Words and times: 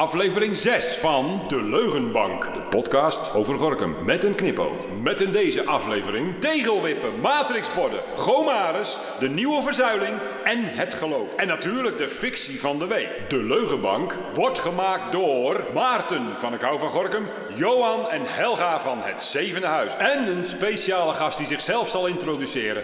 Aflevering 0.00 0.56
6 0.56 0.96
van 0.96 1.40
De 1.48 1.62
Leugenbank. 1.62 2.54
De 2.54 2.62
podcast 2.62 3.34
over 3.34 3.58
Gorkum 3.58 4.04
met 4.04 4.24
een 4.24 4.34
knipoog. 4.34 4.78
Met 5.02 5.20
in 5.20 5.32
deze 5.32 5.64
aflevering 5.64 6.40
tegelwippen, 6.40 7.20
matrixborden, 7.20 8.02
gomares, 8.16 8.98
de 9.18 9.28
nieuwe 9.28 9.62
verzuiling 9.62 10.12
en 10.44 10.64
het 10.64 10.94
geloof. 10.94 11.34
En 11.34 11.46
natuurlijk 11.46 11.98
de 11.98 12.08
fictie 12.08 12.60
van 12.60 12.78
de 12.78 12.86
week. 12.86 13.08
De 13.28 13.42
Leugenbank 13.42 14.18
wordt 14.34 14.58
gemaakt 14.58 15.12
door 15.12 15.66
Maarten 15.74 16.36
van 16.36 16.54
Ik 16.54 16.60
Hou 16.60 16.78
van 16.78 16.88
Gorkum, 16.88 17.26
Johan 17.54 18.10
en 18.10 18.22
Helga 18.24 18.80
van 18.80 18.98
Het 19.02 19.22
Zevende 19.22 19.66
Huis. 19.66 19.96
En 19.96 20.26
een 20.26 20.46
speciale 20.46 21.12
gast 21.12 21.38
die 21.38 21.46
zichzelf 21.46 21.88
zal 21.88 22.06
introduceren. 22.06 22.82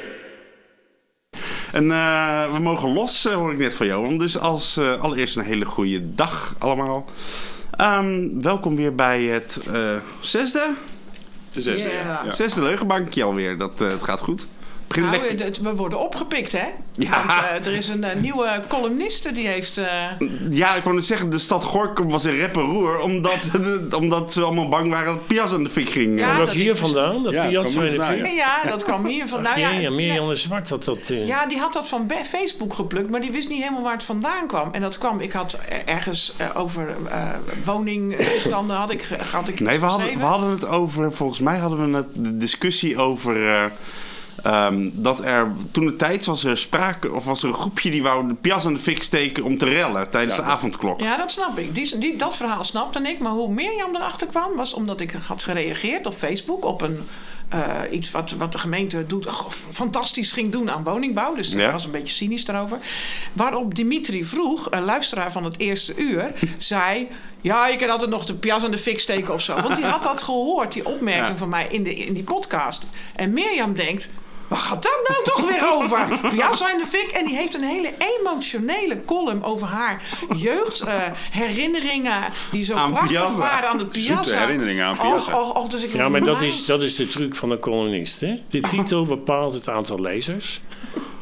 En 1.76 1.90
eh, 1.90 2.52
we 2.52 2.58
mogen 2.58 2.92
los, 2.92 3.26
eh, 3.26 3.34
hoor 3.34 3.52
ik 3.52 3.58
net 3.58 3.74
van 3.74 3.86
Johan. 3.86 4.18
Dus 4.18 4.38
als 4.38 4.76
eh, 4.76 5.00
allereerst 5.00 5.36
een 5.36 5.44
hele 5.44 5.64
goede 5.64 6.14
dag 6.14 6.54
allemaal. 6.58 7.04
Ehm, 7.70 8.40
welkom 8.40 8.76
weer 8.76 8.94
bij 8.94 9.22
het 9.22 9.60
eh, 9.72 9.80
zesde, 10.20 10.74
De 11.52 11.60
zesde. 11.60 11.88
Ja. 11.88 12.20
ja. 12.24 12.32
zesde 12.32 12.62
leugenbankje 12.62 13.24
alweer. 13.24 13.58
Dat, 13.58 13.80
eh, 13.80 13.88
het 13.88 14.02
gaat 14.02 14.20
goed. 14.20 14.46
Nou, 15.00 15.36
het- 15.44 15.60
we 15.60 15.74
worden 15.74 16.00
opgepikt, 16.00 16.52
hè? 16.52 16.64
Ja. 16.92 17.10
Want 17.26 17.30
eh, 17.64 17.72
er 17.72 17.78
is 17.78 17.88
een 17.88 18.04
eh, 18.04 18.16
nieuwe 18.20 18.62
columniste 18.68 19.32
die 19.32 19.46
heeft... 19.46 19.78
eh, 19.78 19.86
Ja, 20.50 20.74
ik 20.74 20.82
wou 20.82 20.94
net 20.94 21.04
zeggen, 21.04 21.30
de 21.30 21.38
stad 21.38 21.64
Gorkum 21.64 22.08
was 22.10 22.24
in 22.24 22.36
rep 22.36 22.56
en 22.56 22.62
roer. 22.62 22.98
Omdat, 23.00 23.50
omdat 24.00 24.32
ze 24.32 24.42
allemaal 24.42 24.68
bang 24.68 24.90
waren 24.90 25.14
dat 25.14 25.26
Pias 25.26 25.52
aan 25.52 25.62
de 25.64 25.70
fik 25.70 25.88
ging. 25.88 26.18
Ja, 26.18 26.36
dat 26.36 26.46
dat 26.46 26.54
hier 26.54 26.76
vandaan, 26.76 27.22
dat 27.22 27.32
Ja, 27.32 27.42
in 27.44 27.50
de 27.62 27.70
vandaan, 27.70 28.12
Vink. 28.14 28.26
ja, 28.26 28.62
dat 28.68 28.84
kwam 28.84 29.06
hier 29.06 29.26
van... 29.28 29.42
Nou, 29.42 29.58
ja, 29.60 29.70
ja, 29.70 29.90
Mirjam 29.90 30.18
nee, 30.24 30.28
de 30.34 30.40
Zwart 30.40 30.68
had 30.68 30.84
dat... 30.84 31.08
eh, 31.10 31.26
ja, 31.26 31.46
die 31.46 31.58
had 31.58 31.72
dat 31.72 31.88
van 31.88 32.10
Facebook 32.24 32.74
geplukt, 32.74 33.10
maar 33.10 33.20
die 33.20 33.30
wist 33.32 33.48
niet 33.48 33.60
helemaal 33.62 33.82
waar 33.82 33.92
het 33.92 34.04
vandaan 34.04 34.46
kwam. 34.46 34.68
En 34.72 34.80
dat 34.80 34.98
kwam, 34.98 35.20
ik 35.20 35.32
had 35.32 35.52
er- 35.68 35.82
ergens 35.86 36.34
over 36.54 36.96
eh 37.10 37.22
woningtoestanden 37.64 38.76
had 38.76 38.90
ik, 38.90 39.08
had 39.32 39.48
ik 39.48 39.60
Nee, 39.60 39.80
we 39.80 39.86
hadden, 39.86 40.18
we 40.18 40.24
hadden 40.24 40.50
het 40.50 40.66
over, 40.66 41.12
volgens 41.12 41.38
mij 41.38 41.58
hadden 41.58 41.90
we 41.90 41.96
het, 41.96 42.06
de 42.14 42.36
discussie 42.36 42.98
over 42.98 43.36
eh, 44.42 44.52
ehm, 44.66 44.88
dat 44.92 45.24
er 45.24 45.52
toen 45.70 45.86
de 45.86 45.96
tijd 45.96 46.24
was 46.24 46.44
er 46.44 46.58
sprake, 46.58 47.12
of 47.12 47.24
was 47.24 47.42
er 47.42 47.48
een 47.48 47.54
groepje 47.54 47.90
die 47.90 48.02
wou 48.02 48.28
de 48.28 48.34
Pias 48.34 48.66
aan 48.66 48.74
de 48.74 48.80
fik 48.80 49.02
steken 49.02 49.44
om 49.44 49.58
te 49.58 49.64
rellen 49.64 50.10
tijdens 50.10 50.36
Ja, 50.36 50.42
de 50.42 50.48
avondklok. 50.48 51.00
Ja, 51.00 51.16
dat 51.16 51.32
snap 51.32 51.58
ik. 51.58 51.74
Die, 51.74 51.98
die, 51.98 52.16
dat 52.16 52.36
verhaal 52.36 52.64
snapte 52.64 53.00
ik. 53.02 53.18
Maar 53.18 53.32
hoe 53.32 53.52
Mirjam 53.52 53.94
erachter 53.96 54.26
kwam, 54.26 54.56
was 54.56 54.74
omdat 54.74 55.00
ik 55.00 55.12
had 55.26 55.42
gereageerd 55.42 56.06
op 56.06 56.14
Facebook 56.14 56.64
op 56.64 56.80
een. 56.82 56.98
eh, 57.48 57.60
iets 57.90 58.10
wat, 58.10 58.30
wat 58.30 58.52
de 58.52 58.58
gemeente 58.58 59.06
doet, 59.06 59.26
ach, 59.26 59.46
fantastisch 59.70 60.32
ging 60.32 60.52
doen 60.52 60.70
aan 60.70 60.82
woningbouw. 60.84 61.34
Dus 61.34 61.50
ik 61.52 61.58
Ja. 61.60 61.72
was 61.72 61.84
een 61.84 61.90
beetje 61.90 62.12
cynisch 62.14 62.44
daarover. 62.44 62.78
Waarop 63.32 63.74
Dimitri 63.74 64.24
vroeg, 64.24 64.66
een 64.70 64.82
luisteraar 64.84 65.32
van 65.32 65.44
het 65.44 65.58
eerste 65.58 65.94
uur, 65.96 66.32
zei... 66.58 67.08
Ja, 67.40 67.66
je 67.68 67.76
kan 67.76 67.88
altijd 67.90 68.10
nog 68.10 68.24
de 68.24 68.34
pias 68.34 68.64
aan 68.64 68.70
de 68.70 68.78
fik 68.78 69.00
steken 69.00 69.34
of 69.34 69.40
zo. 69.42 69.54
Want 69.62 69.76
die 69.76 69.84
had 69.84 70.02
dat 70.02 70.22
gehoord, 70.22 70.72
die 70.72 70.86
opmerking 70.86 71.28
Ja. 71.28 71.36
van 71.36 71.48
mij 71.48 71.66
in, 71.70 71.82
de, 71.82 71.94
in 71.94 72.14
die 72.14 72.22
podcast. 72.22 72.82
En 73.14 73.32
Mirjam 73.32 73.74
denkt... 73.74 74.10
Waar 74.48 74.58
gaat 74.58 74.82
dat 74.82 75.00
nou 75.08 75.24
toch 75.24 75.50
weer 75.50 75.72
over? 75.72 76.28
Piazza 76.30 76.72
in 76.72 76.78
de 76.78 76.86
fik. 76.86 77.10
En 77.10 77.26
die 77.26 77.36
heeft 77.36 77.54
een 77.54 77.62
hele 77.62 77.92
emotionele 78.18 79.04
column 79.04 79.44
over 79.44 79.66
haar 79.66 80.02
jeugd. 80.36 80.80
eh, 80.80 80.94
herinneringen 81.30 82.22
die 82.50 82.64
zo 82.64 82.74
Aan 82.74 82.90
prachtig 82.92 83.10
Piazza. 83.10 83.36
waren 83.38 83.68
aan 83.68 83.78
de 83.78 83.86
Piazza. 83.86 84.14
Zoete 84.14 84.36
herinneringen 84.36 84.84
aan 84.86 84.96
Piazza. 84.98 85.40
Och, 85.40 85.48
och, 85.48 85.62
och, 85.62 85.68
dus 85.70 85.84
ik 85.84 85.92
Ja, 85.94 86.08
maar 86.08 86.20
dat 86.24 86.42
is, 86.42 86.64
dat 86.66 86.82
is 86.82 86.96
de 86.96 87.06
truc 87.06 87.34
van 87.36 87.50
een 87.50 87.58
columnist. 87.58 88.20
Hè? 88.20 88.42
De 88.50 88.60
titel 88.60 89.06
bepaalt 89.06 89.52
het 89.54 89.68
aantal 89.68 90.00
lezers. 90.00 90.60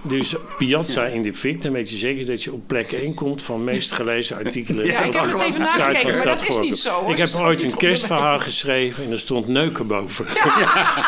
Dus 0.07 0.35
Piazza 0.59 1.05
in 1.05 1.23
de 1.23 1.35
Fik, 1.35 1.63
dan 1.63 1.73
weet 1.73 1.91
je 1.91 1.97
zeker 1.97 2.27
dat 2.27 2.43
je 2.43 2.53
op 2.53 2.67
plek 2.67 2.93
1 2.93 3.15
komt 3.15 3.43
van 3.43 3.65
meest 3.65 3.93
gelezen 3.93 4.37
artikelen. 4.37 4.87
Ja, 4.87 4.99
ik 5.03 5.13
heb 5.13 5.33
het 5.33 5.41
even 5.41 5.61
nagekeken, 5.61 6.17
maar 6.17 6.27
dat 6.27 6.49
is 6.49 6.59
niet 6.59 6.79
zo. 6.79 6.91
Hoor. 7.01 7.11
Ik 7.11 7.17
heb 7.19 7.29
ooit 7.35 7.63
een 7.63 7.77
kerstverhaal 7.77 8.39
geschreven 8.39 9.05
en 9.05 9.11
er 9.11 9.19
stond 9.19 9.49
neuken 9.49 9.87
boven. 9.87 10.27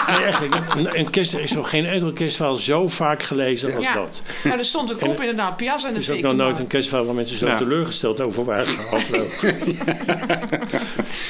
Nee, 0.07 0.17
echt, 0.25 0.43
ik 0.43 0.55
heb- 0.55 0.75
een, 0.77 0.99
een 0.99 1.11
kerst, 1.11 1.33
er 1.33 1.41
is 1.41 1.53
nog 1.53 1.71
geen 1.71 1.87
enkel 1.87 2.13
kerstverhaal 2.13 2.57
zo 2.57 2.89
vaak 2.89 3.23
gelezen 3.23 3.75
als 3.75 3.85
Ja, 3.85 3.95
dat. 3.95 4.21
nou, 4.45 4.59
er 4.59 4.65
stond 4.65 4.91
een 4.91 4.99
kop 4.99 5.21
inderdaad, 5.21 5.57
Piazza 5.57 5.89
in 5.89 5.95
de 5.95 6.01
Er 6.01 6.05
is 6.05 6.11
ook 6.11 6.17
fik. 6.17 6.25
nog 6.25 6.35
nooit 6.35 6.59
een 6.59 6.67
kerstverhaal 6.67 7.07
waar 7.07 7.15
mensen 7.15 7.37
zo 7.39 7.47
Ja. 7.47 7.57
teleurgesteld 7.59 8.21
over 8.21 8.45
waren. 8.45 8.67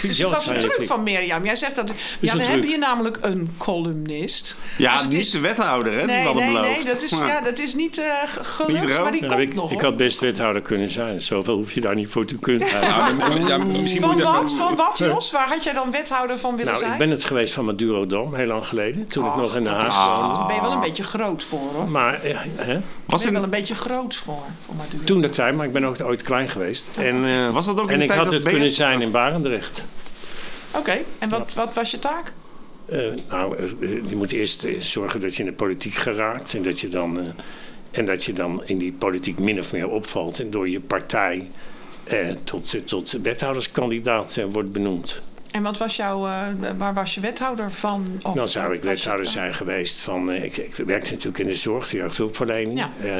Dus 0.03 0.19
het 0.19 0.31
was 0.31 0.47
een 0.47 0.59
truc 0.59 0.85
van 0.87 1.03
Mirjam. 1.03 1.45
Jij 1.45 1.57
zegt 1.57 1.75
dat... 1.75 1.93
Ja, 2.21 2.37
we 2.37 2.45
hebben 2.45 2.67
hier 2.69 2.79
namelijk 2.79 3.19
een 3.21 3.51
columnist. 3.59 4.57
Ja, 4.79 4.93
Dus 4.97 5.05
niet 5.07 5.15
is- 5.15 5.31
de 5.31 5.41
wethouder, 5.41 5.93
hè? 5.93 6.05
Nee, 6.05 6.35
nee, 6.35 6.51
nee, 6.59 6.85
dat 6.85 7.03
is, 7.03 7.11
ja, 7.11 7.41
dat 7.41 7.56
is 7.59 7.75
niet 7.75 7.99
eh, 7.99 8.05
ge- 8.27 8.45
gelukt, 8.45 8.87
Niet 8.87 8.99
maar 9.01 9.13
die 9.13 9.23
Ja, 9.23 9.29
komt 9.29 9.41
ik, 9.41 9.55
nog. 9.55 9.73
ik 9.73 9.81
had 9.81 9.97
best 9.97 10.21
wethouder 10.21 10.63
kunnen 10.63 10.91
zijn. 10.91 11.21
Zoveel 11.21 11.57
hoef 11.57 11.73
je 11.73 11.81
daar 11.81 11.95
niet 11.95 12.09
voor 12.09 12.25
te 12.25 12.39
kunnen. 12.39 12.69
Ja, 12.83 13.11
maar- 13.19 13.39
ja, 13.47 13.59
misschien 13.59 14.01
Van 14.01 14.11
moet 14.11 14.21
even- 14.21 14.33
wat? 14.33 14.53
Van 14.55 14.77
wat, 14.77 14.99
Jos? 14.99 15.31
Waar 15.31 15.49
had 15.49 15.65
jij 15.65 15.73
dan 15.73 15.91
wethouder 15.91 16.39
van 16.39 16.51
willen 16.51 16.65
Nou, 16.67 16.77
zijn? 16.79 16.93
ik 16.93 16.99
ben 16.99 17.11
het 17.11 17.25
geweest 17.25 17.55
van 17.55 17.65
Madurodam, 17.65 18.35
heel 18.35 18.47
lang 18.47 18.67
geleden. 18.67 19.07
Toen 19.07 19.27
ik 19.27 19.37
nog 19.37 19.57
in 19.57 19.65
de 19.65 19.71
Haag 19.71 20.09
woonde. 20.19 20.35
Daar 20.39 20.47
ben 20.47 20.55
je 20.55 20.61
wel 20.61 20.73
een 20.73 20.81
beetje 20.81 21.03
groot 21.05 21.45
voor, 21.45 21.71
hoor. 21.75 21.91
Maar 21.91 22.23
eh, 22.23 22.39
hè, 22.57 22.81
Was, 23.07 23.21
ben 23.21 23.29
je 23.31 23.35
wel 23.37 23.45
een 23.45 23.51
beetje 23.51 23.75
groot 23.75 24.15
voor, 24.15 24.43
voor 24.65 24.75
Maduro. 24.75 25.05
toen 25.05 25.21
dat 25.21 25.33
tijd, 25.33 25.55
maar 25.55 25.67
ik 25.67 25.73
ben 25.73 25.85
ook 25.85 25.97
ooit 26.03 26.23
klein 26.23 26.49
geweest. 26.49 26.87
En, 26.97 27.25
eh, 27.25 27.51
was 27.51 27.67
dat 27.67 27.81
ook 27.81 27.89
in 27.89 27.95
en 27.95 28.01
ik 28.01 28.07
tijd 28.09 28.21
had 28.21 28.31
dat 28.31 28.41
het 28.41 28.49
kunnen 28.49 28.71
zijn 28.71 29.03
in 29.03 29.11
Barendrecht. 29.11 29.83
Oké, 30.71 30.97
en 31.19 31.29
wat, 31.29 31.53
wat 31.55 31.75
was 31.75 31.91
je 31.91 31.99
taak? 31.99 32.33
Eh, 32.89 32.99
nou, 33.31 33.57
eh, 33.57 33.69
je 34.09 34.17
moet 34.17 34.33
eerst 34.33 34.65
eh, 34.65 34.81
zorgen 34.81 35.21
dat 35.21 35.35
je 35.35 35.43
in 35.43 35.49
de 35.49 35.55
politiek 35.55 35.95
geraakt. 35.95 36.55
En 36.55 36.63
dat 36.63 36.81
je 36.81 36.89
dan, 36.89 37.21
eh, 37.21 37.27
en 37.91 38.05
dat 38.05 38.25
je 38.25 38.33
dan 38.33 38.63
in 38.67 38.79
die 38.79 38.93
politiek 38.93 39.39
min 39.39 39.59
of 39.59 39.73
meer 39.73 39.89
opvalt. 39.89 40.41
En 40.41 40.51
door 40.51 40.69
je 40.69 40.81
partij 40.81 41.51
eh, 42.05 42.19
tot, 42.45 42.77
tot 42.85 43.11
wethouderskandidaat 43.23 44.37
eh, 44.37 44.45
wordt 44.45 44.73
benoemd. 44.73 45.21
En 45.51 45.63
wat 45.63 45.79
was 45.79 45.97
jouw, 45.97 46.27
eh, 46.27 46.43
waar 46.79 46.95
was 46.95 47.15
je 47.15 47.21
wethouder 47.21 47.73
van? 47.73 48.21
Of 48.23 48.35
Dan 48.35 48.49
zou 48.49 48.75
ik 48.75 48.83
wethouder 48.83 49.27
zijn 49.27 49.55
geweest 49.55 50.01
van... 50.01 50.31
eh, 50.31 50.43
Ik, 50.45 50.57
ik 50.57 50.75
werkte 50.75 51.11
natuurlijk 51.11 51.39
in 51.39 51.47
de 51.47 51.55
zorg, 51.55 51.89
de 51.89 51.97
jeugdhulpverlening. 51.97 52.79
Ja. 52.79 52.91
eh, 53.03 53.13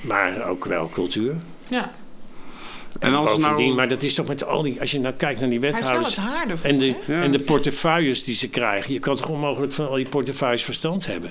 maar 0.00 0.48
ook 0.48 0.64
wel 0.64 0.88
cultuur. 0.88 1.34
Ja, 1.68 1.92
En 2.98 3.14
als 3.14 3.28
Bovendien, 3.28 3.64
nou... 3.64 3.76
maar 3.76 3.88
dat 3.88 4.02
is 4.02 4.14
toch 4.14 4.26
met 4.26 4.44
al 4.44 4.62
die... 4.62 4.80
Als 4.80 4.90
je 4.90 5.00
nou 5.00 5.14
kijkt 5.14 5.40
naar 5.40 5.48
die 5.48 5.58
hij 5.58 5.68
heeft 5.68 5.82
wel 5.82 5.92
wethouders... 5.92 6.16
het 6.16 6.34
haar 6.34 6.50
ervoor. 6.50 6.70
En 6.70 6.78
de, 6.78 6.94
en 7.06 7.30
de 7.30 7.38
portefeuilles 7.38 8.24
die 8.24 8.34
ze 8.34 8.48
krijgen. 8.48 8.92
Je 8.92 8.98
kan 8.98 9.16
toch 9.16 9.28
onmogelijk 9.28 9.72
van 9.72 9.88
al 9.88 9.94
die 9.94 10.08
portefeuilles 10.08 10.62
verstand 10.64 11.06
hebben. 11.06 11.30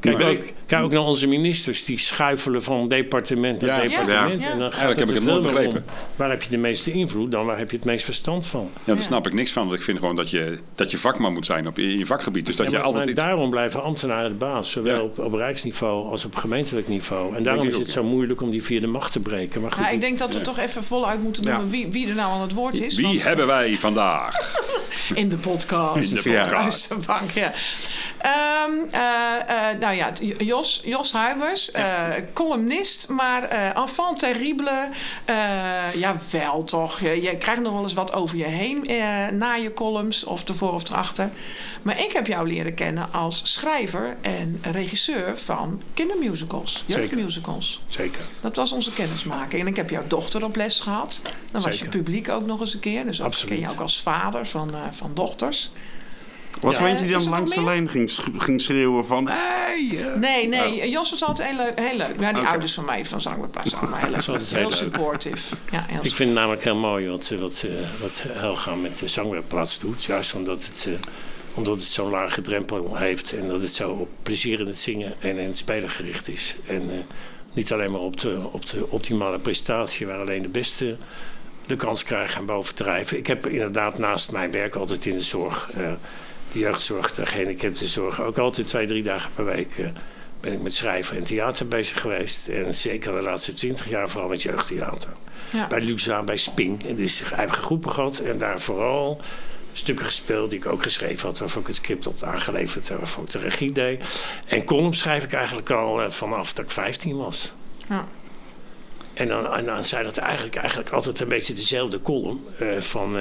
Kijk 0.00 0.20
ook, 0.22 0.38
kijk 0.66 0.82
ook 0.82 0.90
naar 0.92 1.00
onze 1.00 1.26
ministers. 1.26 1.84
Die 1.84 1.98
schuifelen 1.98 2.62
van 2.62 2.88
departement 2.88 3.60
naar 3.60 3.82
Ja. 3.82 3.88
departement. 3.88 4.42
Ja. 4.42 4.50
En 4.50 4.58
dan 4.58 4.72
gaat 4.72 4.80
Eigenlijk 4.80 4.98
heb 4.98 5.08
het 5.08 5.16
ik 5.16 5.22
er 5.28 5.34
het 5.34 5.42
nooit 5.42 5.54
meer 5.54 5.66
om. 5.66 5.72
begrepen. 5.72 5.84
Waar 6.16 6.30
heb 6.30 6.42
je 6.42 6.48
de 6.50 6.56
meeste 6.56 6.92
invloed 6.92 7.30
dan? 7.30 7.46
Waar 7.46 7.58
heb 7.58 7.70
je 7.70 7.76
het 7.76 7.84
meest 7.86 8.04
verstand 8.04 8.46
van? 8.46 8.70
Ja, 8.84 8.94
daar 8.94 9.04
snap 9.04 9.26
ik 9.26 9.32
niks 9.32 9.52
van. 9.52 9.62
Want 9.66 9.76
ik 9.78 9.82
vind 9.82 9.98
gewoon 9.98 10.16
dat 10.16 10.30
je, 10.30 10.58
dat 10.74 10.90
je 10.90 10.98
vakman 10.98 11.32
moet 11.32 11.46
zijn 11.46 11.66
op, 11.66 11.78
in 11.78 11.98
je 11.98 12.06
vakgebied. 12.06 12.46
Dus 12.46 12.56
dat 12.56 12.66
Ja, 12.66 12.72
je 12.72 12.76
maar, 12.78 12.86
altijd 12.86 13.04
maar 13.04 13.14
iets... 13.14 13.22
daarom 13.24 13.50
blijven 13.50 13.82
ambtenaren 13.82 14.30
de 14.30 14.36
baas. 14.36 14.70
Zowel 14.70 14.94
Ja. 14.96 15.02
op, 15.02 15.18
op 15.18 15.32
rijksniveau 15.34 16.10
als 16.10 16.24
op 16.24 16.34
gemeentelijk 16.36 16.88
niveau. 16.88 17.36
En 17.36 17.42
daarom 17.42 17.68
is 17.68 17.74
ook, 17.74 17.80
het 17.80 17.90
zo 17.90 18.04
moeilijk 18.04 18.40
om 18.42 18.50
die 18.50 18.62
vierde 18.62 18.86
macht 18.86 19.12
te 19.12 19.20
breken. 19.20 19.60
Maar 19.60 19.70
goed, 19.70 19.84
Ja, 19.84 19.90
ik 19.90 20.00
denk 20.00 20.18
dat 20.18 20.34
we 20.34 20.40
toch 20.40 20.58
even 20.58 20.84
voluit 20.84 21.22
moeten 21.22 21.42
Ja. 21.42 21.50
noemen 21.50 21.70
wie, 21.70 21.86
wie 21.90 22.08
er 22.08 22.14
nou 22.14 22.32
aan 22.32 22.40
het 22.40 22.52
woord 22.52 22.80
is. 22.80 22.96
Wie 22.96 23.06
want- 23.06 23.22
hebben 23.24 23.46
wij 23.46 23.78
vandaag? 23.78 24.34
In 25.14 25.28
de 25.28 25.36
podcast. 25.36 26.12
In 26.12 26.22
de 26.22 26.30
Ja. 26.30 26.42
podcast. 26.42 26.60
Luisterbank, 26.60 27.30
ja. 27.30 27.52
Ehm, 28.18 28.72
eh, 28.90 29.00
eh, 29.70 29.78
nou 29.80 29.87
ja, 29.90 30.12
Jos, 30.38 30.80
Jos 30.84 31.12
Huibers, 31.12 31.70
eh, 31.70 32.06
columnist, 32.32 33.08
maar 33.08 33.42
eh 33.42 33.76
enfant 33.76 34.18
terrible. 34.18 34.88
eh 35.24 35.34
ja, 35.94 36.16
wel 36.30 36.64
toch. 36.64 37.00
Je, 37.00 37.22
je 37.22 37.36
krijgt 37.36 37.60
nog 37.62 37.72
wel 37.72 37.82
eens 37.82 37.92
wat 37.94 38.12
over 38.12 38.36
je 38.36 38.44
heen 38.44 38.86
na 39.38 39.54
je 39.54 39.72
columns, 39.72 40.24
of 40.24 40.48
ervoor 40.48 40.72
of 40.72 40.88
erachter. 40.90 41.30
Maar 41.82 42.00
ik 42.00 42.12
heb 42.12 42.26
jou 42.26 42.46
leren 42.48 42.74
kennen 42.74 43.12
als 43.12 43.40
schrijver 43.44 44.16
en 44.20 44.60
regisseur 44.72 45.38
van 45.38 45.82
kindermusicals, 45.94 46.84
Zeker. 46.86 47.02
jeugdmusicals. 47.02 47.80
zeker. 47.86 48.20
Dat 48.40 48.56
was 48.56 48.72
onze 48.72 48.92
kennismaking. 48.92 49.62
En 49.62 49.66
ik 49.68 49.76
heb 49.76 49.90
jouw 49.90 50.04
dochter 50.06 50.44
op 50.44 50.56
les 50.56 50.80
gehad. 50.80 51.20
Dan 51.50 51.62
was 51.62 51.72
je 51.72 51.78
Zeker. 51.78 51.96
publiek 51.98 52.28
ook 52.28 52.46
nog 52.46 52.60
eens 52.60 52.74
een 52.74 52.80
keer. 52.80 53.04
Dus 53.04 53.22
Absoluut. 53.22 53.54
ken 53.54 53.60
je 53.60 53.70
ook 53.70 53.80
als 53.80 54.00
vader 54.00 54.46
van, 54.46 54.74
van 54.90 55.10
dochters. 55.14 55.70
Was 56.60 56.76
er 56.76 56.82
Ja. 56.82 56.88
eentje 56.88 57.04
die 57.06 57.14
dan 57.14 57.28
langs 57.28 57.54
de 57.54 57.64
lijn 57.64 57.88
ging, 57.88 58.10
ging 58.38 58.60
schreeuwen 58.60 59.06
van... 59.06 59.28
Hey, 59.28 59.88
eh. 59.98 60.14
Nee, 60.20 60.48
nee. 60.48 60.90
Jos 60.90 61.10
was 61.10 61.24
altijd 61.24 61.48
heel 61.48 61.56
leuk. 61.56 61.78
Heel 61.78 61.96
leuk. 61.96 62.20
Ja, 62.20 62.32
die 62.32 62.40
Oké. 62.42 62.50
ouders 62.50 62.74
van 62.74 62.84
mij 62.84 63.04
van 63.06 63.20
Zangwerplaats 63.20 63.70
zijn 63.70 63.80
allemaal 63.80 63.98
heel 63.98 64.10
leuk. 64.10 64.24
Heel 64.24 64.58
heel 64.58 64.72
supportive. 64.72 65.56
Ja, 65.70 65.84
heel 65.86 66.00
Ik 66.04 66.14
vind 66.14 66.28
het 66.30 66.38
namelijk 66.38 66.64
heel 66.64 66.76
mooi 66.76 67.08
wat, 67.08 67.30
eh, 67.32 67.38
wat, 67.38 67.64
eh, 67.66 67.70
wat 68.00 68.22
Helga 68.28 68.74
met 68.74 68.98
de 68.98 69.08
zangwerkplaats 69.08 69.78
doet. 69.78 70.04
Juist 70.04 70.34
omdat 70.34 70.62
het, 70.64 70.86
eh, 70.88 70.94
omdat 71.54 71.76
het 71.76 71.84
zo'n 71.86 72.10
lage 72.10 72.40
drempel 72.42 72.96
heeft. 72.96 73.32
En 73.32 73.48
dat 73.48 73.60
het 73.62 73.72
zo 73.72 73.90
op 73.90 74.08
plezier 74.22 74.60
in 74.60 74.66
het 74.66 74.76
zingen 74.76 75.14
en 75.20 75.38
in 75.38 75.46
het 75.46 75.56
spelen 75.56 75.90
gericht 75.90 76.28
is. 76.28 76.56
En 76.66 76.82
eh, 76.90 76.96
niet 77.52 77.72
alleen 77.72 77.90
maar 77.90 78.00
op 78.00 78.20
de, 78.20 78.48
op 78.52 78.66
de 78.70 78.90
optimale 78.90 79.38
prestatie 79.38 80.06
waar 80.06 80.20
alleen 80.20 80.42
de 80.42 80.48
beste 80.48 80.96
de 81.66 81.76
kans 81.76 82.04
krijgen 82.04 82.40
en 82.40 82.46
bovendrijven. 82.46 83.18
Ik 83.18 83.26
heb 83.26 83.46
inderdaad 83.46 83.98
naast 83.98 84.32
mijn 84.32 84.50
werk 84.50 84.74
altijd 84.74 85.06
in 85.06 85.14
de 85.14 85.22
zorg... 85.22 85.70
eh, 85.76 85.92
de 86.52 86.58
jeugdzorg, 86.58 87.14
de 87.14 87.26
gehandicaptenzorg... 87.26 88.20
ook 88.20 88.38
altijd 88.38 88.66
twee, 88.66 88.86
drie 88.86 89.02
dagen 89.02 89.30
per 89.34 89.44
week... 89.44 89.78
eh, 89.78 89.86
ben 90.40 90.52
ik 90.52 90.62
met 90.62 90.74
schrijven 90.74 91.16
en 91.16 91.24
theater 91.24 91.68
bezig 91.68 92.00
geweest. 92.00 92.48
En 92.48 92.74
zeker 92.74 93.12
de 93.12 93.22
laatste 93.22 93.52
twintig 93.52 93.88
jaar 93.88 94.08
vooral 94.08 94.28
met 94.28 94.42
jeugdtheater. 94.42 95.08
Ja. 95.52 95.66
bij 95.66 95.80
Luxa, 95.80 96.22
bij 96.22 96.36
Sping. 96.36 96.86
En 96.86 96.96
dus 96.96 97.22
heeft 97.34 97.52
groepen 97.52 97.90
gehad 97.90 98.18
en 98.18 98.38
daar 98.38 98.60
vooral 98.60 99.20
stukken 99.72 100.04
gespeeld 100.04 100.50
die 100.50 100.58
ik 100.58 100.66
ook 100.66 100.82
geschreven 100.82 101.28
had, 101.28 101.38
waarvoor 101.38 101.60
ik 101.60 101.66
het 101.66 101.76
script 101.76 102.04
had 102.04 102.24
aangeleverd 102.24 102.90
en 102.90 102.96
waarvoor 102.96 103.24
ik 103.24 103.30
de 103.30 103.38
regie 103.38 103.72
deed. 103.72 104.04
En 104.46 104.64
columns 104.64 104.98
schrijf 104.98 105.24
ik 105.24 105.32
eigenlijk 105.32 105.70
al 105.70 106.02
eh, 106.02 106.10
vanaf 106.10 106.52
dat 106.52 106.64
ik 106.64 106.70
15 106.70 107.16
was. 107.16 107.52
Ja. 107.88 108.06
En 109.14 109.28
dan, 109.28 109.54
en 109.54 109.64
dan 109.64 109.84
zijn 109.84 110.06
het 110.06 110.18
eigenlijk, 110.18 110.56
eigenlijk 110.56 110.90
altijd 110.90 111.20
een 111.20 111.28
beetje 111.28 111.52
dezelfde 111.52 112.00
column. 112.00 112.44
eh, 112.58 112.80
van 112.80 113.16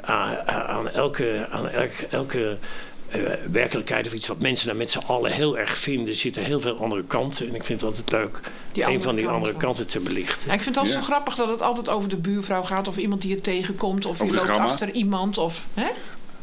aan, 0.00 0.36
aan 0.48 0.88
elke, 0.90 1.46
aan 1.50 1.68
elke, 1.68 2.06
elke 2.10 2.58
eh, 3.08 3.20
werkelijkheid 3.50 4.06
of 4.06 4.12
iets 4.12 4.26
wat 4.26 4.38
mensen 4.40 4.66
dan 4.66 4.76
met 4.76 4.90
z'n 4.90 4.98
allen 5.06 5.32
heel 5.32 5.58
erg 5.58 5.76
vinden, 5.78 6.16
zitten 6.16 6.44
heel 6.44 6.60
veel 6.60 6.78
andere 6.80 7.04
kanten. 7.04 7.48
En 7.48 7.54
ik 7.54 7.64
vind 7.64 7.80
het 7.80 7.88
altijd 7.90 8.10
leuk 8.12 8.40
Die 8.72 8.84
een 8.84 9.02
van 9.02 9.14
die 9.14 9.24
kanten. 9.24 9.40
andere 9.42 9.56
kanten 9.58 9.86
te 9.86 10.00
belichten. 10.00 10.46
Ja, 10.46 10.52
ik 10.52 10.62
vind 10.62 10.64
het 10.64 10.76
altijd 10.76 10.94
Ja. 10.94 11.00
zo 11.00 11.06
grappig 11.06 11.34
dat 11.34 11.48
het 11.48 11.62
altijd 11.62 11.88
over 11.88 12.08
de 12.08 12.16
buurvrouw 12.16 12.62
gaat. 12.62 12.88
Of 12.88 12.96
iemand 12.96 13.22
die 13.22 13.30
je 13.30 13.40
tegenkomt. 13.40 14.06
Of 14.06 14.18
je 14.18 14.26
de 14.26 14.34
loopt 14.34 14.46
gamma. 14.46 14.64
achter 14.64 14.90
iemand. 14.90 15.38
Of, 15.38 15.62
hè? 15.74 15.86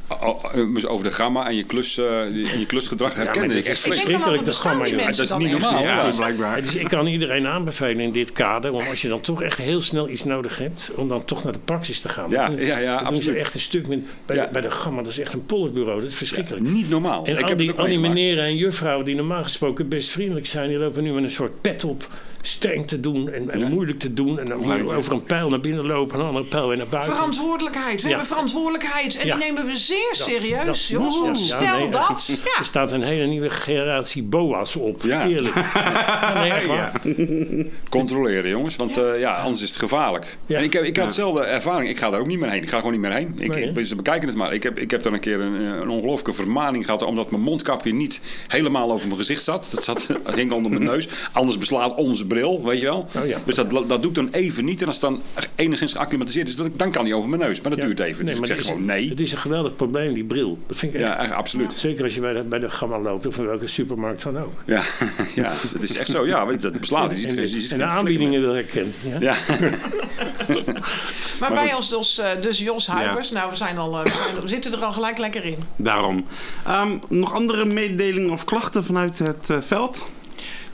Oh, 0.07 0.43
eh, 0.55 0.91
over 0.91 1.05
de 1.05 1.11
gamma 1.11 1.47
en 1.47 1.55
je, 1.55 1.63
klus, 1.63 1.97
eh, 1.97 2.21
en 2.21 2.59
je 2.59 2.65
klusgedrag 2.65 3.13
dit 3.13 3.57
ik 3.57 3.65
echt 3.65 3.79
verschrikkelijk, 3.79 4.45
dat 4.45 4.55
gamma, 4.55 4.83
mensen 4.95 5.27
Dat 5.27 5.39
is 5.39 5.45
niet 5.45 5.51
normaal. 5.51 5.81
Ja, 5.83 6.05
Ja. 6.07 6.11
blijkbaar. 6.15 6.61
Dus 6.61 6.75
ik 6.75 6.87
kan 6.87 7.07
iedereen 7.07 7.47
aanbevelen 7.47 7.99
in 7.99 8.11
dit 8.11 8.31
kader, 8.31 8.71
om 8.73 8.81
als 8.89 9.01
je 9.01 9.07
dan 9.07 9.21
toch 9.21 9.41
echt 9.41 9.57
heel 9.57 9.81
snel 9.81 10.09
iets 10.09 10.23
nodig 10.23 10.57
hebt, 10.57 10.91
om 10.95 11.07
dan 11.07 11.25
toch 11.25 11.43
naar 11.43 11.53
de 11.53 11.59
praxis 11.59 12.01
te 12.01 12.09
gaan. 12.09 12.29
Ja, 12.29 12.49
ja, 12.57 12.77
ja, 12.77 12.91
dat 12.91 12.99
doen 12.99 13.07
ze 13.07 13.13
absoluut. 13.15 13.35
echt 13.39 13.53
een 13.53 13.59
stuk 13.59 13.87
met, 13.87 13.99
bij, 14.25 14.35
Ja. 14.35 14.45
de, 14.45 14.51
bij 14.51 14.61
de 14.61 14.71
Gamma, 14.71 15.01
dat 15.01 15.11
is 15.11 15.19
echt 15.19 15.33
een 15.33 15.45
polletbureau, 15.45 15.99
dat 16.01 16.09
is 16.09 16.15
verschrikkelijk. 16.15 16.63
Niet 16.63 16.89
normaal. 16.89 17.25
En 17.25 17.33
ik 17.37 17.41
al 17.41 17.47
heb 17.49 17.57
die, 17.57 17.71
al 17.71 17.85
die 17.85 17.99
en 18.43 18.55
juffrouwen 18.55 19.05
die 19.05 19.15
normaal 19.15 19.43
gesproken 19.43 19.87
best 19.87 20.09
vriendelijk 20.09 20.45
zijn, 20.45 20.69
die 20.69 20.77
lopen 20.77 21.03
nu 21.03 21.11
met 21.11 21.23
een 21.23 21.31
soort 21.31 21.61
pet 21.61 21.83
op, 21.83 22.07
streng 22.45 22.87
te 22.87 22.99
doen 22.99 23.29
en, 23.29 23.49
en 23.49 23.59
Ja. 23.59 23.67
moeilijk 23.67 23.99
te 23.99 24.13
doen. 24.13 24.39
En 24.39 24.45
dan 24.45 24.93
over 24.95 25.13
een 25.13 25.23
pijl 25.23 25.49
naar 25.49 25.59
binnen 25.59 25.85
lopen 25.85 26.13
en 26.15 26.19
een 26.19 26.25
andere 26.27 26.45
pijl 26.45 26.67
weer 26.67 26.77
naar 26.77 26.87
buiten. 26.87 27.13
Verantwoordelijkheid. 27.15 28.01
We 28.01 28.07
hebben 28.09 28.27
verantwoordelijkheid. 28.27 29.17
En 29.17 29.23
die 29.23 29.35
nemen 29.35 29.65
we 29.65 29.77
zeer 29.77 30.09
serieus. 30.11 30.65
dat- 30.65 30.87
ja, 30.87 31.33
Stel 31.33 31.77
nee, 31.77 31.89
dat. 31.89 32.41
Er 32.59 32.65
staat 32.65 32.91
een 32.91 33.01
hele 33.03 33.25
nieuwe 33.25 33.49
generatie 33.49 34.23
boa's 34.23 34.75
op. 34.75 35.01
Ja. 35.03 35.27
Eerlijk. 35.27 35.55
Nee. 37.03 37.71
Controleren, 37.89 38.49
jongens. 38.49 38.75
Want 38.75 38.97
eh, 38.97 39.19
ja, 39.19 39.35
anders 39.35 39.61
is 39.61 39.69
het 39.69 39.79
gevaarlijk. 39.79 40.37
En 40.47 40.63
ik, 40.63 40.73
heb, 40.73 40.83
ik 40.83 40.97
had 40.97 41.07
dezelfde 41.07 41.41
ervaring. 41.43 41.89
Ik 41.89 41.97
ga 41.97 42.09
daar 42.09 42.19
ook 42.19 42.27
niet 42.27 42.39
meer 42.39 42.49
heen. 42.49 42.61
Ik 42.61 42.69
ga 42.69 42.77
gewoon 42.77 42.91
niet 42.91 43.01
meer 43.01 43.13
heen. 43.13 43.33
Ik, 43.37 43.53
Nee, 43.55 43.71
ik, 43.71 43.85
ze 43.85 43.95
bekijken 43.95 44.27
het 44.27 44.37
maar. 44.37 44.53
Ik 44.53 44.63
heb, 44.63 44.77
ik 44.79 44.91
heb 44.91 45.03
dan 45.03 45.13
een 45.13 45.19
keer 45.19 45.39
een, 45.39 45.53
een 45.53 45.89
ongelooflijke 45.89 46.33
vermaning 46.33 46.85
gehad... 46.85 47.03
omdat 47.03 47.31
mijn 47.31 47.43
mondkapje 47.43 47.93
niet 47.93 48.21
helemaal 48.47 48.91
over 48.91 49.05
mijn 49.07 49.19
gezicht 49.19 49.43
zat. 49.43 49.69
Dat, 49.73 49.83
zat, 49.83 50.07
dat 50.23 50.33
ging 50.33 50.51
onder 50.51 50.71
mijn 50.71 50.83
neus. 50.83 51.07
Anders 51.31 51.57
beslaat 51.57 51.95
onze 51.95 52.25
bril, 52.33 52.63
weet 52.63 52.79
je 52.79 52.85
wel. 52.85 53.07
Oh 53.17 53.27
ja. 53.27 53.37
Dus 53.45 53.55
dat, 53.55 53.71
dat 53.71 53.87
doe 54.01 54.05
ik 54.09 54.15
dan 54.15 54.29
even 54.31 54.65
niet. 54.65 54.81
En 54.81 54.87
als 54.87 54.95
het 54.95 55.03
dan 55.05 55.21
enigszins 55.55 55.93
geacclimatiseerd 55.93 56.47
is... 56.47 56.55
dan- 56.55 56.91
kan 56.91 57.03
hij 57.05 57.13
over 57.13 57.29
mijn 57.29 57.41
neus. 57.41 57.61
Maar 57.61 57.69
dat 57.71 57.79
Ja. 57.79 57.85
duurt 57.85 57.99
even. 57.99 58.25
Dus 58.25 58.37
ik 58.37 58.45
zeg 58.45 58.65
gewoon 58.65 58.85
nee. 58.85 59.09
Het 59.09 59.19
is 59.19 59.31
een 59.31 59.37
geweldig 59.37 59.75
probleem, 59.75 60.13
die 60.13 60.23
bril. 60.23 60.57
Dat 60.67 60.77
vind 60.77 60.93
ik 60.93 60.99
echt. 61.01 61.09
Ja, 61.09 61.17
echt, 61.19 61.31
absoluut. 61.31 61.73
Zeker 61.73 62.03
als 62.03 62.13
je 62.13 62.19
bij 62.19 62.33
de, 62.33 62.41
bij 62.43 62.59
de 62.59 62.69
Gamma 62.69 62.99
loopt 62.99 63.27
of 63.27 63.37
in 63.37 63.45
welke 63.45 63.67
supermarkt 63.67 64.23
dan 64.23 64.37
ook. 64.39 64.53
Ja, 64.65 64.83
ja, 65.35 65.51
het 65.71 65.81
is 65.81 65.97
echt 65.97 66.09
zo. 66.09 66.25
Ja, 66.25 66.45
dat 66.45 66.79
beslaat. 66.79 67.11
Je 67.11 67.17
ziet, 67.17 67.27
en, 67.29 67.35
je 67.35 67.41
de, 67.41 67.47
ziet 67.59 67.71
en 67.71 67.77
de 67.77 67.83
aanbiedingen 67.83 68.41
wil 68.41 68.53
herkennen. 68.53 68.93
Ja? 69.01 69.17
Ja. 69.19 69.35
Maar 71.39 71.53
bij 71.53 71.73
ons 71.73 71.89
dus, 71.89 72.19
eh, 72.19 72.29
dus 72.41 72.57
Jos 72.59 72.87
Huibers. 72.87 73.31
Nou, 73.31 73.49
we, 73.49 73.55
zijn 73.55 73.77
al, 73.77 73.97
eh, 73.97 74.03
we, 74.03 74.09
zijn- 74.09 74.41
we 74.41 74.47
zitten 74.47 74.71
er 74.73 74.79
al 74.79 74.91
gelijk 74.93 75.17
lekker 75.17 75.45
in. 75.45 75.57
Daarom. 75.75 76.25
Ehm, 76.65 76.97
nog 77.09 77.33
andere 77.33 77.65
mededelingen 77.65 78.29
of 78.31 78.43
klachten 78.43 78.83
vanuit 78.83 79.19
het 79.19 79.49
eh, 79.49 79.57
veld? 79.67 80.03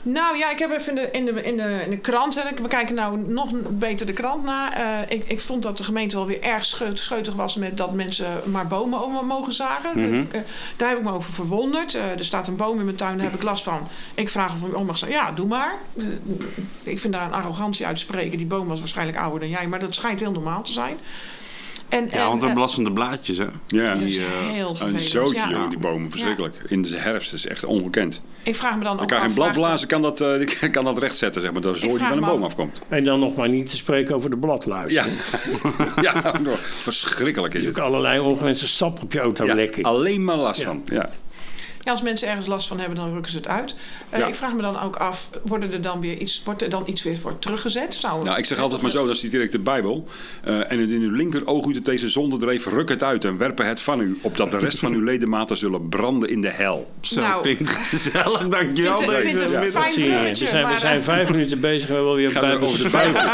Nou 0.02 0.36
ja, 0.36 0.50
ik 0.50 0.58
heb 0.58 0.70
even 0.70 0.88
in 0.88 0.94
de, 0.94 1.10
in 1.10 1.24
de, 1.24 1.42
in 1.42 1.56
de, 1.56 1.82
in 1.84 1.90
de 1.90 1.98
krant... 1.98 2.36
En 2.36 2.62
we 2.62 2.68
kijken 2.68 2.94
nou 2.94 3.18
nog 3.18 3.50
beter 3.70 4.06
de 4.06 4.12
krant 4.12 4.44
na. 4.44 4.74
Eh, 4.74 5.16
ik, 5.16 5.28
ik 5.28 5.40
vond 5.40 5.62
dat 5.62 5.76
de 5.76 5.84
gemeente 5.84 6.16
wel 6.16 6.26
weer 6.26 6.42
erg 6.42 6.64
scheut- 6.64 6.98
scheutig 6.98 7.34
was... 7.34 7.56
met 7.56 7.76
dat 7.76 7.92
mensen 7.92 8.40
maar 8.50 8.66
bomen 8.66 9.04
over 9.04 9.24
mogen 9.24 9.52
zagen. 9.52 10.28
Eh, 10.32 10.40
daar 10.76 10.88
heb 10.88 10.98
ik 10.98 11.04
me 11.04 11.12
over 11.12 11.32
verwonderd. 11.32 11.94
Eh, 11.94 12.10
er 12.10 12.24
staat 12.24 12.48
een 12.48 12.56
boom 12.56 12.78
in 12.78 12.84
mijn 12.84 12.96
tuin, 12.96 13.16
daar 13.16 13.26
heb 13.26 13.34
ik 13.34 13.42
last 13.42 13.64
van. 13.64 13.88
Ik 14.14 14.28
vraag 14.28 14.54
of 14.54 14.68
ik 14.68 14.76
om 14.76 14.86
mag 14.86 14.98
zeggen. 14.98 15.18
Ja, 15.18 15.32
doe 15.32 15.46
maar. 15.46 15.74
Ik 16.82 16.98
vind 16.98 17.12
daar 17.12 17.24
een 17.24 17.32
arrogantie 17.32 17.86
uit 17.86 17.96
te 17.96 18.02
spreken. 18.02 18.38
Die 18.38 18.46
boom 18.46 18.68
was 18.68 18.78
waarschijnlijk 18.78 19.18
ouder 19.18 19.40
dan 19.40 19.48
jij. 19.48 19.66
Maar 19.66 19.78
dat 19.78 19.94
schijnt 19.94 20.20
heel 20.20 20.32
normaal 20.32 20.62
te 20.62 20.72
zijn. 20.72 20.96
En, 21.90 22.08
Ja, 22.10 22.22
en, 22.22 22.26
want 22.28 22.42
we 22.42 22.48
eh, 22.48 22.54
belastende 22.54 22.92
blaadjes, 22.92 23.38
hè? 23.38 23.46
Ja, 23.66 23.94
Die, 23.94 24.18
eh, 24.20 24.24
heel 24.52 24.76
een 24.80 25.00
zootje, 25.00 25.48
ja. 25.48 25.66
die 25.66 25.78
bomen. 25.78 26.10
Verschrikkelijk. 26.10 26.54
In 26.68 26.82
de 26.82 26.96
herfst 26.96 27.32
is 27.32 27.46
echt 27.46 27.64
ongekend. 27.64 28.20
Ik 28.42 28.56
vraag 28.56 28.76
me 28.76 28.84
dan 28.84 28.92
Dan 28.92 29.02
ook 29.02 29.08
kan 29.08 29.18
af... 29.18 29.24
geen 29.24 29.34
bladblazen 29.34 29.88
kan 29.88 30.02
dat, 30.02 30.18
die 30.58 30.70
kan 30.70 30.84
dat 30.84 30.98
rechtzetten, 30.98 31.42
zeg 31.42 31.52
maar. 31.52 31.60
Dat 31.62 31.78
zooi 31.78 31.98
die 31.98 32.06
van 32.06 32.16
een 32.16 32.24
boom 32.24 32.38
af- 32.38 32.44
afkomt. 32.44 32.82
En 32.88 33.04
dan 33.04 33.20
nog 33.20 33.36
maar 33.36 33.48
niet 33.48 33.70
te 33.70 33.76
spreken 33.76 34.14
over 34.14 34.30
de 34.30 34.36
bladluis. 34.36 34.92
Ja, 34.92 35.04
ja 36.02 36.34
verschrikkelijk 36.60 37.54
is 37.54 37.64
het. 37.64 37.78
ook 37.78 37.84
allerlei 37.84 38.18
ongewenste 38.20 38.66
sap 38.68 39.02
op 39.02 39.12
je 39.12 39.20
auto 39.20 39.44
Ja, 39.44 39.54
lekken. 39.54 39.82
alleen 39.82 40.24
maar 40.24 40.36
last 40.36 40.60
Ja. 40.60 40.66
van. 40.66 40.82
Ja. 40.86 41.10
Ja, 41.82 41.90
als 41.92 42.02
mensen 42.02 42.28
ergens 42.28 42.46
last 42.46 42.68
van 42.68 42.78
hebben, 42.78 42.96
dan 42.96 43.12
rukken 43.12 43.30
ze 43.30 43.36
het 43.36 43.48
uit. 43.48 43.74
Eh, 44.10 44.18
Ja. 44.18 44.26
Ik 44.26 44.34
vraag 44.34 44.54
me 44.54 44.62
dan 44.62 44.80
ook 44.80 44.96
af, 44.96 45.28
worden 45.42 45.72
er 45.72 45.80
dan 45.80 46.00
weer 46.00 46.16
iets, 46.18 46.42
wordt 46.44 46.62
er 46.62 46.68
dan 46.70 46.82
iets 46.86 47.02
weer 47.02 47.18
voor 47.18 47.38
teruggezet? 47.38 47.94
Zou, 47.94 48.24
Nou, 48.24 48.38
ik 48.38 48.44
zeg 48.44 48.58
altijd 48.58 48.82
maar 48.82 48.90
zo, 48.90 49.06
dat 49.06 49.14
is 49.14 49.20
direct 49.20 49.52
de 49.52 49.58
Bijbel. 49.58 50.08
Eh, 50.44 50.72
en 50.72 50.78
het 50.78 50.90
in 50.90 51.00
uw 51.00 51.10
linker 51.10 51.46
oog 51.46 51.66
uit 51.66 51.84
deze 51.84 52.08
zonde 52.08 52.36
dreef, 52.36 52.66
ruk 52.66 52.88
het 52.88 53.02
uit 53.02 53.24
en 53.24 53.36
werpen 53.36 53.66
het 53.66 53.80
van 53.80 54.00
u, 54.00 54.18
opdat 54.22 54.50
de 54.50 54.58
rest 54.58 54.78
van 54.78 54.92
uw 54.92 55.04
ledematen 55.04 55.56
zullen 55.56 55.88
branden 55.88 56.28
in 56.28 56.40
de 56.40 56.50
hel. 56.50 56.90
Zo 57.00 57.20
Nou. 57.20 57.42
klinkt 57.42 57.70
gezellig, 57.70 58.48
dankjewel. 58.48 58.98
Deze 58.98 59.38
We 59.38 59.70
zijn, 60.34 60.62
we 60.62 60.68
maar, 60.68 60.78
zijn 60.78 61.02
vijf 61.02 61.30
minuten 61.30 61.60
bezig 61.60 61.88
en 61.88 61.88
we 61.88 61.94
hebben 61.94 62.10
alweer 62.10 62.60
de 62.60 62.66
gesproken. 62.66 63.30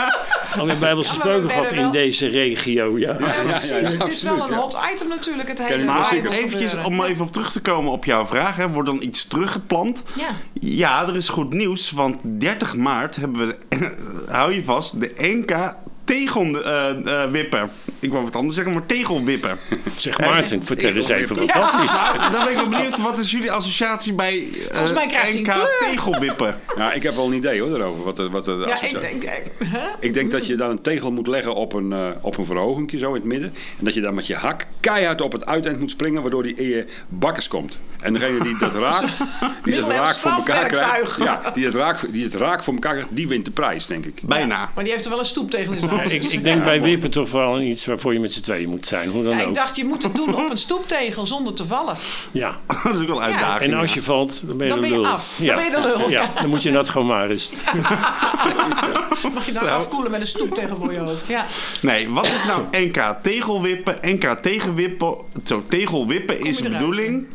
Alweer 0.59 0.79
Bijbels 0.79 1.07
Ja, 1.07 1.13
maar 1.13 1.23
gesproken 1.23 1.43
we 1.43 1.49
gehad 1.53 1.73
in 1.73 1.91
deze 1.91 2.29
regio. 2.29 2.99
Ja. 2.99 3.17
Ja, 3.19 3.43
precies. 3.47 3.69
ja, 3.69 3.75
het 3.77 3.87
is 3.89 3.99
absoluut, 3.99 4.23
wel 4.39 4.47
een 4.47 4.55
ja. 4.55 4.61
hot 4.61 4.79
item 4.93 5.09
natuurlijk, 5.09 5.49
het 5.49 5.63
hele. 5.63 5.85
Bijbels 5.85 6.35
eventjes 6.35 6.75
om 6.85 7.03
even 7.03 7.25
op 7.25 7.33
terug 7.33 7.53
te 7.53 7.61
komen 7.61 7.93
op 7.93 8.05
jouw 8.05 8.27
vraag. 8.27 8.36
Hè, 8.43 8.69
wordt 8.69 8.89
dan 8.89 9.03
iets 9.03 9.27
teruggeplant? 9.27 10.03
Ja. 10.17 10.29
Ja, 10.61 11.07
er 11.07 11.17
is 11.17 11.29
goed 11.29 11.53
nieuws. 11.53 11.91
Want 11.91 12.17
30 12.23 12.77
maart 12.77 13.17
hebben 13.17 13.47
we, 13.47 13.57
hou 14.31 14.55
je 14.55 14.65
vast, 14.65 15.01
de 15.01 15.15
NK 15.19 15.75
tegelwipper. 16.05 17.71
Ik 18.07 18.13
wou 18.13 18.25
wat 18.25 18.37
anders 18.37 18.55
zeggen, 18.55 18.73
maar 18.75 18.87
tegelwipper. 18.87 19.57
Zeg 19.97 20.19
Maarten, 20.21 20.65
vertel 20.73 20.91
eens 20.95 21.09
even 21.09 21.37
wat 21.37 21.47
Ja. 21.47 21.61
dat 21.73 21.83
is. 21.85 21.91
Nou, 22.19 22.33
dan 22.33 22.45
ben 22.45 22.51
ik 22.53 22.57
wel 22.57 22.69
benieuwd, 22.69 22.99
wat 22.99 23.19
is 23.19 23.31
jullie 23.31 23.53
associatie 23.53 24.15
bij 24.15 24.37
eh, 24.39 24.67
Volgens 24.71 24.93
mij 24.93 25.07
krijgt 25.07 25.27
hij 25.29 25.35
een 25.37 25.41
NK 25.43 25.53
kleur. 25.53 25.91
tegelwippen? 25.91 26.61
Nou, 26.77 26.95
ik 26.95 27.03
heb 27.03 27.15
wel 27.15 27.27
een 27.27 27.33
idee 27.33 27.61
hoor, 27.61 27.69
daarover. 27.69 28.03
Wat, 28.05 28.17
de- 28.17 28.31
wat 28.31 28.45
de 28.45 28.53
Ja, 28.53 28.65
ik 28.67 28.73
associatie- 28.73 29.19
denk... 29.19 29.23
hè? 29.65 29.79
Ik 30.01 30.15
denk 30.15 30.31
dat 30.31 30.47
je 30.47 30.55
dan 30.57 30.71
een 30.71 30.83
tegel 30.83 31.13
moet 31.13 31.27
leggen 31.27 31.55
op 31.55 31.73
een, 31.73 31.93
eh 31.93 32.09
op 32.21 32.39
een 32.39 32.45
verhogingje 32.45 32.99
zo 32.99 33.09
in 33.09 33.15
het 33.15 33.25
midden. 33.25 33.55
En 33.79 33.85
dat 33.85 33.95
je 33.95 34.01
dan 34.01 34.15
met 34.15 34.27
je 34.27 34.35
hak 34.35 34.67
keihard 34.81 35.21
op 35.21 35.33
het 35.33 35.47
uiteind 35.47 35.81
moet 35.81 35.91
springen, 35.91 36.23
waardoor 36.23 36.43
die 36.43 36.55
in 36.55 36.67
je 36.69 36.87
bakkers 37.09 37.49
komt. 37.49 37.81
En 38.01 38.13
degene 38.13 38.43
die 38.43 38.59
dat 38.59 38.75
raakt, 38.75 39.01
die 39.19 39.19
dat 39.39 39.65
Middel- 39.65 39.91
en 39.91 39.97
raak 39.97 40.15
voor 40.15 40.31
elkaar 40.31 40.67
krijgt, 40.67 40.87
strafwerktuig. 41.11 41.43
ja, 41.45 41.51
die 41.51 41.65
het 41.65 41.75
raak, 41.75 42.13
die 42.13 42.25
het 42.25 42.35
raak 42.35 42.63
voor 42.63 42.75
elkaar 42.75 42.93
krijgt, 42.93 43.09
die 43.17 43.29
wint 43.29 43.45
de 43.45 43.51
prijs, 43.51 43.87
denk 43.87 44.07
ik. 44.07 44.21
Bijna. 44.23 44.71
Maar 44.75 44.85
die 44.85 44.93
heeft 44.93 45.05
er 45.05 45.11
wel 45.11 45.19
een 45.19 45.25
stoeptegel 45.25 45.73
in 45.73 45.79
zijn 45.79 45.91
hand. 45.91 46.13
Ik, 46.13 46.25
ik 46.25 46.45
denk 46.45 46.65
bij 46.65 46.83
wippen 46.83 47.11
toch 47.11 47.31
wel 47.31 47.61
iets 47.61 47.85
waarvoor 47.97 48.13
je 48.13 48.21
met 48.21 48.33
z'n 48.33 48.41
tweeën 48.41 48.69
moet 48.69 48.87
zijn. 48.87 49.09
Hoe 49.09 49.23
dan 49.23 49.33
Ja, 49.33 49.41
ik 49.43 49.47
ook. 49.49 49.55
dacht, 49.55 49.77
je 49.77 49.85
moet 49.85 50.03
het 50.03 50.15
doen 50.15 50.35
op 50.35 50.51
een 50.51 50.59
stoeptegel 50.59 51.27
zonder 51.27 51.55
te 51.55 51.65
vallen. 51.65 51.97
Ja. 52.33 52.59
dat 52.85 52.95
is 52.95 53.01
ook 53.01 53.07
wel 53.07 53.17
een 53.17 53.23
uitdaging. 53.23 53.73
En 53.73 53.79
als 53.79 53.95
je 53.95 54.03
valt, 54.03 54.47
dan 54.47 54.57
ben 54.57 54.67
je 54.67 54.73
Dan 54.73 54.83
de 54.83 54.89
ben 54.89 54.97
je 54.99 55.03
lul. 55.03 55.13
af. 55.13 55.35
Dan 55.39 55.55
ben 55.55 55.65
je 55.65 55.71
de 55.71 55.81
lul, 55.81 56.01
Ja, 56.11 56.23
ja. 56.23 56.41
dan 56.41 56.49
moet 56.49 56.63
je 56.63 56.73
dat 56.73 56.89
gewoon 56.89 57.07
maar 57.07 57.31
eens. 57.31 57.53
Mag 59.35 59.47
je 59.47 59.53
dan 59.53 59.71
afkoelen 59.71 60.11
met 60.11 60.21
een 60.21 60.27
stoeptegel 60.27 60.77
voor 60.77 60.93
je 60.93 60.99
hoofd. 60.99 61.27
Ja. 61.27 61.47
Nee, 61.81 62.09
wat 62.11 62.25
is 62.27 62.45
nou 62.47 62.63
NK 62.71 63.15
tegelwippen? 63.23 63.99
NK 64.03 64.37
tegenwippen, 64.43 65.15
zo 65.45 65.63
tegelwippen 65.69 66.41
is 66.41 66.57
je 66.57 66.63
de 66.63 66.69
bedoeling 66.71 67.27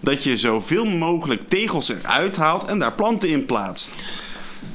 dat 0.00 0.24
je 0.24 0.36
zoveel 0.36 0.84
mogelijk 0.84 1.48
tegels 1.48 1.88
eruit 1.88 2.36
haalt 2.36 2.64
en 2.64 2.78
daar 2.78 2.92
planten 2.92 3.28
in 3.28 3.46
plaatst. 3.46 3.94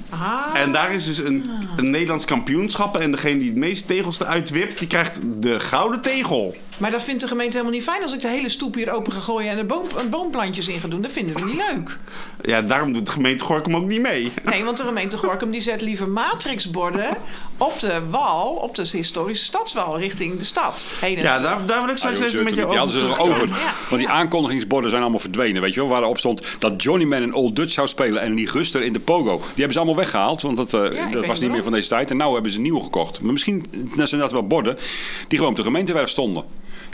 Ah, 0.09 0.59
En 0.61 0.71
daar 0.71 0.93
is 0.93 1.05
dus 1.05 1.17
een, 1.17 1.49
een 1.77 1.89
Nederlands 1.89 2.25
kampioenschap. 2.25 2.97
En 2.97 3.11
degene 3.11 3.39
die 3.39 3.49
het 3.49 3.57
meeste 3.57 3.85
tegels 3.87 4.19
eruit 4.19 4.49
wipt, 4.49 4.79
die 4.79 4.87
krijgt 4.87 5.19
de 5.39 5.59
gouden 5.59 6.01
tegel. 6.01 6.55
Maar 6.79 6.91
dat 6.91 7.03
vindt 7.03 7.21
de 7.21 7.27
gemeente 7.27 7.51
helemaal 7.57 7.77
niet 7.77 7.87
fijn 7.87 8.01
als 8.03 8.13
ik 8.13 8.21
de 8.21 8.27
hele 8.27 8.49
stoep 8.49 8.75
hier 8.75 8.91
open 8.91 9.11
ga 9.11 9.19
gooien 9.19 9.51
en 9.51 9.57
er 9.57 9.65
boom, 9.65 9.87
boomplantjes 10.09 10.67
in 10.67 10.79
ga 10.79 10.87
doen. 10.87 11.01
Dat 11.01 11.11
vinden 11.11 11.35
we 11.35 11.43
niet 11.45 11.61
leuk. 11.71 11.97
Ja, 12.41 12.61
daarom 12.61 12.93
doet 12.93 13.05
de 13.05 13.11
gemeente 13.11 13.43
Gorkum 13.43 13.75
ook 13.75 13.85
niet 13.85 14.01
mee. 14.01 14.31
Nee, 14.43 14.63
want 14.63 14.77
de 14.77 14.83
gemeente 14.83 15.17
Gorkum 15.17 15.51
die 15.51 15.61
zet 15.61 15.81
liever 15.81 16.07
matrixborden 16.09 17.17
op 17.57 17.79
de 17.79 18.01
wal, 18.09 18.47
op 18.49 18.75
de 18.75 18.87
historische 18.91 19.45
stadswal, 19.45 19.99
richting 19.99 20.37
de 20.39 20.45
stad. 20.45 20.91
Heen 21.01 21.17
en 21.17 21.23
Ja, 21.23 21.39
daar, 21.39 21.65
daar 21.65 21.79
wil 21.85 21.89
ik 21.89 21.91
Ah, 21.91 21.97
straks 21.97 22.15
jongens, 22.17 22.33
even 22.33 22.45
met 22.45 22.59
hadden 22.59 22.79
over 22.81 22.93
ze 22.93 22.99
er 22.99 23.03
terugkomen. 23.03 23.35
over. 23.35 23.47
Ja. 23.47 23.73
Want 23.89 24.01
die 24.01 24.09
aankondigingsborden 24.09 24.89
zijn 24.89 25.01
allemaal 25.01 25.19
verdwenen. 25.19 25.61
Weet 25.61 25.73
je 25.73 25.79
wel, 25.79 25.89
waarop 25.89 26.17
stond 26.17 26.41
dat 26.59 26.83
Johnny 26.83 27.05
Man 27.05 27.21
en 27.21 27.33
Old 27.33 27.55
Dutch 27.55 27.73
zou 27.73 27.87
spelen 27.87 28.21
en 28.21 28.33
Liguster 28.33 28.81
in 28.81 28.93
de 28.93 28.99
Pogo. 28.99 29.37
Die 29.37 29.45
hebben 29.55 29.71
ze 29.73 29.77
allemaal 29.79 29.97
weggehaald, 29.97 30.41
want 30.41 30.57
dat, 30.57 30.73
eh, 30.73 31.11
dat 31.11 31.25
was 31.25 31.39
niet 31.39 31.51
meer 31.51 31.63
van 31.63 31.71
deze 31.71 31.87
tijd. 31.89 32.11
En 32.11 32.17
nu 32.17 32.23
hebben 32.23 32.51
ze 32.51 32.59
nieuw 32.59 32.79
gekocht. 32.79 33.21
Maar 33.21 33.31
misschien 33.31 33.65
zijn 33.95 34.21
dat 34.21 34.31
wel 34.31 34.47
borden 34.47 34.77
die 35.27 35.37
gewoon 35.37 35.51
op 35.53 35.57
de 35.57 35.63
gemeentewerf 35.63 36.09
stonden. 36.09 36.43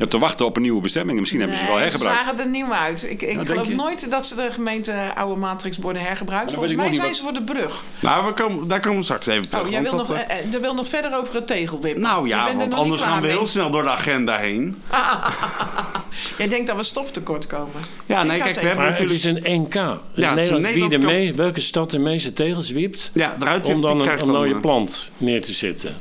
Ja, 0.01 0.07
te 0.07 0.19
wachten 0.19 0.45
op 0.45 0.55
een 0.55 0.61
nieuwe 0.61 0.81
bestemming. 0.81 1.19
Misschien 1.19 1.39
hebben 1.39 1.57
ze 1.57 1.63
ze 1.63 1.71
wel 1.71 1.79
hergebruikt. 1.79 2.25
zagen 2.25 2.39
er 2.39 2.47
nieuw 2.47 2.73
uit. 2.73 3.03
Ik, 3.03 3.21
ik 3.21 3.35
denk 3.35 3.47
geloof 3.47 3.69
nooit 3.69 4.11
dat 4.11 4.27
ze 4.27 4.35
de 4.35 4.51
gemeente 4.51 5.15
oude 5.15 5.39
matrixborden 5.39 6.01
hergebruikt. 6.01 6.51
Volgens 6.51 6.75
mij 6.75 6.93
zijn 6.93 7.15
ze 7.15 7.21
voor 7.21 7.33
de 7.33 7.41
brug. 7.41 7.83
Nou, 7.99 8.25
we 8.25 8.33
komen, 8.33 8.67
daar 8.67 8.79
komen 8.79 8.97
we 8.97 9.03
straks 9.03 9.27
even 9.27 9.49
terug. 9.49 9.65
Oh, 9.65 9.71
jij 9.71 9.81
wil 9.81 9.95
nog, 9.95 10.07
dat, 10.07 10.17
eh, 10.17 10.23
eh, 10.23 10.45
eh, 10.45 10.53
er 10.53 10.61
wil 10.61 10.73
nog 10.73 10.87
verder 10.87 11.17
over 11.17 11.35
het 11.35 11.47
tegelwip. 11.47 11.97
nou 11.97 12.27
ja, 12.27 12.55
want 12.55 12.73
anders 12.73 13.01
gaan 13.01 13.21
we 13.21 13.27
mee. 13.27 13.37
heel 13.37 13.47
snel 13.47 13.71
door 13.71 13.83
de 13.83 13.89
agenda 13.89 14.37
heen. 14.37 14.81
Jij 16.37 16.47
denkt 16.47 16.67
dat 16.67 16.75
we 16.75 16.83
stoftekort 16.83 17.47
komen. 17.47 17.81
Ja, 18.05 18.23
nee, 18.23 18.39
kijk, 18.39 18.55
we 18.55 18.61
hebben 18.61 18.77
Maar 18.77 18.97
het 18.97 19.09
natuurlijk... 19.09 19.45
is 19.45 19.51
een 19.51 19.61
NK. 19.61 19.73
Ja, 19.73 19.99
het 20.13 20.15
een 20.15 20.35
Nederland, 20.35 20.73
wie 20.73 20.89
de 20.89 20.97
mee, 20.97 21.33
welke 21.33 21.61
stad 21.61 21.91
de 21.91 21.99
meeste 21.99 22.33
tegels 22.33 22.69
wipt 22.71 23.11
Ja, 23.13 23.35
eruit 23.39 23.65
om 23.65 23.81
dan 23.81 24.01
een, 24.01 24.27
mooie 24.27 24.59
plant 24.59 25.11
neer 25.17 25.41
te 25.41 25.51
zetten. 25.51 25.95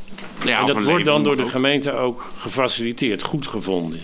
Ja, 0.44 0.60
en 0.60 0.66
dat 0.66 0.82
wordt 0.82 1.04
dan 1.04 1.22
door 1.22 1.36
de 1.36 1.48
gemeente 1.48 1.92
ook 1.92 2.32
gefaciliteerd, 2.36 3.22
goed 3.22 3.46
gevonden. 3.46 4.00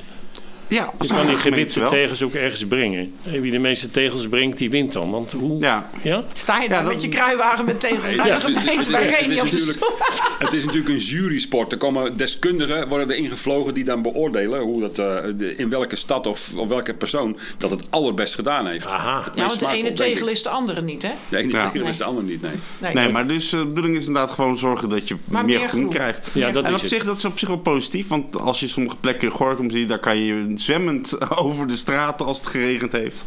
Ja, 0.69 0.93
Je 1.01 1.07
kan 1.09 1.53
die 1.53 1.67
wel. 1.75 1.89
tegels 1.89 2.23
ook 2.23 2.33
ergens 2.33 2.67
brengen. 2.67 3.13
En 3.25 3.41
wie 3.41 3.51
de 3.51 3.59
meeste 3.59 3.91
tegels 3.91 4.29
brengt, 4.29 4.59
die 4.59 4.71
wint 4.71 4.93
dan. 4.93 5.11
Want 5.11 5.33
hoe... 5.33 5.61
Ja. 5.61 5.91
Ja? 6.03 6.25
Sta 6.35 6.61
je 6.63 6.69
daar 6.69 6.83
dat- 6.85 6.93
met 6.93 7.03
je 7.03 7.09
kruiwagen 7.09 7.65
met 7.65 7.81
tegels 7.81 8.01
Ja, 8.15 8.23
het 8.25 8.27
bij 8.27 8.77
op 8.79 8.85
de 8.85 9.35
natuurlijk- 9.35 9.73
stoel? 9.73 9.91
Het 10.39 10.53
is 10.53 10.65
natuurlijk 10.65 10.89
een 10.95 10.97
jurysport. 11.01 11.73
Er 11.73 11.79
komen 11.79 12.17
deskundigen 12.17 12.89
worden 12.89 13.11
erin 13.11 13.31
gevlogen 13.31 13.75
die 13.75 13.85
dan 13.85 14.03
beoordelen 14.03 14.61
hoe 14.61 14.81
dat, 14.81 14.99
eh, 14.99 15.17
de- 15.37 15.57
in 15.57 15.69
welke 15.69 15.97
stad 15.97 16.27
of, 16.27 16.53
of 16.57 16.69
welke 16.69 16.95
persoon 16.95 17.39
dat 17.59 17.71
het 17.71 17.91
allerbest 17.91 18.35
gedaan 18.35 18.67
heeft. 18.67 18.87
Aha. 18.87 19.33
Ja, 19.35 19.47
want 19.47 19.59
de 19.61 19.67
ene 19.69 19.93
tegel 19.93 20.29
is 20.29 20.43
de 20.43 20.49
andere 20.49 20.83
niet, 20.83 21.03
hè? 21.03 21.11
De 21.29 21.37
ene 21.37 21.51
Ja. 21.53 21.71
tegel 21.71 21.89
is 21.89 21.97
de 21.97 22.05
ander 22.05 22.25
niet, 22.25 22.43
nee. 22.43 22.53
Nee. 22.79 22.95
Nee, 22.95 23.09
maar 23.13 23.27
dus 23.27 23.53
eh, 23.53 23.59
de 23.61 23.67
bedoeling 23.67 23.97
is 23.97 24.07
inderdaad 24.07 24.31
gewoon 24.31 24.59
zorgen 24.59 24.89
dat 24.89 25.09
je 25.09 25.17
Maar 25.25 25.45
meer 25.45 25.59
meer 25.59 25.69
groen 25.69 25.81
groen. 25.81 25.93
krijgt. 25.95 26.29
Ja, 26.33 26.51
dat 26.51 26.65
en 26.65 26.69
is 26.71 26.75
op 26.77 26.81
het. 26.81 26.91
zich, 26.91 27.05
dat 27.05 27.17
is 27.17 27.25
op 27.25 27.39
zich 27.39 27.49
wel 27.49 27.59
positief. 27.59 28.09
Want 28.09 28.41
als 28.41 28.61
je 28.61 28.69
sommige 28.69 28.97
plekken 28.97 29.29
in 29.29 29.35
Gorkum 29.35 29.71
ziet, 29.71 29.89
dan 29.89 30.01
kan 30.01 30.19
je 30.19 30.55
zwemmend 30.61 31.29
over 31.45 31.67
de 31.67 31.77
straten 31.77 32.27
als 32.27 32.39
het 32.39 32.47
geregend 32.47 32.93
heeft. 32.93 33.27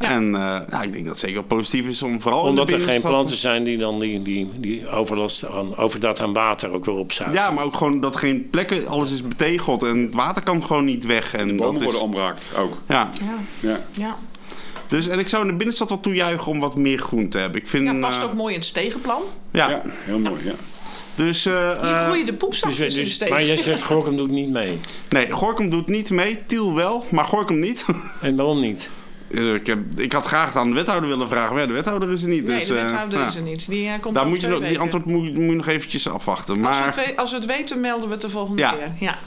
Ja. 0.00 0.10
En 0.10 0.34
eh, 0.34 0.40
ja, 0.70 0.82
ik 0.82 0.92
denk 0.92 1.04
dat 1.04 1.20
het 1.20 1.28
zeker 1.28 1.42
positief 1.42 1.86
is 1.86 2.02
om 2.02 2.20
vooral 2.20 2.42
in 2.42 2.48
Omdat 2.48 2.68
de 2.68 2.74
er 2.74 2.80
geen 2.80 3.00
planten 3.00 3.36
zijn 3.36 3.64
die 3.64 3.78
dan 3.78 3.98
die, 3.98 4.22
die, 4.22 4.50
die 4.56 4.88
overlast 4.88 5.46
aan, 5.46 5.76
overdat 5.76 6.20
aan 6.20 6.32
water 6.32 6.70
ook 6.70 6.84
weer 6.84 6.94
opzuigen. 6.94 7.38
Ja, 7.40 7.50
maar 7.50 7.64
ook 7.64 7.76
gewoon 7.76 8.00
dat 8.00 8.16
geen 8.16 8.50
plekken, 8.50 8.86
alles 8.86 9.10
is 9.12 9.22
betegeld 9.22 9.82
en 9.82 9.98
het 10.02 10.14
water 10.14 10.42
kan 10.42 10.64
gewoon 10.64 10.84
niet 10.84 11.06
weg. 11.06 11.34
En 11.34 11.46
De 11.48 11.54
bomen 11.54 11.72
dat 11.72 11.80
is, 11.80 11.84
worden 11.84 12.02
omraakt 12.02 12.50
ook. 12.58 12.76
ja. 12.88 13.10
Ja, 13.20 13.68
Ja. 13.68 13.80
ja. 13.92 14.16
Dus, 14.88 15.08
en 15.08 15.18
ik 15.18 15.28
zou 15.28 15.42
in 15.42 15.48
de 15.48 15.54
binnenstad 15.56 15.88
wel 15.88 16.00
toejuichen 16.00 16.52
om 16.52 16.60
wat 16.60 16.76
meer 16.76 16.98
groen 16.98 17.28
te 17.28 17.38
hebben. 17.38 17.60
Ik 17.60 17.68
vind, 17.68 17.84
ja, 17.84 17.94
past 17.94 18.18
eh, 18.18 18.24
ook 18.24 18.34
mooi 18.34 18.52
in 18.52 18.58
het 18.58 18.68
stegenplan. 18.68 19.22
ja. 19.50 19.70
ja, 19.70 19.82
heel 19.84 20.18
mooi. 20.18 20.40
Ja. 20.44 20.52
Dus, 21.14 21.46
eh, 21.46 21.52
Hier 21.80 21.90
eh, 21.90 22.04
groeien 22.04 22.24
de 22.26 22.30
Dus, 22.30 22.40
poepzakjes 22.40 22.94
dus, 22.94 23.12
stegen. 23.12 23.34
maar 23.34 23.44
jij 23.44 23.56
zegt 23.56 23.82
Gorkum 23.82 24.16
doet 24.16 24.30
niet 24.30 24.48
mee. 24.50 24.78
nee, 25.08 25.30
Gorkum 25.30 25.70
doet 25.70 25.86
niet 25.88 26.10
mee. 26.10 26.38
Tiel 26.46 26.74
wel, 26.74 27.06
maar 27.10 27.24
Gorkum 27.24 27.58
niet. 27.60 27.84
En 28.20 28.36
waarom 28.36 28.60
niet? 28.60 28.88
Eh, 29.34 29.54
ik, 29.54 29.66
heb, 29.66 29.78
ik 29.96 30.12
had 30.12 30.26
graag 30.26 30.56
aan 30.56 30.68
de 30.68 30.74
wethouder 30.74 31.08
willen 31.08 31.28
vragen, 31.28 31.52
maar 31.52 31.60
ja, 31.62 31.66
de 31.68 31.72
wethouder 31.72 32.10
is 32.10 32.22
er 32.22 32.28
niet. 32.28 32.44
Nee, 32.44 32.58
dus, 32.58 32.68
de 32.68 32.76
eh, 32.76 32.82
wethouder 32.82 33.26
is 33.26 33.34
er 33.36 33.42
niet. 33.42 33.68
Die 33.70 33.98
komt 34.00 34.14
Daar 34.14 34.26
moet 34.26 34.40
je 34.40 34.46
nog, 34.46 34.60
die 34.68 34.78
antwoord 34.78 35.04
moet, 35.04 35.22
moet 35.34 35.48
je 35.50 35.54
nog 35.56 35.66
eventjes 35.66 36.08
afwachten. 36.08 36.64
Als 36.66 36.76
we, 36.76 36.82
Maar, 36.84 36.96
het, 36.96 37.06
we- 37.06 37.16
als 37.16 37.30
we 37.30 37.36
het 37.36 37.46
weten, 37.46 37.80
melden 37.80 38.06
we 38.06 38.12
het 38.12 38.22
de 38.22 38.30
volgende 38.30 38.62
Ja. 38.62 38.70
keer. 38.70 38.90
Ja. 39.00 39.18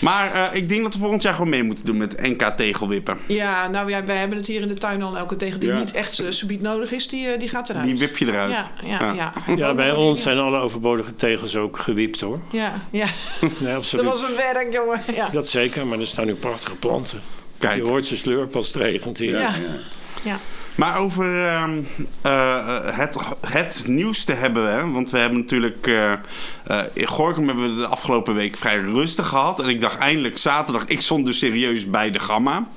Maar 0.00 0.32
eh, 0.32 0.42
ik 0.52 0.68
denk 0.68 0.82
dat 0.82 0.92
we 0.92 0.98
volgend 0.98 1.22
jaar 1.22 1.34
gewoon 1.34 1.48
mee 1.48 1.62
moeten 1.62 1.84
doen 1.86 1.96
met 1.96 2.22
NK 2.22 2.42
tegelwippen. 2.56 3.18
ja, 3.26 3.68
nou 3.68 3.90
ja, 3.90 4.04
wij 4.04 4.16
hebben 4.16 4.38
het 4.38 4.46
hier 4.46 4.60
in 4.60 4.68
de 4.68 4.74
tuin 4.74 5.02
al. 5.02 5.16
Elke 5.16 5.36
tegen 5.36 5.60
die 5.60 5.68
Ja. 5.68 5.78
niet 5.78 5.92
echt 5.92 6.20
uh, 6.20 6.26
subiet 6.30 6.60
nodig 6.60 6.92
is, 6.92 7.08
die, 7.08 7.26
eh, 7.28 7.38
die 7.38 7.48
gaat 7.48 7.68
eruit. 7.70 7.86
Die 7.86 7.98
wip 7.98 8.16
je 8.16 8.26
eruit. 8.28 8.52
Ja, 8.52 8.70
ja, 8.84 8.98
Ja. 9.00 9.12
ja. 9.46 9.54
Ja, 9.56 9.74
bij 9.74 9.86
Ja. 9.86 9.94
ons 9.94 10.22
zijn 10.22 10.38
alle 10.38 10.58
overbodige 10.58 11.14
tegels 11.16 11.56
ook 11.56 11.78
gewipt 11.78 12.20
hoor. 12.20 12.40
Ja, 12.50 12.72
ja. 12.90 13.06
Nee, 13.40 13.50
dat 13.60 13.76
absoluut. 13.76 14.04
was 14.04 14.22
een 14.22 14.36
werk, 14.36 14.72
jongen. 14.72 15.00
Ja. 15.14 15.28
Dat 15.28 15.48
zeker, 15.48 15.86
maar 15.86 15.98
er 15.98 16.06
staan 16.06 16.26
nu 16.26 16.34
prachtige 16.34 16.76
planten. 16.76 17.20
Kijk. 17.58 17.76
Je 17.76 17.82
hoort 17.82 18.06
ze 18.06 18.16
slurpen 18.16 18.56
als 18.56 18.66
het 18.66 18.76
regent 18.76 19.18
hier. 19.18 19.38
Ja, 19.40 19.50
Ja. 20.22 20.38
Ja. 20.76 20.84
ja. 20.84 20.92
Maar 20.92 20.98
over 20.98 21.46
ehm, 21.46 21.78
eh, 22.22 22.58
het, 22.82 23.18
het 23.40 23.84
nieuwste 23.86 24.32
hebben 24.32 24.62
we, 24.62 24.68
hè, 24.68 24.90
want 24.90 25.10
we 25.10 25.18
hebben 25.18 25.38
natuurlijk 25.38 25.86
eh, 25.86 26.12
eh, 26.66 26.80
in 26.92 27.06
Gorkum 27.06 27.46
hebben 27.46 27.74
we 27.74 27.80
de 27.80 27.86
afgelopen 27.86 28.34
week 28.34 28.56
vrij 28.56 28.80
rustig 28.80 29.26
gehad. 29.26 29.60
En 29.60 29.68
ik 29.68 29.80
dacht 29.80 29.98
eindelijk 29.98 30.38
zaterdag, 30.38 30.84
ik 30.86 31.00
stond 31.00 31.26
dus 31.26 31.38
serieus 31.38 31.90
bij 31.90 32.10
de 32.10 32.18
Gamma. 32.18 32.68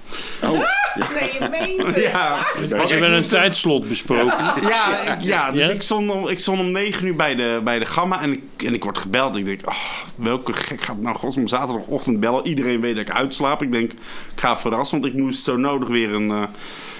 Oh, 0.44 0.58
ja. 0.58 0.77
Nee, 1.20 1.34
je 1.34 1.48
meent 1.51 1.96
het. 1.96 2.03
Ja, 2.03 2.38
We 2.70 2.75
hebben 2.75 3.13
een 3.13 3.24
tijdslot 3.24 3.88
besproken. 3.88 4.44
Ja, 4.62 5.13
ik, 5.13 5.22
ja 5.22 5.51
dus 5.51 5.60
Ja? 5.60 5.70
Ik, 5.70 5.82
stond 5.82 6.10
om, 6.12 6.27
ik 6.27 6.39
stond 6.39 6.60
om 6.60 6.72
9 6.72 7.08
uur 7.08 7.15
bij 7.15 7.36
de, 7.36 7.62
bij 7.63 7.79
de 7.79 7.86
Gamma 7.86 8.22
en 8.22 8.32
ik, 8.32 8.44
en 8.65 8.74
ik 8.74 8.84
word 8.84 8.98
gebeld. 8.98 9.36
Ik 9.36 9.46
denk, 9.46 9.68
oh, 9.68 9.75
welke 10.15 10.53
gek 10.53 10.82
gaat 10.82 10.98
nou 10.98 11.15
godsom 11.15 11.48
zaterdagochtend 11.48 12.20
bellen? 12.20 12.48
Iedereen 12.48 12.82
weet 12.82 12.96
dat 12.96 13.08
ik 13.08 13.13
uitslaap. 13.13 13.62
Ik 13.62 13.72
denk, 13.72 13.91
ik 13.91 14.00
ga 14.36 14.58
verrassen, 14.58 15.01
want 15.01 15.13
ik 15.13 15.20
moest 15.20 15.44
zo 15.44 15.58
nodig 15.58 15.88
weer 15.88 16.13
een, 16.13 16.32
eh, 16.32 16.44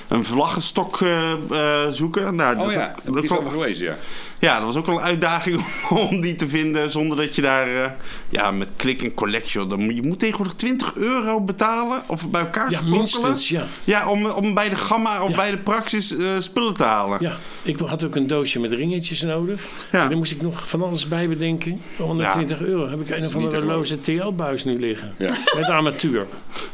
een 0.10 0.26
vlaggenstok 0.26 1.02
eh, 1.02 1.32
eh, 1.34 1.92
zoeken. 1.92 2.36
Nou, 2.36 2.58
Oh 2.58 2.64
dat- 2.64 2.74
ja, 2.74 2.80
daar 2.80 2.96
heb 3.04 3.14
dat 3.14 3.24
ik 3.24 3.34
over 3.34 3.52
gelezen, 3.52 3.86
ja. 3.88 3.98
Ja, 4.40 4.56
dat 4.58 4.66
was 4.66 4.76
ook 4.76 4.86
wel 4.86 4.96
een 4.96 5.02
uitdaging 5.06 5.66
om 6.10 6.22
die 6.22 6.36
te 6.36 6.50
vinden 6.50 6.92
zonder 6.92 7.18
dat 7.18 7.36
je 7.36 7.42
daar 7.42 7.68
eh, 7.84 7.92
ja, 8.30 8.52
met 8.52 8.68
click 8.78 9.04
en 9.04 9.14
collect, 9.14 9.52
joh, 9.52 9.70
dan 9.70 9.96
je 9.96 10.02
moet 10.02 10.20
tegenwoordig 10.20 10.54
20 10.56 10.96
euro 10.96 11.42
betalen 11.42 12.02
of 12.08 12.30
bij 12.30 12.42
elkaar 12.42 12.72
Ja, 12.72 12.82
minstens, 12.82 13.50
ja. 13.50 13.64
Ja, 13.84 14.10
om, 14.10 14.26
om 14.26 14.54
bij 14.54 14.70
de 14.70 14.76
Gamma 14.76 15.24
of 15.24 15.30
Ja. 15.30 15.36
bij 15.36 15.52
de 15.52 15.58
Praxis 15.58 16.18
eh, 16.18 16.26
spullen 16.40 16.74
te 16.74 16.84
halen. 16.84 17.18
Ja, 17.22 17.38
ik 17.62 17.80
had 17.80 18.04
ook 18.06 18.16
een 18.16 18.28
doosje 18.28 18.60
met 18.60 18.72
ringetjes 18.72 19.22
nodig. 19.22 19.68
Ja. 19.92 20.02
En 20.04 20.10
daar 20.10 20.18
moest 20.18 20.32
ik 20.32 20.42
nog 20.42 20.70
van 20.70 20.84
alles 20.84 21.08
bij 21.08 21.28
bedenken. 21.28 21.82
120 21.98 22.62
euro 22.62 22.90
heb 22.90 23.02
ik 23.02 23.10
een 23.18 23.26
of 23.26 23.36
andere 23.36 23.66
loze 23.66 24.00
TL-buis 24.00 24.64
nu 24.64 24.80
liggen. 24.80 25.14
Ja. 25.18 25.34
Met 25.56 25.66
armatuur. 25.70 26.26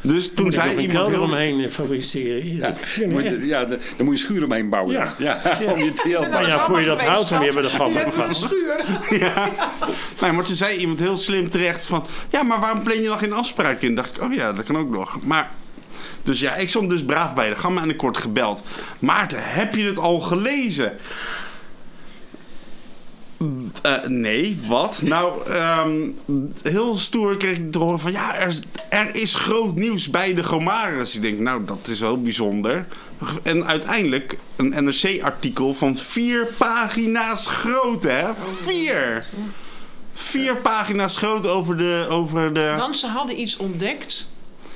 Dus 0.01 0.34
toen 0.34 0.51
zei 0.51 0.77
iemand 0.77 1.10
heel... 1.10 1.22
omheen 1.22 1.63
eh, 1.63 1.69
fabriceren. 1.69 2.55
Ja, 2.55 2.74
Ja, 3.00 3.07
moet 3.07 3.24
je, 3.24 3.45
ja, 3.45 3.65
de- 3.65 3.77
daar 3.98 4.05
moet 4.05 4.19
je 4.19 4.25
schuur 4.25 4.43
omheen 4.43 4.69
bouwen. 4.69 4.93
Ja. 4.93 5.13
Ja. 5.17 5.39
Ja. 5.60 5.72
Om 5.72 5.77
je 5.79 5.93
TL 5.93 6.07
Nou, 6.10 6.29
Maar 6.31 6.48
ja, 6.48 6.60
voor 6.60 6.79
je 6.79 6.86
dat 6.86 7.01
houdt, 7.01 7.29
dan 7.29 7.39
weer 7.39 7.53
de 7.62 8.04
een 8.06 8.12
gaan. 8.14 8.36
schuur. 8.36 8.86
Ja. 9.20 9.50
Nee, 10.22 10.32
maar 10.32 10.44
toen 10.44 10.56
zei 10.56 10.78
iemand 10.78 11.00
heel 11.00 11.18
slim 11.18 11.50
terecht 11.50 11.86
van... 11.86 12.06
Ja, 12.30 12.44
maar 12.44 12.60
waarom 12.60 12.84
plan 12.84 13.02
je 13.02 13.08
nog 13.10 13.20
geen 13.20 13.34
afspraak 13.34 13.82
in? 13.82 13.96
dacht 13.96 14.16
ik, 14.16 14.22
oh 14.24 14.34
ja, 14.34 14.54
dat 14.54 14.66
kan 14.66 14.78
ook 14.78 14.90
nog. 14.90 15.18
Maar... 15.24 15.52
Dus 16.24 16.40
ja, 16.40 16.56
ik 16.56 16.70
stond 16.70 16.90
dus 16.90 17.04
braaf 17.06 17.34
bij 17.34 17.50
de 17.50 17.56
gamma 17.56 17.82
en 17.82 17.90
ik 17.90 18.02
word 18.02 18.18
gebeld. 18.18 18.64
Maarten, 19.00 19.38
heb 19.42 19.76
je 19.76 19.86
het 19.86 19.98
al 20.00 20.20
gelezen? 20.20 20.98
Eh, 23.82 23.94
nee, 24.08 24.60
wat? 24.68 25.02
Nou, 25.04 25.48
ehm, 25.52 25.92
heel 26.64 26.98
stoer 26.98 27.38
kreeg 27.38 27.58
ik 27.58 27.72
te 27.72 27.78
horen 27.80 28.00
van... 28.00 28.12
Ja, 28.12 28.36
er, 28.38 28.48
is- 28.48 28.62
er 28.90 29.16
is 29.16 29.36
groot 29.36 29.76
nieuws 29.76 30.10
bij 30.10 30.34
de 30.34 30.44
Gomaris. 30.44 31.16
Ik 31.16 31.22
denk, 31.22 31.40
nou, 31.40 31.66
dat 31.66 31.88
is 31.88 32.00
wel 32.00 32.22
bijzonder. 32.22 32.86
En 33.44 33.65
uiteindelijk 33.65 34.38
een 34.55 34.84
NRC-artikel 34.84 35.74
van 35.74 35.98
vier 35.98 36.48
pagina's 36.58 37.48
groot, 37.48 38.03
hè? 38.03 38.27
Vier! 38.62 39.25
Vier 40.13 40.55
pagina's 40.55 41.17
groot 41.17 41.48
over 41.48 41.77
de... 41.77 42.05
Over 42.10 42.53
de... 42.53 42.75
Want 42.77 42.98
ze 42.98 43.08
hadden 43.08 43.39
iets 43.39 43.58
ontdekt 43.58 44.29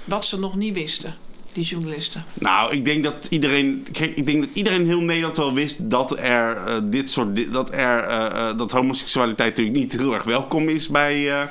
wat 0.09 0.25
ze 0.25 0.39
nog 0.39 0.55
niet 0.55 0.73
wisten, 0.73 1.15
die 1.53 1.63
journalisten. 1.63 2.23
Nou, 2.33 2.71
ik 2.71 2.85
denk 2.85 3.03
dat 3.03 3.27
iedereen. 3.29 3.87
Ik 4.15 4.25
denk 4.25 4.43
dat 4.43 4.49
iedereen 4.53 4.79
in 4.79 4.87
heel 4.87 4.99
Nederland 5.01 5.37
wel 5.37 5.53
wist 5.53 5.89
dat 5.89 6.19
er 6.19 6.57
eh, 6.57 6.75
dit 6.83 7.09
soort. 7.09 7.53
Dat 7.53 7.71
er. 7.71 7.99
eh, 7.99 8.25
eh, 8.25 8.57
dat 8.57 8.71
homoseksualiteit 8.71 9.49
natuurlijk 9.49 9.77
niet 9.77 9.97
heel 9.97 10.13
erg 10.13 10.23
welkom 10.23 10.69
is 10.69 10.87
bij 10.87 11.47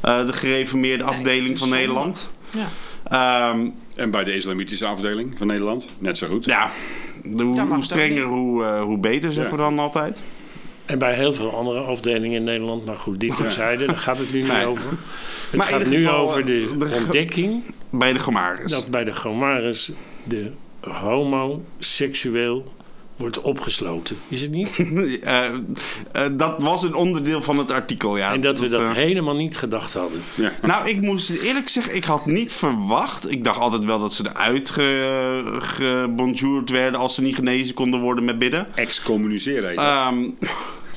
de 0.00 0.32
gereformeerde 0.32 1.04
afdeling 1.04 1.58
van 1.58 1.68
zonde. 1.68 1.76
Nederland. 1.76 2.28
Ja. 2.50 2.68
Ehm, 3.04 3.68
En 3.96 4.10
bij 4.10 4.24
de 4.24 4.34
islamitische 4.34 4.86
afdeling 4.86 5.38
van 5.38 5.46
Nederland, 5.46 5.86
net 5.98 6.18
zo 6.18 6.26
goed. 6.26 6.44
ja, 6.44 6.70
de- 7.24 7.42
hoe, 7.42 7.84
strenger, 7.84 8.24
hoe, 8.24 8.64
eh, 8.64 8.82
hoe 8.82 8.98
beter, 8.98 9.32
zeggen 9.32 9.50
Ja. 9.50 9.56
we 9.56 9.62
dan 9.62 9.78
altijd. 9.78 10.22
En 10.84 10.98
bij 10.98 11.14
heel 11.14 11.32
veel 11.32 11.54
andere 11.56 11.80
afdelingen 11.80 12.36
in 12.36 12.44
Nederland. 12.44 12.84
Maar 12.86 12.94
goed, 12.96 13.20
die 13.20 13.34
terzijde, 13.34 13.86
daar 13.86 13.96
gaat 13.96 14.18
het 14.18 14.32
nu 14.32 14.38
niet 14.40 14.52
Nee. 14.52 14.66
over. 14.66 14.90
Het 14.90 15.56
Maar 15.56 15.66
gaat 15.66 15.86
nu 15.86 15.96
geval, 16.04 16.18
over 16.20 16.44
de 16.46 16.68
eh, 16.72 16.78
de- 16.78 16.94
ontdekking 16.94 17.62
Bij 17.90 18.12
de 18.12 18.18
Gomaris. 18.18 18.70
dat 18.70 18.86
bij 18.88 19.04
de 19.04 19.14
Gomaris 19.14 19.92
de 20.24 20.50
homoseksueel 20.80 22.72
wordt 23.16 23.40
opgesloten. 23.40 24.16
Is 24.28 24.40
het 24.40 24.50
niet? 24.50 24.78
Eh, 25.24 25.46
eh, 25.46 25.52
dat 26.32 26.62
was 26.62 26.82
een 26.82 26.94
onderdeel 26.94 27.42
van 27.42 27.58
het 27.58 27.70
artikel, 27.72 28.16
ja. 28.16 28.32
En 28.32 28.40
dat 28.40 28.58
we 28.58 28.68
dat 28.68 28.80
eh, 28.80 28.92
helemaal 28.92 29.34
niet 29.34 29.56
gedacht 29.56 29.94
hadden. 29.94 30.22
Ja. 30.34 30.52
Nou, 30.62 30.88
ik 30.88 31.00
moest 31.00 31.30
eerlijk 31.30 31.68
zeggen, 31.68 31.94
ik 31.96 32.04
had 32.04 32.26
niet 32.26 32.52
verwacht. 32.52 33.30
Ik 33.30 33.44
dacht 33.44 33.58
altijd 33.60 33.84
wel 33.84 33.98
dat 33.98 34.12
ze 34.14 34.24
eruit 34.28 34.70
ge- 34.70 35.58
gebonjourd 35.60 36.70
werden 36.70 37.00
als 37.00 37.14
ze 37.14 37.22
niet 37.22 37.34
genezen 37.34 37.74
konden 37.74 38.00
worden 38.00 38.24
met 38.24 38.38
bidden. 38.38 38.66
Excommuniceren. 38.74 39.76
Ehm, 39.76 40.24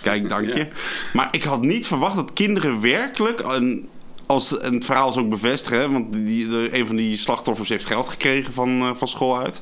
kijk, 0.01 0.29
dank 0.29 0.45
je. 0.47 0.55
Ja. 0.57 0.67
Maar 1.13 1.27
ik 1.31 1.43
had 1.43 1.61
niet 1.61 1.87
verwacht 1.87 2.15
dat 2.15 2.33
kinderen 2.33 2.81
werkelijk. 2.81 3.39
En, 3.39 3.87
als, 4.25 4.57
en 4.59 4.73
het 4.73 4.85
verhaal 4.85 5.09
is 5.09 5.15
ook 5.17 5.29
bevestigen, 5.29 5.79
hè, 5.79 5.89
want 5.91 6.13
die, 6.13 6.49
de, 6.49 6.69
een 6.71 6.87
van 6.87 6.95
die 6.95 7.17
slachtoffers 7.17 7.69
heeft 7.69 7.85
geld 7.85 8.09
gekregen 8.09 8.53
van, 8.53 8.81
eh, 8.81 8.89
van 8.95 9.07
school 9.07 9.37
uit. 9.39 9.61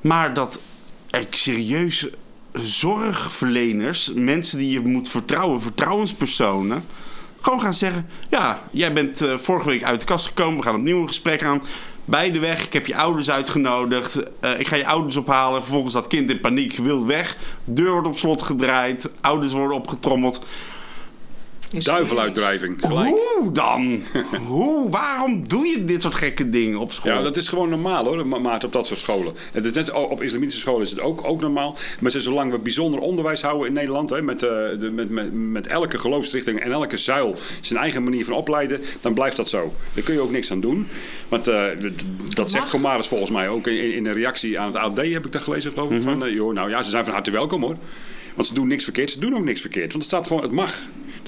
Maar 0.00 0.34
dat 0.34 0.60
er 1.10 1.26
serieus 1.30 2.06
zorgverleners, 2.52 4.12
mensen 4.14 4.58
die 4.58 4.72
je 4.72 4.80
moet 4.80 5.08
vertrouwen, 5.08 5.60
vertrouwenspersonen, 5.60 6.84
Gewoon 7.40 7.60
gaan 7.60 7.74
zeggen: 7.74 8.06
Ja, 8.28 8.60
jij 8.70 8.92
bent 8.92 9.20
eh, 9.20 9.38
vorige 9.38 9.68
week 9.68 9.84
uit 9.84 10.00
de 10.00 10.06
kast 10.06 10.26
gekomen. 10.26 10.56
We 10.58 10.62
gaan 10.62 10.74
opnieuw 10.74 11.00
een 11.00 11.06
gesprek 11.06 11.42
aan. 11.42 11.62
Bij 12.04 12.30
de 12.30 12.38
weg, 12.38 12.64
ik 12.64 12.72
heb 12.72 12.86
je 12.86 12.96
ouders 12.96 13.30
uitgenodigd. 13.30 14.22
Eh, 14.40 14.60
ik 14.60 14.66
ga 14.66 14.76
je 14.76 14.86
ouders 14.86 15.16
ophalen. 15.16 15.62
Vervolgens 15.62 15.94
dat 15.94 16.06
kind 16.06 16.30
in 16.30 16.40
paniek 16.40 16.76
wil 16.76 17.06
weg. 17.06 17.36
Deur 17.64 17.90
wordt 17.90 18.06
op 18.06 18.16
slot 18.16 18.42
gedraaid. 18.42 19.10
Ouders 19.20 19.52
worden 19.52 19.76
opgetrommeld. 19.76 20.44
Duiveluitdrijving, 21.78 22.76
gelijk. 22.80 23.08
Hoe 23.38 23.52
dan? 23.52 24.02
Hoe? 24.46 24.90
Waarom 24.90 25.48
doe 25.48 25.66
je 25.66 25.84
dit 25.84 26.02
soort 26.02 26.14
gekke 26.14 26.50
dingen 26.50 26.78
op 26.78 26.92
school? 26.92 27.12
Ja, 27.12 27.22
dat 27.22 27.36
is 27.36 27.48
gewoon 27.48 27.68
normaal 27.68 28.04
hoor, 28.04 28.26
Ma- 28.26 28.38
Maarten, 28.38 28.66
op 28.68 28.72
dat 28.74 28.86
soort 28.86 28.98
scholen. 28.98 29.34
Het 29.52 29.64
is 29.64 29.72
net, 29.72 29.92
op 29.92 30.22
islamitische 30.22 30.60
scholen 30.60 30.82
is 30.82 30.90
het 30.90 31.00
ook, 31.00 31.20
ook 31.24 31.40
normaal. 31.40 31.76
Maar 31.98 32.10
zolang 32.10 32.50
we 32.50 32.58
bijzonder 32.58 33.00
onderwijs 33.00 33.42
houden 33.42 33.66
in 33.66 33.72
Nederland, 33.72 34.10
hè, 34.10 34.22
met, 34.22 34.42
eh, 34.42 34.48
de, 34.78 34.90
met, 34.90 35.10
met, 35.10 35.32
met 35.32 35.66
elke 35.66 35.98
geloofsrichting 35.98 36.60
en 36.60 36.72
elke 36.72 36.96
zuil 36.96 37.34
zijn 37.60 37.80
eigen 37.80 38.02
manier 38.02 38.24
van 38.24 38.34
opleiden, 38.34 38.80
dan 39.00 39.14
blijft 39.14 39.36
dat 39.36 39.48
zo. 39.48 39.74
Daar 39.94 40.04
kun 40.04 40.14
je 40.14 40.20
ook 40.20 40.30
niks 40.30 40.50
aan 40.50 40.60
doen. 40.60 40.88
Want 41.28 41.48
eh, 41.48 41.64
dat 42.28 42.50
zegt 42.50 42.70
Gomaris 42.70 43.06
volgens 43.06 43.30
mij 43.30 43.48
ook 43.48 43.66
in, 43.66 43.94
in 43.94 44.06
een 44.06 44.14
reactie 44.14 44.58
aan 44.60 44.66
het 44.66 44.76
AD, 44.76 44.96
heb 44.96 45.26
ik 45.26 45.32
dat 45.32 45.42
gelezen 45.42 45.72
geloof 45.72 45.90
ik. 45.90 46.02
van, 46.02 46.24
eh, 46.24 46.32
joh, 46.32 46.54
nou 46.54 46.70
ja, 46.70 46.82
ze 46.82 46.90
zijn 46.90 47.04
van 47.04 47.12
harte 47.12 47.30
welkom 47.30 47.62
hoor. 47.62 47.76
Want 48.34 48.46
ze 48.48 48.54
doen 48.54 48.68
niks 48.68 48.84
verkeerd, 48.84 49.10
ze 49.10 49.20
doen 49.20 49.36
ook 49.36 49.44
niks 49.44 49.60
verkeerd. 49.60 49.92
Want 49.92 50.04
het 50.04 50.12
staat 50.12 50.26
gewoon, 50.26 50.42
het 50.42 50.52
mag. 50.52 50.74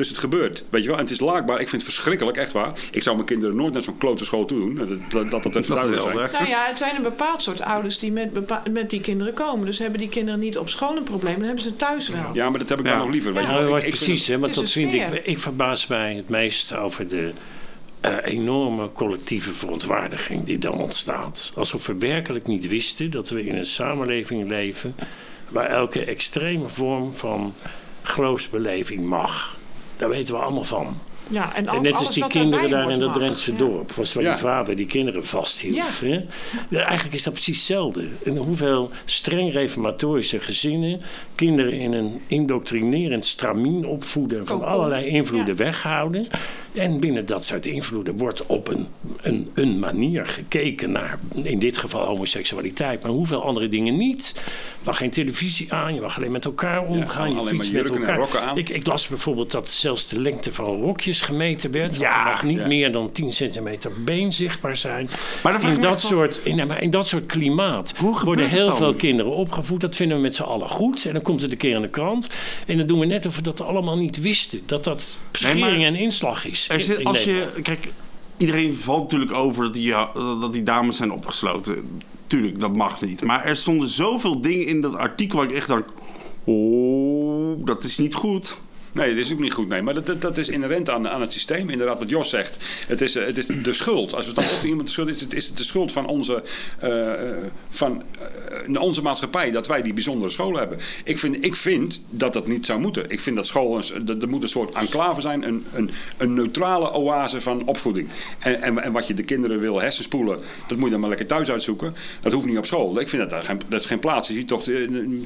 Dus 0.03 0.11
het 0.11 0.21
gebeurt, 0.21 0.65
weet 0.71 0.83
je 0.83 0.89
wel. 0.89 0.97
En 0.97 1.03
het 1.03 1.13
is 1.13 1.21
laakbaar. 1.21 1.61
Ik 1.61 1.69
vind 1.69 1.83
het 1.83 1.93
verschrikkelijk, 1.93 2.37
echt 2.37 2.53
waar. 2.53 2.73
Ik 2.91 3.03
zou 3.03 3.15
mijn 3.17 3.29
kinderen 3.29 3.57
nooit 3.57 3.73
naar 3.73 3.83
zo'n 3.83 3.99
klote 3.99 4.25
school 4.25 4.45
toe 4.45 4.59
doen. 4.59 4.75
Dat 4.75 4.89
dat, 4.89 5.31
dat, 5.31 5.43
dat 5.43 5.57
even 5.57 5.75
duidelijk 5.75 6.03
zijn. 6.03 6.33
Nou 6.33 6.47
ja, 6.47 6.65
het 6.67 6.79
zijn 6.79 6.97
een 6.97 7.03
bepaald 7.03 7.43
soort 7.43 7.61
ouders 7.61 7.99
die 7.99 8.13
met, 8.13 8.31
met 8.73 8.91
die 8.91 9.01
kinderen 9.01 9.35
komen. 9.35 9.67
Dus 9.67 9.79
hebben 9.79 9.99
die 9.99 10.09
kinderen 10.09 10.41
niet 10.41 10.59
op 10.59 10.69
school 10.69 10.97
een 10.97 11.03
probleem, 11.03 11.35
dan 11.35 11.45
hebben 11.45 11.63
ze 11.63 11.77
thuis 11.77 12.09
wel. 12.09 12.31
Ja, 12.33 12.51
maar 12.51 12.59
dat 12.59 12.69
heb 12.69 12.79
ik 12.79 12.87
Ja. 12.87 12.91
dan 12.93 13.01
nog 13.01 13.11
liever. 13.11 13.33
Weet 13.33 13.47
je 13.47 13.53
wel. 13.53 13.77
Ik- 13.77 13.89
precies, 13.89 14.27
hè, 14.27 14.39
want 14.39 14.55
dat 14.55 14.71
vind 14.71 14.93
ik. 14.93 15.21
Ik 15.25 15.39
verbaas 15.39 15.87
mij 15.87 16.15
het 16.15 16.29
meest 16.29 16.77
over 16.77 17.09
de 17.09 17.33
eh, 18.01 18.17
enorme 18.25 18.93
collectieve 18.93 19.53
verontwaardiging 19.53 20.45
die 20.45 20.59
dan 20.59 20.75
ontstaat. 20.75 21.53
Alsof 21.57 21.87
we 21.87 21.99
werkelijk 21.99 22.47
niet 22.47 22.69
wisten 22.69 23.11
dat 23.11 23.29
we 23.29 23.45
in 23.45 23.57
een 23.57 23.67
samenleving 23.67 24.49
leven 24.49 24.95
waar 25.49 25.67
elke 25.71 26.05
extreme 26.05 26.69
vorm 26.69 27.15
van 27.15 27.55
geloofsbeleving 28.03 29.05
mag. 29.05 29.61
Daar 30.03 30.11
weten 30.11 30.35
we 30.35 30.41
allemaal 30.41 30.65
van. 30.65 30.97
Ja, 31.31 31.55
en, 31.55 31.69
al- 31.69 31.77
En 31.77 31.83
net 31.83 31.93
alles 31.93 32.07
als 32.07 32.15
die 32.15 32.27
kinderen 32.27 32.71
daar 32.71 32.91
in 32.91 33.01
dat. 33.01 33.13
Drentse 33.15 33.53
Ja. 33.53 33.59
dorp. 33.59 33.93
Was 33.93 34.13
waar 34.15 34.23
Ja. 34.25 34.31
die 34.33 34.41
vader 34.41 34.77
die 34.77 34.87
kinderen 34.87 35.27
vasthield. 35.27 35.75
Ja. 35.77 35.87
Hè? 36.01 36.25
Ja, 36.71 36.85
Eigenlijk 36.85 37.15
is 37.15 37.23
dat 37.23 37.33
precies 37.33 37.57
hetzelfde. 37.57 38.05
En 38.25 38.37
hoeveel 38.37 38.91
streng 39.05 39.53
reformatorische 39.53 40.41
gezinnen 40.41 41.01
kinderen 41.35 41.73
in 41.73 41.93
een 41.93 42.21
indoctrinerend 42.27 43.25
stramien 43.25 43.87
opvoeden. 43.87 44.39
En 44.39 44.47
van 44.47 44.63
allerlei 44.65 45.07
invloeden 45.07 45.57
Ja. 45.57 45.65
weghouden. 45.65 46.27
En 46.75 47.01
binnen 47.01 47.27
dat 47.27 47.45
soort 47.45 47.67
invloeden 47.67 48.17
wordt 48.17 48.47
op 48.47 48.69
een, 48.69 48.87
een, 49.21 49.51
een 49.55 49.79
manier 49.79 50.27
gekeken 50.27 50.93
naar, 50.93 51.19
in 51.43 51.59
dit 51.59 51.79
geval 51.79 52.07
homoseksualiteit, 52.07 53.03
maar 53.03 53.11
hoeveel 53.11 53.45
andere 53.45 53.69
dingen 53.69 53.97
niet. 53.97 54.33
Je 54.37 54.41
mag 54.85 54.97
geen 54.97 55.11
televisie 55.11 55.73
aan, 55.73 55.95
je 55.95 56.01
mag 56.01 56.17
alleen 56.17 56.33
met 56.33 56.45
elkaar 56.45 56.87
omgaan, 56.87 57.29
je 57.29 57.35
maar 57.35 57.45
met 57.45 57.91
elkaar. 57.91 58.19
rokken 58.19 58.43
aan. 58.43 58.59
Ik, 58.59 58.69
ik 58.69 58.87
las 58.87 59.09
bijvoorbeeld 59.09 59.51
dat 59.51 59.71
zelfs 59.71 60.09
de 60.09 60.21
lengte 60.21 60.53
van 60.53 60.65
rokjes 60.65 61.21
gemeten 61.21 61.71
werd. 61.71 61.97
Ja, 61.97 62.13
Ja, 62.13 62.25
mag 62.25 62.43
niet 62.43 62.59
ja. 62.59 62.67
meer 62.67 62.93
dan 62.93 63.13
10 63.13 63.33
centimeter 63.33 63.93
been 64.05 64.33
zichtbaar 64.33 64.77
zijn. 64.77 65.09
Maar 65.43 65.71
in, 65.71 65.81
dat 65.81 66.01
soort, 66.01 66.41
in, 66.43 66.71
in 66.81 66.91
dat 66.91 67.09
soort 67.09 67.27
klimaat 67.27 67.95
worden 68.25 68.49
heel 68.49 68.75
veel 68.75 68.95
kinderen 68.95 69.33
opgevoed. 69.33 69.81
Dat 69.81 69.97
vinden 69.97 70.17
we 70.17 70.23
met 70.23 70.35
z'n 70.35 70.43
allen 70.43 70.69
goed. 70.69 71.07
En 71.07 71.13
dan 71.13 71.23
komt 71.23 71.41
het 71.41 71.51
een 71.51 71.57
keer 71.57 71.77
in 71.77 71.83
de 71.83 71.89
krant. 71.89 72.29
En 72.67 72.77
dan 72.77 72.87
doen 72.87 72.99
we 72.99 73.07
net 73.07 73.27
of 73.27 73.37
we 73.37 73.43
dat 73.43 73.61
allemaal 73.61 73.99
niet 73.99 74.21
wisten. 74.21 74.61
Dat 74.67 74.85
dat 74.85 75.19
schering 75.33 75.85
en 75.85 75.95
inslag 75.95 76.47
is. 76.47 76.62
Er 76.69 76.81
zit, 76.81 77.05
als 77.05 77.25
je, 77.25 77.49
kijk, 77.63 77.93
iedereen 78.37 78.75
valt 78.75 79.03
natuurlijk 79.03 79.39
over 79.39 79.65
dat 79.65 79.75
die, 79.75 79.95
dat 80.15 80.53
die 80.53 80.63
dames 80.63 80.97
zijn 80.97 81.13
opgesloten. 81.13 82.01
Tuurlijk, 82.27 82.61
dat 82.61 82.75
mag 82.75 83.01
niet. 83.01 83.25
Maar 83.25 83.45
er 83.45 83.57
stonden 83.57 83.89
zoveel 83.89 84.41
dingen 84.41 84.67
in 84.67 84.81
dat 84.81 84.97
artikel 84.97 85.39
waar 85.39 85.49
ik 85.49 85.57
echt 85.57 85.69
dacht... 85.69 85.85
Oh, 86.45 87.67
dat 87.67 87.85
is 87.85 87.99
niet 87.99 88.15
goed. 88.15 88.57
Nee, 88.93 89.09
dat 89.09 89.19
is 89.19 89.33
ook 89.33 89.39
niet 89.39 89.53
goed. 89.53 89.69
Nee. 89.69 89.83
Maar 89.83 89.95
dat, 89.95 90.21
dat, 90.21 90.39
is 90.39 90.49
inherent 90.49 90.91
aan, 90.91 91.09
aan 91.09 91.21
het 91.21 91.33
systeem. 91.33 91.71
Inderdaad, 91.71 91.99
wat 91.99 92.11
Jos 92.11 92.31
zegt. 92.31 92.65
Het 92.87 93.01
is, 93.01 93.17
eh, 93.17 93.27
het 93.27 93.39
is 93.39 93.47
de 93.47 93.73
schuld. 93.73 94.15
Als 94.15 94.27
we 94.27 94.33
het 94.33 94.41
dan 94.49 94.59
op 94.59 94.65
iemand 94.65 94.87
de 94.87 94.93
schuld 94.93 95.09
is, 95.09 95.21
het, 95.21 95.35
is 95.35 95.47
het 95.47 95.57
de 95.57 95.63
schuld 95.63 95.93
van 95.93 96.07
onze, 96.07 96.43
eh, 96.79 97.13
eh, 97.13 97.37
van, 97.71 98.03
onze 98.81 99.03
maatschappij 99.03 99.51
dat 99.51 99.67
wij 99.67 99.83
die 99.83 99.93
bijzondere 99.93 100.31
scholen 100.31 100.59
hebben. 100.59 100.79
Ik 101.05 101.19
vind, 101.19 101.45
ik 101.45 101.57
vind 101.57 102.03
dat 102.11 102.33
dat 102.33 102.47
niet 102.47 102.67
zou 102.67 102.81
moeten. 102.81 103.11
Ik 103.11 103.21
vind 103.21 103.37
dat 103.37 103.47
school 103.47 103.77
een, 103.77 104.05
dat, 104.05 104.21
dat 104.21 104.31
moet 104.31 104.43
een 104.43 104.49
soort 104.49 104.75
enclave 104.75 105.21
zijn, 105.21 105.47
een, 105.47 105.65
een, 105.73 105.91
een 106.17 106.35
neutrale 106.35 106.93
oase 106.93 107.41
van 107.41 107.67
opvoeding. 107.67 108.09
En, 108.39 108.83
en, 108.83 108.93
wat 108.93 109.07
je 109.07 109.15
de 109.15 109.25
kinderen 109.25 109.59
wil 109.59 109.81
hersenspoelen, 109.81 110.41
dat 110.67 110.77
moet 110.77 110.85
je 110.85 110.91
dan 110.91 111.01
maar 111.01 111.09
lekker 111.09 111.27
thuis 111.27 111.51
uitzoeken. 111.51 111.95
Dat 112.21 112.33
hoeft 112.33 112.47
niet 112.47 112.59
op 112.59 112.67
school. 112.67 113.01
Ik 113.01 113.09
vind 113.09 113.23
dat 113.23 113.31
daar 113.31 113.45
geen, 113.45 113.61
dat 113.69 113.81
is 113.81 113.87
geen 113.87 113.99
plaats. 113.99 114.29
Je 114.29 114.35
ziet 114.35 114.49
toch, 114.49 114.67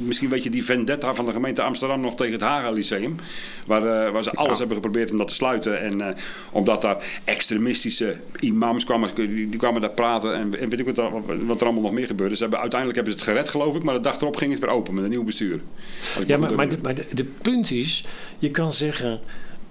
misschien 0.01 0.29
weet 0.29 0.43
je 0.43 0.51
die 0.51 0.65
vendetta 0.65 1.15
van 1.15 1.25
de 1.25 1.33
gemeente 1.33 1.63
Amsterdam 1.63 2.01
nog 2.01 2.17
tegen 2.17 2.33
het 2.33 2.43
Haga 2.43 2.71
Lyceum. 2.71 3.17
Waar, 3.67 4.07
eh, 4.07 4.13
waar 4.13 4.23
ze 4.23 4.31
alles 4.31 4.59
hebben 4.59 4.77
geprobeerd 4.77 5.11
om 5.11 5.17
dat 5.19 5.29
te 5.29 5.35
sluiten. 5.35 5.81
En 5.81 6.01
eh, 6.01 6.15
omdat 6.53 6.83
daar 6.83 6.97
extremistische 7.25 8.17
imams 8.41 8.85
kwamen, 8.85 9.11
die, 9.15 9.49
die 9.49 9.59
kwamen 9.59 9.81
daar 9.81 9.91
praten. 9.91 10.35
En, 10.35 10.59
en 10.61 10.69
weet 10.69 10.81
ik 10.81 10.87
wat, 10.87 10.99
er- 10.99 11.47
wat 11.47 11.61
er 11.61 11.65
allemaal 11.67 11.83
nog 11.85 11.93
meer 11.93 12.07
gebeurde. 12.07 12.35
Ze 12.37 12.43
hebben, 12.43 12.61
uiteindelijk 12.61 12.99
hebben 13.01 13.19
ze 13.19 13.25
het 13.25 13.37
gered, 13.37 13.51
geloof 13.51 13.77
ik. 13.77 13.83
Maar 13.83 13.95
de 13.95 14.01
dag 14.01 14.21
erop 14.21 14.37
ging 14.37 14.51
het 14.53 14.61
weer 14.61 14.71
open 14.71 14.95
met 14.95 15.05
een 15.05 15.11
nieuw 15.11 15.25
bestuur. 15.25 15.61
Ja, 16.27 16.39
maar, 16.39 16.39
maar, 16.39 16.49
de, 16.49 16.55
herinner. 16.55 16.79
maar 16.83 16.95
de, 16.95 17.07
de 17.15 17.25
punt 17.25 17.71
is, 17.71 18.05
je 18.39 18.51
kan 18.51 18.73
zeggen, 18.73 19.21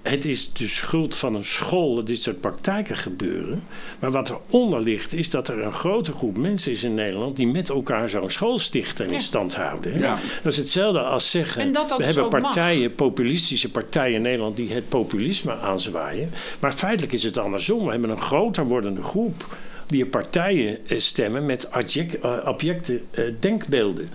het 0.10 0.26
is 0.26 0.54
de 0.54 0.68
schuld 0.68 1.16
van 1.16 1.36
een 1.36 1.44
school 1.44 1.96
dat 1.96 2.08
dit 2.08 2.22
soort 2.22 2.40
praktijken 2.40 2.98
gebeuren. 2.98 3.64
Maar 4.00 4.12
wat 4.12 4.42
eronder 4.50 4.82
ligt, 4.82 5.14
is 5.14 5.30
dat 5.30 5.48
er 5.48 5.64
een 5.64 5.72
grote 5.72 6.12
groep 6.12 6.38
mensen 6.38 6.72
is 6.72 6.84
in 6.84 6.94
Nederland 6.94 7.36
die 7.36 7.48
met 7.48 7.70
elkaar 7.70 8.10
zo'n 8.10 8.30
school 8.30 8.60
stichten 8.60 9.06
en 9.06 9.14
in 9.14 9.22
stand 9.22 9.56
houden. 9.56 10.00
Ja. 10.00 10.20
Dat 10.44 10.52
is 10.52 10.58
hetzelfde 10.58 11.00
als 11.00 11.32
zeggen, 11.32 11.62
En 11.62 11.72
dat 11.72 11.90
dat 11.90 11.98
we 11.98 12.06
dus 12.06 12.16
hebben 12.16 12.42
mag. 12.42 12.54
partijen, 12.54 12.96
populistische 12.96 13.72
partijen 13.72 14.16
in 14.16 14.22
Nederland 14.22 14.56
die 14.56 14.74
het 14.74 14.90
populisme 14.90 15.56
aanzwaaien. 15.60 16.30
Maar 16.60 16.74
feitelijk 16.74 17.14
is 17.14 17.24
het 17.24 17.38
andersom. 17.38 17.86
We 17.86 17.92
hebben 17.92 18.10
een 18.10 18.22
groter 18.22 18.66
wordende 18.66 19.04
groep 19.04 19.58
die 19.88 20.06
partijen 20.06 20.78
stemmen 20.88 21.46
met 21.46 21.70
eh, 21.70 22.38
abjecte 22.38 23.02
eh, 23.12 23.24
denkbeelden. 23.40 24.10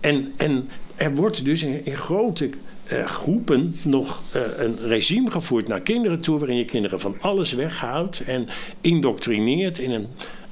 En, 0.00 0.32
en 0.36 0.68
er 0.96 1.14
wordt 1.14 1.44
dus 1.44 1.62
in, 1.62 1.80
in 1.86 1.96
grote 1.96 2.50
eh, 2.84 3.06
groepen 3.06 3.76
nog 3.84 4.20
eh, 4.34 4.42
een 4.56 4.76
regime 4.86 5.30
gevoerd 5.30 5.68
naar 5.68 5.80
kinderen 5.80 6.20
toe... 6.20 6.38
waarin 6.38 6.56
je 6.56 6.64
kinderen 6.64 7.00
van 7.00 7.16
alles 7.20 7.52
weghoudt 7.52 8.20
en 8.26 8.48
indoctrineert 8.80 9.78
in 9.78 9.90
een... 9.90 10.06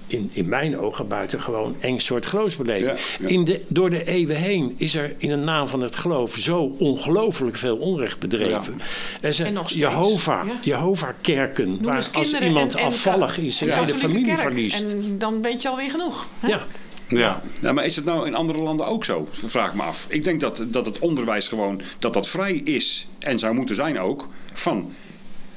In, 0.06 0.30
in 0.32 0.48
mijn 0.48 0.78
ogen 0.78 1.08
buitengewoon 1.08 1.76
eng 1.80 1.98
soort 1.98 2.26
geloofsbeleving. 2.26 2.86
Ja, 2.90 2.96
ja. 3.20 3.28
In 3.28 3.44
de, 3.44 3.60
door 3.68 3.90
de 3.90 4.04
eeuwen 4.04 4.36
heen 4.36 4.74
is 4.76 4.94
er 4.94 5.14
in 5.18 5.28
de 5.28 5.36
naam 5.36 5.66
van 5.68 5.80
het 5.80 5.96
geloof 5.96 6.34
zo 6.36 6.74
ongelooflijk 6.78 7.56
veel 7.56 7.76
onrecht 7.76 8.18
bedreven. 8.18 8.80
Er 9.20 9.32
zijn 9.32 9.48
En 9.48 9.54
nog 9.54 9.70
steeds, 9.70 9.80
Jehovah, 9.84 10.46
ja. 10.46 10.58
Jehovah-kerken, 10.62 11.68
Noem 11.68 11.82
waar 11.82 11.94
als 11.96 12.10
kinderen 12.10 12.46
iemand 12.46 12.74
en- 12.74 12.80
en 12.80 12.86
afvallig 12.86 13.38
is 13.38 13.60
en 13.60 13.66
de 13.66 13.74
hele 13.74 13.94
familie 13.94 14.24
kerk. 14.24 14.38
verliest. 14.38 14.80
En 14.82 15.14
dan 15.18 15.42
weet 15.42 15.62
je 15.62 15.68
alweer 15.68 15.90
genoeg. 15.90 16.28
hè? 16.40 16.48
Ja. 16.48 16.66
Ja. 17.18 17.40
Maar 17.72 17.84
is 17.84 17.96
het 17.96 18.04
nou 18.04 18.26
in 18.26 18.34
andere 18.34 18.62
landen 18.62 18.86
ook 18.86 19.04
zo? 19.04 19.28
Vraag 19.30 19.74
me 19.74 19.82
af. 19.82 20.06
Ik 20.08 20.24
denk 20.24 20.40
dat, 20.40 20.64
dat 20.66 20.86
het 20.86 20.98
onderwijs 20.98 21.48
gewoon 21.48 21.80
dat 21.98 22.12
dat 22.12 22.28
vrij 22.28 22.54
is 22.54 23.08
en 23.18 23.38
zou 23.38 23.54
moeten 23.54 23.74
zijn 23.74 24.00
ook 24.00 24.28
van, 24.52 24.92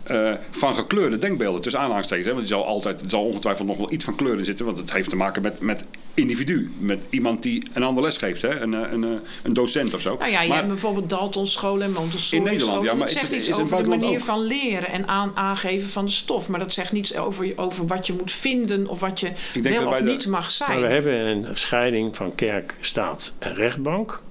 eh, 0.04 0.34
van 0.52 0.76
gekleurde 0.76 1.18
denkbeelden. 1.18 1.62
Tussen 1.62 1.82
aanhalingstekens. 1.82 2.28
Hè? 2.28 2.34
Want 2.34 2.44
er 2.44 2.56
zal, 2.56 2.66
altijd, 2.66 3.02
er 3.02 3.10
zal 3.10 3.24
ongetwijfeld 3.24 3.68
nog 3.68 3.78
wel 3.78 3.92
iets 3.92 4.06
van 4.06 4.16
kleur 4.16 4.38
in 4.38 4.46
zitten. 4.46 4.66
Want 4.66 4.78
het 4.78 4.94
heeft 4.94 5.10
te 5.10 5.16
maken 5.16 5.42
met, 5.42 5.60
met 5.60 5.86
individu. 6.16 6.72
Met 6.80 7.04
iemand 7.10 7.44
die 7.44 7.64
een 7.74 7.84
ander 7.84 8.04
les 8.04 8.18
geeft. 8.18 8.42
Hè? 8.42 8.60
Een, 8.60 8.74
eh, 8.74 8.92
een, 8.92 9.04
eh, 9.04 9.10
een 9.44 9.54
docent 9.54 9.94
of 9.94 10.02
zo. 10.02 10.16
Nou 10.20 10.32
ja, 10.32 10.42
je 10.42 10.48
Maar- 10.48 10.58
hebt 10.58 10.70
bijvoorbeeld 10.70 11.10
Dalton 11.10 11.48
scholen 11.48 11.88
en 11.88 11.92
Montessori 11.94 12.42
In 12.44 12.48
Nederland, 12.52 12.84
ja, 12.84 12.90
maar 12.90 13.00
dat 13.00 13.08
is 13.08 13.20
zegt 13.20 13.32
het- 13.32 13.48
iets 13.48 13.60
over 13.60 13.84
de 13.84 13.90
manier 13.90 14.10
ook? 14.10 14.20
van 14.20 14.40
leren 14.42 14.90
en 14.90 15.08
aan, 15.08 15.32
aangeven 15.36 15.90
van 15.90 16.06
de 16.06 16.12
stof. 16.12 16.50
Maar 16.50 16.60
dat 16.60 16.74
zegt 16.74 16.92
niets 16.92 17.16
over, 17.18 17.54
over 17.56 17.88
wat 17.88 18.08
je 18.08 18.14
moet 18.14 18.32
vinden 18.32 18.88
of 18.88 19.00
wat 19.00 19.20
je 19.20 19.32
wel 19.62 19.88
of 19.88 19.98
de- 19.98 20.04
niet 20.04 20.28
mag 20.28 20.52
zijn. 20.52 20.70
Maar 20.70 20.82
we 20.88 20.94
hebben 20.94 21.14
een 21.14 21.48
scheiding 21.54 22.16
van 22.16 22.36
kerk, 22.36 22.76
staat 22.80 23.34
en 23.40 23.56
rechtbank. 23.56 24.22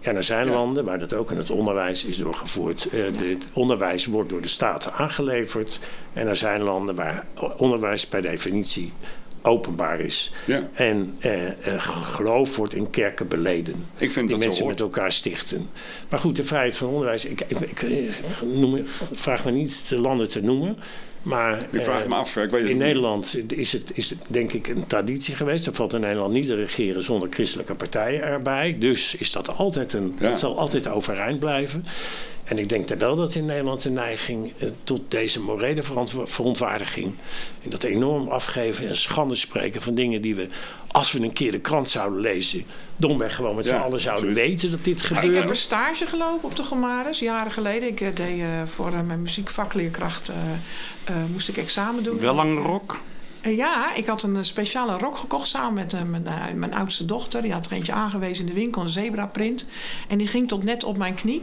En 0.00 0.16
er 0.16 0.24
zijn 0.24 0.48
landen 0.48 0.84
waar 0.84 0.98
dat 0.98 1.14
ook 1.14 1.30
in 1.30 1.36
het 1.36 1.50
onderwijs 1.50 2.04
is 2.04 2.18
doorgevoerd. 2.18 2.88
Eh, 2.92 3.04
het 3.04 3.44
onderwijs 3.52 4.06
wordt 4.06 4.30
door 4.30 4.40
de 4.42 4.48
staten 4.48 4.92
aangeleverd. 4.92 5.78
En 6.12 6.26
er 6.26 6.36
zijn 6.36 6.62
landen 6.62 6.94
waar 6.94 7.26
onderwijs 7.56 8.06
per 8.06 8.22
definitie 8.22 8.92
openbaar 9.46 10.00
is. 10.00 10.32
Ja. 10.44 10.68
En 10.74 11.16
eh, 11.20 11.46
eh, 11.46 11.80
geloof 11.80 12.56
wordt 12.56 12.74
in 12.74 12.90
kerken 12.90 13.28
beleden. 13.28 13.86
Ik 13.98 14.10
vind 14.10 14.28
die 14.28 14.36
dat 14.36 14.46
mensen 14.46 14.66
met 14.66 14.80
elkaar 14.80 15.12
stichten. 15.12 15.68
Maar 16.08 16.18
goed, 16.18 16.36
de 16.36 16.44
vrijheid 16.44 16.76
van 16.76 16.88
onderwijs. 16.88 17.24
Ik, 17.24 17.40
ik, 17.40 17.60
ik, 17.60 17.82
eh, 17.82 17.98
noem, 18.54 18.80
vraag 19.12 19.44
me 19.44 19.50
niet 19.50 19.88
de 19.88 19.98
landen 19.98 20.28
te 20.28 20.40
noemen. 20.42 20.76
Maar, 21.22 21.58
Ik 21.70 21.82
vraag 21.82 22.02
eh, 22.02 22.08
me 22.08 22.14
af, 22.14 22.36
ik 22.36 22.50
weet 22.50 22.60
in 22.60 22.66
niet. 22.66 22.76
Nederland 22.76 23.36
is 23.48 23.72
het, 23.72 23.90
is 23.94 24.10
het 24.10 24.18
denk 24.26 24.52
ik 24.52 24.68
een 24.68 24.86
traditie 24.86 25.34
geweest. 25.34 25.66
Er 25.66 25.74
valt 25.74 25.94
in 25.94 26.00
Nederland 26.00 26.32
niet 26.32 26.46
te 26.46 26.54
regeren 26.54 27.02
zonder 27.02 27.28
christelijke 27.30 27.74
partijen 27.74 28.22
erbij. 28.22 28.76
Dus 28.78 29.14
is 29.14 29.32
dat 29.32 29.56
altijd 29.56 29.92
een, 29.92 30.14
Ja. 30.18 30.28
dat 30.28 30.38
zal 30.38 30.58
altijd 30.58 30.88
overeind 30.88 31.38
blijven. 31.38 31.84
En 32.46 32.58
ik 32.58 32.68
denk 32.68 32.88
dat 32.88 32.98
wel 32.98 33.16
dat 33.16 33.34
in 33.34 33.44
Nederland 33.46 33.82
de 33.82 33.90
neiging 33.90 34.52
eh, 34.58 34.68
tot 34.84 35.00
deze 35.08 35.40
morele 35.42 35.82
verontwaardiging. 36.24 37.14
En 37.62 37.70
dat 37.70 37.82
enorm 37.82 38.28
afgeven 38.28 38.88
en 38.88 38.96
schande 38.96 39.34
spreken 39.34 39.82
van 39.82 39.94
dingen 39.94 40.22
die 40.22 40.34
we, 40.34 40.48
als 40.86 41.12
we 41.12 41.20
een 41.20 41.32
keer 41.32 41.52
de 41.52 41.58
krant 41.60 41.90
zouden 41.90 42.20
lezen, 42.20 42.64
domweg 42.96 43.34
gewoon 43.34 43.56
met 43.56 43.64
z'n 43.66 43.72
Ja, 43.72 43.80
allen 43.80 44.00
zouden 44.00 44.28
absoluut. 44.28 44.48
weten 44.48 44.70
dat 44.70 44.84
dit 44.84 45.10
Ik 45.22 45.34
heb 45.34 45.48
een 45.48 45.56
stage 45.56 46.06
gelopen 46.06 46.48
op 46.48 46.56
de 46.56 46.62
Gomares, 46.62 47.18
jaren 47.18 47.52
geleden. 47.52 47.88
Ik 47.88 48.00
eh, 48.00 48.14
deed 48.14 48.40
eh, 48.40 48.46
voor 48.64 48.90
mijn 49.06 49.22
muziekvakleerkracht, 49.22 50.28
eh, 50.28 50.34
eh, 51.04 51.14
moest 51.32 51.48
ik 51.48 51.56
examen 51.56 52.02
doen. 52.02 52.18
Wel 52.20 52.34
lange 52.34 52.60
rok. 52.60 52.98
Eh, 53.46 53.56
Ja, 53.56 53.94
ik 53.94 54.06
had 54.06 54.22
een 54.22 54.36
eh, 54.36 54.42
speciale 54.42 54.98
rok 54.98 55.16
gekocht 55.16 55.48
samen 55.48 55.72
met 55.74 55.92
eh, 55.94 56.00
mijn, 56.02 56.58
mijn 56.58 56.74
oudste 56.74 57.04
dochter. 57.04 57.42
Die 57.42 57.52
had 57.52 57.66
er 57.66 57.72
eentje 57.72 57.92
aangewezen 57.92 58.46
in 58.46 58.54
de 58.54 58.60
winkel, 58.60 58.82
een 58.82 58.88
zebra 58.88 59.26
print. 59.26 59.66
En 60.08 60.18
die 60.18 60.26
ging 60.26 60.48
tot 60.48 60.64
net 60.64 60.84
op 60.84 60.96
mijn 60.96 61.14
knie. 61.14 61.42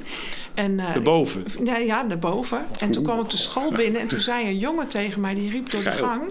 En, 0.54 0.80
eh, 0.80 0.96
Erboven? 0.96 1.46
Ja, 1.64 1.78
ja, 1.78 2.04
daarboven. 2.04 2.66
En 2.80 2.92
toen 2.92 3.04
kwam 3.04 3.20
ik 3.20 3.30
de 3.30 3.38
school 3.38 3.72
binnen 3.72 4.02
en 4.02 4.08
toen 4.08 4.20
zei 4.20 4.48
een 4.48 4.58
jongen 4.58 4.88
tegen 4.88 5.22
mij, 5.22 5.34
die 5.34 5.52
riep 5.52 5.70
door 5.70 5.84
de 5.84 5.92
gang. 5.92 6.22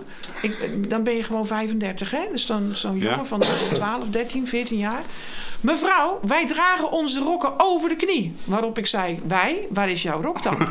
Ik, 0.43 0.91
dan 0.91 1.03
ben 1.03 1.15
je 1.17 1.23
gewoon 1.23 1.47
35, 1.47 2.11
hè? 2.11 2.21
Dus 2.33 2.47
dan 2.47 2.71
zo'n 2.73 2.99
jongen 2.99 3.17
Ja. 3.19 3.25
van 3.25 3.41
12, 3.75 4.09
13, 4.09 4.47
14 4.49 4.79
jaar. 4.79 5.03
Mevrouw, 5.61 6.21
wij 6.27 6.47
dragen 6.47 6.91
onze 6.91 7.21
rokken 7.21 7.53
over 7.57 7.89
de 7.89 7.97
knie. 7.97 8.35
Waarop 8.45 8.79
ik 8.79 8.87
zei, 8.87 9.21
wij? 9.27 9.67
Waar 9.71 9.91
is 9.91 10.03
jouw 10.03 10.23
rok 10.23 10.43
dan? 10.43 10.57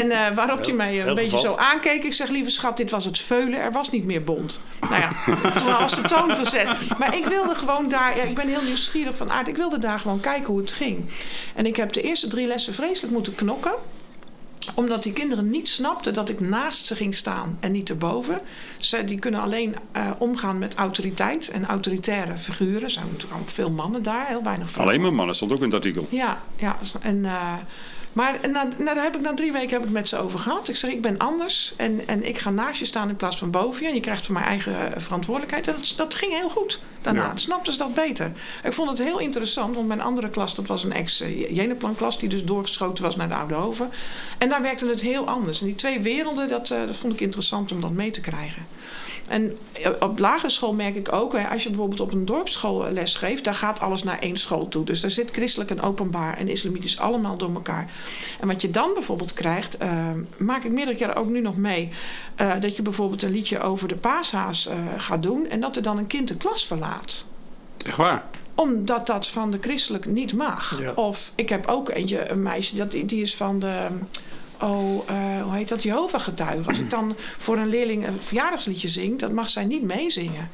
en 0.00 0.10
eh, 0.10 0.34
waarop 0.34 0.64
hij 0.64 0.74
mij 0.74 0.98
een 0.98 1.04
heel 1.04 1.14
beetje 1.14 1.38
zo 1.38 1.54
aankeek. 1.56 2.04
Ik 2.04 2.12
zeg, 2.12 2.28
lieve 2.28 2.50
schat, 2.50 2.76
dit 2.76 2.90
was 2.90 3.04
het 3.04 3.18
veulen. 3.18 3.69
Er 3.70 3.76
was 3.76 3.90
niet 3.90 4.04
meer 4.04 4.24
bont. 4.24 4.64
Nou 4.80 5.00
ja, 5.00 5.08
toen 5.60 5.72
was 5.78 5.94
de 5.94 6.08
toon 6.08 6.30
gezet. 6.30 6.98
Maar 6.98 7.16
ik 7.16 7.26
wilde 7.26 7.54
gewoon 7.54 7.88
daar... 7.88 8.16
Ja, 8.16 8.22
ik 8.22 8.34
ben 8.34 8.48
heel 8.48 8.62
nieuwsgierig 8.62 9.16
van 9.16 9.30
aard. 9.30 9.48
Ik 9.48 9.56
wilde 9.56 9.78
daar 9.78 9.98
gewoon 9.98 10.20
kijken 10.20 10.46
hoe 10.46 10.60
het 10.60 10.72
ging. 10.72 11.10
En 11.54 11.66
ik 11.66 11.76
heb 11.76 11.92
de 11.92 12.02
eerste 12.02 12.28
drie 12.28 12.46
lessen 12.46 12.74
vreselijk 12.74 13.12
moeten 13.12 13.34
knokken 13.34 13.72
omdat 14.74 15.02
die 15.02 15.12
kinderen 15.12 15.50
niet 15.50 15.68
snapten 15.68 16.14
dat 16.14 16.28
ik 16.28 16.40
naast 16.40 16.86
ze 16.86 16.96
ging 16.96 17.14
staan 17.14 17.56
en 17.60 17.72
niet 17.72 17.90
erboven. 17.90 18.40
Ze 18.78 19.04
die 19.04 19.18
kunnen 19.18 19.40
alleen 19.40 19.76
eh, 19.92 20.10
omgaan 20.18 20.58
met 20.58 20.74
autoriteit 20.74 21.48
en 21.48 21.66
autoritaire 21.66 22.38
figuren. 22.38 22.82
Er 22.82 22.90
zijn 22.90 23.06
natuurlijk 23.10 23.40
ook 23.40 23.48
veel 23.48 23.70
mannen 23.70 24.02
daar, 24.02 24.26
heel 24.26 24.42
weinig 24.42 24.70
vrouwen. 24.70 24.94
Alleen 24.94 25.06
maar 25.06 25.16
mannen 25.16 25.34
stond 25.34 25.52
ook 25.52 25.58
in 25.58 25.64
het 25.64 25.74
artikel. 25.74 26.06
Ja, 26.10 26.42
ja. 26.56 26.78
En, 27.00 27.24
eh, 27.24 27.52
maar 28.12 28.38
na, 28.52 28.68
na, 28.78 28.94
daar 28.94 29.04
heb 29.04 29.16
ik, 29.16 29.20
na 29.20 29.34
drie 29.34 29.52
weken 29.52 29.70
heb 29.70 29.84
ik 29.84 29.90
met 29.90 30.08
ze 30.08 30.18
over 30.18 30.38
gehad. 30.38 30.68
Ik 30.68 30.76
zeg, 30.76 30.90
ik 30.90 31.02
ben 31.02 31.18
anders 31.18 31.72
en, 31.76 32.00
en 32.06 32.28
ik 32.28 32.38
ga 32.38 32.50
naast 32.50 32.78
je 32.78 32.84
staan 32.84 33.08
in 33.08 33.16
plaats 33.16 33.38
van 33.38 33.50
boven 33.50 33.82
je. 33.82 33.88
En 33.88 33.94
je 33.94 34.00
krijgt 34.00 34.26
van 34.26 34.34
mijn 34.34 34.46
eigen 34.46 34.94
eh, 34.94 35.00
verantwoordelijkheid. 35.00 35.66
En 35.66 35.74
dat, 35.74 35.92
dat 35.96 36.14
ging 36.14 36.32
heel 36.32 36.48
goed 36.48 36.80
daarna. 37.02 37.20
Ja. 37.20 37.28
Dan 37.28 37.38
snapten 37.38 37.72
ze 37.72 37.78
dat 37.78 37.94
beter. 37.94 38.32
Ik 38.64 38.72
vond 38.72 38.88
het 38.88 38.98
heel 38.98 39.18
interessant, 39.18 39.74
want 39.74 39.88
mijn 39.88 40.00
andere 40.00 40.30
klas... 40.30 40.54
dat 40.54 40.66
was 40.66 40.84
een 40.84 40.92
ex-Jeneplan-klas 40.92 42.18
die 42.18 42.28
dus 42.28 42.44
doorgeschoten 42.44 43.04
was 43.04 43.16
naar 43.16 43.28
de 43.28 43.34
Oude 43.34 43.54
Hoven. 43.54 43.90
En 44.38 44.48
daar 44.48 44.62
werkte 44.62 44.88
het 44.88 45.00
heel 45.00 45.26
anders. 45.26 45.60
En 45.60 45.66
die 45.66 45.74
twee 45.74 46.00
werelden, 46.00 46.48
dat, 46.48 46.70
eh, 46.70 46.86
dat 46.86 46.96
vond 46.96 47.12
ik 47.12 47.20
interessant 47.20 47.72
om 47.72 47.80
dat 47.80 47.92
mee 47.92 48.10
te 48.10 48.20
krijgen. 48.20 48.66
En 49.30 49.56
op 50.00 50.18
lagere 50.18 50.50
school 50.50 50.74
merk 50.74 50.96
ik 50.96 51.12
ook, 51.12 51.32
hè, 51.32 51.48
als 51.48 51.62
je 51.62 51.68
bijvoorbeeld 51.68 52.00
op 52.00 52.12
een 52.12 52.24
dorpsschool 52.24 52.90
les 52.90 53.16
geeft, 53.16 53.44
daar 53.44 53.54
gaat 53.54 53.80
alles 53.80 54.02
naar 54.02 54.18
één 54.18 54.36
school 54.36 54.68
toe. 54.68 54.84
Dus 54.84 55.00
daar 55.00 55.10
zit 55.10 55.30
christelijk 55.30 55.70
en 55.70 55.80
openbaar 55.80 56.36
en 56.36 56.48
islamitisch 56.48 56.98
allemaal 56.98 57.36
door 57.36 57.54
elkaar. 57.54 57.92
En 58.40 58.46
wat 58.46 58.62
je 58.62 58.70
dan 58.70 58.90
bijvoorbeeld 58.94 59.32
krijgt, 59.32 59.76
eh, 59.76 60.08
maak 60.36 60.64
ik 60.64 60.70
meerdere 60.70 60.96
keren 60.96 61.14
ook 61.14 61.28
nu 61.28 61.40
nog 61.40 61.56
mee, 61.56 61.88
eh, 62.34 62.52
dat 62.60 62.76
je 62.76 62.82
bijvoorbeeld 62.82 63.22
een 63.22 63.30
liedje 63.30 63.60
over 63.60 63.88
de 63.88 63.96
paashaas 63.96 64.66
eh, 64.66 64.86
gaat 64.96 65.22
doen 65.22 65.48
en 65.48 65.60
dat 65.60 65.76
er 65.76 65.82
dan 65.82 65.98
een 65.98 66.06
kind 66.06 66.28
de 66.28 66.36
klas 66.36 66.66
verlaat 66.66 67.26
Echt 67.86 67.96
waar. 67.96 68.24
omdat 68.54 69.06
dat 69.06 69.28
van 69.28 69.50
de 69.50 69.58
christelijk 69.60 70.06
niet 70.06 70.34
mag. 70.34 70.80
Ja. 70.80 70.92
Of 70.92 71.32
ik 71.34 71.48
heb 71.48 71.66
ook 71.66 71.88
eentje, 71.88 72.30
een 72.30 72.42
meisje, 72.42 72.76
dat, 72.76 72.90
die 72.90 73.22
is 73.22 73.36
van 73.36 73.58
de. 73.58 73.88
Oh, 74.62 75.08
eh, 75.08 75.42
hoe 75.42 75.54
heet 75.54 75.68
dat? 75.68 75.82
Jehovah-getuigen. 75.82 76.66
Als 76.66 76.78
ik 76.78 76.90
dan 76.90 77.14
voor 77.38 77.56
een 77.56 77.68
leerling 77.68 78.06
een 78.06 78.18
verjaardagsliedje 78.20 78.88
zing, 78.88 79.18
dan 79.18 79.34
mag 79.34 79.48
zij 79.50 79.64
niet 79.64 79.82
meezingen. 79.82 80.50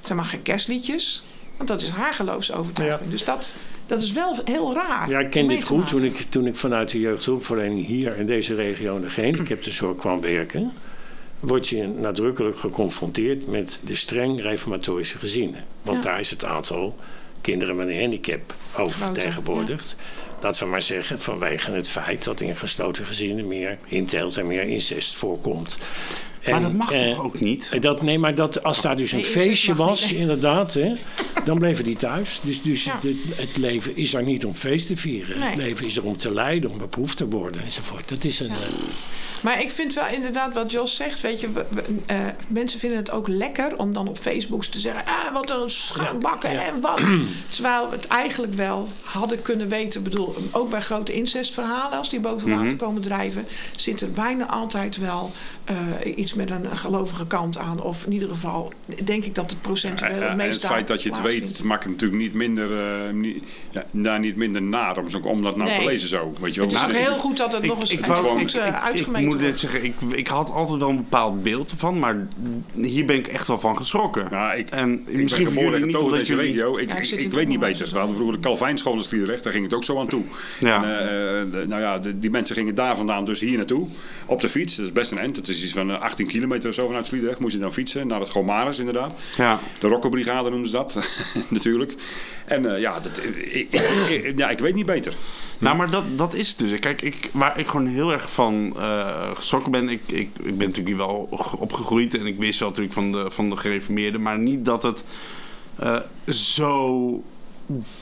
Zij 0.00 0.16
mag 0.16 0.30
geen 0.30 0.42
kerstliedjes, 0.42 1.24
want 1.56 1.68
dat 1.68 1.82
is 1.82 1.88
haar 1.88 2.14
geloofsovertuiging. 2.14 3.04
Ja. 3.04 3.10
Dus 3.10 3.24
dat, 3.24 3.54
dat 3.86 4.02
is 4.02 4.12
wel 4.12 4.38
heel 4.44 4.74
raar. 4.74 5.08
Ja, 5.08 5.18
ik 5.18 5.30
ken 5.30 5.48
dit 5.48 5.64
goed. 5.64 5.88
Toen 5.88 6.04
ik, 6.04 6.16
toen 6.28 6.46
ik 6.46 6.56
vanuit 6.56 6.90
de 6.90 7.00
jeugdhulpverlening 7.00 7.86
hier 7.86 8.16
in 8.16 8.26
deze 8.26 8.54
regio 8.54 8.96
in 8.96 9.02
de 9.02 9.08
gehandicaptenzorg 9.10 9.96
kwam 9.96 10.20
werken, 10.20 10.72
word 11.40 11.68
je 11.68 11.86
nadrukkelijk 11.86 12.58
geconfronteerd 12.58 13.46
met 13.46 13.80
de 13.84 13.94
streng 13.94 14.40
reformatorische 14.42 15.18
gezinnen. 15.18 15.64
Want 15.82 16.04
Ja. 16.04 16.10
daar 16.10 16.20
is 16.20 16.30
het 16.30 16.44
aantal 16.44 16.98
kinderen 17.40 17.76
met 17.76 17.88
een 17.88 18.00
handicap 18.00 18.54
oververtegenwoordigd. 18.76 19.96
Dat 20.44 20.58
we 20.58 20.66
maar 20.66 20.82
zeggen, 20.82 21.18
vanwege 21.18 21.70
het 21.70 21.88
feit 21.88 22.24
dat 22.24 22.40
in 22.40 22.56
gesloten 22.56 23.06
gezinnen 23.06 23.46
meer 23.46 23.78
inteelt 23.84 24.36
en 24.36 24.46
meer 24.46 24.62
incest 24.62 25.14
voorkomt. 25.14 25.78
Maar 26.50 26.62
dat 26.62 26.72
mag 26.72 26.92
eh, 26.92 27.10
toch 27.10 27.24
ook 27.24 27.40
niet? 27.40 27.82
dat, 27.82 28.02
nee, 28.02 28.18
maar 28.18 28.34
dat, 28.34 28.62
als 28.62 28.80
daar 28.80 28.96
dus 28.96 29.12
een 29.12 29.18
Nee, 29.18 29.26
feestje 29.26 29.74
was, 29.74 30.10
niet, 30.10 30.20
inderdaad, 30.20 30.74
hè, 30.74 30.92
dan 31.44 31.58
bleven 31.58 31.84
die 31.84 31.96
thuis. 31.96 32.40
Dus, 32.42 32.62
dus 32.62 32.84
Ja. 32.84 32.98
het, 33.02 33.16
het 33.48 33.56
leven 33.56 33.96
is 33.96 34.14
er 34.14 34.22
niet 34.22 34.44
om 34.44 34.54
feest 34.54 34.86
te 34.86 34.96
vieren. 34.96 35.40
Het 35.42 35.56
leven 35.56 35.86
is 35.86 35.96
er 35.96 36.04
om 36.04 36.16
te 36.16 36.32
lijden, 36.34 36.70
om 36.70 36.78
beproefd 36.78 37.16
te 37.16 37.28
worden 37.28 37.64
enzovoort. 37.64 38.08
Dat 38.08 38.24
is 38.24 38.40
een. 38.40 38.50
eh, 38.50 38.56
Maar 39.40 39.62
ik 39.62 39.70
vind 39.70 39.94
wel 39.94 40.04
inderdaad 40.12 40.54
wat 40.54 40.70
Jos 40.70 40.96
zegt. 40.96 41.20
Weet 41.20 41.40
je, 41.40 41.50
we- 41.52 41.66
we- 41.70 41.82
eh, 42.06 42.18
mensen 42.48 42.78
vinden 42.80 42.98
het 42.98 43.10
ook 43.10 43.28
lekker 43.28 43.78
om 43.78 43.92
dan 43.92 44.08
op 44.08 44.18
Facebook 44.18 44.64
te 44.64 44.78
zeggen: 44.78 45.04
ah, 45.06 45.32
wat 45.32 45.50
een 45.50 45.70
schaambakken 45.70 46.52
Ja, 46.52 46.60
ja. 46.60 46.66
en 46.72 46.80
wat. 46.80 47.00
Terwijl 47.54 47.90
we 47.90 47.96
het 47.96 48.06
eigenlijk 48.06 48.54
wel 48.54 48.88
hadden 49.02 49.42
kunnen 49.42 49.68
weten. 49.68 50.00
Ik 50.00 50.08
bedoel, 50.10 50.36
ook 50.50 50.70
bij 50.70 50.80
grote 50.80 51.12
incestverhalen, 51.12 51.98
als 51.98 52.08
die 52.10 52.20
boven 52.20 52.48
water 52.50 52.64
Mhm. 52.64 52.76
komen 52.76 53.02
drijven, 53.02 53.46
zit 53.76 54.00
er 54.00 54.10
bijna 54.12 54.46
altijd 54.48 54.96
wel 54.96 55.32
eh, 55.64 55.76
iets 56.16 56.34
met 56.34 56.50
een 56.50 56.76
gelovige 56.76 57.26
kant 57.26 57.58
aan. 57.58 57.82
Of 57.82 58.04
in 58.06 58.12
ieder 58.12 58.28
geval 58.28 58.72
denk 59.04 59.24
ik 59.24 59.34
dat 59.34 59.50
het 59.50 59.62
procentueel 59.62 60.10
Ja, 60.14 60.20
het 60.20 60.30
en 60.30 60.36
meest 60.36 60.62
het 60.62 60.70
feit 60.70 60.86
dat 60.86 61.02
je 61.02 61.08
het 61.10 61.20
weet, 61.40 61.62
maakt 61.62 61.82
het 61.82 61.92
natuurlijk 61.92 62.20
niet 62.22 62.34
minder, 62.34 62.78
eh, 63.06 63.12
niet, 63.12 63.42
ja, 63.70 63.84
daar 63.90 64.18
niet 64.18 64.36
minder 64.36 64.62
naar 64.62 64.98
om, 64.98 65.10
zo- 65.10 65.18
om 65.18 65.42
dat 65.42 65.56
nou 65.56 65.70
te 65.70 65.84
lezen 65.84 66.08
zo. 66.08 66.32
Weet 66.40 66.54
je 66.54 66.60
wel. 66.60 66.68
Het 66.68 66.76
is 66.78 66.82
Dus 66.82 66.88
ook 66.90 66.96
het- 66.96 67.06
heel 67.08 67.16
goed 67.16 67.36
dat 67.36 67.52
het 67.52 67.66
nog 67.66 67.80
eens 67.80 67.92
ik, 67.92 68.06
wou- 68.06 68.26
eh, 68.38 68.40
ik, 68.92 69.06
ik, 69.06 69.18
moet 69.18 69.40
dit 69.40 69.58
zeggen, 69.58 69.84
ik, 69.84 69.94
ik 70.10 70.26
had 70.26 70.50
altijd 70.50 70.78
wel 70.78 70.88
een 70.88 70.96
bepaald 70.96 71.42
beeld 71.42 71.70
ervan, 71.70 71.98
maar 71.98 72.26
hier 72.74 73.04
ben 73.04 73.16
ik 73.16 73.26
echt 73.26 73.46
wel 73.46 73.60
van 73.60 73.76
geschrokken. 73.76 74.26
Nou, 74.30 74.56
ik, 74.58 74.70
en 74.70 74.92
ik 74.92 75.04
ben 75.04 75.22
misschien 75.22 75.44
voor 75.44 75.52
geboren 75.54 75.80
en 75.80 75.86
getogen 75.86 76.12
in 76.12 76.18
deze 76.18 76.34
jullie... 76.34 76.50
regio. 76.52 76.78
Ik, 76.78 76.88
Ja, 77.10 77.16
ik 77.18 77.32
weet 77.32 77.48
niet 77.48 77.58
beter. 77.60 77.88
We 77.92 77.98
hadden 77.98 78.16
vroeger 78.16 78.36
de 78.36 78.42
Calvijnschool 78.42 78.94
in 78.96 79.02
Sliedrecht. 79.02 79.42
Daar 79.44 79.52
ging 79.52 79.64
het 79.64 79.74
ook 79.74 79.84
zo 79.84 79.98
aan 80.00 80.08
toe. 80.08 80.22
Ja. 80.60 80.76
En, 80.84 81.08
eh, 81.08 81.40
eh, 81.40 81.52
de- 81.52 81.64
nou 81.68 81.80
ja, 81.82 81.98
de- 81.98 82.18
die 82.18 82.30
mensen 82.30 82.54
gingen 82.56 82.74
daar 82.74 82.96
vandaan 82.96 83.24
dus 83.24 83.40
hier 83.40 83.56
naartoe. 83.56 83.88
Op 84.26 84.40
de 84.40 84.48
fiets. 84.48 84.76
Dat 84.76 84.86
is 84.86 84.92
best 84.92 85.10
een 85.12 85.18
end. 85.18 85.36
Het 85.36 85.48
is 85.48 85.62
iets 85.64 85.72
van 85.72 85.90
eh, 85.90 86.00
18 86.00 86.26
kilometer 86.26 86.68
of 86.68 86.74
zo 86.74 86.86
vanuit 86.86 87.06
Sliedrecht. 87.06 87.38
Moest 87.38 87.54
je 87.54 87.60
dan 87.60 87.72
fietsen 87.72 88.06
naar 88.06 88.20
het 88.20 88.28
Gomaris 88.28 88.78
inderdaad. 88.78 89.12
Ja. 89.36 89.60
De 89.78 89.88
Rokkenbrigade 89.88 90.50
noemen 90.50 90.68
ze 90.68 90.74
dat. 90.74 90.92
natuurlijk. 91.48 91.94
En 92.44 92.74
eh, 92.74 92.80
ja, 92.80 93.00
dat, 93.00 93.20
ik, 93.24 93.72
ik, 93.72 94.32
ja, 94.36 94.50
ik 94.50 94.58
weet 94.58 94.74
niet 94.74 94.86
beter. 94.86 95.14
Nou, 95.58 95.76
maar 95.76 95.90
dat, 95.90 96.04
dat 96.16 96.34
is 96.34 96.48
het 96.48 96.58
dus. 96.58 96.78
Kijk, 96.78 97.02
ik, 97.02 97.30
waar 97.32 97.58
ik 97.58 97.66
gewoon 97.66 97.86
heel 97.86 98.12
erg 98.12 98.30
van 98.32 98.74
eh, 98.76 99.30
geschrokken 99.34 99.72
ben... 99.72 99.88
Ik, 99.88 100.00
ik, 100.06 100.28
ik 100.42 100.58
ben 100.58 100.66
natuurlijk 100.66 100.96
wel 100.96 101.28
opgegroeid... 101.58 102.18
en 102.18 102.26
ik 102.26 102.38
wist 102.38 102.58
wel 102.58 102.68
natuurlijk 102.68 102.94
van 102.94 103.12
de, 103.12 103.30
van 103.30 103.50
de 103.50 103.56
gereformeerden... 103.56 104.22
maar 104.22 104.38
niet 104.38 104.64
dat 104.64 104.82
het 104.82 105.04
eh, 105.78 106.00
zo 106.28 107.22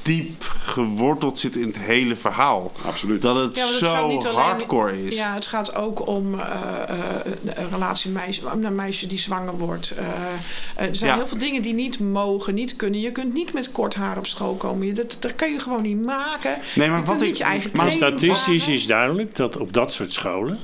diep 0.02 0.44
geworteld 0.64 1.38
zit 1.38 1.56
in 1.56 1.66
het 1.66 1.78
hele 1.78 2.16
verhaal. 2.16 2.72
Absoluut. 2.86 3.22
Dat 3.22 3.36
het 3.36 3.56
Ja, 3.56 3.66
zo 3.78 4.06
niet 4.06 4.26
alleen- 4.26 4.38
hardcore 4.38 5.04
is. 5.06 5.16
Ja, 5.16 5.34
het 5.34 5.46
gaat 5.46 5.74
ook 5.74 6.06
om 6.06 6.40
eh, 6.40 6.46
eh, 6.88 6.96
een 7.54 7.70
relatie 7.70 8.10
meisje, 8.10 8.40
om 8.52 8.64
een 8.64 8.74
meisje 8.74 9.06
die 9.06 9.18
zwanger 9.18 9.58
wordt. 9.58 9.90
Eh, 9.90 10.06
er 10.88 10.94
zijn 10.94 11.10
Ja. 11.10 11.16
heel 11.16 11.26
veel 11.26 11.38
dingen 11.38 11.62
die 11.62 11.74
niet 11.74 11.98
mogen, 12.00 12.54
niet 12.54 12.76
kunnen. 12.76 13.00
Je 13.00 13.12
kunt 13.12 13.32
niet 13.34 13.52
met 13.52 13.72
kort 13.72 13.94
haar 13.94 14.18
op 14.18 14.26
school 14.26 14.54
komen. 14.54 14.86
Je, 14.86 14.92
dat, 14.92 15.16
dat 15.20 15.34
kan 15.34 15.52
je 15.52 15.58
gewoon 15.58 15.82
niet 15.82 16.04
maken. 16.04 16.56
Nee, 16.74 16.88
maar 16.88 16.98
je 16.98 17.04
wat 17.04 17.16
kunt 17.18 17.38
ik- 17.40 17.48
niet 17.52 17.62
je 17.62 17.68
maar 17.72 17.90
statistisch 17.90 18.68
is 18.68 18.86
duidelijk 18.86 19.34
dat 19.36 19.56
op 19.56 19.72
dat 19.72 19.92
soort 19.92 20.12
scholen 20.12 20.58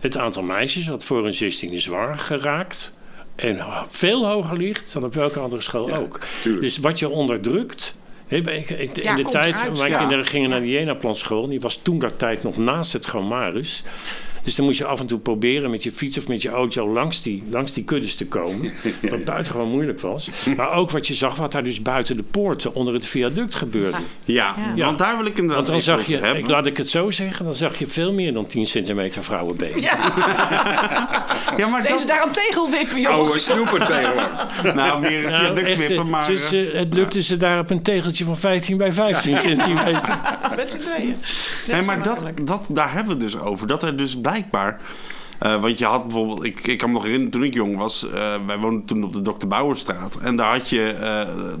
het 0.00 0.16
aantal 0.16 0.42
meisjes 0.42 0.84
dat 0.84 1.04
voor 1.04 1.22
hun 1.22 1.32
16e 1.34 1.78
zwanger 1.78 2.18
geraakt 2.18 2.92
en 3.36 3.66
veel 3.88 4.26
hoger 4.26 4.56
ligt 4.56 4.92
dan 4.92 5.04
op 5.04 5.14
welke 5.14 5.38
andere 5.40 5.60
school 5.62 5.96
ook. 5.96 6.20
tuurlijk. 6.40 6.62
Dus 6.64 6.78
wat 6.78 6.98
je 6.98 7.08
onderdrukt. 7.08 7.94
Hè, 8.30 8.36
ik- 8.36 8.70
ik- 8.70 8.96
In 8.96 9.02
Ja, 9.02 9.14
de 9.16 9.22
tijd, 9.22 9.54
eruit. 9.54 9.78
mijn 9.78 9.90
Ja. 9.90 9.98
kinderen 9.98 10.24
gingen 10.24 10.50
naar 10.50 10.60
de 10.60 10.68
Jena-planschool. 10.68 11.48
Die 11.48 11.60
was 11.60 11.76
toen 11.82 11.98
dat 11.98 12.18
tijd 12.18 12.42
nog 12.42 12.56
naast 12.56 12.92
het 12.92 13.08
Gomarus. 13.08 13.82
Dus 14.44 14.54
dan 14.54 14.64
moest 14.64 14.78
je 14.78 14.84
af 14.84 15.00
en 15.00 15.06
toe 15.06 15.18
proberen 15.18 15.70
met 15.70 15.82
je 15.82 15.92
fiets 15.92 16.18
of 16.18 16.28
met 16.28 16.42
je 16.42 16.48
auto 16.50 16.88
langs 16.92 17.22
die, 17.22 17.42
langs 17.50 17.72
die 17.72 17.84
kuddes 17.84 18.14
te 18.14 18.26
komen. 18.26 18.72
Wat 19.10 19.24
buitengewoon 19.24 19.68
moeilijk 19.70 20.00
was. 20.00 20.30
Maar 20.56 20.72
ook 20.72 20.90
wat 20.90 21.06
je 21.06 21.14
zag, 21.14 21.36
wat 21.36 21.52
daar 21.52 21.64
dus 21.64 21.82
buiten 21.82 22.16
de 22.16 22.22
poorten 22.22 22.74
onder 22.74 22.94
het 22.94 23.06
viaduct 23.06 23.54
gebeurde. 23.54 23.96
Ja, 24.24 24.54
Ja. 24.74 24.84
want 24.84 24.98
daar 24.98 25.16
wil 25.16 25.26
ik 25.26 25.38
inderdaad 25.38 25.68
Want 25.68 25.84
dan 25.86 25.96
zag 25.96 26.06
je, 26.06 26.16
hebben. 26.16 26.50
laat 26.50 26.66
ik 26.66 26.76
het 26.76 26.88
zo 26.88 27.10
zeggen, 27.10 27.44
dan 27.44 27.54
zag 27.54 27.78
je 27.78 27.86
veel 27.86 28.12
meer 28.12 28.32
dan 28.32 28.46
10 28.46 28.66
centimeter 28.66 29.24
vrouwenbeen. 29.24 29.80
Ja, 31.56 31.68
maar 31.68 31.82
Deze 31.82 31.94
dat, 31.94 32.06
daar 32.06 32.26
een 32.26 32.32
tegel 32.32 32.68
jongens. 32.70 33.06
Oude 33.06 33.38
snoepert 33.38 33.88
ben 33.88 34.00
je 34.00 34.06
gewoon. 34.56 34.76
nou, 34.76 35.00
meer 35.00 35.22
Nou, 35.30 35.44
viaduct 35.44 35.66
echt, 35.66 35.78
wippen, 35.78 35.96
eh, 35.96 36.04
maar... 36.04 36.24
ze- 36.24 36.36
ze- 36.36 36.70
het 36.74 36.94
lukte 36.94 37.22
ze 37.22 37.36
daar 37.36 37.58
op 37.58 37.70
een 37.70 37.82
tegeltje 37.82 38.24
van 38.24 38.38
15 38.38 38.76
bij 38.76 38.92
15 38.92 39.36
centimeter. 39.36 40.18
met 40.60 40.70
z'n 40.70 40.78
tweeën. 40.82 41.16
Nee, 41.68 41.82
maar 41.82 42.02
dat, 42.02 42.18
dat, 42.42 42.66
daar 42.68 42.92
hebben 42.92 43.18
we 43.18 43.24
het 43.24 43.32
dus 43.32 43.40
over. 43.42 43.66
Dat 43.66 43.82
er 43.82 43.96
dus 43.96 44.20
blijkbaar... 44.20 44.80
eh, 45.38 45.60
want 45.60 45.78
je 45.78 45.84
had 45.84 46.02
bijvoorbeeld... 46.06 46.44
Ik, 46.44 46.66
ik 46.66 46.78
kan 46.78 46.88
me 46.88 46.94
nog 46.94 47.02
herinneren, 47.02 47.32
toen 47.32 47.44
ik 47.44 47.54
jong 47.54 47.76
was... 47.76 48.06
eh, 48.10 48.20
wij 48.46 48.58
woonden 48.58 48.84
toen 48.84 49.04
op 49.04 49.12
de 49.12 49.22
Dr. 49.22 49.46
Bouwerstraat. 49.46 50.18
En 50.22 50.36
daar 50.36 50.52
had 50.56 50.68
je... 50.68 50.86
eh, 50.86 51.00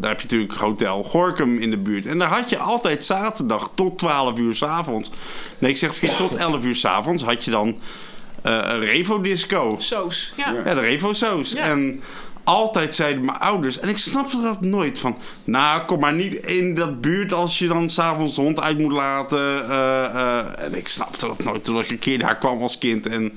daar 0.00 0.10
heb 0.10 0.20
je 0.20 0.26
natuurlijk 0.30 0.52
Hotel 0.54 1.02
Gorkum 1.02 1.58
in 1.58 1.70
de 1.70 1.76
buurt. 1.76 2.06
En 2.06 2.18
daar 2.18 2.28
had 2.28 2.50
je 2.50 2.58
altijd 2.58 3.04
zaterdag 3.04 3.70
tot 3.74 3.98
12 3.98 4.38
uur 4.38 4.54
s'avonds... 4.54 5.10
Nee, 5.58 5.70
ik 5.70 5.76
zeg 5.76 5.94
verkeerd, 5.94 6.16
tot 6.16 6.34
11 6.34 6.64
uur 6.64 6.76
s'avonds 6.76 7.22
had 7.22 7.44
je 7.44 7.50
dan... 7.50 7.78
een 8.42 8.80
Revo-disco. 8.80 9.76
Soos, 9.78 10.32
ja. 10.36 10.54
Ja, 10.64 10.74
de 10.74 10.80
Revo-soos. 10.80 11.52
Ja. 11.52 11.62
En 11.62 12.02
altijd 12.44 12.94
zeiden 12.94 13.24
mijn 13.24 13.38
ouders... 13.38 13.78
En 13.80 13.88
ik 13.88 13.98
snapte 13.98 14.40
dat 14.42 14.60
nooit. 14.60 14.98
Van, 14.98 15.16
nou, 15.44 15.80
kom 15.84 16.00
maar 16.00 16.12
niet 16.14 16.34
in 16.34 16.74
dat 16.74 17.00
buurt 17.00 17.32
als 17.32 17.58
je 17.58 17.68
dan 17.68 17.90
s'avonds 17.90 18.34
de 18.34 18.40
hond 18.40 18.60
uit 18.60 18.78
moet 18.78 18.92
laten. 18.92 19.68
eh, 19.70 20.04
eh. 20.04 20.64
en 20.64 20.74
ik 20.74 20.88
snapte 20.88 21.26
dat 21.26 21.44
nooit 21.44 21.64
toen 21.64 21.78
ik 21.78 21.90
een 21.90 21.98
keer 21.98 22.18
daar 22.18 22.36
kwam 22.36 22.62
als 22.62 22.78
kind. 22.78 23.06
En 23.06 23.32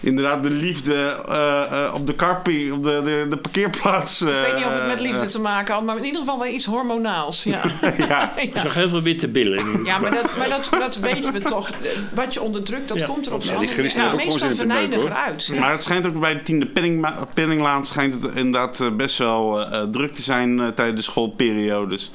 inderdaad 0.00 0.42
de 0.42 0.50
liefde 0.50 0.94
eh, 1.28 1.62
eh, 1.84 1.94
op 1.94 2.06
de 2.06 2.14
karpie, 2.14 2.72
op 2.74 2.82
de, 2.84 3.00
de, 3.04 3.26
de 3.30 3.36
parkeerplaats... 3.36 4.20
Ik 4.22 4.28
weet 4.28 4.54
niet 4.56 4.64
of 4.64 4.72
het 4.74 4.86
met 4.86 5.00
liefde 5.00 5.26
te 5.26 5.40
maken 5.40 5.74
had, 5.74 5.84
maar 5.84 5.96
in 5.96 6.04
ieder 6.04 6.20
geval 6.20 6.38
wel 6.38 6.48
iets 6.48 6.64
hormonaals. 6.64 7.42
Ja, 7.42 7.62
ja. 8.08 8.32
Ik 8.36 8.52
zag 8.56 8.74
heel 8.74 8.88
veel 8.88 9.02
witte 9.02 9.28
billen. 9.28 9.84
ja 9.84 9.98
maar, 9.98 10.10
dat, 10.10 10.36
maar 10.38 10.48
dat, 10.48 10.68
dat 10.70 10.96
weten 10.96 11.32
we 11.32 11.40
toch. 11.40 11.70
Wat 12.14 12.34
je 12.34 12.42
onderdrukt, 12.42 12.88
dat 12.88 12.98
Ja. 12.98 13.06
komt 13.06 13.26
er 13.26 13.34
op 13.34 13.42
Ja, 13.42 13.58
die 13.58 13.68
ook 13.68 13.76
meestal 13.76 14.66
beuken, 14.66 15.16
uit. 15.16 15.46
Ja. 15.46 15.60
Maar 15.60 15.70
het 15.70 15.82
schijnt 15.82 16.06
ook 16.06 16.20
bij 16.20 16.32
de 16.32 16.42
tiende 16.42 16.66
Penning, 16.66 17.06
Penninglaan 17.34 17.86
schijnt 17.86 18.14
het 18.22 18.36
inderdaad 18.44 18.80
eh, 18.80 18.90
best 18.92 19.18
wel 19.18 19.60
eh, 19.60 19.80
eh, 19.80 19.88
druk 19.90 20.14
te 20.14 20.22
zijn 20.22 20.60
eh, 20.60 20.68
tijdens 20.68 20.96
de 20.96 21.10
schoolperiodes. 21.10 22.10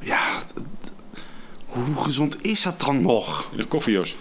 Ja, 0.00 0.20
hoe 1.66 2.04
gezond 2.04 2.44
is 2.44 2.62
dat 2.62 2.80
dan 2.80 3.02
nog? 3.02 3.48
De 3.56 3.64
koffios. 3.64 4.16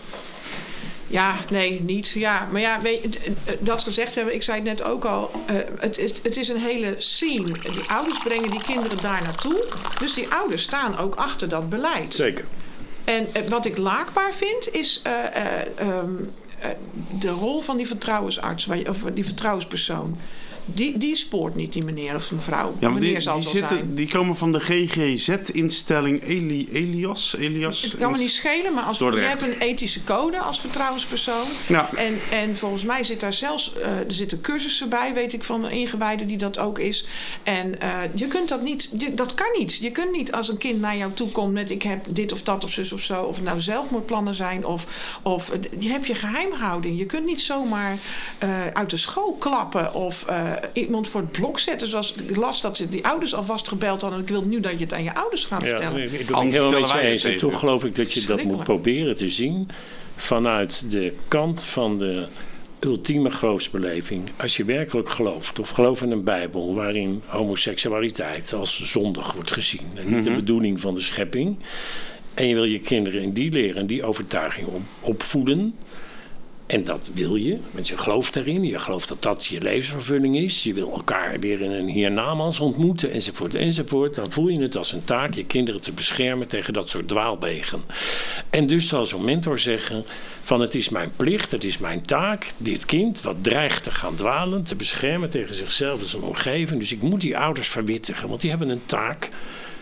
Ja, 1.08 1.36
nee, 1.50 1.82
niet. 1.82 2.10
Ja, 2.10 2.48
maar 2.52 2.62
ja, 2.62 2.82
weet, 2.82 3.20
dat 3.60 3.84
gezegd 3.84 4.16
hebben, 4.16 4.34
ik 4.34 4.44
zei 4.44 4.58
het 4.58 4.68
net 4.68 4.84
ook 4.84 5.06
al. 5.06 5.32
eh, 5.46 5.56
het, 5.80 5.98
is, 5.98 6.14
het 6.24 6.38
is 6.38 6.50
een 6.50 6.58
hele 6.60 6.96
scene. 6.98 7.44
Die 7.52 7.84
ouders 7.88 8.20
brengen 8.24 8.52
die 8.52 8.64
kinderen 8.64 8.98
daar 8.98 9.22
naartoe. 9.24 9.66
Dus 10.00 10.14
die 10.14 10.28
ouders 10.34 10.62
staan 10.64 10.98
ook 10.98 11.16
achter 11.16 11.50
dat 11.50 11.70
beleid. 11.70 12.14
Zeker. 12.14 12.46
En 13.04 13.28
wat 13.50 13.66
ik 13.66 13.78
laakbaar 13.78 14.34
vind, 14.34 14.70
is 14.72 15.02
eh, 15.04 15.14
eh, 15.36 15.68
ehm, 15.76 16.10
eh, 16.60 16.70
de 17.20 17.30
rol 17.30 17.62
van 17.62 17.78
die 17.78 17.88
vertrouwensarts, 17.88 18.68
of 18.88 19.04
die 19.14 19.26
vertrouwenspersoon. 19.26 20.18
Die, 20.74 20.98
die 20.98 21.16
spoort 21.16 21.56
niet, 21.56 21.74
die 21.74 21.84
meneer 21.84 22.16
of 22.16 22.32
mevrouw. 22.32 22.76
Ja, 22.80 22.90
maar 22.90 22.92
meneer 22.92 23.12
die, 23.12 23.22
zal 23.22 23.34
die, 23.34 23.44
wel 23.44 23.52
zijn. 23.54 23.70
zitten, 23.70 23.96
die 23.96 24.08
komen 24.08 24.38
van 24.38 24.52
de 24.52 24.60
GGZ-instelling 24.60 26.24
Eli, 26.24 26.70
Elias. 26.72 27.36
Elias 27.40 27.82
Het 27.82 27.98
kan 27.98 28.12
me 28.12 28.18
niet 28.18 28.32
schelen, 28.32 28.74
maar 28.74 28.84
als, 28.84 29.00
je 29.00 29.12
hebt 29.20 29.42
een 29.42 29.60
ethische 29.60 30.04
code 30.04 30.40
als 30.40 30.60
vertrouwenspersoon. 30.60 31.46
Ja. 31.68 31.90
En, 31.96 32.20
en 32.32 32.58
volgens 32.58 32.84
mij 32.86 33.04
zit 33.04 33.20
daar 33.20 33.34
zelfs 33.34 33.76
eh, 33.78 33.98
er 34.00 34.06
zitten 34.14 34.42
cursussen 34.42 34.90
bij, 34.90 35.14
weet 35.14 35.34
ik 35.34 35.44
van 35.44 35.70
ingewijden 35.70 36.28
die 36.28 36.38
dat 36.38 36.58
ook 36.60 36.80
is. 36.80 37.06
En 37.44 37.82
eh, 37.82 38.00
je 38.16 38.28
kunt 38.28 38.50
dat 38.50 38.62
niet, 38.62 38.90
je- 38.98 39.14
dat 39.14 39.34
kan 39.34 39.48
niet. 39.58 39.76
Je 39.76 39.92
kunt 39.92 40.12
niet 40.12 40.32
als 40.32 40.50
een 40.50 40.58
kind 40.58 40.80
naar 40.80 40.98
jou 40.98 41.14
toe 41.14 41.30
komt 41.32 41.54
met 41.54 41.70
ik 41.70 41.84
heb 41.84 42.06
dit 42.10 42.32
of 42.32 42.44
dat 42.44 42.64
of 42.64 42.72
zus 42.72 42.92
of 42.92 43.02
zo. 43.02 43.24
Of 43.24 43.36
het 43.36 43.46
nou 43.46 43.60
zelfmoordplannen 43.62 44.36
zijn 44.36 44.66
of, 44.66 45.20
of 45.22 45.52
je 45.80 45.90
hebt 45.90 46.08
je 46.08 46.16
geheimhouding. 46.16 46.98
Je 46.98 47.06
kunt 47.06 47.26
niet 47.26 47.42
zomaar 47.42 47.98
eh, 48.38 48.50
uit 48.74 48.90
de 48.90 48.98
school 48.98 49.34
klappen 49.40 49.94
of 49.94 50.26
eh, 50.26 50.52
iemand 50.74 51.08
voor 51.08 51.22
het 51.22 51.32
blok 51.32 51.60
zetten. 51.60 51.88
Zoals 51.88 52.14
ik 52.14 52.36
las 52.36 52.62
dat 52.62 52.78
ze 52.78 52.90
die 52.90 53.06
ouders 53.06 53.34
alvast 53.34 53.68
gebeld 53.68 54.02
hadden. 54.02 54.20
Ik 54.20 54.28
wil 54.28 54.44
nu 54.44 54.60
dat 54.60 54.72
je 54.72 54.78
het 54.78 54.94
aan 54.94 55.04
je 55.04 55.16
ouders 55.16 55.46
gaat 55.46 55.64
vertellen. 55.64 56.04
ik 56.04 56.12
ik 56.12 56.26
ben 56.28 56.36
het 56.36 56.54
helemaal 56.54 56.82
met 56.82 56.92
je 56.92 57.00
eens. 57.00 57.24
En 57.24 57.38
toch 57.38 57.60
geloof 57.60 57.86
ik 57.86 57.96
dat 57.96 58.14
je 58.14 58.26
dat 58.26 58.44
moet 58.44 58.64
proberen 58.64 59.16
te 59.16 59.30
zien 59.30 59.70
vanuit 60.16 60.92
de 60.92 61.14
kant 61.28 61.64
van 61.64 62.00
de 62.00 62.28
ultieme 62.80 63.30
geloofsbeleving. 63.30 64.32
Als 64.38 64.58
je 64.58 64.64
werkelijk 64.64 65.10
gelooft 65.10 65.60
of 65.60 65.70
gelooft 65.70 66.02
in 66.02 66.12
een 66.12 66.24
Bijbel 66.24 66.76
waarin 66.76 67.22
homoseksualiteit 67.26 68.54
als 68.54 68.92
zondig 68.92 69.34
wordt 69.34 69.52
gezien 69.52 69.88
en 69.96 70.14
niet 70.14 70.24
de 70.24 70.34
bedoeling 70.34 70.80
van 70.80 70.94
de 70.94 71.02
schepping. 71.02 71.58
En 72.34 72.48
je 72.48 72.54
wil 72.54 72.64
je 72.64 72.80
kinderen 72.80 73.22
in 73.22 73.34
die 73.34 73.52
leren 73.52 73.82
en 73.82 73.86
die 73.86 74.04
overtuiging 74.04 74.68
op, 74.68 74.82
opvoeden. 75.02 75.76
En 76.72 76.84
dat 76.84 77.12
wil 77.16 77.36
je, 77.36 77.58
want 77.72 77.88
je 77.88 77.98
gelooft 77.98 78.36
erin. 78.36 78.64
Je 78.64 78.80
gelooft 78.80 79.08
dat 79.08 79.22
dat 79.22 79.46
je 79.46 79.62
levensvervulling 79.62 80.38
is. 80.38 80.64
Je 80.64 80.74
wil 80.74 80.92
elkaar 80.92 81.40
weer 81.40 81.62
in 81.62 81.72
een 81.72 81.88
hiernamaals 81.88 82.60
ontmoeten, 82.60 83.12
enzovoort, 83.12 83.56
enzovoort. 83.56 84.16
Dan 84.16 84.32
voel 84.32 84.48
je 84.48 84.62
het 84.62 84.78
als 84.78 84.92
een 84.92 85.04
taak 85.04 85.34
je 85.34 85.46
kinderen 85.46 85.82
te 85.82 85.92
beschermen 85.92 86.48
tegen 86.48 86.74
dat 86.74 86.90
soort 86.90 87.08
dwaalwegen. 87.08 87.82
En 88.50 88.68
dus 88.68 88.88
zal 88.88 89.06
zo'n 89.06 89.26
mentor 89.26 89.60
zeggen 89.60 90.04
van 90.42 90.62
het 90.62 90.76
is 90.76 90.90
mijn 90.90 91.12
plicht, 91.16 91.52
het 91.52 91.64
is 91.64 91.78
mijn 91.78 92.02
taak... 92.02 92.52
dit 92.58 92.86
kind 92.86 93.22
wat 93.22 93.44
dreigt 93.44 93.84
te 93.84 93.92
gaan 93.92 94.16
dwalen, 94.16 94.64
te 94.64 94.76
beschermen 94.76 95.30
tegen 95.30 95.56
zichzelf 95.56 96.02
en 96.02 96.08
zijn 96.08 96.24
omgeving. 96.24 96.80
Dus 96.80 96.92
ik 96.92 97.02
moet 97.02 97.22
die 97.22 97.38
ouders 97.38 97.68
verwittigen, 97.68 98.30
want 98.30 98.42
die 98.42 98.50
hebben 98.50 98.70
een 98.70 98.86
taak 98.86 99.30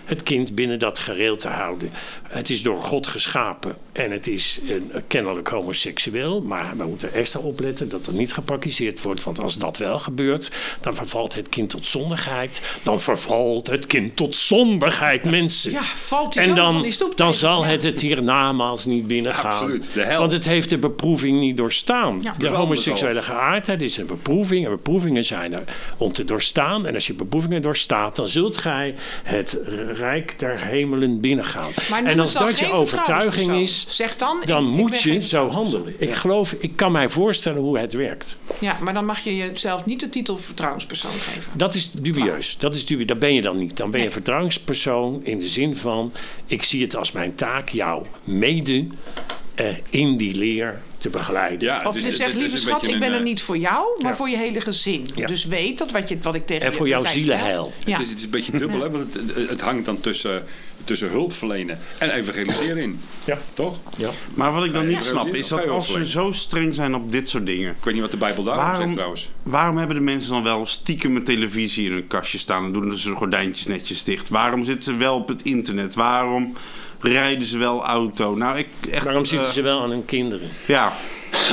het 0.09 0.23
kind 0.23 0.55
binnen 0.55 0.79
dat 0.79 0.99
gereel 0.99 1.37
te 1.37 1.47
houden. 1.47 1.91
Het 2.29 2.49
is 2.49 2.63
door 2.63 2.81
God 2.81 3.07
geschapen 3.07 3.75
en 3.91 4.11
het 4.11 4.27
is 4.27 4.59
eh, 4.67 4.75
kennelijk 5.07 5.47
homoseksueel. 5.47 6.41
Maar 6.41 6.77
we 6.77 6.83
moeten 6.83 7.13
extra 7.13 7.39
opletten 7.39 7.89
dat 7.89 8.05
er 8.05 8.13
niet 8.13 8.33
gepraktiseerd 8.33 9.01
wordt. 9.01 9.23
Want 9.23 9.41
als 9.41 9.57
dat 9.57 9.77
wel 9.77 9.99
gebeurt, 9.99 10.51
dan 10.81 10.95
vervalt 10.95 11.35
het 11.35 11.49
kind 11.49 11.69
tot 11.69 11.85
zondigheid. 11.85 12.61
Dan 12.83 13.01
vervalt 13.01 13.67
het 13.67 13.85
kind 13.85 14.15
tot 14.15 14.35
zondigheid, 14.35 15.23
mensen. 15.23 15.71
Ja, 15.71 15.83
valt 15.83 16.35
hij 16.35 16.43
en 16.43 16.49
zo 16.49 16.55
dan, 16.55 16.73
van 16.73 16.81
die 16.81 16.91
stoep 16.91 17.17
dan 17.17 17.33
zal 17.33 17.65
het 17.65 17.83
het 17.83 18.01
hiernamaals 18.01 18.85
niet 18.85 19.07
binnengaan. 19.07 19.51
Absoluut, 19.51 19.89
de 19.93 20.01
hel. 20.01 20.19
Want 20.19 20.31
het 20.31 20.45
heeft 20.45 20.69
de 20.69 20.77
beproeving 20.77 21.39
niet 21.39 21.57
doorstaan. 21.57 22.19
Ja. 22.21 22.35
de 22.37 22.47
homoseksuele 22.47 23.21
geaardheid 23.21 23.81
is 23.81 23.97
een 23.97 24.05
beproeving. 24.05 24.65
En 24.65 24.71
beproevingen 24.71 25.23
zijn 25.23 25.53
er 25.53 25.63
om 25.97 26.11
te 26.11 26.25
doorstaan. 26.25 26.85
En 26.85 26.93
als 26.93 27.07
je 27.07 27.13
beproevingen 27.13 27.61
doorstaat, 27.61 28.15
dan 28.15 28.29
zult 28.29 28.57
gij 28.57 28.95
het 29.23 29.59
rijk 29.99 30.39
der 30.39 30.57
hemelen 30.59 31.19
binnengaan. 31.19 31.71
En 32.05 32.19
als 32.19 32.33
dat 32.33 32.59
je 32.59 32.71
overtuiging 32.71 33.51
is, 33.51 33.85
Zeg 33.89 34.15
dan, 34.15 34.41
dan 34.45 34.63
ik- 34.67 34.69
moet 34.75 35.01
je 35.01 35.21
zo 35.27 35.49
handelen. 35.49 35.93
Ik 35.97 36.15
geloof, 36.15 36.51
ik 36.59 36.75
kan 36.75 36.91
mij 36.91 37.09
voorstellen 37.09 37.61
hoe 37.61 37.79
het 37.79 37.93
werkt. 37.93 38.37
Ja, 38.59 38.77
maar 38.81 38.93
dan 38.93 39.05
mag 39.05 39.19
je 39.19 39.37
jezelf 39.37 39.85
niet 39.85 39.99
de 39.99 40.09
titel 40.09 40.37
vertrouwenspersoon 40.37 41.11
geven. 41.11 41.51
Dat 41.53 41.73
is 41.75 41.91
dubieus. 41.91 42.57
Dat 42.57 42.75
is 42.75 42.85
dubieus. 42.85 43.07
Dat 43.07 43.19
ben 43.19 43.33
je 43.33 43.41
dan 43.41 43.57
niet. 43.57 43.77
Dan 43.77 43.91
ben 43.91 44.01
je 44.01 44.11
vertrouwenspersoon 44.11 45.19
in 45.23 45.39
de 45.39 45.47
zin 45.49 45.75
van: 45.77 46.11
ik 46.45 46.63
zie 46.63 46.81
het 46.81 46.95
als 46.95 47.11
mijn 47.11 47.35
taak 47.35 47.69
jou 47.69 48.05
mede 48.23 48.87
eh, 49.59 49.75
in 49.89 50.17
die 50.17 50.35
leer 50.35 50.81
te 50.97 51.09
begeleiden. 51.09 51.67
Ja, 51.67 51.83
Of 51.85 51.95
het 51.95 52.03
je 52.03 52.11
zegt, 52.11 52.35
lieve 52.35 52.57
schat, 52.57 52.83
ik 52.83 52.89
ben 52.89 53.01
een, 53.01 53.11
er 53.13 53.17
eh, 53.17 53.23
niet 53.23 53.41
voor 53.41 53.57
jou, 53.57 54.01
maar 54.01 54.11
Ja. 54.11 54.17
voor 54.17 54.29
je 54.29 54.37
hele 54.37 54.61
gezin. 54.61 55.07
Ja. 55.15 55.27
Dus 55.27 55.45
weet 55.45 55.77
dat 55.77 55.91
wat, 55.91 56.09
je, 56.09 56.17
wat 56.21 56.35
ik 56.35 56.45
tegen 56.45 56.65
En 56.65 56.71
je 56.71 56.77
voor 56.77 56.87
jouw 56.87 57.05
zielenheil. 57.05 57.73
Het, 57.85 57.99
is, 57.99 58.09
het 58.09 58.17
is 58.17 58.23
een 58.23 58.29
beetje 58.29 58.57
dubbel, 58.57 58.81
hè? 58.81 58.89
Want 58.89 59.13
het, 59.13 59.49
het, 59.49 59.61
hangt 59.61 59.85
dan 59.85 59.99
tussen, 59.99 60.43
tussen 60.83 61.09
hulp 61.09 61.33
verlenen 61.33 61.79
en 61.97 62.09
evangeliseren 62.09 62.77
in. 62.77 62.99
Ja. 63.25 63.37
Toch? 63.53 63.79
Ja. 63.97 64.09
Maar 64.33 64.53
wat 64.53 64.65
ik 64.65 64.73
dan 64.73 64.83
Ja, 64.83 64.87
niet 64.89 65.03
ja. 65.03 65.09
snap 65.09 65.27
is 65.27 65.47
dat 65.47 65.63
je 65.63 65.69
als 65.69 65.91
we 65.91 66.05
zo 66.05 66.31
streng 66.31 66.75
zijn 66.75 66.95
op 66.95 67.11
dit 67.11 67.29
soort 67.29 67.45
dingen... 67.45 67.69
Ik 67.69 67.83
weet 67.83 67.93
niet 67.93 68.03
wat 68.03 68.11
de 68.11 68.17
Bijbel 68.17 68.43
daarover 68.43 68.75
zegt 68.75 68.93
trouwens. 68.93 69.29
waarom 69.43 69.77
hebben 69.77 69.95
de 69.95 70.01
mensen 70.01 70.31
dan 70.31 70.43
wel 70.43 70.65
stiekem 70.65 71.15
een 71.15 71.23
televisie 71.23 71.85
in 71.85 71.91
hun 71.91 72.07
kastje 72.07 72.37
staan 72.37 72.63
en 72.65 72.71
doen 72.71 72.97
ze 72.97 73.09
de 73.09 73.15
gordijntjes 73.15 73.67
netjes 73.67 74.03
dicht? 74.03 74.29
Waarom 74.29 74.63
zitten 74.63 74.83
ze 74.83 74.99
wel 74.99 75.15
op 75.15 75.27
het 75.27 75.41
internet? 75.41 75.93
Waarom 75.93 76.55
rijden 77.01 77.47
ze 77.47 77.57
wel 77.57 77.85
auto? 77.85 78.35
Nou, 78.35 78.57
ik 78.57 78.67
echt. 78.91 79.03
Waarom 79.03 79.25
zitten 79.25 79.47
eh, 79.47 79.53
ze 79.53 79.61
wel 79.61 79.81
aan 79.81 79.89
hun 79.89 80.05
kinderen? 80.05 80.49
Ja. 80.67 80.93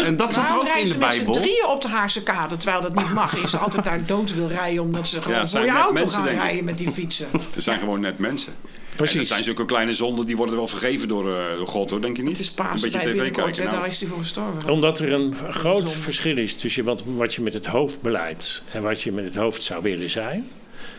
En 0.04 0.16
dat 0.16 0.32
staat 0.32 0.48
Waarom 0.48 0.66
ook 0.66 0.76
in 0.76 0.82
de 0.82 0.88
ze 0.88 0.98
met 0.98 1.12
z'n 1.12 1.24
Bijbel. 1.24 1.34
drieën 1.34 1.66
op 1.66 1.82
de 1.82 1.88
Haarse 1.88 2.22
kade, 2.22 2.56
terwijl 2.56 2.82
dat 2.82 2.94
niet 2.94 3.12
mag? 3.12 3.42
En 3.42 3.48
ze 3.48 3.58
altijd 3.58 3.84
daar 3.84 4.06
dood 4.06 4.34
wil 4.34 4.48
rijden, 4.48 4.82
omdat 4.82 5.08
ze 5.08 5.22
gewoon 5.22 5.38
het 5.38 5.50
voor 5.50 5.64
je 5.64 5.70
auto 5.70 5.92
mensen, 5.92 6.22
gaan 6.22 6.34
rijden 6.34 6.64
met 6.64 6.78
die 6.78 6.90
fietsen. 6.90 7.28
Er 7.54 7.62
zijn 7.62 7.78
gewoon 7.78 8.00
net 8.00 8.18
mensen. 8.18 8.52
Precies. 8.96 9.14
En 9.14 9.20
dat 9.20 9.28
zijn 9.28 9.44
zulke 9.44 9.64
kleine 9.64 9.92
zonden, 9.92 10.26
die 10.26 10.36
worden 10.36 10.56
wel 10.56 10.68
vergeven 10.68 11.08
door, 11.08 11.36
eh, 11.36 11.56
door 11.56 11.66
God, 11.66 11.90
hoor. 11.90 12.00
Denk 12.00 12.16
je 12.16 12.22
niet? 12.22 12.36
Het 12.36 12.40
is 12.40 12.48
een 12.48 12.54
Pasen 12.54 12.90
beetje 12.90 13.10
tv 13.10 13.30
kijken. 13.30 13.64
Nou. 13.64 13.76
daar 13.76 13.86
is 13.86 14.00
hij 14.00 14.08
voor 14.08 14.18
gestorven. 14.18 14.70
Omdat 14.70 14.98
er 14.98 15.12
een 15.12 15.34
groot 15.50 15.80
Zonde. 15.80 15.96
verschil 15.96 16.38
is 16.38 16.54
tussen 16.54 16.84
wat, 16.84 17.02
wat 17.04 17.34
je 17.34 17.42
met 17.42 17.52
het 17.52 17.66
hoofd 17.66 18.02
beleidt 18.02 18.62
en 18.72 18.82
wat 18.82 19.02
je 19.02 19.12
met 19.12 19.24
het 19.24 19.36
hoofd 19.36 19.62
zou 19.62 19.82
willen 19.82 20.10
zijn. 20.10 20.48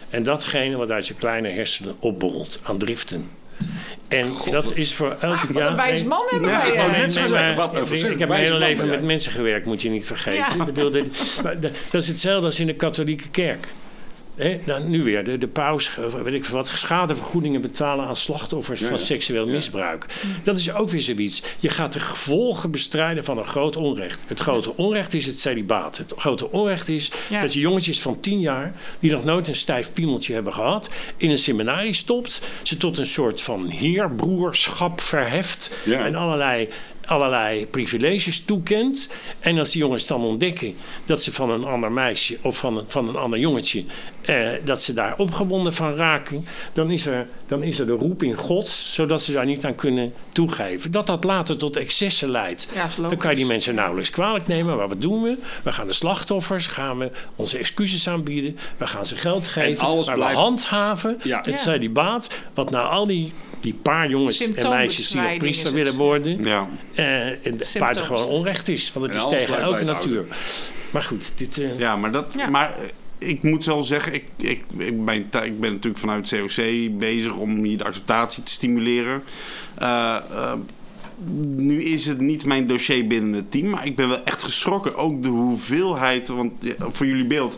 En 0.10 0.24
datgene 0.24 0.76
wat 0.76 0.92
uit 0.92 1.08
je 1.08 1.14
kleine 1.14 1.50
hersenen 1.50 1.96
opborrelt 2.00 2.60
aan 2.64 2.78
driften. 2.78 3.30
En 4.08 4.30
dat 4.52 4.72
is 4.76 4.94
voor 4.94 5.16
elke 5.20 5.54
Wat 5.54 5.62
een 5.70 5.76
wijs 5.76 6.04
man 6.04 6.24
hebben 6.30 6.50
Ja, 6.50 6.58
wij. 6.58 6.68
ik 6.68 6.74
eh. 6.74 6.80
wou 6.80 6.92
net 6.92 7.14
zo 7.14 7.20
zeggen, 7.20 7.32
maar 7.32 7.56
wat 7.56 7.76
een 7.76 8.12
ik- 8.12 8.20
heb 8.20 8.30
mijn 8.30 8.44
hele 8.44 8.58
leven 8.58 8.88
met 8.90 9.04
mensen 9.04 9.32
gewerkt, 9.32 9.66
moet 9.66 9.82
je 9.82 9.90
niet 9.90 10.06
vergeten. 10.08 10.40
Ja. 10.58 10.66
Ik 10.66 10.66
bedoel, 10.66 10.92
dit, 10.92 11.10
maar 11.44 11.60
dat 11.60 11.72
dat 11.92 12.02
is 12.02 12.08
hetzelfde 12.08 12.46
als 12.46 12.60
in 12.60 12.68
de 12.68 12.76
katholieke 12.76 13.30
kerk. 13.30 13.68
Hè, 14.38 14.60
dan 14.66 14.90
nu 14.90 15.04
weer 15.04 15.24
de, 15.24 15.38
de 15.38 15.48
paus, 15.48 15.98
eh, 15.98 16.22
weet 16.22 16.34
ik 16.34 16.46
wat, 16.46 16.68
schadevergoedingen 16.68 17.62
betalen 17.62 18.06
aan 18.06 18.16
slachtoffers 18.16 18.82
van 18.82 18.92
ja. 18.92 18.98
seksueel 18.98 19.48
misbruik. 19.48 20.06
Dat 20.44 20.58
is 20.58 20.74
ook 20.74 20.90
weer 20.90 21.02
zoiets. 21.02 21.42
Je 21.60 21.70
gaat 21.70 21.94
de 21.94 22.00
gevolgen 22.00 22.72
bestrijden 22.72 23.24
van 23.24 23.38
een 23.38 23.44
groot 23.46 23.76
onrecht. 23.76 24.20
Het 24.26 24.40
grote 24.40 24.76
onrecht 24.76 25.14
is 25.14 25.26
het 25.26 25.40
celibaat. 25.40 25.98
Het 25.98 26.14
grote 26.18 26.52
onrecht 26.52 26.90
is 26.90 27.12
Ja. 27.30 27.42
dat 27.42 27.54
je 27.54 27.60
jongetjes 27.60 28.02
van 28.02 28.20
tien 28.20 28.40
jaar, 28.40 28.74
die 29.00 29.12
nog 29.12 29.24
nooit 29.24 29.48
een 29.48 29.56
stijf 29.56 29.94
piemeltje 29.94 30.34
hebben 30.34 30.54
gehad, 30.54 30.90
in 31.18 31.30
een 31.30 31.38
seminarie 31.38 31.94
stopt, 31.94 32.42
ze 32.64 32.78
tot 32.78 32.98
een 32.98 33.06
soort 33.06 33.42
van 33.42 33.68
heerbroerschap 33.68 35.02
verheft 35.02 35.72
Ja. 35.86 36.06
en 36.06 36.16
allerlei 36.16 36.70
allerlei 37.08 37.66
privileges 37.66 38.46
toekent. 38.46 39.10
En 39.40 39.58
als 39.60 39.72
die 39.72 39.82
jongens 39.82 40.08
dan 40.08 40.22
ontdekken 40.22 40.76
dat 41.06 41.22
ze 41.24 41.32
van 41.32 41.50
een 41.50 41.64
ander 41.66 41.92
meisje 41.92 42.38
of 42.42 42.58
van 42.58 42.78
een, 42.78 42.84
van 42.88 43.08
een 43.08 43.16
ander 43.16 43.40
jongetje, 43.40 43.84
eh, 44.22 44.50
dat 44.66 44.82
ze 44.82 44.94
daar 44.94 45.18
opgewonden 45.18 45.74
van 45.74 45.96
raken, 45.96 46.46
dan 46.74 46.92
is, 46.92 47.06
er, 47.06 47.28
dan 47.48 47.64
is 47.64 47.80
er 47.80 47.88
de 47.88 47.94
roeping 47.94 48.38
gods, 48.40 48.94
zodat 48.94 49.24
ze 49.24 49.32
daar 49.32 49.46
niet 49.46 49.66
aan 49.66 49.76
kunnen 49.76 50.14
toegeven. 50.32 50.92
Dat 50.92 51.08
dat 51.08 51.24
later 51.24 51.58
tot 51.58 51.76
excessen 51.78 52.32
leidt. 52.32 52.68
Ja, 52.74 52.88
dan 53.02 53.18
kan 53.18 53.30
je 53.30 53.36
die 53.36 53.46
mensen 53.46 53.76
nauwelijks 53.76 54.10
kwalijk 54.10 54.48
nemen. 54.48 54.76
Maar 54.78 54.88
wat 54.88 55.02
doen 55.02 55.24
we? 55.24 55.38
We 55.64 55.72
gaan 55.72 55.88
de 55.88 55.94
slachtoffers, 55.94 56.68
gaan 56.68 56.98
we 56.98 57.12
onze 57.36 57.58
excuses 57.58 58.10
aanbieden. 58.10 58.58
We 58.78 58.88
gaan 58.88 59.06
ze 59.06 59.16
geld 59.16 59.48
geven. 59.48 59.86
alles 59.86 60.08
maar 60.08 60.16
blijft- 60.16 60.34
we 60.36 60.40
handhaven 60.40 61.18
Ja. 61.24 61.38
het 61.38 61.46
Ja. 61.46 61.56
celibaat. 61.56 62.30
Wat 62.54 62.70
nou 62.70 62.90
al 62.90 63.08
die, 63.08 63.34
die 63.62 63.74
paar 63.74 64.10
jongens 64.10 64.42
en 64.42 64.70
meisjes 64.70 64.96
die 64.96 65.06
Symptoombestrijding 65.06 65.40
priester 65.42 65.74
willen 65.74 65.96
worden 65.98 66.44
Ja. 66.44 66.70
eh, 66.96 67.46
en 67.46 67.58
buitengewoon 67.80 68.26
onrecht 68.26 68.68
is. 68.68 68.94
Want 68.94 69.06
het 69.06 69.16
En 69.16 69.22
is 69.22 69.28
tegen 69.40 69.60
elke 69.62 69.84
natuur. 69.84 70.26
Maar 70.92 71.02
goed, 71.02 71.32
dit... 71.36 71.58
eh, 71.58 71.80
Ja, 71.80 71.96
maar, 71.96 72.12
dat, 72.12 72.34
Ja. 72.38 72.50
maar 72.50 72.76
eh, 73.20 73.28
ik 73.30 73.44
moet 73.44 73.66
wel 73.66 73.84
zeggen, 73.84 74.14
ik, 74.14 74.26
ik, 74.38 74.64
ik, 74.78 75.06
ben, 75.06 75.16
ik 75.44 75.60
ben 75.60 75.72
natuurlijk 75.72 75.98
vanuit 75.98 76.30
COC 76.30 77.00
bezig 77.00 77.36
om 77.36 77.64
hier 77.64 77.78
de 77.78 77.84
acceptatie 77.84 78.44
te 78.44 78.52
stimuleren. 78.52 79.24
Nu 81.56 81.84
is 81.84 82.06
het 82.06 82.20
niet 82.20 82.46
mijn 82.46 82.68
dossier 82.68 83.08
binnen 83.08 83.34
het 83.34 83.52
team, 83.52 83.70
maar 83.70 83.86
ik 83.86 83.96
ben 83.96 84.08
wel 84.10 84.24
echt 84.24 84.44
geschrokken. 84.44 84.96
Ook 84.96 85.24
de 85.24 85.30
hoeveelheid, 85.30 86.28
want 86.28 86.52
ja, 86.60 86.74
voor 86.92 87.06
jullie 87.06 87.26
beeld. 87.26 87.58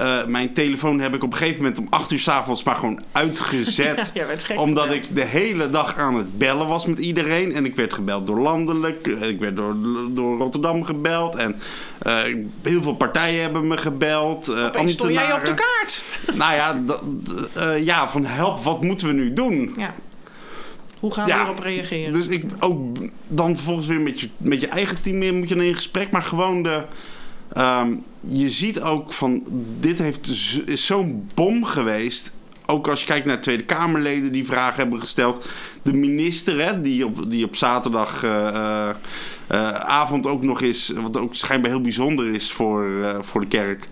Eh, 0.00 0.24
mijn 0.26 0.52
telefoon 0.52 1.00
heb 1.00 1.14
ik 1.14 1.22
op 1.22 1.32
een 1.32 1.38
gegeven 1.38 1.62
moment 1.62 1.78
om 1.78 1.86
8 1.90 2.10
uur 2.12 2.18
s'avonds 2.18 2.62
maar 2.62 2.74
gewoon 2.74 3.02
uitgezet. 3.12 4.10
Ja, 4.14 4.24
gek 4.36 4.60
omdat 4.60 4.90
ik 4.90 5.14
de 5.14 5.24
hele 5.24 5.70
dag 5.70 5.96
aan 5.96 6.14
het 6.14 6.38
bellen 6.38 6.66
was 6.66 6.86
met 6.86 6.98
iedereen. 6.98 7.54
En 7.54 7.64
ik 7.64 7.74
werd 7.76 7.94
gebeld 7.94 8.26
door 8.26 8.40
landelijk. 8.40 9.06
eh, 9.06 9.28
Ik 9.28 9.38
werd 9.40 9.56
door, 9.56 9.76
door 10.10 10.38
Rotterdam 10.38 10.84
gebeld. 10.84 11.34
En 11.36 11.56
eh, 11.98 12.18
heel 12.62 12.82
veel 12.82 12.94
partijen 12.94 13.42
hebben 13.42 13.66
me 13.68 13.76
gebeld. 13.76 14.54
Opeens 14.66 14.92
stond 14.92 15.12
jij 15.12 15.32
op 15.32 15.44
de 15.44 15.54
kaart. 15.54 16.04
Nou 16.34 16.54
ja, 16.54 16.80
ja, 17.76 18.08
van 18.08 18.24
help, 18.24 18.62
wat 18.62 18.82
moeten 18.82 19.06
we 19.06 19.12
nu 19.12 19.32
doen? 19.32 19.74
Ja. 19.76 19.94
Hoe 21.00 21.12
gaan 21.12 21.26
Ja. 21.26 21.38
we 21.38 21.44
erop 21.44 21.58
reageren? 21.58 22.12
Dus 22.12 22.26
ik 22.28 22.44
ook 22.58 22.96
dan 23.28 23.54
vervolgens 23.56 23.86
weer 23.86 24.00
met 24.00 24.20
je, 24.20 24.28
met 24.36 24.60
je 24.60 24.66
eigen 24.68 25.02
team 25.02 25.20
weer 25.20 25.34
moet 25.34 25.48
je 25.48 25.54
in 25.66 25.74
gesprek. 25.74 26.10
Maar 26.10 26.22
gewoon 26.22 26.62
de. 26.62 26.82
ehm, 27.52 27.92
je 28.20 28.50
ziet 28.50 28.80
ook 28.80 29.12
van. 29.12 29.42
Dit 29.80 29.98
heeft, 29.98 30.28
is 30.66 30.86
zo'n 30.86 31.28
bom 31.34 31.64
geweest. 31.64 32.32
Ook 32.66 32.88
als 32.88 33.00
je 33.00 33.06
kijkt 33.06 33.26
naar 33.26 33.40
Tweede 33.40 33.64
Kamerleden 33.64 34.32
die 34.32 34.44
vragen 34.46 34.80
hebben 34.80 35.00
gesteld. 35.00 35.46
De 35.82 35.92
minister, 35.92 36.64
hè, 36.64 36.80
die, 36.80 37.06
op, 37.06 37.30
die 37.30 37.44
op 37.44 37.56
zaterdagavond 37.56 38.96
avond 39.84 40.26
ook 40.26 40.42
nog 40.42 40.60
is. 40.60 40.92
Wat 40.96 41.16
ook 41.16 41.34
schijnbaar 41.34 41.70
heel 41.70 41.80
bijzonder 41.80 42.34
is 42.34 42.52
voor, 42.52 43.02
eh, 43.02 43.18
voor 43.22 43.40
de 43.40 43.46
kerk. 43.46 43.88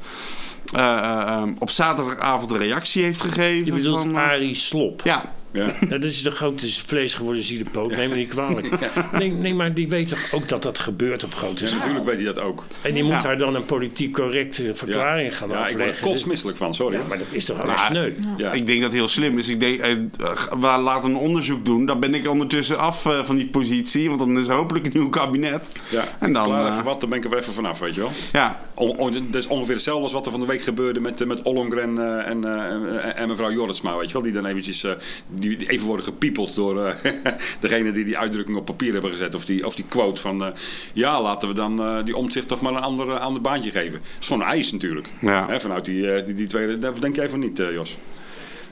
eh, 0.72 0.94
eh, 0.96 1.42
op 1.58 1.70
zaterdagavond 1.70 2.50
een 2.50 2.58
reactie 2.58 3.02
heeft 3.02 3.20
gegeven. 3.20 3.64
je 3.64 3.72
bedoelt 3.72 4.00
van, 4.02 4.14
eh, 4.16 4.22
Arie 4.22 4.54
Slop. 4.54 5.00
ja, 5.04 5.32
Ja. 5.52 5.66
Dat 5.88 6.04
is 6.04 6.22
de 6.22 6.30
grote 6.30 6.72
vlees 6.72 7.14
geworden 7.14 7.42
zielenpoot. 7.42 7.96
Neem 7.96 8.08
me 8.08 8.14
niet 8.16 8.28
kwalijk. 8.28 8.68
Nee, 9.12 9.30
nee, 9.30 9.54
maar 9.54 9.74
die 9.74 9.88
weet 9.88 10.08
toch 10.08 10.32
ook 10.34 10.48
dat 10.48 10.62
dat 10.62 10.78
gebeurt 10.78 11.24
op 11.24 11.34
grote 11.34 11.54
Dus 11.54 11.68
schaal. 11.68 11.78
natuurlijk 11.78 12.06
weet 12.06 12.16
hij 12.16 12.24
dat 12.34 12.38
ook. 12.44 12.64
En 12.82 12.94
die 12.94 13.02
moet 13.02 13.12
Ja. 13.12 13.20
daar 13.20 13.38
dan 13.38 13.54
een 13.54 13.64
politiek 13.64 14.12
correcte 14.12 14.74
verklaring 14.74 15.36
gaan 15.36 15.48
ja, 15.48 15.54
ik 15.54 15.60
word 15.60 15.72
er 15.74 15.80
afleggen. 15.80 16.08
kotsmisselijk 16.08 16.56
van, 16.58 16.74
sorry. 16.74 16.96
Ja, 16.96 17.02
maar 17.08 17.18
dat 17.18 17.26
is 17.30 17.44
toch 17.44 17.62
wel 17.62 17.78
sneu. 17.78 18.12
Ja. 18.36 18.52
Ik 18.52 18.66
denk 18.66 18.78
dat 18.80 18.88
het 18.90 18.98
heel 18.98 19.08
slim 19.08 19.38
is. 19.38 19.48
Ik 19.48 19.60
denk, 19.60 19.80
eh, 19.80 19.92
we 20.50 20.56
laten 20.82 21.10
een 21.10 21.16
onderzoek 21.16 21.64
doen. 21.64 21.86
Dan 21.86 22.00
ben 22.00 22.14
ik 22.14 22.28
ondertussen 22.28 22.78
af 22.78 23.06
eh, 23.06 23.24
van 23.24 23.36
die 23.36 23.46
positie. 23.48 24.06
Want 24.08 24.18
dan 24.20 24.38
is 24.38 24.46
er 24.46 24.54
hopelijk 24.54 24.86
een 24.86 24.92
nieuw 24.94 25.08
kabinet. 25.08 25.68
Ja, 25.88 26.04
En 26.18 26.32
dan, 26.32 26.42
Verklaar 26.42 26.66
eh, 26.66 26.72
even 26.72 26.84
wat, 26.84 27.00
dan 27.00 27.08
ben 27.08 27.18
ik 27.18 27.24
er 27.24 27.30
weer 27.30 27.38
even 27.38 27.52
vanaf, 27.52 27.78
weet 27.78 27.94
je 27.94 28.00
wel. 28.00 28.10
Ja, 28.32 28.60
on- 28.74 29.26
dat 29.30 29.42
is 29.42 29.46
ongeveer 29.46 29.74
hetzelfde 29.74 30.02
als 30.02 30.12
wat 30.12 30.24
er 30.26 30.30
van 30.32 30.40
de 30.40 30.46
week 30.46 30.62
gebeurde 30.62 31.00
met, 31.00 31.20
eh, 31.20 31.26
met 31.26 31.42
Ollongren 31.42 31.98
eh, 31.98 32.30
en, 32.30 32.44
eh, 32.44 32.64
en, 33.04 33.16
en 33.16 33.28
mevrouw 33.28 33.50
Jorritsma, 33.52 33.96
weet 33.96 34.06
je 34.06 34.12
wel. 34.12 34.22
Die 34.22 34.32
dan 34.32 34.46
eventjes, 34.46 34.84
eh, 34.84 34.92
die, 35.40 35.68
even 35.70 35.86
worden 35.86 36.04
gepiepeld 36.04 36.54
door 36.54 36.86
eh, 36.86 37.12
degene 37.60 37.92
die 37.92 38.04
die 38.04 38.18
uitdrukking 38.18 38.56
op 38.56 38.64
papier 38.64 38.92
hebben 38.92 39.10
gezet. 39.10 39.34
Of 39.34 39.44
die, 39.44 39.66
of 39.66 39.74
die 39.74 39.84
quote 39.88 40.20
van, 40.20 40.44
eh, 40.44 40.50
ja, 40.92 41.22
laten 41.22 41.48
we 41.48 41.54
dan 41.54 41.80
eh, 41.80 42.04
die 42.04 42.16
omzicht 42.16 42.48
toch 42.48 42.60
maar 42.60 42.72
een 42.72 42.82
ander, 42.82 43.18
ander 43.18 43.42
baantje 43.42 43.70
geven. 43.70 43.98
Dat 43.98 44.20
is 44.20 44.26
gewoon 44.26 44.42
een 44.42 44.48
eis 44.48 44.72
natuurlijk. 44.72 45.08
Ja. 45.20 45.46
Hè, 45.48 45.60
vanuit 45.60 45.84
die, 45.84 46.24
die, 46.24 46.34
die 46.34 46.46
tweede, 46.46 46.78
daar 46.78 47.00
denk 47.00 47.16
jij 47.16 47.28
van 47.28 47.38
niet, 47.38 47.56
Jos. 47.56 47.98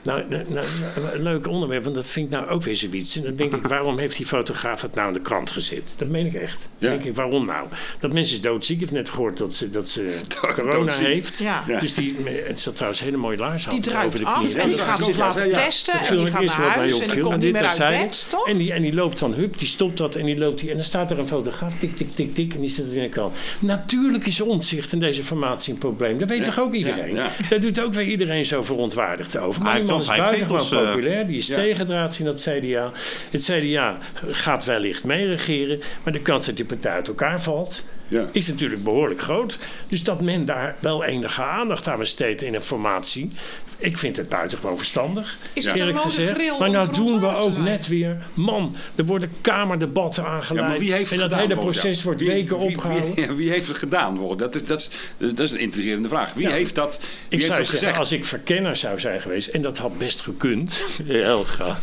Nou, 0.03 0.23
nou, 0.29 0.43
nou, 0.49 0.65
een 1.13 1.23
leuk 1.23 1.47
onderwerp, 1.47 1.83
want 1.83 1.95
dat 1.95 2.07
vind 2.07 2.25
ik 2.25 2.31
nou 2.31 2.47
ook 2.47 2.63
weer 2.63 2.75
zoiets. 2.75 3.15
En 3.15 3.23
dan 3.23 3.35
denk 3.35 3.53
ik, 3.55 3.67
waarom 3.67 3.97
heeft 3.97 4.17
die 4.17 4.25
fotograaf 4.25 4.81
het 4.81 4.95
nou 4.95 5.07
in 5.07 5.13
de 5.13 5.19
krant 5.19 5.51
gezet? 5.51 5.81
Dat 5.95 6.07
meen 6.07 6.25
ik 6.25 6.33
echt. 6.33 6.57
Dan 6.79 6.89
Ja. 6.91 6.97
denk 6.97 7.03
ik, 7.09 7.15
waarom 7.15 7.45
nou? 7.45 7.67
Dat 7.99 8.11
mensen 8.13 8.35
is 8.35 8.41
doodziek. 8.41 8.75
Ik 8.75 8.85
heb 8.85 8.91
net 8.91 9.09
gehoord 9.09 9.37
dat 9.37 9.55
ze, 9.55 9.69
dat 9.69 9.89
ze 9.89 10.19
corona 10.55 10.71
Doodziek. 10.71 11.05
heeft. 11.05 11.37
Ja. 11.37 11.63
Dus 11.79 11.93
die, 11.93 12.15
het 12.45 12.59
zat 12.59 12.73
trouwens 12.73 13.01
hele 13.01 13.17
mooie 13.17 13.37
laars 13.37 13.65
Die 13.65 13.81
druipt 13.81 14.05
over 14.07 14.19
de 14.19 14.25
af 14.25 14.39
knieën. 14.43 14.59
en 14.59 14.67
die 14.67 14.77
Ja, 14.77 14.83
gaat 14.83 15.07
is- 15.09 15.17
laten 15.17 15.53
testen. 15.53 15.99
En 15.99 16.17
die 16.17 16.27
gaat 16.27 16.43
naar 16.43 16.55
huis 16.75 16.99
en 16.99 17.09
die 17.09 17.19
komt 17.21 17.37
niet 17.37 17.51
meer 17.53 17.65
uit 17.65 17.77
bed, 18.01 18.25
toch? 18.29 18.47
En 18.47 18.57
die, 18.57 18.73
en 18.73 18.81
die 18.81 18.93
loopt 18.93 19.19
dan, 19.19 19.33
hup, 19.33 19.57
die 19.57 19.67
stopt 19.67 19.97
dat 19.97 20.15
en 20.15 20.25
die 20.25 20.37
loopt 20.37 20.59
die. 20.59 20.69
En 20.69 20.75
dan 20.75 20.85
staat 20.85 21.11
er 21.11 21.19
een 21.19 21.27
fotograaf, 21.27 21.73
tik, 21.79 21.95
tik, 21.95 22.15
tik, 22.15 22.33
tik. 22.33 22.53
En 22.53 22.59
die 22.61 22.69
zit 22.69 22.85
in 22.91 23.01
de 23.01 23.09
kant. 23.09 23.35
Natuurlijk 23.59 24.25
is 24.25 24.41
omzicht 24.41 24.93
in 24.93 24.99
deze 24.99 25.23
formatie 25.23 25.73
een 25.73 25.79
probleem. 25.79 26.17
Dat 26.17 26.29
weet 26.29 26.43
toch 26.43 26.59
ook 26.59 26.73
iedereen? 26.73 27.15
ja. 27.15 27.29
Daar 27.49 27.59
doet 27.59 27.81
ook 27.81 27.93
weer 27.93 28.05
iedereen 28.07 28.45
zo 28.45 28.63
verontwaardigd 28.63 29.37
over. 29.37 29.61
Maar 29.63 29.85
Hij 29.87 29.97
die 29.97 30.05
man 30.05 30.15
is 30.15 30.47
buitengewoon 30.47 30.83
eh, 30.83 30.89
populair. 30.91 31.27
Die 31.27 31.37
is 31.37 31.47
ja. 31.47 31.55
tegendraads 31.55 32.19
in 32.19 32.25
dat 32.25 32.41
CDA. 32.41 32.91
Het 33.31 33.43
CDA 33.43 33.97
gaat 34.31 34.65
wellicht 34.65 35.03
meeregeren. 35.03 35.81
Maar 36.03 36.13
de 36.13 36.21
kans 36.21 36.45
dat 36.45 36.55
die 36.55 36.65
partij 36.65 36.91
uit 36.91 37.07
elkaar 37.07 37.41
valt... 37.41 37.83
Ja. 38.09 38.29
is 38.31 38.47
natuurlijk 38.47 38.83
behoorlijk 38.83 39.21
groot. 39.21 39.59
Dus 39.89 40.03
dat 40.03 40.21
men 40.21 40.45
daar 40.45 40.75
wel 40.81 41.03
enige 41.03 41.41
aandacht 41.43 41.87
aan 41.87 41.99
besteedt 41.99 42.41
in 42.41 42.55
een 42.55 42.61
formatie... 42.61 43.31
ik 43.77 43.97
vind 43.97 44.17
het 44.17 44.29
buitengewoon 44.29 44.77
verstandig, 44.77 45.37
Is 45.53 45.65
het 45.65 45.75
eerlijk 45.75 45.97
een 45.97 46.03
rode 46.03 46.15
gezegd. 46.15 46.59
Maar 46.59 46.69
nou 46.69 46.93
doen 46.93 47.19
we 47.19 47.35
ook 47.35 47.57
net 47.57 47.87
weer... 47.87 48.17
man, 48.33 48.75
er 48.95 49.05
worden 49.05 49.31
kamerdebatten 49.41 50.25
aangeleid... 50.25 50.63
Ja, 50.63 50.69
maar 50.69 50.79
wie 50.79 50.93
heeft 50.93 51.11
en 51.11 51.17
dat 51.17 51.31
gedaan, 51.31 51.47
hele 51.47 51.59
proces 51.59 52.03
wordt 52.03 52.19
Wie- 52.19 52.29
weken 52.29 52.59
wie- 52.59 52.67
opgehouden. 52.67 53.15
Wie, 53.15 53.31
wie 53.41 53.49
heeft 53.49 53.67
het 53.67 53.77
gedaan? 53.77 54.17
Volgens- 54.17 54.41
Dat 54.41 54.55
is, 54.55 54.65
dat, 54.65 54.79
is, 55.17 55.29
dat 55.29 55.39
is 55.39 55.51
een 55.51 55.59
intrigerende 55.59 56.07
vraag. 56.07 56.33
Wie 56.33 56.47
Ja. 56.47 56.53
heeft 56.53 56.75
dat, 56.75 56.97
wie 56.99 57.07
Ik 57.07 57.29
heeft 57.29 57.45
zou 57.45 57.57
dat 57.57 57.67
zeggen, 57.67 57.77
gezegd? 57.79 57.97
als 57.99 58.11
ik 58.11 58.25
verkenner 58.25 58.75
zou 58.75 58.99
zijn 58.99 59.21
geweest... 59.21 59.47
en 59.47 59.61
dat 59.61 59.77
had 59.77 59.97
best 59.97 60.21
gekund... 60.21 60.81
Helga. 61.07 61.79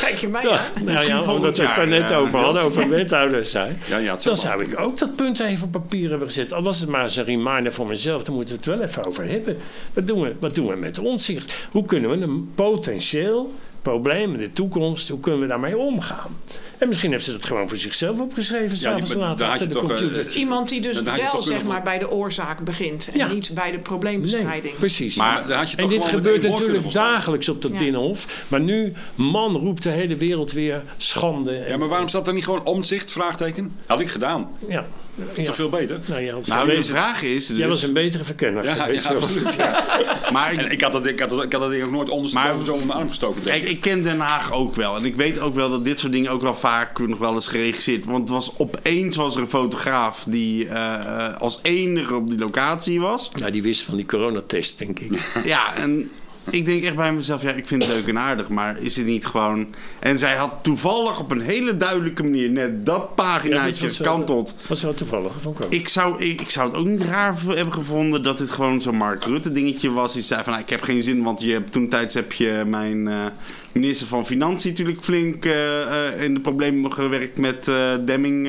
Kijk 0.00 0.16
je 0.18 0.28
mij 0.28 0.42
Ja, 0.42 0.60
nou 0.84 1.06
ja, 1.06 1.18
omdat 1.20 1.40
we 1.40 1.46
het 1.46 1.56
jaar, 1.56 1.78
er 1.78 1.86
net 1.86 2.12
over 2.12 2.38
hadden, 2.38 2.62
over 2.62 2.88
wethouders 2.88 3.50
zijn. 3.50 3.78
Ja, 3.88 3.96
ja, 3.98 4.10
dan 4.10 4.20
zou 4.20 4.36
zou 4.36 4.64
ik 4.64 4.80
ook 4.80 4.98
dat 4.98 5.16
punt 5.16 5.40
even 5.40 5.64
op 5.64 5.72
papier 5.72 6.08
hebben 6.10 6.26
gezet. 6.26 6.52
Al 6.52 6.62
was 6.62 6.80
het 6.80 6.88
maar 6.88 7.04
eens 7.04 7.16
een 7.16 7.24
reminder 7.24 7.72
voor 7.72 7.86
mezelf, 7.86 8.24
dan 8.24 8.34
moeten 8.34 8.54
we 8.54 8.60
het 8.70 8.78
wel 8.78 8.88
even 8.88 9.04
over 9.04 9.24
hebben. 9.28 9.56
Wat 9.94 10.06
doen 10.06 10.20
we, 10.20 10.34
wat 10.40 10.54
doen 10.54 10.66
we 10.66 10.69
met 10.78 10.98
onzicht? 10.98 11.52
Hoe 11.70 11.84
kunnen 11.84 12.10
we 12.10 12.16
een 12.16 12.50
potentieel 12.54 13.54
probleem 13.82 14.32
in 14.32 14.38
de 14.38 14.52
toekomst, 14.52 15.08
hoe 15.08 15.20
kunnen 15.20 15.40
we 15.40 15.46
daarmee 15.46 15.76
omgaan? 15.78 16.36
En 16.78 16.88
misschien 16.88 17.10
heeft 17.10 17.24
ze 17.24 17.32
dat 17.32 17.44
gewoon 17.44 17.68
voor 17.68 17.78
zichzelf 17.78 18.20
opgeschreven, 18.20 18.78
s'avonds 18.78 19.12
had 19.14 19.42
achter 19.42 19.60
je 19.60 19.66
de 19.66 19.74
toch, 19.80 19.90
eh, 19.90 19.96
computer. 19.98 20.36
Iemand 20.36 20.68
die 20.68 20.80
dus 20.80 21.02
wel 21.02 21.42
zeg 21.42 21.64
maar 21.64 21.82
bij 21.82 21.98
de 21.98 22.10
oorzaak 22.10 22.64
begint 22.64 23.10
en 23.12 23.18
Ja. 23.18 23.32
niet 23.32 23.50
bij 23.54 23.64
de 23.64 23.70
Nee, 23.70 23.80
probleembestrijding. 23.80 24.76
precies. 24.78 25.14
Maar 25.14 25.46
daar 25.46 25.58
had 25.58 25.70
je 25.70 25.76
en 25.76 25.82
toch 25.82 25.92
dit 25.92 26.04
gebeurt 26.04 26.42
natuurlijk 26.42 26.92
dagelijks 26.92 27.48
op 27.48 27.62
dat 27.62 27.70
Ja. 27.72 27.78
Binnenhof. 27.78 28.44
Maar 28.48 28.60
nu, 28.60 28.92
man, 29.14 29.56
roept 29.56 29.82
de 29.82 29.90
hele 29.90 30.16
wereld 30.16 30.52
weer 30.52 30.82
schande. 30.96 31.64
Ja, 31.68 31.76
maar 31.76 31.88
waarom 31.88 32.08
staat 32.08 32.26
er 32.26 32.32
niet 32.34 32.44
gewoon 32.44 32.64
omzicht? 32.64 33.12
Vraagteken. 33.12 33.72
Had 33.86 34.00
ik 34.00 34.08
gedaan. 34.08 34.48
ja. 34.68 34.86
Ja. 35.34 35.44
Toch 35.44 35.54
veel 35.54 35.68
beter? 35.68 35.98
Nou, 36.06 36.30
had 36.30 36.46
nou 36.46 36.66
de 36.76 36.84
vraag 36.84 37.22
is... 37.22 37.48
Jij 37.48 37.56
dus- 37.56 37.66
was 37.66 37.82
een 37.82 37.92
betere 37.92 38.24
verkenner. 38.24 38.64
Ja, 38.64 38.86
ja 38.86 39.08
absoluut. 39.08 39.54
Ja. 39.54 39.84
maar 40.32 40.52
ik, 40.52 40.58
En 40.58 40.70
ik 40.70 40.80
had, 40.80 40.92
dat, 40.92 41.06
ik, 41.06 41.20
had 41.20 41.30
dat, 41.30 41.42
ik 41.44 41.52
had 41.52 41.60
dat 41.60 41.70
ding 41.70 41.82
ook 41.82 41.90
nooit 41.90 42.08
ondersteboven 42.08 42.56
Maar- 42.56 42.64
zo 42.64 42.72
onder 42.72 42.86
mijn 42.86 42.98
arm 42.98 43.08
gestoken. 43.08 43.42
Kijk, 43.42 43.62
ik. 43.62 43.68
ik 43.68 43.80
ken 43.80 44.02
Den 44.02 44.20
Haag 44.20 44.52
ook 44.52 44.74
wel. 44.74 44.96
En 44.96 45.04
ik 45.04 45.14
weet 45.14 45.40
ook 45.40 45.54
wel 45.54 45.70
dat 45.70 45.84
dit 45.84 45.98
soort 45.98 46.12
dingen 46.12 46.30
ook 46.30 46.42
wel 46.42 46.54
vaak 46.54 46.98
nog 46.98 47.18
wel 47.18 47.34
eens 47.34 47.48
geregisseerd. 47.48 48.04
Want 48.04 48.20
het 48.20 48.30
was 48.30 48.52
opeens 48.56 49.16
was 49.16 49.34
er 49.36 49.42
een 49.42 49.48
fotograaf 49.48 50.24
die 50.28 50.68
eh, 50.68 50.94
eh, 50.94 51.36
als 51.40 51.58
enige 51.62 52.14
op 52.14 52.30
die 52.30 52.38
locatie 52.38 53.00
was. 53.00 53.30
Nou, 53.38 53.52
die 53.52 53.62
wist 53.62 53.82
van 53.82 53.96
die 53.96 54.06
coronatest, 54.06 54.78
denk 54.78 54.98
ik. 55.00 55.32
Ja, 55.44 55.74
en 55.74 56.10
ik 56.50 56.66
denk 56.66 56.82
echt 56.84 56.96
bij 56.96 57.12
mezelf, 57.12 57.42
ja, 57.42 57.50
ik 57.52 57.66
vind 57.66 57.82
het 57.86 57.92
leuk 57.94 58.06
en 58.06 58.18
aardig, 58.18 58.48
maar 58.48 58.78
is 58.80 58.96
het 58.96 59.06
niet 59.06 59.26
gewoon... 59.26 59.66
En 59.98 60.18
zij 60.18 60.34
had 60.36 60.54
toevallig 60.62 61.20
op 61.20 61.30
een 61.30 61.40
hele 61.40 61.76
duidelijke 61.76 62.22
manier 62.22 62.50
net 62.50 62.86
dat 62.86 62.96
Ja, 62.96 63.02
paginaatje 63.14 63.86
was 63.86 63.98
wel- 63.98 64.08
gekanteld. 64.12 64.56
was 64.68 64.82
wel 64.82 64.94
toevallig, 64.94 65.32
ik 65.40 65.46
ook. 65.46 65.60
Ik 65.68 65.88
zou, 65.88 66.22
ik, 66.22 66.40
ik 66.40 66.50
zou 66.50 66.68
het 66.70 66.78
ook 66.78 66.86
niet 66.86 67.02
raar 67.02 67.34
hebben 67.46 67.74
gevonden 67.74 68.22
dat 68.22 68.38
dit 68.38 68.50
gewoon 68.50 68.80
zo'n 68.82 68.96
Mark 68.96 69.24
Rutte 69.24 69.52
dingetje 69.52 69.90
was. 69.92 70.12
Die 70.12 70.22
zei 70.22 70.42
van, 70.42 70.52
nou, 70.52 70.64
ik 70.64 70.70
heb 70.70 70.82
geen 70.82 71.02
zin, 71.02 71.22
want 71.22 71.40
je 71.40 71.52
hebt, 71.52 71.72
toen 71.72 71.88
tijds 71.88 72.14
heb 72.14 72.32
je 72.32 72.62
mijn 72.66 73.08
eh, 73.08 73.26
minister 73.72 74.06
van 74.06 74.26
Financiën 74.26 74.70
natuurlijk 74.70 75.04
flink 75.04 75.44
eh, 75.44 75.80
eh, 75.82 76.22
in 76.22 76.34
de 76.34 76.40
problemen 76.40 76.92
gewerkt 76.92 77.38
met 77.38 77.68
eh, 77.68 77.92
Demming. 78.04 78.48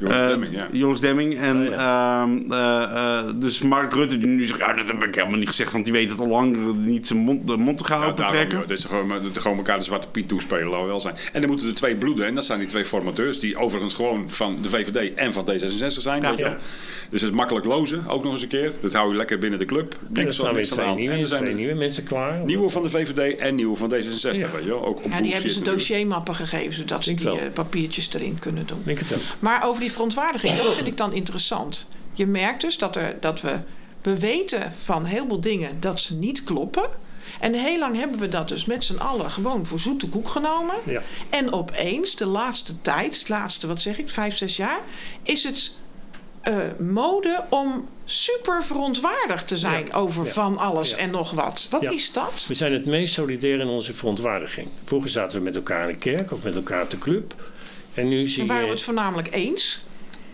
Eh, 0.00 0.06
Joris 0.08 0.16
eh, 0.20 0.28
Demming, 0.28 0.52
ja. 0.54 0.66
Joris 0.72 1.00
Demming. 1.00 1.38
En, 1.40 1.56
Oh, 1.68 1.72
ehm, 1.72 2.52
eh, 2.52 2.82
eh, 2.82 3.24
dus 3.36 3.58
Mark 3.62 3.92
Rutte 3.94 4.18
die 4.18 4.26
nu 4.26 4.46
zegt, 4.46 4.58
ja, 4.58 4.72
dat 4.72 4.86
heb 4.86 5.02
ik 5.02 5.14
helemaal 5.14 5.38
niet 5.38 5.48
gezegd, 5.48 5.72
want 5.72 5.84
die 5.84 5.92
weet 5.92 6.10
het 6.10 6.18
al 6.20 6.26
lang 6.28 6.74
niet 6.76 7.06
zijn 7.06 7.18
mond, 7.18 7.46
de 7.46 7.56
mond 7.56 7.78
te 7.78 7.84
gaan 7.84 8.14
Ja, 8.16 8.26
trekken. 8.28 8.58
Het 8.58 8.70
is 8.70 8.84
gewoon, 8.84 9.10
het 9.12 9.36
is 9.36 9.42
gewoon 9.42 9.56
elkaar 9.56 9.78
de 9.78 9.84
zwarte 9.84 10.06
piet 10.08 10.28
toespelen, 10.28 10.66
laten 10.66 10.80
we 10.80 10.86
wel 10.86 11.00
zijn. 11.00 11.14
En 11.32 11.40
dan 11.40 11.50
moeten 11.50 11.68
er 11.68 11.74
twee 11.74 11.96
bloeden, 11.96 12.26
en 12.26 12.34
dat 12.34 12.44
zijn 12.44 12.58
die 12.58 12.68
twee 12.68 12.84
formateurs, 12.84 13.38
die 13.40 13.56
overigens 13.56 13.94
gewoon 13.94 14.24
van 14.30 14.58
de 14.62 14.68
VVD 14.70 15.14
en 15.14 15.32
van 15.32 15.44
D66 15.52 15.86
zijn. 15.86 16.22
Ja. 16.22 16.28
weet 16.28 16.38
je 16.38 16.44
wel. 16.44 16.52
Ja. 16.52 16.58
Dus 17.10 17.20
het 17.20 17.30
is 17.30 17.36
makkelijk 17.36 17.66
lozen, 17.66 18.04
ook 18.08 18.22
nog 18.24 18.32
eens 18.32 18.42
een 18.42 18.48
keer. 18.48 18.72
Dat 18.80 18.92
hou 18.92 19.10
je 19.10 19.16
lekker 19.16 19.38
binnen 19.38 19.58
de 19.58 19.64
club. 19.64 19.98
En 20.14 20.26
er 20.26 20.32
staan 20.34 20.46
van 20.46 20.54
weer 20.54 20.66
twee. 20.66 20.86
En 20.86 20.94
nieuwe, 20.96 21.16
er 21.16 21.26
zijn 21.26 21.40
twee 21.40 21.52
er 21.52 21.58
nieuwe 21.58 21.74
mensen 21.74 22.04
klaar. 22.04 22.44
nieuwe 22.44 22.68
van 22.70 22.82
de 22.82 22.90
VVD 22.90 23.36
en 23.38 23.54
nieuwe 23.54 23.76
van 23.76 23.92
D66, 23.94 23.96
Ja. 24.20 24.30
weet 24.30 24.62
je 24.64 24.68
wel. 24.68 24.84
Ook 24.84 25.04
op 25.04 25.10
Ja, 25.10 25.20
die 25.20 25.32
hebben 25.32 25.50
ze 25.50 25.60
dossiermappen 25.62 26.34
gegeven, 26.34 26.72
zodat 26.72 27.04
ze 27.04 27.14
Denk 27.14 27.22
die 27.34 27.40
wel. 27.40 27.50
papiertjes 27.52 28.14
erin 28.14 28.38
kunnen 28.38 28.66
doen. 28.66 28.78
Ik 28.78 28.84
denk 28.84 28.98
het 28.98 29.14
ook. 29.14 29.20
Maar 29.38 29.64
over 29.66 29.82
die 29.84 29.92
verontwaardiging, 29.92 30.56
dat 30.56 30.74
vind 30.74 30.86
ik 30.86 30.96
dan 30.96 31.12
interessant. 31.12 31.88
Je 32.12 32.26
merkt 32.26 32.60
dus 32.60 32.78
dat, 32.78 32.96
er, 32.96 33.16
dat 33.20 33.40
we, 33.40 33.56
we 34.02 34.18
weten 34.18 34.72
van 34.72 35.04
heel 35.04 35.24
veel 35.28 35.40
dingen 35.40 35.80
dat 35.80 36.00
ze 36.00 36.14
niet 36.16 36.44
kloppen. 36.44 36.88
En 37.40 37.54
heel 37.54 37.78
lang 37.78 37.96
hebben 37.96 38.18
we 38.18 38.28
dat 38.28 38.48
dus 38.48 38.64
met 38.64 38.84
z'n 38.84 38.96
allen 38.96 39.30
gewoon 39.30 39.66
voor 39.66 39.78
zoete 39.80 40.08
koek 40.08 40.28
genomen. 40.28 40.74
Ja. 40.84 41.02
En 41.30 41.52
opeens, 41.52 42.16
de 42.16 42.26
laatste 42.26 42.80
tijd, 42.80 43.26
de 43.26 43.32
laatste, 43.32 43.66
wat 43.66 43.80
zeg 43.80 43.98
ik, 43.98 44.10
vijf, 44.10 44.36
zes 44.36 44.56
jaar, 44.56 44.80
is 45.22 45.44
het 45.44 45.72
eh, 46.42 46.56
mode 46.78 47.44
om 47.48 47.88
super 48.04 48.64
verontwaardigd 48.64 49.48
te 49.48 49.56
zijn 49.56 49.86
Ja. 49.86 49.92
over 49.94 50.24
Ja. 50.24 50.30
van 50.32 50.58
alles 50.58 50.90
Ja. 50.90 50.96
en 50.96 51.10
nog 51.10 51.30
wat. 51.30 51.66
Wat 51.70 51.92
is 51.92 52.12
dat? 52.12 52.44
We 52.48 52.54
zijn 52.54 52.72
het 52.72 52.86
meest 52.86 53.12
solidair 53.14 53.60
in 53.60 53.66
onze 53.68 53.92
verontwaardiging. 53.94 54.68
Vroeger 54.84 55.10
zaten 55.10 55.38
we 55.38 55.44
met 55.44 55.54
elkaar 55.56 55.88
in 55.88 55.92
de 55.92 55.98
kerk 55.98 56.32
of 56.32 56.42
met 56.42 56.54
elkaar 56.54 56.82
op 56.82 56.90
de 56.90 56.98
club. 56.98 57.50
En 57.94 58.08
nu 58.08 58.26
zie 58.26 58.42
En 58.42 58.46
waren 58.48 58.62
we 58.62 58.68
je... 58.68 58.74
het 58.74 58.84
voornamelijk 58.84 59.28
eens? 59.34 59.80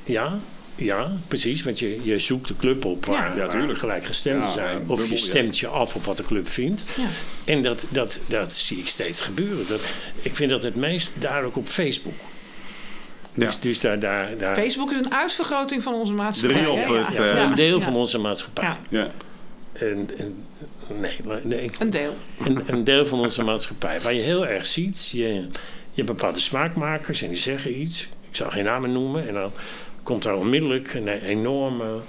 Ja, 0.04 0.38
ja, 0.76 1.12
precies. 1.28 1.62
Want 1.62 1.78
je, 1.78 2.00
je 2.02 2.18
zoekt 2.18 2.48
de 2.48 2.56
club 2.56 2.84
op 2.84 3.06
waar, 3.06 3.28
Ja. 3.28 3.34
Ja, 3.34 3.38
waar 3.46 3.50
tuurlijk. 3.50 3.78
gelijkgestemden 3.78 4.46
Ja, 4.48 4.52
zijn. 4.52 4.78
Of 4.80 4.86
bubbel, 4.86 5.04
je 5.04 5.11
ja. 5.11 5.16
stemt 5.16 5.58
je 5.58 5.66
af 5.66 5.94
op 5.94 6.04
wat 6.04 6.16
de 6.16 6.22
club 6.22 6.48
vindt. 6.48 6.82
Ja. 6.96 7.04
En 7.44 7.62
dat, 7.62 7.82
dat, 7.88 8.18
dat 8.26 8.54
zie 8.54 8.78
ik 8.78 8.88
steeds 8.88 9.20
gebeuren. 9.20 9.66
Dat, 9.68 9.80
ik 10.22 10.34
vind 10.36 10.50
dat 10.50 10.62
het 10.62 10.74
meest 10.74 11.12
duidelijk 11.18 11.56
op 11.56 11.68
Facebook. 11.68 12.14
Ja. 13.34 13.46
Dus, 13.46 13.61
dus 13.61 13.80
daar, 13.80 13.98
daar, 13.98 14.38
daar 14.38 14.56
Facebook 14.56 14.90
is 14.90 14.96
een 14.96 15.12
uitvergroting 15.14 15.82
van 15.82 15.94
onze 15.94 16.12
maatschappij. 16.12 16.62
Drie 16.62 16.70
op 16.70 16.78
het, 17.06 17.16
Ja. 17.16 17.24
Ja. 17.24 17.44
een 17.44 17.54
deel 17.54 17.78
Ja. 17.78 17.84
van 17.84 17.94
onze 17.96 18.18
maatschappij. 18.18 18.64
Ja, 18.64 18.78
Ja. 18.88 19.11
En, 19.72 20.08
en, 20.18 20.44
nee, 21.00 21.16
maar 21.24 21.40
nee, 21.42 21.70
een 21.78 21.90
deel. 21.90 22.16
een, 22.44 22.62
een 22.66 22.84
deel 22.84 23.06
van 23.06 23.18
onze 23.18 23.42
maatschappij. 23.42 24.00
Waar 24.00 24.14
je 24.14 24.20
heel 24.22 24.46
erg 24.46 24.66
ziet, 24.66 25.08
je, 25.12 25.46
je 25.93 26.03
hebt 26.03 26.16
bepaalde 26.16 26.38
smaakmakers 26.38 27.22
en 27.22 27.28
die 27.28 27.36
zeggen 27.36 27.80
iets. 27.80 28.09
Ik 28.30 28.36
zal 28.36 28.51
geen 28.51 28.64
namen 28.64 28.93
noemen. 28.93 29.28
En 29.28 29.34
dan 29.34 29.53
komt 30.03 30.22
daar 30.22 30.34
onmiddellijk 30.34 30.95
een 30.95 31.09
enorme 31.09 32.01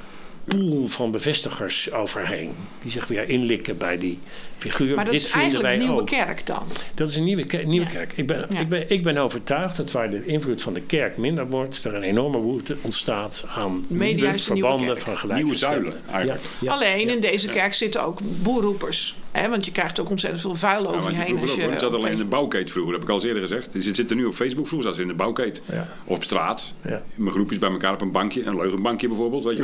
pool 0.45 0.87
van 0.87 1.11
bevestigers 1.11 1.91
overheen. 1.91 2.51
Die 2.81 2.91
zich 2.91 3.07
weer 3.07 3.29
inlikken 3.29 3.77
bij 3.77 3.97
die 3.97 4.19
figuur. 4.61 4.95
Maar 4.95 5.03
dat 5.05 5.13
Dit 5.13 5.23
is 5.23 5.27
vinden 5.31 5.41
eigenlijk 5.49 5.73
een 5.73 5.79
nieuwe 5.87 6.01
ook. 6.01 6.07
kerk 6.07 6.45
dan. 6.45 6.63
Dat 6.95 7.07
is 7.07 7.15
een 7.15 7.23
nieuwe, 7.23 7.43
ke- 7.45 7.57
nieuwe 7.65 7.85
Ja. 7.85 7.91
kerk. 7.91 8.13
Ik 8.15 8.27
ben, 8.27 8.45
Ja. 8.49 8.59
ik, 8.59 8.69
ben, 8.69 8.89
ik 8.89 9.03
ben 9.03 9.17
overtuigd 9.17 9.77
dat 9.77 9.91
waar 9.91 10.09
de 10.09 10.25
invloed 10.25 10.61
van 10.61 10.73
de 10.73 10.81
kerk 10.81 11.17
minder 11.17 11.47
wordt... 11.49 11.83
er 11.83 11.95
een 11.95 12.03
enorme 12.03 12.37
woede 12.37 12.75
ontstaat 12.81 13.43
aan 13.47 13.85
Media 13.87 14.23
nieuwe 14.23 14.39
verbanden 14.39 14.99
van 14.99 15.17
gelijke 15.17 15.43
Nieuwe 15.43 15.57
zuilen, 15.57 15.93
eigenlijk. 16.11 16.41
Ja, 16.43 16.49
ja, 16.59 16.71
Alleen 16.71 17.07
ja. 17.07 17.13
in 17.13 17.19
deze 17.21 17.47
kerk 17.47 17.73
zitten 17.73 18.03
ook 18.03 18.19
boerroepers. 18.41 19.15
Hè? 19.31 19.49
Want 19.49 19.65
je 19.65 19.71
krijgt 19.71 19.99
ook 19.99 20.09
ontzettend 20.09 20.41
veel 20.41 20.55
vuil 20.55 20.95
over 20.95 21.11
je 21.11 21.17
heen. 21.17 21.39
Als 21.41 21.55
je 21.55 21.73
zat 21.77 21.93
alleen 21.93 22.11
in 22.11 22.17
de 22.17 22.25
bouwkeet 22.25 22.71
vroeger, 22.71 22.91
dat 22.91 23.01
heb 23.01 23.09
ik 23.09 23.15
al 23.15 23.15
eens 23.15 23.25
eerder 23.35 23.41
gezegd. 23.47 23.71
Die 23.73 23.95
zitten 23.95 24.17
nu 24.17 24.25
op 24.25 24.33
Facebook, 24.33 24.67
vroeger 24.67 24.89
zaten 24.89 24.95
ze 24.95 25.01
in 25.11 25.17
de 25.17 25.23
bouwkeet. 25.23 25.61
Of 26.05 26.15
op 26.17 26.23
straat. 26.23 26.73
Ja. 26.85 27.01
Mijn 27.15 27.31
groepjes 27.31 27.59
bij 27.59 27.69
elkaar 27.69 27.93
op 27.93 28.01
een 28.01 28.11
bankje, 28.11 28.43
een 28.45 28.55
leugenbankje 28.55 29.07
bijvoorbeeld. 29.07 29.43
Weet 29.43 29.57
je. 29.57 29.61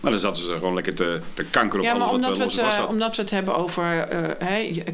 Maar 0.00 0.10
dan 0.10 0.18
zaten 0.18 0.42
ze 0.42 0.52
gewoon 0.52 0.74
lekker 0.74 0.94
te, 0.94 1.20
te 1.34 1.44
kanker 1.44 1.78
op 1.78 1.84
Ja, 1.84 1.92
maar 1.92 2.02
alles 2.02 2.14
omdat 2.14 2.28
wat 2.28 2.38
we, 2.38 2.44
het, 2.44 2.54
los 2.56 2.64
was 2.76 2.84
eh, 2.84 2.90
omdat 2.90 3.16
we 3.16 3.22
het 3.22 3.30
hebben 3.30 3.56
over 3.56 3.84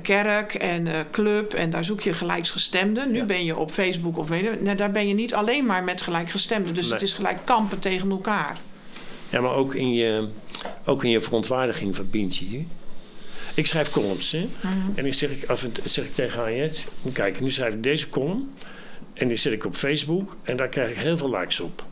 kerk 0.03 0.55
en 0.55 0.87
eh, 0.87 0.95
club 1.11 1.53
en 1.55 1.71
daar 1.71 1.85
zoek 1.85 2.01
je 2.01 2.13
gelijksgestemden. 2.13 3.11
Nu 3.13 3.19
Ja. 3.19 3.25
ben 3.25 3.45
je 3.45 3.57
op 3.57 3.71
Facebook 3.71 4.17
of 4.19 4.29
weet 4.29 4.41
je, 4.45 4.59
nou, 4.61 4.77
daar 4.77 4.91
ben 4.91 5.09
je 5.09 5.15
niet 5.15 5.35
alleen 5.35 5.67
maar 5.67 5.85
met 5.85 6.03
gelijkgestemden. 6.03 6.75
Dus 6.75 6.85
Nee. 6.85 6.93
het 6.93 7.03
is 7.03 7.13
gelijk 7.13 7.39
kampen 7.45 7.79
tegen 7.79 8.11
elkaar. 8.11 8.57
Ja, 9.31 9.41
maar 9.41 9.55
ook 9.55 9.75
in 9.75 9.93
je, 9.95 10.29
ook 10.85 11.05
in 11.05 11.11
je 11.11 11.21
verontwaardiging 11.21 11.95
verbind 11.95 12.37
je 12.37 12.51
je. 12.51 12.65
Ik 13.55 13.67
schrijf 13.67 13.91
columns, 13.91 14.31
hè. 14.33 14.49
En 14.95 15.03
dan 15.05 15.13
zeg 15.13 15.31
ik, 15.31 15.45
af 15.49 15.63
en 15.63 15.73
zeg 15.85 16.05
ik 16.05 16.15
tegen 16.15 16.39
Harriet... 16.39 16.87
Kijk, 17.13 17.41
nu 17.41 17.51
schrijf 17.51 17.75
ik 17.75 17.83
deze 17.83 18.09
column. 18.09 18.55
En 19.15 19.29
die 19.29 19.37
zet 19.37 19.53
ik 19.53 19.65
op 19.65 19.75
Facebook. 19.75 20.37
En 20.43 20.57
daar 20.57 20.69
krijg 20.69 20.91
ik 20.91 20.97
heel 20.97 21.17
veel 21.17 21.31
likes 21.39 21.61
op. 21.61 21.85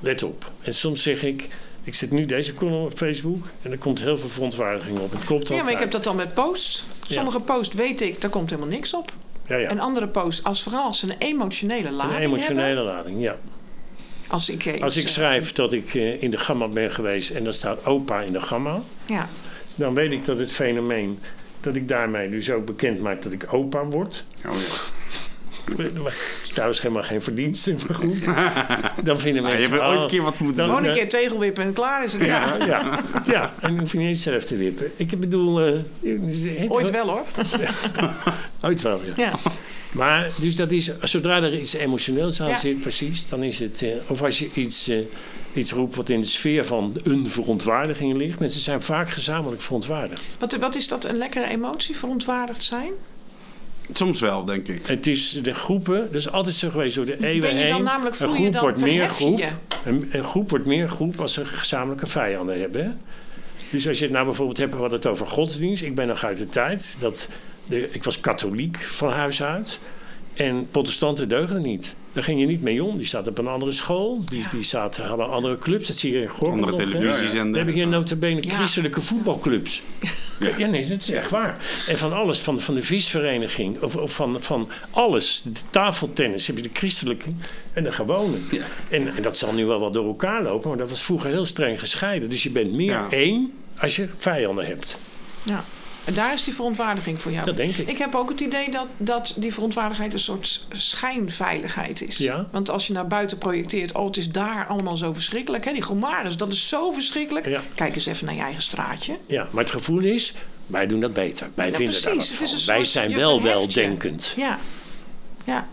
Let 0.00 0.22
op. 0.22 0.52
En 0.62 0.74
soms 0.74 1.02
zeg 1.02 1.22
ik... 1.22 1.46
Ik 1.84 1.94
zet 1.94 2.10
nu 2.10 2.24
deze 2.24 2.54
column 2.54 2.84
op 2.84 2.92
Facebook. 2.92 3.46
En 3.62 3.70
er 3.70 3.78
komt 3.78 4.02
heel 4.02 4.18
veel 4.18 4.28
verontwaardiging 4.28 4.98
op. 4.98 5.12
Het 5.12 5.24
klopt 5.24 5.48
Ja, 5.48 5.62
maar 5.62 5.72
ik 5.72 5.78
heb 5.78 5.90
dat 5.90 6.04
dan 6.04 6.16
met 6.16 6.34
posts. 6.34 6.84
Sommige 7.08 7.40
posts 7.40 7.74
weet 7.74 8.00
ik, 8.00 8.20
daar 8.20 8.30
komt 8.30 8.50
helemaal 8.50 8.70
niks 8.70 8.94
op. 8.94 9.12
Ja, 9.46 9.56
ja. 9.56 9.68
En 9.68 9.78
andere 9.78 10.08
posts, 10.08 10.44
als 10.44 10.62
vooral 10.62 10.84
als 10.84 10.98
ze 10.98 11.06
een 11.06 11.18
emotionele 11.18 11.90
lading 11.90 12.16
Een 12.16 12.24
emotionele 12.24 12.66
hebben. 12.66 12.84
lading, 12.84 13.22
ja. 13.22 13.36
Als 14.28 14.50
ik, 14.50 14.64
eh, 14.66 14.82
Als 14.82 14.96
ik 14.96 15.04
eh, 15.04 15.10
schrijf 15.10 15.52
dat 15.52 15.72
ik 15.72 15.94
eh, 15.94 16.22
in 16.22 16.30
de 16.30 16.36
gamma 16.36 16.68
ben 16.68 16.90
geweest... 16.90 17.30
en 17.30 17.44
dan 17.44 17.52
staat 17.52 17.86
opa 17.86 18.20
in 18.20 18.32
de 18.32 18.40
gamma... 18.40 18.80
Ja. 19.06 19.28
dan 19.74 19.94
weet 19.94 20.10
ik 20.10 20.24
dat 20.24 20.38
het 20.38 20.52
fenomeen... 20.52 21.18
dat 21.60 21.76
ik 21.76 21.88
daarmee 21.88 22.28
dus 22.28 22.50
ook 22.50 22.66
bekend 22.66 23.00
maak 23.00 23.22
dat 23.22 23.32
ik 23.32 23.52
opa 23.52 23.84
word... 23.84 24.24
Oh, 24.46 24.52
ja. 24.52 24.58
Trouwens 26.52 26.82
helemaal 26.82 27.02
geen 27.02 27.22
verdiensten, 27.22 27.78
maar 27.86 27.96
goed. 27.96 28.24
Dan 29.06 29.18
vinden 29.18 29.42
je 29.42 29.48
mensen... 29.48 29.70
hebt 29.70 29.82
ooit 29.82 29.96
ah, 29.96 30.02
een 30.02 30.08
keer 30.08 30.22
wat 30.22 30.38
moeten 30.38 30.56
dan- 30.56 30.66
doen. 30.66 30.76
Gewoon 30.76 30.92
een 30.92 30.98
keer 30.98 31.08
tegelwippen 31.08 31.64
en 31.64 31.72
klaar 31.72 32.04
is 32.04 32.12
het. 32.12 32.24
Ja. 32.24 32.56
Ja, 32.58 32.66
ja, 32.66 33.00
ja. 33.26 33.52
En 33.60 33.68
dan 33.70 33.78
hoef 33.78 33.92
je 33.92 33.98
niet 33.98 34.08
eens 34.08 34.22
zelf 34.22 34.44
te 34.44 34.56
wippen. 34.56 34.90
Ik 34.96 35.20
bedoel... 35.20 35.60
eh, 35.60 36.70
Ooit 36.72 36.90
wel 36.90 37.08
hoor. 37.08 37.24
Ooit 38.64 38.82
wel, 38.82 39.00
ja. 39.04 39.12
Ja. 39.16 39.32
Maar 39.92 40.30
dus 40.40 40.56
dat 40.56 40.70
is... 40.70 40.90
Zodra 41.02 41.42
er 41.42 41.58
iets 41.58 41.72
emotioneels 41.72 42.40
aan 42.42 42.48
Ja. 42.48 42.58
zit, 42.58 42.80
precies, 42.80 43.28
dan 43.28 43.42
is 43.42 43.58
het... 43.58 43.82
eh, 43.82 43.88
of 44.06 44.22
als 44.22 44.38
je 44.38 44.48
iets, 44.54 44.88
eh, 44.88 44.98
iets 45.52 45.72
roept 45.72 45.96
wat 45.96 46.08
in 46.08 46.20
de 46.20 46.26
sfeer 46.26 46.64
van 46.66 47.00
een 47.02 47.28
verontwaardiging 47.28 48.16
ligt. 48.16 48.38
Mensen 48.38 48.60
zijn 48.60 48.82
vaak 48.82 49.10
gezamenlijk 49.10 49.62
verontwaardigd. 49.62 50.22
Wat, 50.38 50.56
wat 50.56 50.74
is 50.74 50.88
dat, 50.88 51.04
een 51.04 51.16
lekkere 51.18 51.48
emotie, 51.48 51.96
verontwaardigd 51.96 52.62
zijn? 52.64 52.90
Soms 53.92 54.20
wel, 54.20 54.44
denk 54.44 54.68
ik. 54.68 54.86
Het 54.86 55.06
is 55.06 55.40
de 55.42 55.54
groepen, 55.54 55.98
dat 55.98 56.14
is 56.14 56.30
altijd 56.30 56.54
zo 56.54 56.70
geweest 56.70 56.96
door 56.96 57.06
de 57.06 57.24
eeuwen 57.26 57.40
Ben 57.40 57.56
je 57.58 57.66
dan 57.66 57.74
heen. 57.74 57.84
namelijk, 57.84 58.18
een 58.20 58.28
voel 58.28 58.36
je 58.36 58.40
groep 58.40 58.52
dan, 58.52 58.62
wordt 58.62 58.80
meer 58.80 59.08
groep. 59.08 59.42
Een, 59.84 60.08
een 60.12 60.24
groep 60.24 60.50
wordt 60.50 60.66
meer 60.66 60.88
groep 60.88 61.20
als 61.20 61.32
ze 61.32 61.44
gezamenlijke 61.44 62.06
vijanden 62.06 62.60
hebben. 62.60 63.00
Dus 63.70 63.88
als 63.88 63.98
je 63.98 64.04
het 64.04 64.12
nou 64.12 64.24
bijvoorbeeld 64.24 64.58
hebt, 64.58 64.72
we 64.72 64.78
hadden 64.80 64.98
het 64.98 65.08
over 65.08 65.26
godsdienst. 65.26 65.82
Ik 65.82 65.94
ben 65.94 66.06
nog 66.06 66.24
uit 66.24 66.38
de 66.38 66.48
tijd 66.48 66.96
dat 67.00 67.28
de, 67.66 67.90
ik 67.92 68.04
was 68.04 68.20
katholiek 68.20 68.76
van 68.76 69.10
huis 69.10 69.42
uit. 69.42 69.80
En 70.34 70.68
protestanten 70.70 71.28
deugden 71.28 71.62
niet. 71.62 71.96
Daar 72.12 72.22
ging 72.22 72.40
je 72.40 72.46
niet 72.46 72.62
mee 72.62 72.84
om. 72.84 72.96
Die 72.98 73.06
zaten 73.06 73.30
op 73.30 73.38
een 73.38 73.46
andere 73.48 73.72
school. 73.72 74.24
Die, 74.28 74.44
die 74.52 74.62
zaten, 74.62 75.04
hadden 75.06 75.28
andere 75.30 75.58
clubs. 75.58 75.86
Dat 75.86 75.96
zie 75.96 76.12
je 76.12 76.20
in 76.22 76.28
Gorkum 76.28 76.64
Andere 76.64 76.76
televisiezender. 76.84 77.50
We 77.50 77.56
hebben 77.56 77.74
hier 77.74 77.86
notabene 77.86 78.42
Ja. 78.42 78.54
christelijke 78.54 79.00
voetbalclubs. 79.00 79.82
Ja, 80.58 80.66
nee, 80.66 80.86
dat 80.86 81.00
is 81.00 81.10
echt 81.10 81.30
waar. 81.30 81.58
En 81.86 81.98
van 81.98 82.12
alles, 82.12 82.38
van, 82.40 82.60
van 82.60 82.74
de 82.74 82.82
visvereniging, 82.82 83.80
of, 83.82 83.96
of 83.96 84.12
van, 84.14 84.42
van 84.42 84.70
alles. 84.90 85.40
De 85.44 85.60
tafeltennis 85.70 86.46
heb 86.46 86.56
je 86.56 86.62
de 86.62 86.70
christelijke 86.72 87.26
en 87.72 87.82
de 87.84 87.92
gewone. 87.92 88.36
En, 88.90 89.16
en 89.16 89.22
dat 89.22 89.36
zal 89.36 89.52
nu 89.52 89.66
wel 89.66 89.80
wat 89.80 89.94
door 89.94 90.06
elkaar 90.06 90.42
lopen, 90.42 90.68
maar 90.68 90.78
dat 90.78 90.90
was 90.90 91.02
vroeger 91.02 91.30
heel 91.30 91.44
streng 91.44 91.80
gescheiden. 91.80 92.28
Dus 92.30 92.42
je 92.42 92.50
bent 92.50 92.72
meer 92.72 92.90
Ja. 92.92 93.06
één 93.10 93.52
als 93.78 93.96
je 93.96 94.08
vijanden 94.16 94.66
hebt. 94.66 94.96
Ja. 95.44 95.64
En 96.04 96.14
daar 96.14 96.32
is 96.32 96.44
die 96.44 96.54
verontwaardiging 96.54 97.20
voor 97.20 97.32
jou. 97.32 97.46
Dat 97.46 97.56
denk 97.56 97.74
ik. 97.76 97.88
Ik 97.88 97.98
heb 97.98 98.14
ook 98.14 98.28
het 98.28 98.40
idee 98.40 98.70
dat, 98.70 98.86
dat 98.96 99.34
die 99.36 99.52
verontwaardigheid 99.54 100.12
een 100.12 100.18
soort 100.20 100.66
schijnveiligheid 100.72 102.02
is. 102.02 102.16
Ja. 102.16 102.46
Want 102.50 102.70
als 102.70 102.86
je 102.86 102.92
naar 102.92 103.06
buiten 103.06 103.38
projecteert, 103.38 103.92
oh, 103.92 104.06
het 104.06 104.16
is 104.16 104.28
daar 104.28 104.66
allemaal 104.66 104.96
zo 104.96 105.12
verschrikkelijk. 105.12 105.64
Hè? 105.64 105.72
Die 105.72 105.82
gomaris, 105.82 106.36
dat 106.36 106.48
is 106.52 106.68
zo 106.68 106.92
verschrikkelijk. 106.92 107.46
Ja. 107.46 107.60
Kijk 107.74 107.94
eens 107.94 108.06
even 108.06 108.26
naar 108.26 108.34
je 108.34 108.40
eigen 108.40 108.62
straatje. 108.62 109.16
Ja, 109.26 109.48
maar 109.50 109.62
het 109.62 109.72
gevoel 109.72 110.00
is, 110.00 110.34
wij 110.66 110.86
doen 110.86 111.00
dat 111.00 111.12
beter. 111.12 111.48
Wij 111.54 111.66
Ja, 111.70 111.72
vinden 111.74 112.00
precies. 112.00 112.30
wat 112.30 112.38
Het 112.38 112.40
is 112.58 112.64
van. 112.64 112.74
een 112.74 112.80
Wij 112.80 112.84
zijn 112.84 113.14
wel 113.14 113.42
weldenkend. 113.42 114.34
Ja. 114.36 114.58
Ja. 115.44 115.66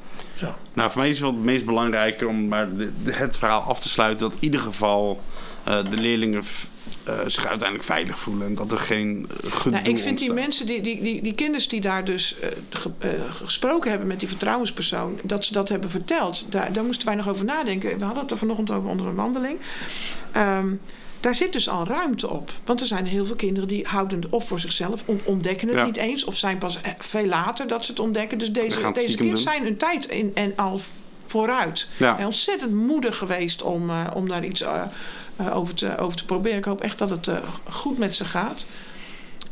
Nou, 0.74 0.92
voor 0.92 1.02
mij 1.02 1.10
is 1.10 1.16
het 1.16 1.24
wel 1.26 1.34
het 1.36 1.44
meest 1.44 1.66
belangrijke 1.66 2.28
om 2.28 2.48
maar 2.48 2.76
de- 2.78 2.92
de- 3.04 3.14
het 3.14 3.38
verhaal 3.38 3.62
af 3.62 3.80
te 3.80 3.90
sluiten. 3.90 4.20
Dat 4.30 4.34
in 4.40 4.44
ieder 4.44 4.60
geval 4.60 5.22
eh, 5.64 5.90
de 5.90 5.98
leerlingen 5.98 6.44
eh, 7.04 7.20
zich 7.26 7.46
uiteindelijk 7.48 7.88
veilig 7.88 8.20
voelen. 8.20 8.48
En 8.48 8.56
dat 8.56 8.72
er 8.72 8.78
geen 8.80 9.28
eh, 9.44 9.52
gedoe 9.52 9.72
Nou, 9.82 9.90
ik 9.96 10.00
vind 10.00 10.18
die 10.18 10.34
mensen, 10.34 10.66
die, 10.66 10.82
die, 10.82 11.02
die, 11.02 11.22
die 11.22 11.34
kinders 11.34 11.68
die 11.68 11.82
daar 11.82 12.06
dus 12.06 12.40
eh, 12.40 12.50
ge- 12.70 12.92
gesproken 13.30 13.90
hebben 13.90 14.08
met 14.08 14.20
die 14.20 14.28
vertrouwenspersoon, 14.28 15.20
dat 15.24 15.46
ze 15.46 15.54
dat 15.54 15.70
hebben 15.70 15.90
verteld, 15.90 16.46
daar, 16.52 16.72
daar 16.74 16.84
moesten 16.84 17.06
wij 17.08 17.16
nog 17.16 17.28
over 17.30 17.46
nadenken. 17.46 17.98
We 17.98 18.04
hadden 18.06 18.24
het 18.24 18.32
er 18.32 18.38
vanochtend 18.38 18.72
over 18.72 18.90
onder 18.90 19.08
een 19.08 19.16
wandeling. 19.16 19.58
Ehm, 20.32 20.68
daar 21.20 21.36
zit 21.36 21.54
dus 21.54 21.70
al 21.70 21.86
ruimte 21.88 22.30
op. 22.30 22.52
Want 22.66 22.82
er 22.82 22.88
zijn 22.88 23.06
heel 23.06 23.26
veel 23.26 23.36
kinderen 23.36 23.68
die 23.68 23.86
houden 23.88 24.22
het 24.22 24.30
of 24.30 24.48
voor 24.48 24.60
zichzelf, 24.60 25.04
on- 25.06 25.22
ontdekken 25.24 25.68
het 25.68 25.78
Ja. 25.78 25.86
niet 25.86 25.98
eens, 25.98 26.24
of 26.24 26.36
zijn 26.38 26.58
pas 26.58 26.80
veel 26.98 27.26
later 27.26 27.68
dat 27.68 27.86
ze 27.86 27.92
het 27.92 28.00
ontdekken. 28.00 28.38
Dus 28.38 28.52
deze, 28.52 28.92
deze 28.94 29.16
kinderen 29.16 29.42
zijn 29.42 29.64
hun 29.64 29.78
tijd 29.78 30.06
in, 30.06 30.32
en 30.34 30.54
al 30.56 30.80
vooruit. 31.26 31.88
Ja. 31.98 32.18
En 32.20 32.26
ontzettend 32.26 32.74
moedig 32.74 33.18
geweest 33.18 33.62
om, 33.64 33.90
om 34.14 34.28
daar 34.30 34.46
iets 34.46 34.64
over, 35.54 35.76
te, 35.76 35.98
over 35.98 36.18
te 36.18 36.26
proberen. 36.26 36.58
Ik 36.58 36.66
hoop 36.66 36.82
echt 36.82 36.98
dat 36.98 37.10
het 37.10 37.28
eh, 37.28 37.36
goed 37.70 37.98
met 37.98 38.16
ze 38.16 38.26
gaat. 38.26 38.68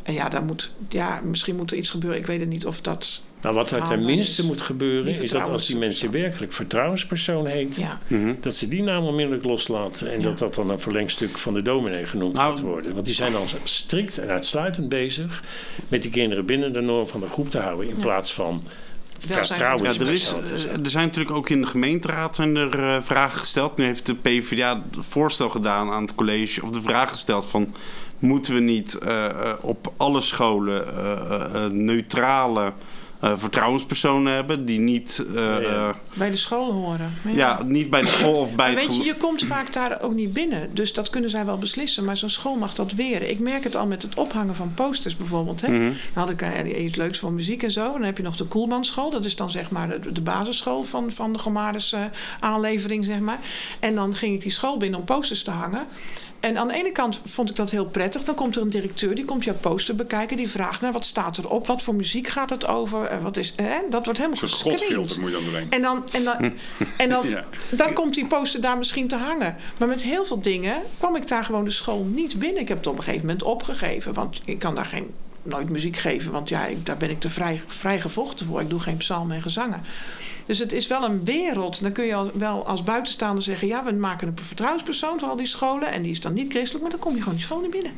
En 0.03 0.13
ja, 0.13 0.29
daar 0.29 0.43
moet, 0.43 0.71
ja, 0.89 1.21
misschien 1.23 1.55
moet 1.55 1.71
er 1.71 1.77
iets 1.77 1.89
gebeuren. 1.89 2.19
Ik 2.19 2.25
weet 2.25 2.39
het 2.39 2.49
niet 2.49 2.65
of 2.65 2.81
dat. 2.81 3.23
Nou, 3.41 3.55
wat 3.55 3.71
er 3.71 3.83
tenminste 3.83 4.41
is. 4.41 4.47
moet 4.47 4.61
gebeuren, 4.61 5.23
is 5.23 5.31
dat 5.31 5.47
als 5.49 5.67
die 5.67 5.77
mensen 5.77 6.11
werkelijk 6.11 6.53
vertrouwenspersoon 6.53 7.45
heten, 7.45 7.81
Ja. 7.81 7.99
Mhm. 8.07 8.33
dat 8.41 8.55
ze 8.55 8.67
die 8.67 8.81
naam 8.83 9.03
onmiddellijk 9.05 9.45
loslaten. 9.45 10.11
En 10.11 10.17
Ja. 10.19 10.23
dat 10.25 10.37
dat 10.37 10.55
dan 10.55 10.69
een 10.69 10.79
verlengstuk 10.79 11.37
van 11.37 11.53
de 11.53 11.61
dominee 11.61 12.05
genoemd 12.05 12.33
Nou, 12.33 12.55
gaat 12.55 12.61
worden. 12.65 12.93
Want 12.93 13.05
die 13.05 13.13
zijn 13.15 13.31
dan 13.31 13.47
strikt 13.63 14.17
en 14.17 14.29
uitsluitend 14.29 14.89
bezig 14.89 15.43
met 15.87 16.01
die 16.01 16.11
kinderen 16.11 16.45
binnen 16.45 16.73
de 16.73 16.81
norm 16.81 17.07
van 17.07 17.19
de 17.19 17.27
groep 17.27 17.49
te 17.49 17.59
houden. 17.59 17.87
In 17.87 17.95
Ja. 17.95 18.01
plaats 18.01 18.33
van 18.33 18.63
Ja, 19.19 19.77
er, 19.77 20.11
is, 20.11 20.33
er 20.83 20.89
zijn 20.89 21.05
natuurlijk 21.05 21.35
ook 21.35 21.49
in 21.49 21.61
de 21.61 21.67
gemeenteraad 21.67 22.35
zijn 22.35 22.55
er, 22.55 22.87
eh, 22.87 23.01
vragen 23.01 23.39
gesteld. 23.39 23.77
Nu 23.77 23.85
heeft 23.85 24.05
de 24.05 24.15
PvdA 24.15 24.81
het 24.91 25.05
voorstel 25.09 25.49
gedaan 25.49 25.91
aan 25.91 26.01
het 26.01 26.15
college, 26.15 26.63
of 26.63 26.69
de 26.69 26.81
vraag 26.81 27.09
gesteld 27.09 27.45
van... 27.45 27.73
moeten 28.19 28.53
we 28.53 28.59
niet 28.59 28.97
eh, 28.97 29.25
eh, 29.25 29.31
op 29.61 29.93
alle 29.97 30.21
scholen 30.21 30.85
neutrale 31.85 32.73
vertrouwenspersonen 33.33 34.33
hebben... 34.33 34.65
die 34.65 34.79
niet, 34.79 35.25
eh, 35.35 35.43
Ja, 35.43 35.59
eh, 35.59 35.89
Bij 36.13 36.29
de 36.29 36.35
school 36.35 36.71
horen. 36.71 37.13
ja, 37.33 37.63
niet 37.65 37.89
bij 37.89 38.01
de 38.01 38.07
school 38.07 38.33
of 38.33 38.55
bij 38.55 38.73
Maar 38.73 38.81
het... 38.81 38.89
weet 38.89 38.97
je, 38.97 39.03
je 39.03 39.15
komt 39.15 39.43
vaak 39.45 39.73
daar 39.73 40.01
ook 40.01 40.13
niet 40.13 40.33
binnen. 40.33 40.69
Dus 40.73 40.93
dat 40.93 41.09
kunnen 41.09 41.29
zij 41.29 41.45
wel 41.45 41.57
beslissen. 41.57 42.05
Maar 42.05 42.17
zo'n 42.17 42.29
school 42.29 42.55
mag 42.55 42.73
dat 42.73 42.91
weren. 42.91 43.29
Ik 43.29 43.39
merk 43.39 43.63
het 43.63 43.75
al 43.75 43.87
met 43.87 44.01
het 44.01 44.15
ophangen 44.15 44.55
van 44.55 44.73
posters 44.73 45.17
bijvoorbeeld. 45.17 45.61
Hè. 45.61 45.67
Mhm. 45.67 45.81
Dan 45.81 45.93
had 46.13 46.29
ik 46.29 46.41
eh, 46.41 46.83
iets 46.85 46.95
leuks 46.95 47.19
voor 47.19 47.33
muziek 47.33 47.63
en 47.63 47.71
zo. 47.71 47.91
Dan 47.91 48.03
heb 48.03 48.17
je 48.17 48.23
nog 48.23 48.35
de 48.35 48.45
Koelmanschool. 48.45 49.09
Dat 49.09 49.25
is 49.25 49.35
dan 49.35 49.51
zeg 49.51 49.71
maar 49.71 50.01
de, 50.01 50.11
de 50.11 50.21
basisschool 50.21 50.83
van, 50.83 51.11
van 51.11 51.33
de 51.33 51.39
Gomaris 51.39 51.93
eh, 51.93 52.01
aanlevering, 52.39 53.05
zeg 53.05 53.19
maar. 53.19 53.39
En 53.79 53.95
dan 53.95 54.13
ging 54.15 54.33
ik 54.33 54.41
die 54.41 54.51
school 54.51 54.77
binnen 54.77 54.99
om 54.99 55.05
posters 55.05 55.43
te 55.43 55.51
hangen. 55.51 55.87
En 56.45 56.57
aan 56.57 56.67
de 56.67 56.73
ene 56.73 56.91
kant 56.91 57.21
vond 57.25 57.49
ik 57.49 57.55
dat 57.55 57.71
heel 57.71 57.85
prettig. 57.85 58.23
Dan 58.23 58.35
komt 58.35 58.55
er 58.55 58.61
een 58.61 58.69
directeur, 58.69 59.15
die 59.15 59.25
komt 59.25 59.43
jouw 59.43 59.53
poster 59.53 59.95
bekijken. 59.95 60.37
Die 60.37 60.49
vraagt, 60.49 60.81
nou, 60.81 60.93
wat 60.93 61.05
staat 61.05 61.37
erop? 61.37 61.67
Wat 61.67 61.81
voor 61.81 61.95
muziek 61.95 62.27
gaat 62.27 62.49
het 62.49 62.67
over? 62.67 63.03
Eh, 63.05 63.21
wat 63.21 63.37
is, 63.37 63.55
eh, 63.55 63.65
dat 63.89 64.03
wordt 64.05 64.19
helemaal 64.19 64.39
gescreend. 64.39 65.19
moet 65.19 65.29
je 65.29 65.35
dan 65.35 65.43
doorheen. 65.43 65.71
En 65.71 65.81
dan, 65.81 66.03
en 66.11 66.23
dan, 66.23 66.53
en 66.97 67.09
dan, 67.09 67.29
Ja. 67.35 67.45
dan 67.71 67.93
komt 67.93 68.13
die 68.13 68.25
poster 68.25 68.61
daar 68.61 68.77
misschien 68.77 69.07
te 69.07 69.15
hangen. 69.15 69.55
Maar 69.79 69.87
met 69.87 70.03
heel 70.03 70.25
veel 70.25 70.39
dingen 70.39 70.81
kwam 70.97 71.15
ik 71.15 71.27
daar 71.27 71.43
gewoon 71.43 71.63
de 71.65 71.71
school 71.71 72.03
niet 72.03 72.39
binnen. 72.39 72.61
Ik 72.61 72.67
heb 72.67 72.77
het 72.77 72.87
op 72.87 72.97
een 72.97 73.03
gegeven 73.03 73.25
moment 73.25 73.43
opgegeven. 73.43 74.13
Want 74.13 74.39
ik 74.45 74.59
kan 74.59 74.75
daar 74.75 74.85
geen, 74.85 75.13
nooit 75.43 75.69
muziek 75.69 75.97
geven. 75.97 76.31
Want 76.31 76.49
ja, 76.49 76.65
ik, 76.65 76.85
daar 76.85 76.97
ben 76.97 77.09
ik 77.09 77.19
te 77.19 77.29
vrij, 77.29 77.61
vrij 77.67 77.99
gevochten 77.99 78.45
voor. 78.45 78.61
Ik 78.61 78.69
doe 78.69 78.79
geen 78.79 78.97
psalmen 78.97 79.35
en 79.35 79.41
gezangen. 79.41 79.81
Dus 80.45 80.59
het 80.59 80.71
is 80.71 80.87
wel 80.87 81.03
een 81.03 81.23
wereld. 81.23 81.81
Dan 81.81 81.91
kun 81.91 82.05
je 82.05 82.31
wel 82.33 82.65
als 82.67 82.83
buitenstaander 82.83 83.43
zeggen... 83.43 83.67
ja, 83.67 83.83
we 83.83 83.91
maken 83.93 84.27
een 84.27 84.37
vertrouwenspersoon 84.43 85.19
voor 85.19 85.29
al 85.29 85.35
die 85.35 85.45
scholen... 85.45 85.91
en 85.91 86.01
die 86.01 86.11
is 86.11 86.21
dan 86.21 86.33
niet 86.33 86.51
christelijk... 86.51 86.81
maar 86.81 86.91
dan 86.91 86.99
kom 86.99 87.13
je 87.13 87.19
gewoon 87.19 87.35
die 87.35 87.43
school 87.45 87.61
niet 87.61 87.71
binnen. 87.71 87.91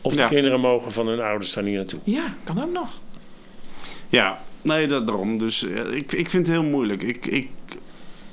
Of 0.00 0.12
de 0.14 0.22
Ja. 0.22 0.28
kinderen 0.28 0.60
mogen 0.60 0.92
van 0.92 1.06
hun 1.06 1.20
ouders 1.20 1.52
daar 1.52 1.64
niet 1.64 1.74
naartoe. 1.74 2.00
Ja, 2.04 2.34
kan 2.44 2.62
ook 2.62 2.72
nog. 2.72 3.00
Ja, 4.08 4.38
nee, 4.62 4.86
dat, 4.86 5.06
daarom. 5.06 5.38
Dus 5.38 5.62
eh, 5.68 5.96
ik, 5.96 6.12
ik 6.12 6.30
vind 6.30 6.46
het 6.46 6.56
heel 6.56 6.64
moeilijk. 6.64 7.02
Ik, 7.02 7.26
ik, 7.26 7.48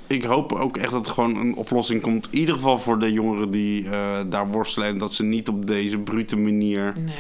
ik 0.08 0.24
hoop 0.24 0.54
ook 0.54 0.78
echt 0.78 0.92
dat 0.92 1.06
er 1.08 1.14
gewoon 1.14 1.36
een 1.36 1.56
oplossing 1.56 2.02
komt. 2.02 2.28
In 2.32 2.40
ieder 2.40 2.56
geval 2.56 2.80
voor 2.80 3.00
de 3.00 3.12
jongeren 3.12 3.52
die 3.52 3.90
eh, 3.90 4.20
daar 4.30 4.48
worstelen. 4.48 4.88
En 4.88 4.98
dat 4.98 5.14
ze 5.14 5.24
niet 5.24 5.48
op 5.48 5.68
deze 5.68 5.98
brute 5.98 6.38
manier 6.38 6.94
Nee, 6.98 7.16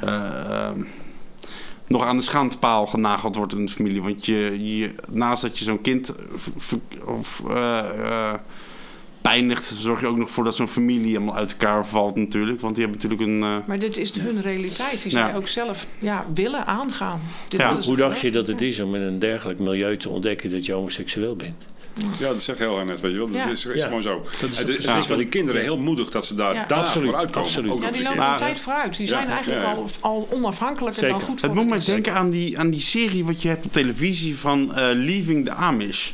ja. 0.00 0.02
eh, 0.70 0.82
nog 1.86 2.04
aan 2.04 2.16
de 2.16 2.22
schaamtepaal 2.22 2.86
genageld 2.86 3.36
wordt 3.36 3.52
in 3.52 3.66
de 3.66 3.72
familie. 3.72 4.02
Want 4.02 4.26
je, 4.26 4.76
je, 4.76 4.94
naast 5.10 5.42
dat 5.42 5.58
je 5.58 5.64
zo'n 5.64 5.80
kind 5.80 6.14
eh, 6.16 7.08
of, 7.08 7.42
eh, 7.48 7.78
eh, 7.78 8.34
pijnigt, 9.20 9.74
zorg 9.78 10.00
je 10.00 10.06
ook 10.06 10.16
nog 10.16 10.30
voor 10.30 10.44
dat 10.44 10.54
zo'n 10.54 10.68
familie 10.68 11.06
helemaal 11.06 11.36
uit 11.36 11.50
elkaar 11.50 11.86
valt 11.86 12.16
natuurlijk. 12.16 12.60
Want 12.60 12.74
die 12.76 12.84
hebben 12.84 13.02
natuurlijk 13.02 13.30
een... 13.30 13.62
Maar 13.66 13.78
dit 13.78 13.96
is 13.96 14.12
hun 14.12 14.40
realiteit. 14.40 15.02
Die 15.02 15.12
Ja. 15.12 15.26
zij 15.26 15.36
ook 15.36 15.48
zelf 15.48 15.86
ja, 15.98 16.24
willen 16.34 16.66
aangaan. 16.66 17.20
Dit 17.48 17.60
Ja, 17.60 17.80
Hoe 17.80 17.96
dacht 17.96 18.20
je 18.20 18.30
dat 18.30 18.46
het 18.46 18.62
is 18.62 18.80
om 18.80 18.94
in 18.94 19.00
een 19.00 19.18
dergelijk 19.18 19.58
milieu 19.58 19.96
te 19.96 20.08
ontdekken 20.08 20.50
dat 20.50 20.66
je 20.66 20.72
homoseksueel 20.72 21.36
bent? 21.36 21.66
Ja, 22.18 22.28
dat 22.28 22.42
zeg 22.42 22.58
je 22.58 22.64
heel 22.64 22.76
erg 22.78 22.86
net, 22.86 23.00
weet 23.00 23.12
je 23.12 23.18
wel. 23.18 23.26
Dat 23.26 23.36
Ja. 23.36 23.48
is, 23.48 23.66
is 23.66 23.80
Ja. 23.80 23.86
gewoon 23.86 24.02
zo. 24.02 24.26
Dat 24.40 24.50
is 24.50 24.58
het 24.58 24.68
is, 24.68 24.76
het 24.76 24.84
ja. 24.84 24.96
is 24.96 25.06
van 25.06 25.16
die 25.18 25.26
kinderen 25.26 25.60
heel 25.62 25.78
moedig 25.78 26.10
dat 26.10 26.26
ze 26.26 26.34
daar, 26.34 26.54
Ja. 26.54 26.64
daar 26.66 26.78
Absoluut, 26.78 27.06
vooruit 27.08 27.30
komen. 27.30 27.48
absoluut. 27.48 27.72
Ook 27.72 27.82
Ja, 27.82 27.90
die 27.90 28.02
lopen 28.02 28.30
een 28.30 28.36
tijd 28.36 28.60
vooruit. 28.60 28.96
Die 28.96 29.06
Ja, 29.08 29.12
zijn 29.16 29.28
eigenlijk 29.28 29.62
ja, 29.62 29.68
ja. 29.70 29.74
Al, 29.76 29.88
al 30.00 30.28
onafhankelijker 30.32 31.00
Zeker. 31.00 31.18
dan 31.18 31.26
goed 31.26 31.40
voor 31.40 31.48
Het 31.48 31.58
moet 31.58 31.68
mij 31.68 31.80
denken 31.84 32.14
aan 32.14 32.30
die, 32.30 32.58
aan 32.58 32.70
die 32.70 32.80
serie 32.80 33.24
wat 33.24 33.42
je 33.42 33.48
hebt 33.48 33.64
op 33.64 33.72
televisie 33.72 34.36
van 34.38 34.74
eh, 34.74 34.84
Leaving 34.94 35.44
the 35.44 35.52
Amish. 35.52 36.10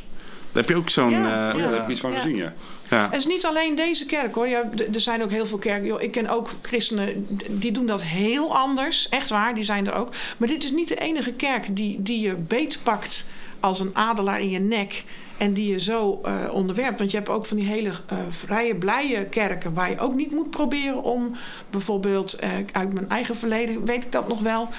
Daar 0.51 0.63
heb 0.63 0.69
je 0.69 0.75
ook 0.75 0.89
zo'n... 0.89 1.09
Ja, 1.11 1.49
eh, 1.49 1.55
Oh 1.55 1.59
ja, 1.61 1.65
daar 1.67 1.73
heb 1.75 1.83
ik 1.83 1.89
iets 1.89 1.99
van 2.01 2.11
Ja. 2.11 2.19
gezien, 2.19 2.35
ja. 2.35 2.53
ja. 2.89 3.07
Het 3.11 3.19
is 3.19 3.25
niet 3.25 3.45
alleen 3.45 3.75
deze 3.75 4.05
kerk 4.05 4.35
hoor. 4.35 4.47
Ja, 4.47 4.69
er 4.93 4.99
zijn 5.01 5.23
ook 5.23 5.31
heel 5.31 5.45
veel 5.45 5.57
kerken. 5.57 5.85
Joh, 5.85 6.01
ik 6.01 6.11
ken 6.11 6.29
ook 6.29 6.49
christenen 6.61 7.27
die 7.49 7.71
doen 7.71 7.85
dat 7.85 8.03
heel 8.03 8.55
anders. 8.57 9.09
Echt 9.09 9.29
waar, 9.29 9.55
die 9.55 9.63
zijn 9.63 9.87
er 9.87 9.93
ook. 9.93 10.09
Maar 10.37 10.47
dit 10.47 10.63
is 10.63 10.71
niet 10.71 10.87
de 10.87 10.95
enige 10.95 11.31
kerk 11.33 11.75
die, 11.75 12.01
die 12.01 12.19
je 12.19 12.35
beetpakt 12.35 13.25
als 13.59 13.79
een 13.79 13.91
adelaar 13.93 14.39
in 14.41 14.49
je 14.49 14.59
nek. 14.59 15.03
En 15.41 15.53
die 15.53 15.71
je 15.71 15.79
zo 15.79 16.19
eh, 16.23 16.33
onderwerpt. 16.51 16.99
Want 16.99 17.11
je 17.11 17.17
hebt 17.17 17.29
ook 17.29 17.45
van 17.45 17.57
die 17.57 17.65
hele 17.65 17.89
eh, 17.89 18.17
vrije, 18.29 18.75
blije 18.75 19.25
kerken. 19.25 19.73
Waar 19.73 19.89
je 19.89 19.99
ook 19.99 20.15
niet 20.15 20.31
moet 20.31 20.49
proberen 20.49 21.03
om 21.03 21.31
bijvoorbeeld 21.69 22.33
eh, 22.33 22.49
uit 22.71 22.93
mijn 22.93 23.09
eigen 23.09 23.35
verleden, 23.35 23.85
weet 23.85 24.05
ik 24.05 24.11
dat 24.11 24.27
nog 24.27 24.39
wel. 24.39 24.69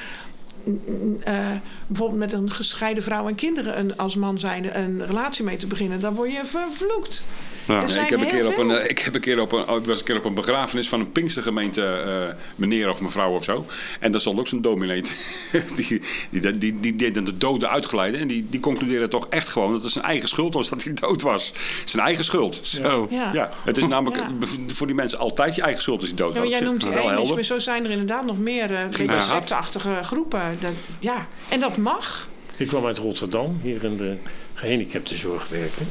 Eh, 1.93 1.99
bijvoorbeeld 1.99 2.19
met 2.21 2.33
een 2.33 2.51
gescheiden 2.51 3.03
vrouw 3.03 3.29
en 3.29 3.35
kinderen 3.35 3.79
een, 3.79 3.97
als 3.97 4.17
man 4.17 4.41
zijnde 4.41 4.73
een 4.75 5.07
relatie 5.07 5.45
mee 5.45 5.57
te 5.57 5.67
beginnen, 5.67 6.01
dan 6.01 6.15
word 6.15 6.33
je 6.33 6.41
vervloekt. 6.45 7.25
Ja. 7.67 7.75
Er 7.75 7.81
Nee, 7.83 7.93
zijn 7.93 8.05
ik, 8.05 8.11
heb 8.11 8.21
een 8.21 8.27
keer 8.27 8.47
op 8.47 8.59
een, 8.59 8.71
eh, 8.71 8.91
ik 8.91 8.99
heb 8.99 9.15
een 9.15 9.21
keer 9.21 9.41
op 9.41 9.53
een, 9.53 9.61
ik 9.61 9.85
was 9.85 9.99
een 9.99 10.05
keer 10.05 10.17
op 10.17 10.25
een 10.25 10.35
begrafenis 10.35 10.89
van 10.89 11.01
een 11.01 11.13
Pinkstergemeente 11.13 11.85
eh, 11.87 12.35
meneer 12.57 12.91
of 12.91 13.01
mevrouw 13.01 13.35
of 13.35 13.45
zo. 13.45 13.67
En 14.01 14.13
daar 14.13 14.21
stond 14.21 14.39
ook 14.39 14.49
zo'n 14.49 14.61
dominee. 14.63 15.03
die, 15.77 16.01
die, 16.31 16.59
die, 16.59 16.81
die 16.81 16.97
deed 16.97 17.15
dan 17.15 17.25
de 17.25 17.39
doden 17.39 17.71
uitgeleiden. 17.71 18.21
En 18.21 18.27
die, 18.27 18.47
die 18.51 18.61
concludeerde 18.61 19.09
toch 19.09 19.27
echt 19.29 19.49
gewoon 19.49 19.73
dat 19.73 19.83
het 19.83 19.93
zijn 19.93 20.05
eigen 20.05 20.29
schuld 20.29 20.55
was 20.55 20.69
dat 20.69 20.85
hij 20.85 20.95
dood 20.95 21.23
was. 21.23 21.53
Zijn 21.85 22.05
eigen 22.05 22.25
schuld. 22.25 22.61
Zo. 22.63 23.07
Ja. 23.11 23.31
Ja, 23.33 23.51
het 23.65 23.79
is 23.79 23.87
namelijk 23.87 24.17
Ja. 24.23 24.47
voor 24.67 24.87
die 24.87 24.97
mensen 24.97 25.19
altijd 25.19 25.55
je 25.55 25.63
eigen 25.63 25.83
schuld 25.83 26.01
als 26.01 26.11
je 26.11 26.17
dood 26.17 26.35
Ja, 26.35 26.41
was. 26.41 26.49
jij 26.49 26.61
noemt 26.61 26.81
die 26.81 26.91
helder. 26.91 27.35
maar 27.35 27.45
zo 27.45 27.59
zijn 27.59 27.85
er 27.85 27.91
inderdaad 27.91 28.25
nog 28.25 28.39
meer 28.39 28.71
uh, 28.71 28.79
beetje 28.87 29.05
Ja. 29.05 29.21
secteachtige 29.21 29.99
groepen. 30.03 30.57
Dat, 30.61 30.73
ja, 30.99 31.27
en 31.49 31.61
dat 31.61 31.77
mag. 31.83 32.29
Ik 32.57 32.67
kwam 32.67 32.87
uit 32.87 32.99
Rotterdam, 32.99 33.61
hier 33.63 33.85
in 33.85 33.97
de 33.97 34.17
gehandicaptenzorg 34.55 35.49
werken. 35.49 35.87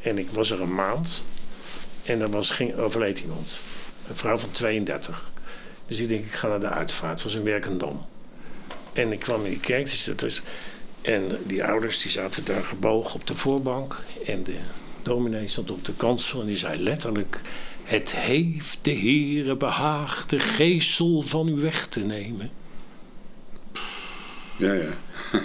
En 0.00 0.18
ik 0.18 0.30
was 0.30 0.50
er 0.50 0.60
een 0.60 0.74
maand. 0.74 1.22
En 2.02 2.20
er 2.20 2.30
was, 2.30 2.50
ging, 2.50 2.76
overleed 2.76 3.18
iemand. 3.18 3.58
Een 4.08 4.16
vrouw 4.16 4.36
van 4.36 4.50
32. 4.50 5.30
Dus 5.86 5.98
ik 5.98 6.08
denk, 6.08 6.24
ik 6.24 6.32
ga 6.32 6.48
naar 6.48 6.60
de 6.60 6.68
uitvaart. 6.68 7.12
Het 7.12 7.22
was 7.22 7.34
in 7.34 7.44
Werkendam. 7.44 8.06
En 8.92 9.12
ik 9.12 9.20
kwam 9.20 9.44
in 9.44 9.50
die 9.50 9.60
kerk. 9.60 9.90
Dus 9.90 10.04
dat 10.04 10.20
was, 10.20 10.42
en 11.02 11.38
die 11.44 11.64
ouders 11.64 12.02
die 12.02 12.10
zaten 12.10 12.44
daar 12.44 12.64
gebogen 12.64 13.14
op 13.14 13.26
de 13.26 13.34
voorbank. 13.34 14.00
En 14.26 14.42
de 14.42 14.56
dominee 15.02 15.48
stond 15.48 15.70
op 15.70 15.84
de 15.84 15.94
kansel. 15.94 16.40
En 16.40 16.46
die 16.46 16.56
zei 16.56 16.82
letterlijk... 16.82 17.40
Het 17.82 18.12
heeft 18.12 18.78
de 18.82 18.94
Heere 18.94 19.56
behaagd 19.56 20.30
de 20.30 20.38
geestel 20.38 21.22
van 21.22 21.48
u 21.48 21.54
weg 21.54 21.86
te 21.86 22.00
nemen. 22.00 22.50
Ja, 24.56 24.72
ja. 24.72 24.88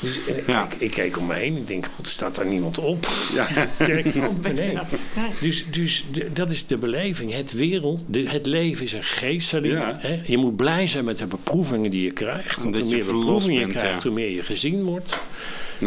Dus 0.00 0.16
ik, 0.26 0.46
Ja. 0.46 0.64
ik, 0.64 0.74
ik 0.78 0.90
keek 0.90 1.18
om 1.18 1.26
me 1.26 1.34
heen. 1.34 1.56
Ik 1.56 1.66
denk, 1.66 1.86
god, 1.96 2.08
staat 2.08 2.34
daar 2.34 2.46
niemand 2.46 2.78
op? 2.78 3.06
Ja. 3.34 3.46
Kijk, 3.78 4.14
nee. 4.14 4.74
dat? 4.74 4.86
Nee. 5.16 5.26
Dus, 5.40 5.64
dus 5.70 6.04
de- 6.12 6.32
dat 6.32 6.50
is 6.50 6.66
de 6.66 6.76
beleving. 6.78 7.32
Het 7.32 7.52
wereld, 7.52 8.04
de- 8.08 8.28
het 8.28 8.46
leven 8.46 8.84
is 8.84 8.92
een 8.92 9.02
geesteling. 9.02 9.72
Ja. 9.72 9.96
Hè? 10.00 10.18
Je 10.26 10.36
moet 10.36 10.56
blij 10.56 10.86
zijn 10.88 11.04
met 11.04 11.18
de 11.18 11.26
beproevingen 11.26 11.90
die 11.90 12.02
je 12.02 12.10
krijgt. 12.10 12.62
Want 12.62 12.78
hoe 12.78 12.90
meer 12.90 13.04
beproevingen 13.04 13.60
je 13.60 13.66
bent, 13.66 13.78
krijgt, 13.78 14.02
ja. 14.02 14.08
hoe 14.08 14.18
meer 14.18 14.30
je 14.30 14.42
gezien 14.42 14.82
wordt. 14.82 15.18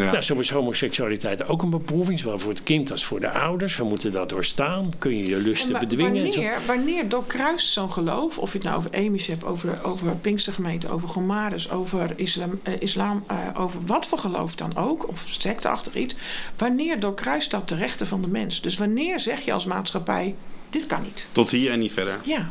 Ja. 0.04 0.10
Nou, 0.10 0.22
zo 0.22 0.34
is 0.38 0.50
homoseksualiteit 0.50 1.48
ook 1.48 1.62
een 1.62 1.70
beproeving. 1.70 2.18
Zowel 2.18 2.38
voor 2.38 2.50
het 2.50 2.62
kind 2.62 2.90
als 2.90 3.04
voor 3.04 3.20
de 3.20 3.30
ouders. 3.30 3.76
We 3.76 3.84
moeten 3.84 4.12
dat 4.12 4.28
doorstaan. 4.28 4.90
Kun 4.98 5.16
je 5.16 5.26
je 5.26 5.34
En 5.34 5.40
lusten 5.42 5.78
bedwingen. 5.78 6.24
en 6.24 6.32
zo. 6.32 6.40
wanneer, 6.40 6.60
wanneer 6.66 7.08
doorkruist 7.08 7.68
zo'n 7.72 7.90
geloof, 7.92 8.38
of 8.38 8.52
je 8.52 8.58
het 8.58 8.66
nou 8.66 8.78
over 8.78 8.90
Amish 8.94 9.26
hebt, 9.26 9.44
over, 9.44 9.78
over 9.82 10.16
Pinkstergemeente, 10.16 10.90
over 10.90 11.08
Gomares, 11.08 11.70
over 11.70 12.12
islam, 12.16 12.60
eh, 12.62 12.80
islam 12.80 13.24
eh, 13.26 13.48
over 13.56 13.84
wat 13.86 14.06
voor 14.06 14.18
geloof 14.18 14.54
dan 14.54 14.76
ook, 14.76 15.08
of 15.08 15.26
secteachtig 15.38 15.94
iets, 15.94 16.14
wanneer 16.56 17.00
doorkruist 17.00 17.50
dat 17.50 17.68
de 17.68 17.74
rechten 17.74 18.06
van 18.06 18.20
de 18.22 18.28
mens? 18.28 18.60
Dus 18.60 18.76
wanneer 18.76 19.20
zeg 19.20 19.40
je 19.40 19.52
als 19.52 19.64
maatschappij, 19.64 20.34
Dit 20.70 20.86
kan 20.86 21.02
niet. 21.02 21.26
Tot 21.32 21.50
hier 21.50 21.70
en 21.70 21.78
niet 21.78 21.92
verder. 21.92 22.16
Ja, 22.24 22.48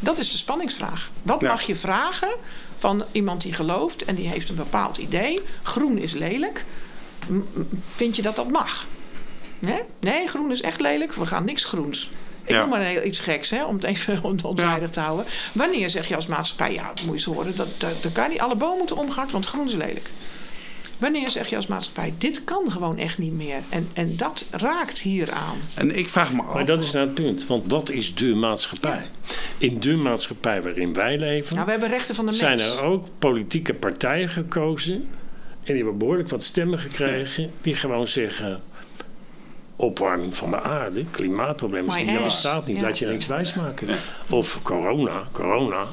dat 0.00 0.18
is 0.18 0.30
de 0.30 0.36
spanningsvraag. 0.36 1.10
Wat 1.22 1.40
Ja. 1.40 1.48
mag 1.48 1.62
je 1.62 1.74
vragen 1.74 2.28
van 2.78 3.04
iemand 3.12 3.42
die 3.42 3.52
gelooft 3.52 4.04
en 4.04 4.14
die 4.14 4.28
heeft 4.28 4.48
een 4.48 4.54
bepaald 4.54 4.96
idee? 4.98 5.40
Groen 5.62 5.98
is 5.98 6.12
lelijk. 6.12 6.64
Vind 7.94 8.16
je 8.16 8.22
dat 8.22 8.36
dat 8.36 8.50
mag? 8.50 8.86
Nee? 9.58 9.80
nee, 10.00 10.26
groen 10.28 10.50
is 10.50 10.60
echt 10.62 10.80
lelijk. 10.80 11.14
We 11.14 11.26
gaan 11.26 11.44
niks 11.44 11.64
groens. 11.64 12.10
Ik 12.44 12.50
Ja. 12.50 12.60
noem 12.60 12.68
maar 12.68 12.80
heel 12.80 13.02
iets 13.04 13.20
geks, 13.20 13.50
hè, 13.50 13.64
om 13.64 13.74
het 13.74 13.84
even 13.84 14.20
om 14.24 14.32
het 14.32 14.44
onzijdig 14.44 14.90
te 14.90 15.00
houden. 15.00 15.26
Wanneer 15.52 15.90
zeg 15.90 16.08
je 16.08 16.14
als 16.14 16.26
maatschappij, 16.26 16.72
ja, 16.74 16.86
moet 16.86 17.04
je 17.04 17.10
eens 17.12 17.24
horen, 17.24 17.56
dat, 17.56 17.68
dat, 17.78 18.02
dat 18.02 18.12
kan 18.12 18.28
niet. 18.30 18.40
Alle 18.40 18.56
bomen 18.56 18.78
moeten 18.78 18.96
omgehakt, 18.96 19.32
want 19.32 19.46
groen 19.46 19.66
is 19.66 19.74
lelijk. 19.74 20.08
Wanneer 20.98 21.30
zeg 21.30 21.48
je 21.48 21.56
als 21.56 21.66
maatschappij, 21.66 22.14
dit 22.18 22.44
kan 22.44 22.70
gewoon 22.70 22.98
echt 22.98 23.18
niet 23.18 23.32
meer. 23.32 23.62
En, 23.68 23.88
en 23.92 24.16
dat 24.16 24.46
raakt 24.50 24.98
hier 25.00 25.32
aan. 25.32 25.58
En 25.74 25.96
ik 25.98 26.08
vraag 26.08 26.32
me 26.32 26.42
af. 26.42 26.54
Maar 26.54 26.64
dat 26.66 26.82
is 26.82 26.90
nou 26.92 27.06
het 27.06 27.14
punt. 27.14 27.46
Want 27.46 27.70
wat 27.70 27.90
is 27.90 28.14
de 28.14 28.34
maatschappij? 28.34 29.02
In 29.58 29.80
de 29.80 29.96
maatschappij 29.96 30.62
waarin 30.62 30.92
wij 30.92 31.18
leven... 31.18 31.54
Nou, 31.54 31.64
we 31.66 31.70
hebben 31.70 31.88
rechten 31.90 32.14
van 32.14 32.26
de 32.26 32.32
zijn 32.32 32.56
mens. 32.58 32.76
er 32.76 32.82
ook 32.82 33.06
politieke 33.18 33.74
partijen 33.74 34.28
gekozen. 34.28 35.08
En 35.64 35.72
die 35.72 35.82
hebben 35.82 35.98
behoorlijk 35.98 36.28
wat 36.28 36.42
stemmen 36.42 36.78
gekregen. 36.78 37.50
Die 37.62 37.74
gewoon 37.74 38.06
zeggen. 38.06 38.60
Opwarming 39.76 40.36
van 40.36 40.50
de 40.50 40.60
aarde, 40.60 41.04
klimaatprobleem 41.10 41.86
dat 41.86 42.24
bestaat 42.24 42.66
niet. 42.66 42.76
Ja. 42.76 42.82
Laat 42.82 42.98
je 42.98 43.06
niks 43.06 43.26
wijsmaken. 43.26 43.88
Of 44.30 44.62
corona, 44.62 45.28
corona. 45.32 45.84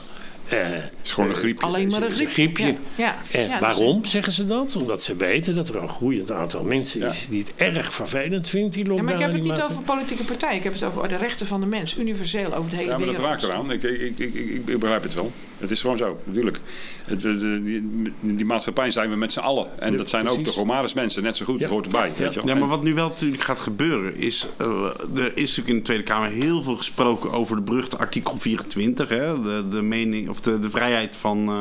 Eh, 0.52 0.58
Het 0.70 0.92
is 1.04 1.12
gewoon 1.12 1.30
een 1.30 1.36
griep. 1.36 1.64
Alleen 1.64 1.88
maar 1.88 2.02
een 2.04 2.10
griepje. 2.12 2.34
griepje. 2.34 2.64
Ja. 2.66 2.74
Ja. 2.96 3.16
En 3.32 3.42
Ja, 3.42 3.48
dus- 3.50 3.60
waarom 3.60 4.06
zeggen 4.06 4.34
ze 4.34 4.46
dat? 4.46 4.76
Omdat 4.76 5.04
ze 5.04 5.16
weten 5.16 5.54
dat 5.56 5.70
er 5.70 5.76
een 5.76 5.90
groeiend 5.90 6.32
aantal 6.32 6.64
mensen 6.64 7.02
is 7.02 7.26
die 7.30 7.40
het 7.40 7.52
erg 7.56 7.94
vervelend 7.94 8.50
vindt, 8.50 8.74
die 8.74 8.84
lockdown. 8.86 9.06
maar 9.06 9.14
ik 9.14 9.20
heb 9.22 9.32
het 9.34 9.42
niet 9.42 9.62
over 9.62 9.82
politieke 9.82 10.24
partijen. 10.24 10.56
Ik 10.58 10.64
heb 10.64 10.74
het 10.74 10.84
over 10.84 11.08
de 11.10 11.18
rechten 11.18 11.48
van 11.48 11.60
de 11.60 11.66
mens. 11.68 11.98
Universeel 11.98 12.54
over 12.56 12.70
de 12.70 12.76
hele 12.76 12.90
Ja, 12.90 12.98
maar 12.98 13.06
dat 13.08 13.16
wereld. 13.16 13.32
raakt 13.42 13.44
eraan. 13.44 13.72
Ik, 13.72 13.84
ik, 13.84 14.00
ik, 14.02 14.20
ik, 14.20 14.34
ik- 14.34 14.68
ik 14.70 14.80
begrijp 14.80 15.04
het 15.04 15.14
wel. 15.14 15.32
Het 15.58 15.72
is 15.72 15.82
gewoon 15.82 15.98
zo, 15.98 16.20
natuurlijk. 16.24 16.60
Het, 17.06 17.22
de, 17.22 17.38
de- 17.38 17.62
die, 17.64 18.14
die 18.36 18.46
maatschappij 18.46 18.90
zijn 18.92 19.10
we 19.10 19.16
met 19.16 19.32
z'n 19.32 19.40
allen. 19.40 19.68
En 19.80 19.92
Ja, 19.92 19.98
dat 19.98 20.10
zijn 20.10 20.28
ook 20.28 20.44
de. 20.44 20.50
Romaris 20.52 20.94
mensen, 20.94 21.24
net 21.24 21.38
zo 21.38 21.46
goed. 21.46 21.56
Ja. 21.56 21.62
Dat 21.62 21.70
hoort 21.72 21.86
erbij. 21.86 22.12
Weet 22.18 22.34
je 22.34 22.40
wel. 22.40 22.54
Ja, 22.54 22.60
maar 22.60 22.68
wat 22.70 22.84
nu 22.84 22.94
wel 22.94 23.08
natuurlijk 23.08 23.42
gaat 23.44 23.60
gebeuren 23.60 24.16
is... 24.18 24.48
eh, 24.58 24.68
er 25.16 25.32
is 25.36 25.42
natuurlijk 25.42 25.68
in 25.68 25.76
de 25.76 25.82
Tweede 25.82 26.04
Kamer 26.04 26.30
heel 26.30 26.62
veel 26.62 26.76
gesproken 26.76 27.32
over 27.32 27.56
de 27.56 27.62
beruchte 27.62 27.98
artikel 27.98 28.38
24. 28.40 29.10
Hè, 29.10 29.42
de, 29.42 29.64
de 29.70 29.82
mening 29.82 30.30
of 30.30 30.40
de, 30.44 30.60
de 30.60 30.70
vrijheid 30.70 31.16
van 31.16 31.48
eh 31.50 31.60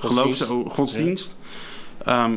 Godsdienst. 0.00 0.42
geloof, 0.42 0.72
godsdienst. 0.72 1.36
Ehm, 2.04 2.32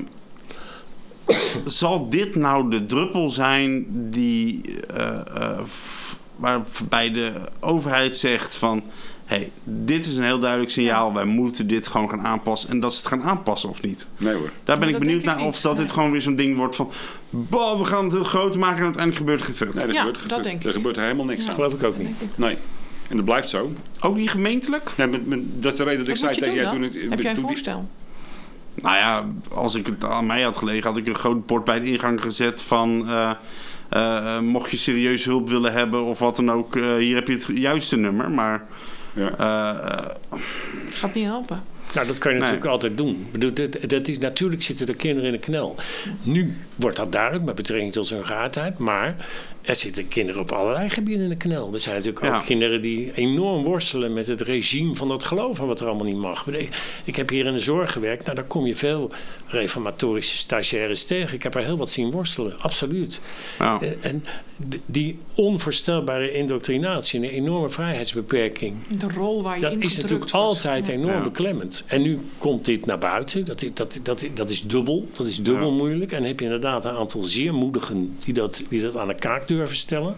zal 1.65 2.09
dit 2.09 2.35
nou 2.35 2.69
de 2.69 2.85
druppel 2.85 3.29
zijn 3.29 3.85
die... 4.11 4.61
eh, 4.87 5.19
eh, 5.41 5.59
f- 5.67 6.17
waarbij 6.35 7.11
de 7.11 7.31
overheid 7.59 8.17
zegt 8.17 8.55
van... 8.55 8.83
hey, 9.25 9.51
dit 9.63 10.05
is 10.07 10.17
een 10.17 10.23
heel 10.23 10.39
duidelijk 10.39 10.71
signaal. 10.71 11.13
Wij 11.13 11.25
moeten 11.25 11.67
dit 11.67 11.87
gewoon 11.87 12.09
gaan 12.09 12.21
aanpassen. 12.21 12.69
En 12.69 12.79
dat 12.79 12.93
ze 12.93 12.99
het 12.99 13.07
gaan 13.07 13.23
aanpassen 13.23 13.69
of 13.69 13.81
niet. 13.81 14.07
Nee 14.17 14.33
hoor. 14.33 14.49
Daar 14.63 14.63
ben 14.63 14.79
Maar 14.79 14.87
ik 14.87 14.93
dat 14.93 15.01
benieuwd 15.03 15.21
ik 15.21 15.27
naar 15.27 15.39
of 15.45 15.61
dat 15.61 15.77
dit 15.77 15.91
gewoon 15.91 16.11
weer 16.11 16.21
zo'n 16.21 16.35
ding 16.35 16.57
wordt 16.57 16.75
van... 16.75 16.91
Bah, 17.29 17.79
we 17.79 17.85
gaan 17.85 18.03
het 18.03 18.13
heel 18.13 18.23
groot 18.23 18.55
maken 18.55 18.77
en 18.77 18.83
uiteindelijk 18.83 19.17
gebeurt 19.17 19.39
er 19.39 19.45
geen 19.45 19.55
fuck. 19.55 19.73
Nee, 19.73 19.83
er, 19.85 19.93
Ja, 19.93 19.99
gebeurt, 19.99 20.29
dat 20.29 20.43
denk 20.43 20.61
er 20.63 20.69
ik. 20.69 20.75
gebeurt 20.75 20.95
helemaal 20.95 21.25
niks 21.25 21.43
Ja. 21.43 21.49
aan. 21.49 21.55
geloof 21.55 21.73
ik 21.73 21.83
ook 21.83 21.97
niet. 21.97 22.09
Nee. 22.37 22.57
En 23.09 23.15
dat 23.15 23.25
blijft 23.25 23.49
zo. 23.49 23.73
Ook 23.99 24.15
niet 24.15 24.29
gemeentelijk? 24.29 24.91
Nee, 24.97 25.07
met, 25.07 25.25
met- 25.27 25.41
dat 25.63 25.71
is 25.71 25.77
de 25.77 25.83
reden 25.83 25.99
dat 25.99 26.07
ik 26.07 26.15
zei 26.15 26.35
tegen 26.35 26.53
jij 26.53 26.69
toen 26.69 26.83
ik. 26.83 26.93
Heb 26.93 27.01
jij 27.03 27.09
een 27.09 27.23
toen 27.23 27.33
die- 27.33 27.43
voorstel? 27.43 27.89
Nou 28.75 28.95
ja, 28.95 29.25
als 29.53 29.75
ik 29.75 29.85
het 29.85 30.03
aan 30.03 30.25
mij 30.25 30.41
had 30.41 30.57
gelegen, 30.57 30.83
had 30.89 30.97
ik 30.97 31.07
een 31.07 31.15
groot 31.15 31.45
bord 31.45 31.63
bij 31.63 31.79
de 31.79 31.85
ingang 31.85 32.21
gezet 32.21 32.61
van... 32.61 33.07
eh, 33.09 33.31
eh, 33.89 34.39
mocht 34.39 34.71
je 34.71 34.77
serieus 34.77 35.23
hulp 35.25 35.49
willen 35.49 35.73
hebben 35.73 36.03
of 36.03 36.19
wat 36.19 36.35
dan 36.35 36.51
ook, 36.51 36.75
eh, 36.75 36.95
hier 36.95 37.15
heb 37.15 37.27
je 37.27 37.33
het 37.33 37.47
juiste 37.53 37.95
nummer. 37.97 38.31
Maar 38.31 38.63
Ja. 39.13 39.31
eh, 39.37 40.39
Gaat 40.89 41.13
niet 41.13 41.25
helpen. 41.25 41.63
Nou, 41.93 42.07
dat 42.07 42.17
kan 42.17 42.31
je 42.33 42.37
Nee. 42.39 42.47
natuurlijk 42.47 42.71
altijd 42.73 42.97
doen. 42.97 43.27
Bedoel, 43.31 43.53
dat, 43.53 43.77
dat 43.87 44.07
is, 44.07 44.17
natuurlijk 44.17 44.61
zitten 44.63 44.87
er 44.87 44.95
kinderen 44.95 45.25
in 45.25 45.31
de 45.35 45.39
knel. 45.45 45.75
Nu 46.23 46.57
wordt 46.75 46.97
dat 46.97 47.11
duidelijk 47.11 47.45
met 47.45 47.55
betrekking 47.55 47.93
tot 47.93 48.09
hun 48.09 48.25
geaardheid. 48.25 48.77
Maar 48.77 49.15
er 49.65 49.75
zitten 49.75 50.07
kinderen 50.07 50.41
op 50.41 50.51
allerlei 50.51 50.89
gebieden 50.89 51.23
in 51.23 51.29
de 51.29 51.35
knel. 51.37 51.73
Er 51.73 51.79
zijn 51.79 51.95
natuurlijk 51.95 52.25
Ja. 52.25 52.35
ook 52.37 52.45
kinderen 52.45 52.81
die 52.81 53.13
enorm 53.15 53.63
worstelen 53.63 54.13
met 54.13 54.27
het 54.27 54.41
regime 54.41 54.93
van 54.93 55.07
dat 55.07 55.23
geloven 55.23 55.67
wat 55.67 55.79
er 55.79 55.87
allemaal 55.87 56.05
niet 56.05 56.15
mag. 56.15 56.47
Ik, 56.47 56.69
ik 57.03 57.15
heb 57.15 57.29
hier 57.29 57.45
in 57.45 57.53
de 57.53 57.59
zorg 57.59 57.91
gewerkt. 57.91 58.23
Nou, 58.23 58.35
daar 58.35 58.45
kom 58.45 58.65
je 58.65 58.75
veel 58.75 59.11
reformatorische 59.47 60.35
stagiaires 60.37 61.05
tegen. 61.05 61.33
Ik 61.35 61.43
heb 61.43 61.55
er 61.55 61.63
heel 61.63 61.77
wat 61.77 61.89
zien 61.89 62.11
worstelen, 62.11 62.59
absoluut. 62.59 63.19
nou, 63.59 63.85
Eh, 63.85 63.91
En 64.01 64.25
die 64.85 65.19
onvoorstelbare 65.35 66.31
indoctrinatie, 66.31 67.19
een 67.19 67.25
enorme 67.29 67.69
vrijheidsbeperking. 67.69 68.75
De 68.97 69.07
rol 69.15 69.43
waar 69.43 69.55
je 69.55 69.61
Dat 69.61 69.71
in 69.71 69.81
is 69.81 69.95
natuurlijk 69.95 70.31
wordt. 70.31 70.33
altijd 70.47 70.87
Ja. 70.87 70.93
enorm 70.93 71.13
Ja. 71.17 71.21
beklemmend. 71.21 71.83
En 71.87 72.01
nu 72.01 72.19
komt 72.37 72.65
dit 72.65 72.85
naar 72.85 72.99
buiten. 72.99 73.45
Dat, 73.45 73.61
is- 73.63 73.73
dat, 73.73 73.99
dat, 74.03 74.25
dat 74.33 74.49
is 74.49 74.61
dubbel. 74.61 75.07
Dat 75.17 75.27
is 75.27 75.41
dubbel 75.43 75.69
Ja. 75.69 75.75
moeilijk. 75.75 76.11
En 76.11 76.17
dan 76.17 76.27
heb 76.27 76.39
je 76.39 76.45
inderdaad 76.45 76.85
een 76.85 76.91
aantal 76.95 77.23
zeer 77.23 77.53
moedigen 77.53 78.15
die 78.23 78.33
dat, 78.33 78.63
die 78.69 78.81
dat 78.81 78.97
aan 78.97 79.07
de 79.07 79.15
kaak 79.15 79.47
durven 79.47 79.75
stellen. 79.75 80.15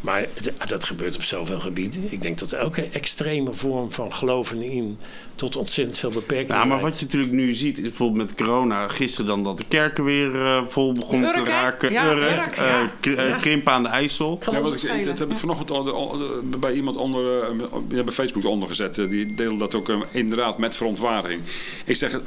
Maar 0.00 0.26
dat 0.68 0.84
gebeurt 0.84 1.16
op 1.16 1.22
zoveel 1.22 1.60
gebieden. 1.60 2.06
Ik 2.12 2.22
denk 2.22 2.38
dat 2.38 2.52
elke 2.52 2.82
extreme 2.82 3.52
vorm 3.52 3.92
van 3.92 4.12
geloven 4.12 4.62
in 4.62 4.98
tot 5.34 5.56
ontzettend 5.56 5.98
veel 5.98 6.10
beperkingen. 6.10 6.54
nou, 6.56 6.68
maar 6.68 6.80
wat 6.80 6.98
je 6.98 7.04
natuurlijk 7.04 7.32
nu 7.32 7.54
ziet, 7.54 7.82
bijvoorbeeld 7.82 8.28
met 8.28 8.34
corona... 8.36 8.88
Gisteren 8.88 9.26
dan 9.26 9.44
dat 9.44 9.58
de 9.58 9.64
kerken 9.68 10.04
weer 10.04 10.44
eh, 10.44 10.62
vol 10.68 10.92
begonnen 10.92 11.32
te 11.34 11.44
raken. 11.44 11.92
Ja, 11.92 12.10
Urk, 12.12 12.20
Urk, 12.22 12.56
eh, 12.56 12.64
ja. 12.66 12.90
Eh, 13.22 13.28
Ja. 13.28 13.36
Krimpen 13.36 13.72
aan 13.72 13.82
de 13.82 13.88
IJssel. 13.88 14.38
Ja, 14.50 14.60
wat 14.60 14.82
ik, 14.84 15.04
dat 15.04 15.18
heb 15.18 15.30
ik 15.30 15.38
vanochtend 15.38 15.70
onder- 15.70 16.48
bij 16.60 16.72
iemand 16.72 16.96
onder, 16.96 17.56
bij 17.86 18.12
Facebook 18.12 18.44
ondergezet. 18.44 18.94
Die 18.94 19.34
deelde 19.34 19.58
dat 19.58 19.74
ook 19.74 20.06
inderdaad 20.10 20.58
met 20.58 20.76
verontwaardiging. 20.76 21.40
Ik 21.84 21.96
zeg, 21.96 22.20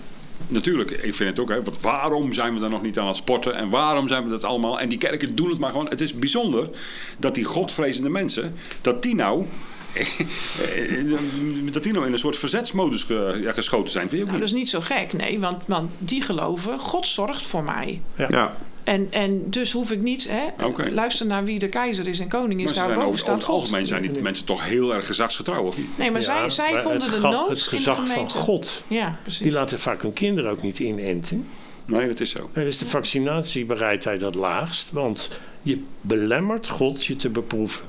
natuurlijk, 0.48 0.92
ik 0.92 1.14
vind 1.16 1.30
het 1.30 1.40
ook. 1.40 1.50
Hè, 1.50 1.64
want 1.64 1.82
waarom 1.82 2.34
zijn 2.34 2.54
we 2.54 2.60
daar 2.60 2.70
nog 2.70 2.82
niet 2.82 3.00
aan 3.00 3.08
het 3.08 3.16
sporten? 3.16 3.56
En 3.56 3.70
waarom 3.70 4.08
zijn 4.08 4.24
we 4.24 4.30
dat 4.30 4.44
allemaal? 4.44 4.80
En 4.80 4.90
die 4.90 4.98
kerken 4.98 5.36
doen 5.36 5.50
het 5.50 5.60
maar 5.60 5.72
gewoon. 5.72 5.90
Het 5.90 6.02
is 6.02 6.14
bijzonder 6.14 6.70
dat 7.18 7.36
die 7.36 7.44
godvrezende 7.44 8.10
mensen, 8.10 8.56
dat 8.82 9.04
die 9.04 9.16
nou... 9.16 9.46
dat 11.72 11.84
die 11.84 11.94
nou 11.94 12.06
in 12.06 12.12
een 12.14 12.20
soort 12.20 12.38
verzetsmodus 12.38 13.04
ge- 13.04 13.40
ja, 13.42 13.52
geschoten 13.52 13.92
zijn. 13.92 14.10
Vind 14.10 14.22
je 14.22 14.28
ook 14.28 14.28
Nou, 14.28 14.42
dat 14.42 14.52
niet? 14.54 14.66
is 14.68 14.74
niet 14.74 14.84
zo 14.84 14.96
gek, 14.96 15.14
nee. 15.14 15.40
Want, 15.40 15.64
want 15.68 15.92
die 15.98 16.22
geloven, 16.22 16.80
God 16.80 17.08
zorgt 17.08 17.46
voor 17.46 17.64
mij. 17.64 18.02
Ja. 18.16 18.54
En, 18.90 19.08
en 19.12 19.50
dus 19.50 19.72
hoef 19.72 19.92
ik 19.92 20.02
niet, 20.02 20.30
hè, 20.30 20.68
luister 20.92 21.26
naar 21.26 21.44
wie 21.46 21.60
de 21.60 21.70
keizer 21.70 22.08
is 22.08 22.20
en 22.20 22.28
koning 22.28 22.60
is, 22.60 22.66
Maar 22.66 22.68
ze 22.68 22.74
zijn 22.74 22.86
daarboven 22.88 23.08
over, 23.12 23.20
staat 23.20 23.36
het 23.36 23.44
God. 23.46 23.56
algemeen 23.56 23.88
zijn 23.88 24.02
die 24.12 24.22
mensen 24.22 24.46
toch 24.46 24.66
heel 24.66 24.94
erg 24.94 25.06
gezagsgetrouw, 25.06 25.64
of 25.64 25.78
niet? 25.78 25.98
Nee, 25.98 26.12
maar 26.12 26.22
Ja, 26.22 26.26
zij, 26.26 26.50
zij 26.50 26.74
maar 26.74 26.82
vonden 26.82 27.02
het 27.02 27.12
de 27.12 27.20
nood 27.28 27.50
Het 27.50 27.58
in 27.58 27.64
de 27.64 27.70
gezag 27.70 28.08
van. 28.08 28.30
God. 28.30 28.84
Ja, 28.88 29.20
precies. 29.22 29.42
Die 29.42 29.52
laten 29.52 29.80
vaak 29.80 30.02
hun 30.02 30.14
kinderen 30.14 30.52
ook 30.52 30.62
niet 30.62 30.80
inenten. 30.80 31.48
Nee, 31.86 32.08
dat 32.08 32.20
is 32.20 32.30
zo. 32.30 32.50
Er 32.54 32.66
is 32.68 32.78
de 32.78 32.86
vaccinatiebereidheid 32.86 34.22
het 34.22 34.36
laagst, 34.36 34.92
want 34.92 35.30
je 35.64 35.82
belemmert 36.02 36.68
God 36.68 37.06
je 37.06 37.16
te 37.16 37.30
beproeven. 37.30 37.86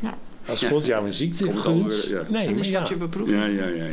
Ja. 0.00 0.14
Als 0.46 0.60
Ja. 0.60 0.68
God 0.68 0.86
jou 0.86 1.06
een 1.06 1.12
ziekte 1.12 1.44
gunt, 1.52 1.64
alweer, 1.66 2.10
ja. 2.10 2.22
nee, 2.28 2.44
Dan 2.44 2.58
is 2.58 2.68
ja, 2.68 2.78
dat 2.78 2.88
je 2.88 2.96
beproefd. 2.96 3.30
Ja, 3.30 3.44
ja, 3.44 3.66
ja, 3.66 3.84
ja. 3.84 3.90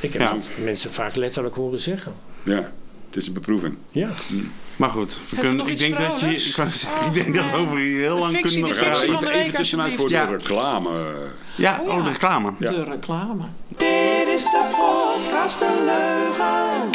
ik 0.00 0.12
heb 0.12 0.32
mensen 0.64 0.92
vaak 0.92 1.16
letterlijk 1.16 1.54
horen 1.54 1.80
zeggen. 1.80 2.12
Ja, 2.42 2.72
het 3.06 3.16
is 3.16 3.26
een 3.26 3.32
beproeving. 3.32 3.74
Ja, 3.90 4.10
Maar 4.76 4.90
goed, 4.90 5.18
we 5.30 5.36
kunnen, 5.36 5.66
ik 5.66 5.78
denk 5.78 5.98
dat 5.98 6.20
je, 6.20 6.26
ik, 6.34 6.38
zeggen, 6.40 6.90
Oh, 7.00 7.06
ik 7.06 7.14
denk 7.14 7.34
dat 7.34 7.50
we 7.50 7.56
over 7.56 7.76
hier 7.76 8.00
heel 8.00 8.18
lang 8.18 8.32
fictie, 8.32 8.62
kunnen 8.62 8.84
nog 8.84 8.98
gaan. 8.98 9.24
Even, 9.28 9.54
tussenuit 9.54 9.94
voor 9.94 10.04
alsjeblieft. 10.04 10.30
de 10.30 10.36
reclame. 10.36 10.90
Ja, 11.56 11.80
Oh, 11.82 11.96
oh, 11.96 12.04
de 12.04 12.10
reclame. 12.10 12.52
Ja. 12.58 12.70
De 12.70 12.84
reclame. 12.84 13.42
Dit 13.68 14.26
is 14.34 14.42
de 14.42 14.62
podcast 14.70 15.58
De 15.58 15.82
Leugen. 15.84 16.90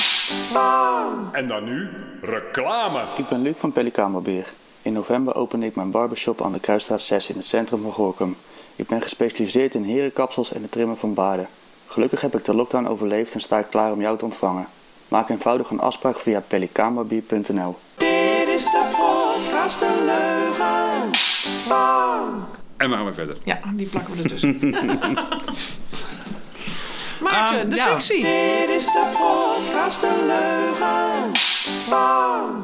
En 1.32 1.48
dan 1.48 1.64
nu 1.64 1.90
reclame. 2.22 3.04
Ik 3.18 3.28
ben 3.28 3.42
Luc 3.42 3.56
van 3.58 3.72
Pelikaanbarbier. 3.72 4.46
In 4.82 4.94
november 4.94 5.36
opende 5.36 5.66
ik 5.66 5.76
mijn 5.76 5.92
barbershop 5.92 6.42
aan 6.42 6.52
de 6.52 6.60
Kruisstraat 6.60 7.02
6 7.02 7.30
in 7.30 7.38
het 7.38 7.46
centrum 7.46 7.82
van 7.82 7.92
Gorkum. 7.92 8.36
Ik 8.76 8.88
ben 8.88 9.02
gespecialiseerd 9.02 9.76
in 9.76 9.84
herenkapsels 9.84 10.54
en 10.54 10.62
het 10.62 10.72
trimmen 10.72 10.98
van 10.98 11.14
baarden. 11.14 11.48
Gelukkig 11.88 12.22
heb 12.22 12.36
ik 12.38 12.46
de 12.46 12.54
lockdown 12.56 12.86
overleefd 12.88 13.34
en 13.34 13.42
sta 13.42 13.60
ik 13.60 13.66
klaar 13.70 13.92
om 13.92 14.02
jou 14.02 14.18
te 14.18 14.26
ontvangen. 14.26 14.68
Maak 15.10 15.30
eenvoudig 15.30 15.70
een 15.70 15.80
afspraak 15.80 16.20
via 16.20 16.40
pelikaanbarbier.nl. 16.48 17.78
Dit 17.98 18.48
is 18.56 18.64
de 18.64 18.84
podcast 18.92 19.80
De 19.80 20.04
Leugen. 20.06 21.12
En 22.78 22.90
we 22.90 22.96
gaan 22.96 23.04
weer 23.04 23.14
verder. 23.14 23.38
Ja, 23.44 23.60
die 23.74 23.88
plakken 23.88 24.16
we 24.16 24.22
ertussen. 24.24 24.60
Maarten, 27.24 27.60
Ehm, 27.60 27.70
de 27.70 27.76
ja. 27.76 27.86
fictie. 27.86 28.22
Dit 28.22 28.70
is 28.78 28.86
de 28.86 29.04
podcast 29.18 30.02
De 30.02 30.24
Leugen. 30.26 31.32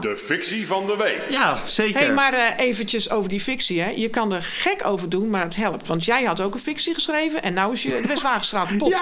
De 0.02 0.18
fictie 0.18 0.68
van 0.68 0.86
de 0.86 0.96
week. 0.96 1.22
Ja, 1.30 1.58
zeker. 1.66 2.00
Hé, 2.00 2.06
hey, 2.06 2.14
maar 2.14 2.34
eh, 2.34 2.66
eventjes 2.66 3.10
over 3.10 3.30
die 3.30 3.40
fictie. 3.40 3.82
Hè. 3.82 3.90
Je 3.90 4.10
kan 4.10 4.34
er 4.34 4.44
gek 4.44 4.82
over 4.86 5.10
doen, 5.10 5.30
maar 5.30 5.42
het 5.42 5.56
helpt. 5.56 5.88
Want 5.88 6.06
jij 6.06 6.24
had 6.24 6.42
ook 6.42 6.54
een 6.54 6.60
fictie 6.60 6.94
geschreven. 6.94 7.44
En 7.44 7.54
nou 7.54 7.74
is 7.74 7.84
je 7.84 7.90
de 7.90 8.08
Westwagenstraat 8.08 8.68
pot 8.78 8.90
Ja, 8.90 9.00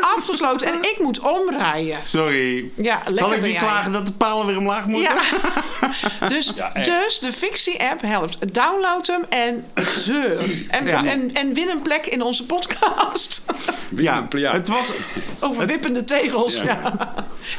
afgesloten. 0.00 0.66
En 0.66 0.74
ik 0.82 0.96
moet 0.98 1.20
omrijden. 1.20 1.98
Sorry. 2.02 2.70
Ja, 2.76 2.96
lekker 3.04 3.16
Zal 3.16 3.32
ik 3.34 3.40
nu 3.40 3.48
jij. 3.50 3.58
klagen 3.60 3.92
dat 3.92 4.06
de 4.06 4.12
palen 4.12 4.46
weer 4.46 4.56
omlaag 4.56 4.86
moeten? 4.86 5.14
Ja. 5.14 6.28
dus, 6.28 6.52
dus 6.82 7.18
de 7.18 7.32
fictie-app 7.32 8.00
helpt. 8.02 8.54
Download 8.54 9.06
hem 9.06 9.24
en 9.28 9.64
zeur. 9.74 10.38
En, 10.70 10.86
Ja. 10.86 11.04
en, 11.04 11.34
en 11.34 11.54
win 11.54 11.68
een 11.68 11.82
plek 11.82 12.06
in 12.06 12.22
onze 12.22 12.46
podcast. 12.46 13.44
Ja, 13.96 14.26
ja. 14.30 14.52
het, 14.52 14.68
was, 14.68 14.90
Over 15.40 15.66
wippende 15.66 16.04
tegels. 16.04 16.60
Ja. 16.60 16.92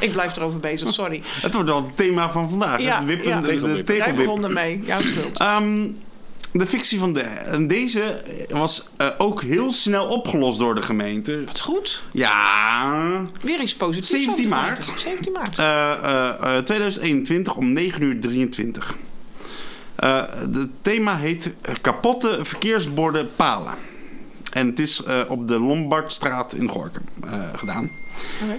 Ik 0.00 0.12
blijf 0.12 0.36
erover 0.36 0.60
bezig, 0.60 0.92
sorry. 0.92 1.22
het 1.42 1.54
wordt 1.54 1.68
wel 1.68 1.84
het 1.84 1.96
thema 1.96 2.30
van 2.30 2.48
vandaag. 2.50 2.80
Ja, 2.80 2.96
het 2.98 3.06
wippen, 3.06 3.28
ja. 3.28 3.40
de, 3.40 3.60
de 3.60 3.84
tegelwip. 3.84 4.16
begon 4.16 4.44
ermee. 4.44 4.82
Jouw 4.84 5.00
schuld. 5.00 5.38
Ehm, 5.38 5.86
de 6.52 6.66
fictie 6.66 6.98
van 6.98 7.12
de, 7.12 7.20
en 7.20 7.66
deze 7.68 8.22
was 8.48 8.84
eh, 8.96 9.06
ook 9.18 9.42
heel 9.42 9.72
snel 9.72 10.06
opgelost 10.08 10.58
door 10.58 10.74
de 10.74 10.82
gemeente. 10.82 11.44
Wat 11.44 11.60
goed. 11.60 12.02
Ja, 12.10 13.24
Weer 13.42 13.60
iets 13.60 13.76
positiefs. 13.76 14.08
17 14.10 14.30
over 14.32 14.42
te 14.42 14.48
maart. 14.48 14.86
maken. 14.86 15.00
17 15.00 15.32
maart. 15.32 15.58
eh, 15.58 15.92
eh, 15.92 16.56
eh, 16.56 16.64
2021 16.64 17.54
om 17.54 17.72
9 17.72 18.02
uur 18.02 18.20
23. 18.20 18.96
Eh, 19.96 20.22
het 20.52 20.68
thema 20.82 21.16
heet 21.16 21.50
kapotte 21.80 22.38
verkeersborden 22.42 23.30
palen. 23.36 23.74
En 24.54 24.66
het 24.66 24.80
is 24.80 25.02
eh, 25.02 25.20
op 25.28 25.48
de 25.48 25.58
Lombardstraat 25.58 26.54
in 26.54 26.68
Gorkum 26.68 27.02
eh, 27.24 27.54
gedaan. 27.54 27.90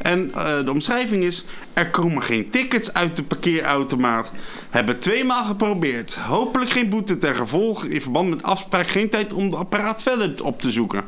En 0.02 0.32
eh, 0.34 0.64
de 0.66 0.72
omschrijving 0.72 1.24
is... 1.24 1.46
Er 1.74 1.90
komen 1.90 2.24
geen 2.24 2.50
tickets 2.50 2.94
uit 2.94 3.16
de 3.16 3.24
parkeerautomaat. 3.24 4.32
Hebben 4.70 5.00
tweemaal 5.00 5.46
geprobeerd. 5.46 6.16
Hopelijk 6.16 6.72
geen 6.72 6.90
boete 6.90 7.18
ten 7.18 7.36
gevolge. 7.36 7.90
In 7.90 8.02
verband 8.02 8.30
met 8.30 8.44
afspraak 8.44 8.88
geen 8.88 9.10
tijd 9.10 9.34
om 9.34 9.50
de 9.50 9.56
apparaat 9.56 10.04
verder 10.04 10.44
op 10.44 10.62
te 10.62 10.72
zoeken. 10.72 11.04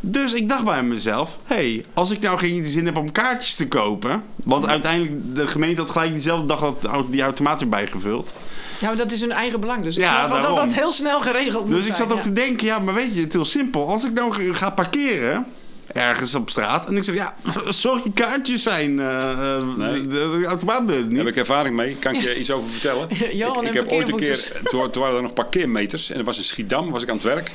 Dus 0.00 0.32
ik 0.32 0.48
dacht 0.48 0.64
bij 0.64 0.82
mezelf... 0.82 1.38
Hé, 1.44 1.54
hey, 1.54 1.84
als 1.94 2.10
ik 2.10 2.20
nou 2.20 2.38
geen 2.38 2.70
zin 2.70 2.86
heb 2.86 2.96
om 2.96 3.12
kaartjes 3.12 3.54
te 3.54 3.68
kopen... 3.68 4.22
Want 4.44 4.66
uiteindelijk, 4.66 5.34
de 5.34 5.46
gemeente 5.46 5.80
had 5.80 5.90
gelijk 5.90 6.12
diezelfde 6.12 6.46
dag 6.46 6.74
die 7.10 7.22
automaat 7.22 7.60
weer 7.60 7.68
bijgevuld. 7.68 8.34
Ja, 8.80 8.86
maar 8.88 8.96
dat 8.96 9.12
is 9.12 9.20
hun 9.20 9.32
eigen 9.32 9.60
belang. 9.60 9.82
Dus 9.82 9.96
ik 9.96 10.02
Ja, 10.02 10.28
dat 10.28 10.42
daarom. 10.42 10.56
dat 10.56 10.72
heel 10.74 10.92
snel 10.92 11.20
geregeld 11.20 11.66
moet 11.66 11.76
Dus 11.76 11.86
ik 11.86 11.94
zijn. 11.94 12.08
zat 12.08 12.12
ook 12.18 12.24
ja. 12.24 12.30
te 12.30 12.32
denken, 12.32 12.66
ja, 12.66 12.78
maar 12.78 12.94
weet 12.94 13.14
je, 13.14 13.20
het 13.20 13.28
is 13.28 13.34
heel 13.34 13.44
simpel. 13.44 13.88
Als 13.88 14.04
ik 14.04 14.12
nou 14.12 14.54
ga 14.54 14.70
parkeren, 14.70 15.46
ergens 15.92 16.34
op 16.34 16.50
straat, 16.50 16.86
en 16.86 16.96
ik 16.96 17.04
zeg, 17.04 17.14
ja, 17.14 17.34
sorry, 17.68 18.02
kaartjes 18.14 18.62
zijn, 18.62 18.94
Nee. 18.94 20.06
de, 20.06 20.38
de 20.40 20.44
automaat 20.46 20.88
doet 20.88 20.96
het 20.96 21.08
Daar 21.08 21.16
heb 21.16 21.24
niet. 21.24 21.26
ik 21.26 21.36
ervaring 21.36 21.76
mee. 21.76 21.96
Kan 21.96 22.14
ik 22.14 22.20
je 22.20 22.38
iets 22.40 22.50
over 22.50 22.68
vertellen? 22.68 23.08
Johan 23.32 23.66
ik, 23.66 23.72
heb 23.72 23.88
ooit 23.92 24.08
een 24.08 24.16
keer, 24.16 24.52
toen, 24.64 24.90
toen 24.90 25.02
waren 25.02 25.16
er 25.16 25.22
nog 25.22 25.32
parkeermeters. 25.34 26.10
En 26.10 26.18
er 26.18 26.24
was 26.24 26.38
in 26.38 26.44
Schiedam, 26.44 26.90
was 26.90 27.02
ik 27.02 27.08
aan 27.08 27.14
het 27.14 27.24
werk. 27.24 27.50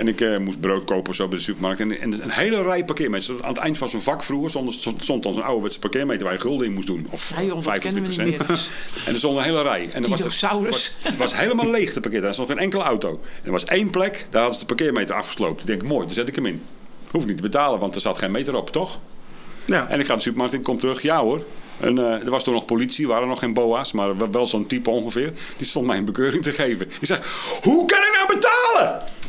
En 0.00 0.08
ik 0.08 0.20
eh, 0.20 0.38
moest 0.38 0.60
brood 0.60 0.84
kopen 0.84 1.10
of 1.10 1.16
zo 1.16 1.28
bij 1.28 1.38
de 1.38 1.44
supermarkt. 1.44 1.80
En, 1.80 2.00
en 2.00 2.12
een 2.22 2.30
hele 2.30 2.62
rij 2.62 2.84
parkeermeters. 2.84 3.42
Aan 3.42 3.48
het 3.48 3.56
eind 3.58 3.78
van 3.78 3.88
zo'n 3.88 4.00
vak 4.02 4.22
vroeger 4.24 4.50
stond, 4.50 4.74
stond 4.98 5.22
dan 5.22 5.34
zo'n 5.34 5.42
ouderwetse 5.42 5.78
parkeermeter 5.78 6.24
waar 6.24 6.32
je 6.32 6.40
gulden 6.40 6.66
in 6.66 6.72
moest 6.72 6.86
doen. 6.86 7.06
Of 7.10 7.32
Ja, 7.36 7.42
joh, 7.42 7.64
dat 7.64 7.78
kennen 7.78 8.02
we 8.04 8.12
25 8.12 8.24
niet 8.24 8.36
cent. 8.36 8.38
meer. 8.38 8.46
dus. 8.46 8.68
En 9.06 9.12
er 9.12 9.18
stond 9.18 9.36
een 9.36 9.42
hele 9.42 9.62
rij. 9.62 9.88
En 9.92 10.02
er 10.04 10.10
was, 10.10 10.18
Dinosaurus. 10.18 10.92
was, 11.02 11.12
was 11.16 11.36
helemaal 11.36 11.70
leeg 11.70 11.92
de 11.92 12.00
parkeerterrein. 12.00 12.26
Er 12.28 12.34
stond 12.34 12.48
geen 12.48 12.58
enkele 12.58 12.82
auto. 12.82 13.08
En 13.10 13.44
er 13.44 13.50
was 13.50 13.64
één 13.64 13.90
plek, 13.90 14.26
daar 14.30 14.40
hadden 14.42 14.60
ze 14.60 14.66
de 14.66 14.74
parkeermeter 14.74 15.14
afgesloopt. 15.14 15.60
Ik 15.60 15.66
denk, 15.66 15.82
mooi, 15.82 16.04
daar 16.06 16.14
zet 16.14 16.28
ik 16.28 16.34
hem 16.34 16.46
in. 16.46 16.62
Hoef 17.10 17.22
ik 17.22 17.28
niet 17.28 17.36
te 17.36 17.42
betalen, 17.42 17.78
want 17.80 17.94
er 17.94 18.00
zat 18.00 18.18
geen 18.18 18.30
meter 18.30 18.56
op, 18.56 18.70
toch? 18.70 18.98
Ja. 19.64 19.88
En 19.88 20.00
ik 20.00 20.06
ga 20.06 20.14
de 20.14 20.20
supermarkt 20.20 20.54
in, 20.54 20.62
kom 20.62 20.78
terug. 20.78 21.02
Ja 21.02 21.20
hoor. 21.20 21.44
En, 21.80 21.98
eh, 21.98 22.04
er 22.04 22.30
was 22.30 22.44
toen 22.44 22.54
nog 22.54 22.64
politie, 22.64 23.06
waren 23.06 23.28
nog 23.28 23.38
geen 23.38 23.54
boa's, 23.54 23.92
maar 23.92 24.30
wel- 24.30 24.46
zo'n 24.46 24.66
type 24.66 24.90
ongeveer. 24.90 25.32
Die 25.56 25.66
stond 25.66 25.86
mij 25.86 25.96
een 25.98 26.04
bekeuring 26.04 26.42
te 26.42 26.52
geven. 26.52 26.86
Ik 27.00 27.06
zeg, 27.06 27.48
hoe 27.62 27.84
kan? 27.86 27.98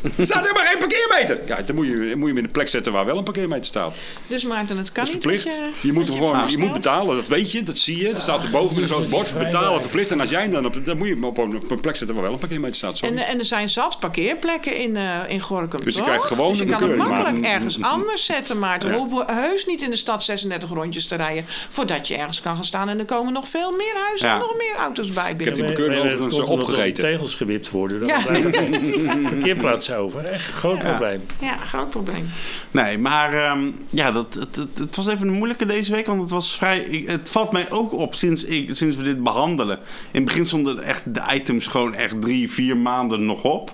Er 0.18 0.24
staat 0.24 0.40
helemaal 0.46 0.64
geen 0.64 0.78
parkeermeter. 0.78 1.38
Ja, 1.46 1.62
dan 1.66 1.74
moet 1.76 1.86
je, 1.86 1.92
dan 1.96 2.06
moet 2.18 2.28
je 2.28 2.34
hem 2.34 2.36
in 2.36 2.42
de 2.42 2.48
plek 2.52 2.68
zetten 2.68 2.92
waar 2.92 3.04
wel 3.04 3.16
een 3.18 3.24
parkeermeter 3.24 3.64
staat. 3.64 3.96
Dus 4.26 4.44
Maarten, 4.44 4.76
het 4.76 4.92
kan 4.92 5.04
Dat 5.04 5.14
is 5.14 5.18
niet 5.20 5.22
verplicht. 5.22 5.44
dat 5.58 5.70
je, 5.80 5.86
Je 5.86 5.92
moet, 5.92 6.06
dat 6.06 6.16
gewoon, 6.16 6.50
je 6.50 6.58
moet 6.58 6.72
betalen, 6.72 7.16
dat 7.16 7.28
weet 7.28 7.52
je, 7.52 7.62
dat 7.62 7.76
zie 7.76 7.98
je. 8.00 8.08
Er 8.08 8.20
staat 8.20 8.44
er 8.44 8.50
boven 8.50 8.74
met 8.74 8.82
een 8.84 8.90
groot 8.90 9.08
bord, 9.08 9.38
betalen 9.38 9.80
verplicht. 9.80 10.10
En 10.10 10.20
als 10.20 10.30
jij 10.30 10.42
hem 10.42 10.50
dan 10.52 10.66
op, 10.66 10.84
dan 10.84 10.98
moet 10.98 11.06
je 11.08 11.14
hem 11.14 11.24
op 11.24 11.38
een, 11.38 11.56
op 11.56 11.70
een 11.70 11.80
plek 11.80 11.96
zetten 11.96 12.14
waar 12.14 12.24
wel 12.24 12.32
een 12.32 12.38
parkeermeter 12.38 12.76
staat. 12.76 12.96
Sorry. 12.96 13.16
En, 13.16 13.26
en 13.26 13.38
er 13.38 13.44
zijn 13.44 13.70
zat 13.70 13.98
parkeerplekken 14.00 14.76
in, 14.76 14.96
eh 14.96 15.02
in 15.28 15.40
Gorkum, 15.40 15.80
Dus 15.84 15.92
je 15.94 15.98
toch? 16.00 16.08
krijgt 16.08 16.24
gewoon 16.24 16.48
dus 16.48 16.56
je 16.58 16.62
een 16.64 16.70
kan 16.70 16.78
het 16.80 16.88
bekeuring, 16.90 17.14
makkelijk 17.16 17.42
maar- 17.44 17.50
ergens 17.54 17.82
anders 17.82 18.24
zetten, 18.24 18.58
Maarten. 18.58 18.88
We 18.88 18.94
Ja. 18.94 19.00
hoeven 19.00 19.34
heus 19.34 19.66
niet 19.66 19.82
in 19.82 19.90
de 19.90 19.96
stad 19.96 20.22
36 20.24 20.70
rondjes 20.70 21.06
te 21.06 21.16
rijden... 21.16 21.44
voordat 21.68 22.08
je 22.08 22.16
ergens 22.16 22.40
kan 22.40 22.54
gaan 22.54 22.64
staan. 22.64 22.88
En 22.88 22.98
er 22.98 23.04
komen 23.04 23.32
nog 23.32 23.48
veel 23.48 23.70
meer 23.76 23.94
huizen 24.06 24.28
Ja. 24.28 24.34
en 24.34 24.40
nog 24.40 24.54
meer 24.56 24.74
auto's 24.78 25.12
bij 25.12 25.28
heb 25.28 25.36
binnen. 25.38 25.54
die 25.56 25.64
bekeuring 25.64 25.94
Nee, 25.94 26.02
nee, 26.04 26.12
overigens 26.12 26.36
dat 26.36 26.46
er 26.46 26.52
opgegeten. 26.62 27.04
tegels 27.04 27.34
gewipt 27.34 27.70
worden. 27.70 27.98
Dan 28.00 28.08
Ja. 28.08 28.26
er 29.86 29.91
over. 29.94 30.24
Echt 30.24 30.48
een 30.48 30.54
groot 30.54 30.78
probleem. 30.78 31.22
Ja, 31.40 31.56
groot 31.56 31.90
probleem. 31.90 32.28
Nee, 32.70 32.98
maar 32.98 33.34
ehm, 33.34 33.70
ja, 33.90 34.12
dat, 34.12 34.34
het, 34.34 34.56
het, 34.56 34.78
het 34.78 34.96
was 34.96 35.06
even 35.06 35.28
een 35.28 35.34
moeilijke 35.34 35.66
deze 35.66 35.92
week, 35.92 36.06
want 36.06 36.20
het 36.20 36.30
was 36.30 36.56
vrij... 36.56 36.78
ik- 36.78 37.10
het 37.10 37.30
valt 37.30 37.52
mij 37.52 37.70
ook 37.70 37.92
op 37.92 38.14
sinds, 38.14 38.44
ik, 38.44 38.70
sinds 38.74 38.96
we 38.96 39.02
dit 39.02 39.22
behandelen. 39.22 39.76
In 40.10 40.20
het 40.20 40.24
begin 40.24 40.46
stonden 40.46 40.82
echt 40.82 41.14
de 41.14 41.22
items 41.34 41.66
gewoon 41.66 41.94
echt 41.94 42.20
drie, 42.22 42.50
vier 42.52 42.76
maanden 42.76 43.24
nog 43.26 43.42
op. 43.42 43.72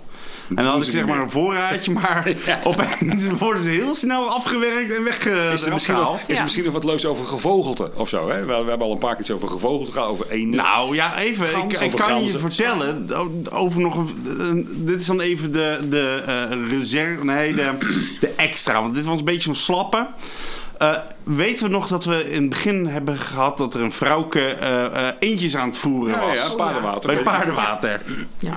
En 0.49 0.55
dan 0.57 0.67
had 0.67 0.77
ik 0.79 0.85
ze 0.85 0.91
zeg 0.91 1.07
maar 1.07 1.21
een 1.21 1.31
voorraadje, 1.31 1.93
maar 1.93 2.33
opeens 2.65 3.25
worden 3.39 3.63
ze 3.63 3.69
heel 3.69 3.95
snel 3.95 4.29
afgewerkt 4.29 4.97
en 4.97 5.05
weg, 5.05 5.27
eh, 5.27 5.53
Is 5.53 5.67
er, 5.67 5.73
misschien 5.73 5.95
nog, 5.95 6.21
is 6.21 6.29
er 6.29 6.35
Ja. 6.35 6.43
misschien 6.43 6.65
nog 6.65 6.73
wat 6.73 6.85
leuks 6.85 7.07
over 7.07 7.27
gevogelte 7.27 7.91
of 7.95 8.09
zo? 8.09 8.29
Hè? 8.31 8.41
We, 8.41 8.47
we 8.47 8.69
hebben 8.69 8.81
al 8.87 8.93
een 8.93 8.99
paar 8.99 9.11
keer 9.13 9.21
iets 9.21 9.31
over 9.31 9.49
gevogelte 9.49 9.93
gehad, 9.93 10.09
over 10.09 10.31
eenden. 10.31 10.61
Nou 10.61 10.95
ja, 10.95 11.19
even. 11.19 11.45
Ik, 11.47 11.53
Ganzen. 11.53 11.81
ik 11.81 11.87
Over 11.87 11.99
kan 11.99 12.25
je 12.25 12.39
vertellen 12.39 13.07
over 13.53 13.81
nog 13.81 13.97
een. 13.97 14.09
een- 14.39 14.69
dit 14.87 15.01
is 15.01 15.07
dan 15.07 15.21
even 15.21 15.53
de, 15.53 15.79
de 15.91 16.23
eh, 16.27 16.71
reserve. 16.71 17.25
Nee, 17.25 17.55
de, 17.55 17.71
de 18.21 18.33
extra. 18.37 18.83
Want 18.83 18.95
dit 18.95 19.05
was 19.05 19.19
een 19.19 19.25
beetje 19.25 19.43
zo'n 19.43 19.55
slappe. 19.55 20.07
Eh, 20.79 20.97
weten 21.25 21.65
we 21.65 21.71
nog 21.71 21.89
dat 21.89 22.05
we 22.05 22.31
in 22.31 22.41
het 22.41 22.49
begin 22.51 22.87
hebben 22.87 23.19
gehad 23.19 23.59
dat 23.59 23.75
er 23.75 23.81
een 23.81 23.93
vrouwke 23.93 24.41
eh, 24.41 24.85
eh, 24.85 25.15
eentjes 25.19 25.57
aan 25.57 25.69
het 25.69 25.77
voeren 25.79 26.15
ja, 26.15 26.27
was? 26.27 26.37
ja, 26.39 26.55
paardenwater. 26.57 27.15
Bij 27.15 27.23
paardenwater. 27.23 28.03
Ja. 28.39 28.57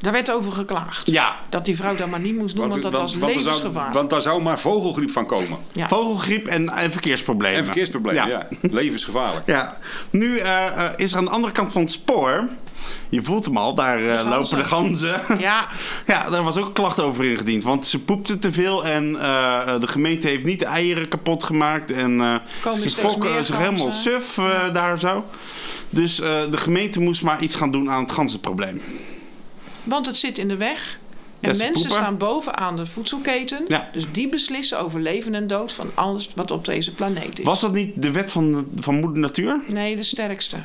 Daar 0.00 0.12
werd 0.12 0.32
over 0.32 0.52
geklaagd. 0.52 1.10
Ja. 1.10 1.36
Dat 1.48 1.64
die 1.64 1.76
vrouw 1.76 1.96
dat 1.96 2.08
maar 2.08 2.20
niet 2.20 2.36
moest 2.36 2.56
doen, 2.56 2.68
want, 2.68 2.82
dat 2.82 2.92
was 2.92 3.12
zou, 3.18 3.26
levensgevaar. 3.26 3.92
want 3.92 4.10
daar 4.10 4.20
zou 4.20 4.42
maar 4.42 4.60
vogelgriep 4.60 5.10
van 5.10 5.26
komen. 5.26 5.58
ja. 5.72 5.88
Vogelgriep 5.88 6.46
en, 6.46 6.68
en 6.68 6.90
verkeersproblemen. 6.90 7.58
En 7.58 7.64
verkeersproblemen, 7.64 8.28
ja. 8.28 8.46
Levensgevaarlijk. 8.60 9.46
Ja, 9.46 9.78
nu 10.10 10.36
eh, 10.36 10.66
eh, 10.66 10.90
is 10.96 11.12
er 11.12 11.18
aan 11.18 11.24
de 11.24 11.30
andere 11.30 11.52
kant 11.52 11.72
van 11.72 11.82
het 11.82 11.90
spoor. 11.90 12.48
Je 13.08 13.22
voelt 13.22 13.44
hem 13.44 13.56
al, 13.56 13.74
daar 13.74 14.08
eh, 14.08 14.28
lopen 14.30 14.56
de 14.58 14.64
ganzen. 14.64 15.20
ja, 15.38 15.68
Ja, 16.06 16.30
daar 16.30 16.42
was 16.42 16.56
ook 16.56 16.66
een 16.66 16.72
klacht 16.72 17.00
over 17.00 17.24
ingediend. 17.24 17.64
Want 17.64 17.86
ze 17.86 17.98
poepte 17.98 18.38
te 18.38 18.52
veel 18.52 18.84
en 18.84 19.20
eh, 19.20 19.80
de 19.80 19.86
gemeente 19.88 20.28
heeft 20.28 20.44
niet 20.44 20.58
de 20.58 20.64
eieren 20.64 21.08
kapot 21.08 21.44
gemaakt. 21.44 21.92
En 21.92 22.20
eh, 22.20 22.72
ze 22.80 22.90
fokken 22.90 23.46
zich 23.46 23.56
helemaal 23.58 23.90
suf 23.90 24.38
eh, 24.38 24.72
daar 24.72 24.98
zo. 24.98 25.24
Dus 25.90 26.20
eh, 26.20 26.28
de 26.50 26.56
gemeente 26.56 27.00
moest 27.00 27.22
maar 27.22 27.40
iets 27.42 27.54
gaan 27.54 27.70
doen 27.70 27.90
aan 27.90 28.02
het 28.02 28.12
ganzenprobleem. 28.12 28.80
Want 29.88 30.06
het 30.06 30.16
zit 30.16 30.38
in 30.38 30.48
de 30.48 30.56
weg. 30.56 30.98
En 31.40 31.56
mensen 31.56 31.72
poepen. 31.72 31.90
staan 31.90 32.16
bovenaan 32.16 32.76
de 32.76 32.86
voedselketen. 32.86 33.64
Ja. 33.68 33.88
Dus 33.92 34.04
die 34.12 34.28
beslissen 34.28 34.80
over 34.80 35.00
leven 35.00 35.34
en 35.34 35.46
dood 35.46 35.72
van 35.72 35.90
alles 35.94 36.30
wat 36.34 36.50
op 36.50 36.64
deze 36.64 36.94
planeet 36.94 37.38
is. 37.38 37.44
Was 37.44 37.60
dat 37.60 37.72
niet 37.72 38.02
de 38.02 38.10
wet 38.10 38.32
van, 38.32 38.68
van 38.76 38.94
moeder 38.94 39.18
natuur? 39.18 39.60
Nee, 39.66 39.96
de 39.96 40.02
sterkste. 40.02 40.56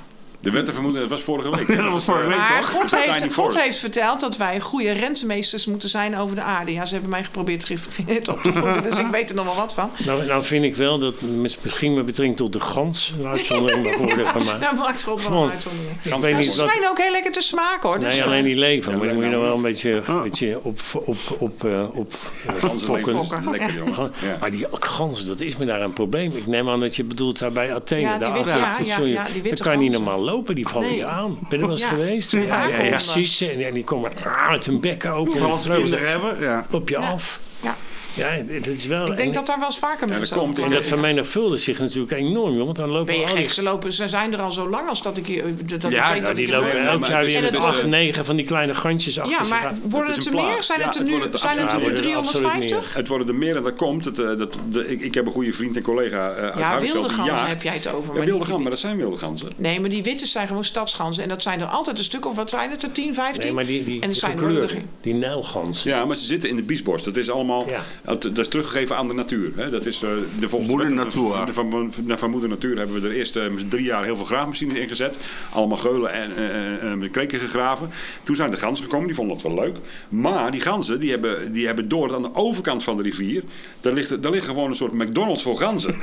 De 0.43 0.51
wet 0.51 0.65
te 0.65 0.73
vermoeden, 0.73 1.01
dat 1.01 1.09
was 1.09 1.21
vorige 1.21 1.55
week. 1.55 1.67
dat 1.77 1.91
was 1.91 2.03
vorige 2.03 2.27
week 2.27 2.37
Maar 2.37 2.59
toch? 2.59 2.69
God 2.69 2.95
heeft, 2.95 3.33
God 3.33 3.61
heeft 3.61 3.77
verteld 3.77 4.19
dat 4.19 4.37
wij 4.37 4.59
goede 4.59 4.91
rentmeesters 4.91 5.65
moeten 5.65 5.89
zijn 5.89 6.17
over 6.17 6.35
de 6.35 6.41
aarde. 6.41 6.71
Ja, 6.73 6.85
ze 6.85 6.93
hebben 6.93 7.11
mij 7.11 7.23
geprobeerd 7.23 7.65
geïnformeerd 7.65 8.27
op 8.27 8.43
te 8.43 8.51
voeden, 8.53 8.83
dus 8.83 8.99
ik 8.99 9.07
weet 9.07 9.29
er 9.29 9.35
nog 9.35 9.45
wel 9.45 9.55
wat 9.55 9.73
van. 9.73 9.89
Nou, 10.05 10.25
nou 10.25 10.43
vind 10.43 10.65
ik 10.65 10.75
wel 10.75 10.99
dat 10.99 11.21
mis- 11.21 11.57
misschien 11.61 11.93
met 11.93 12.05
betrekking 12.05 12.37
tot 12.37 12.53
de 12.53 12.59
gans 12.59 13.13
een 13.19 13.27
uitzondering 13.27 13.83
mag 13.83 13.97
worden 13.97 14.27
gemaakt. 14.27 14.59
Nou, 14.59 14.75
maakt 14.75 15.03
God 15.03 15.27
wel 15.27 15.43
een 15.43 15.49
uitzondering. 15.49 15.97
ik 16.37 16.51
ze 16.51 16.61
wat... 16.61 16.69
schijnen 16.69 16.89
ook 16.89 16.97
heel 17.01 17.11
lekker 17.11 17.31
te 17.31 17.41
smaken 17.41 17.89
hoor. 17.89 17.99
Dus, 17.99 18.07
Nee, 18.13 18.19
eh, 18.21 18.25
alleen 18.25 18.43
niet 18.43 18.57
leven, 18.57 18.97
maar 18.97 19.07
dan 19.07 19.15
moet 19.15 19.23
je 19.23 19.29
nog 19.29 19.41
wel 19.41 19.55
een 19.55 19.61
beetje, 19.61 20.01
beetje 20.23 20.59
op, 20.63 20.79
op, 20.93 21.17
op, 21.37 21.63
eh, 21.63 21.83
op 21.93 22.13
eh, 22.47 22.69
fokken. 22.77 23.49
lekker, 23.51 23.73
jongen. 23.73 24.11
Ja. 24.21 24.37
Maar 24.39 24.51
die 24.51 24.65
ganzen, 24.71 25.27
dat 25.27 25.39
is 25.39 25.57
me 25.57 25.65
daar 25.65 25.81
een 25.81 25.93
probleem. 25.93 26.31
Ik 26.35 26.47
neem 26.47 26.69
aan 26.69 26.79
dat 26.79 26.95
je 26.95 27.03
bedoelt 27.03 27.39
daar 27.39 27.51
bij 27.51 27.73
Athene. 27.73 28.01
Ja, 28.01 28.11
die 28.11 28.19
daar 28.19 28.33
witte- 28.33 28.51
achter 28.53 28.61
ja, 28.63 28.77
het 28.77 28.77
ja, 28.87 28.93
station. 28.93 29.09
ja, 29.09 29.23
die 29.33 29.41
witte 29.41 29.63
Dan 29.63 29.73
kan 29.73 29.83
je 29.83 29.89
niet 29.89 29.97
normaal 29.97 30.19
lopen, 30.19 30.31
die 30.55 30.67
vallen 30.67 30.87
Nee. 30.87 30.97
je 30.97 31.05
aan. 31.05 31.37
Ben 31.39 31.45
je 31.49 31.55
er 31.55 31.61
wel 31.61 31.71
eens 31.71 31.81
Ja. 31.81 31.87
geweest? 31.87 32.31
Ja, 32.31 32.41
ja, 32.67 32.81
ja. 32.81 32.89
Precies, 32.89 33.41
en, 33.41 33.61
en 33.65 33.73
die 33.73 33.83
komen 33.83 34.11
met 34.51 34.65
hun 34.65 34.79
bekken 34.79 35.11
open. 35.13 35.31
Vooral 35.31 35.47
en 35.49 35.53
als 35.53 35.63
ze 35.89 35.95
hebben. 35.95 36.41
Ja. 36.41 36.65
op 36.71 36.89
je 36.89 36.95
Ja. 36.99 37.11
af. 37.11 37.39
Ja. 37.63 37.75
Ja, 38.15 38.29
dat 38.47 38.67
is 38.67 38.85
wel... 38.85 39.01
Ik 39.11 39.17
denk 39.17 39.19
en- 39.27 39.31
dat 39.33 39.45
daar 39.45 39.57
wel 39.57 39.65
eens 39.65 39.77
vaker 39.77 40.07
dat 40.07 40.17
mensen 40.17 40.37
komt 40.37 40.59
En 40.59 40.71
dat 40.71 40.85
vermenigvuldigt 40.85 41.63
zich 41.63 41.79
natuurlijk 41.79 42.11
enorm, 42.11 42.55
joh. 42.55 42.65
Want 42.65 42.77
dan 42.77 42.89
lopen 42.89 43.05
Ben 43.05 43.15
je 43.19 43.21
al 43.25 43.27
die 43.27 43.37
gek? 43.37 43.49
Ze, 43.51 43.63
lopen, 43.63 43.93
ze 43.93 44.07
zijn 44.07 44.33
er 44.33 44.41
al 44.41 44.51
zo 44.51 44.69
lang 44.69 44.89
als 44.89 45.01
dat 45.01 45.17
ik 45.17 45.27
hier... 45.27 45.43
Dat 45.65 45.81
Ja, 45.81 45.87
ik 45.87 45.91
weet 45.91 45.91
nou, 46.13 46.21
dat 46.25 46.35
die 46.35 46.45
ik 46.45 46.51
lopen 46.51 46.85
elk 46.87 47.05
jaar 47.05 47.25
weer 47.25 47.41
het 47.43 47.51
met 47.51 47.59
acht, 47.61 47.85
negen 47.85 48.25
van 48.25 48.35
die 48.35 48.45
kleine 48.45 48.73
gantjes 48.73 49.19
achter 49.19 49.43
Ja, 49.43 49.47
maar 49.49 49.73
worden 49.89 50.13
het 50.13 50.25
er 50.25 50.33
meer? 50.33 50.63
Zijn 50.63 50.79
Ja, 50.79 50.85
het 50.85 50.95
er 50.95 51.03
nu, 51.03 51.11
wordt 51.11 51.25
het 51.25 51.39
zijn 51.39 51.57
het 51.59 51.73
er 51.73 51.79
nu 51.79 51.85
absoluut 51.85 52.03
meer. 52.03 52.21
350? 52.21 52.93
Het 52.93 53.07
worden 53.07 53.27
er 53.27 53.35
meer 53.35 53.55
en 53.55 53.63
dat 53.63 53.73
komt. 53.73 54.05
Het, 54.05 54.19
eh, 54.19 54.37
dat, 54.37 54.57
de, 54.69 54.87
ik, 54.87 55.01
ik 55.01 55.13
heb 55.13 55.25
een 55.25 55.31
goede 55.31 55.53
vriend 55.53 55.75
en 55.75 55.81
collega 55.83 56.29
eh, 56.31 56.43
uit 56.43 56.57
Ja, 56.57 56.79
wilde 56.79 56.99
die 56.99 57.09
ganzen 57.09 57.35
jaagt. 57.35 57.49
heb 57.49 57.61
jij 57.61 57.73
het 57.73 57.87
over. 57.87 58.11
Ja, 58.11 58.17
maar 58.17 58.25
wilde 58.25 58.43
ganzen, 58.45 58.61
maar 58.61 58.71
dat 58.71 58.79
zijn 58.79 58.97
wilde 58.97 59.17
ganzen. 59.17 59.47
Nee, 59.55 59.79
maar 59.79 59.89
die 59.89 60.03
witte 60.03 60.25
zijn 60.25 60.47
gewoon 60.47 60.63
stadsganzen. 60.65 61.23
En 61.23 61.29
dat 61.29 61.41
zijn 61.43 61.61
er 61.61 61.67
altijd 61.67 61.97
een 61.97 62.03
stuk 62.03 62.25
of 62.25 62.35
wat 62.35 62.49
zijn 62.49 62.69
het 62.71 62.83
er? 62.83 62.91
10, 62.91 63.13
15? 63.13 63.43
Nee, 63.43 63.53
maar 63.53 63.65
die, 63.65 63.83
die, 63.83 64.01
en 64.01 64.09
er 64.09 64.15
zijn 64.15 64.37
er 64.37 64.61
er- 64.61 64.81
die 65.01 65.13
nijlgans. 65.13 65.83
Ja, 65.83 66.05
maar 66.05 66.15
ze 66.15 66.25
zitten 66.25 66.49
in 66.49 66.55
de 66.55 66.61
biesborst. 66.63 67.05
Dat 67.05 67.17
is 67.17 67.29
allemaal 67.29 67.65
Ja. 67.69 67.83
Dat, 68.05 68.21
dat 68.21 68.37
is 68.37 68.47
teruggegeven 68.47 68.95
aan 68.97 69.07
de 69.07 69.13
natuur. 69.13 69.51
Hè. 69.55 69.69
Dat 69.69 69.85
is, 69.85 69.99
de 69.99 70.23
de- 70.39 70.93
Natura. 70.93 71.45
de- 71.45 71.53
Van, 71.53 71.71
van, 71.71 72.17
van 72.17 72.29
Moeder 72.29 72.49
Natuur 72.49 72.77
hebben 72.77 73.01
we 73.01 73.07
er 73.07 73.13
eerst 73.15 73.35
eh, 73.35 73.43
drie 73.69 73.83
jaar 73.85 74.03
heel 74.03 74.15
veel 74.15 74.25
graafmachines 74.25 74.75
ingezet. 74.75 75.17
Allemaal 75.51 75.77
geulen 75.77 76.11
en 76.11 77.11
kreken 77.11 77.39
gegraven. 77.39 77.89
Toen 78.23 78.35
zijn 78.35 78.51
de 78.51 78.57
ganzen 78.57 78.83
gekomen, 78.83 79.07
die 79.07 79.15
vonden 79.15 79.37
dat 79.37 79.51
wel 79.51 79.63
leuk. 79.63 79.77
Maar 80.09 80.51
die 80.51 80.61
ganzen, 80.61 80.99
die 80.99 81.09
hebben, 81.11 81.53
die 81.53 81.65
hebben 81.65 81.87
door 81.87 82.15
aan 82.15 82.21
de 82.21 82.35
overkant 82.35 82.83
van 82.83 82.97
de 82.97 83.03
rivier... 83.03 83.43
daar 83.81 83.93
ligt, 83.93 84.21
daar 84.23 84.31
ligt 84.31 84.45
gewoon 84.45 84.69
een 84.69 84.75
soort 84.75 84.91
McDonald's 84.93 85.43
voor 85.43 85.57
ganzen. 85.57 85.95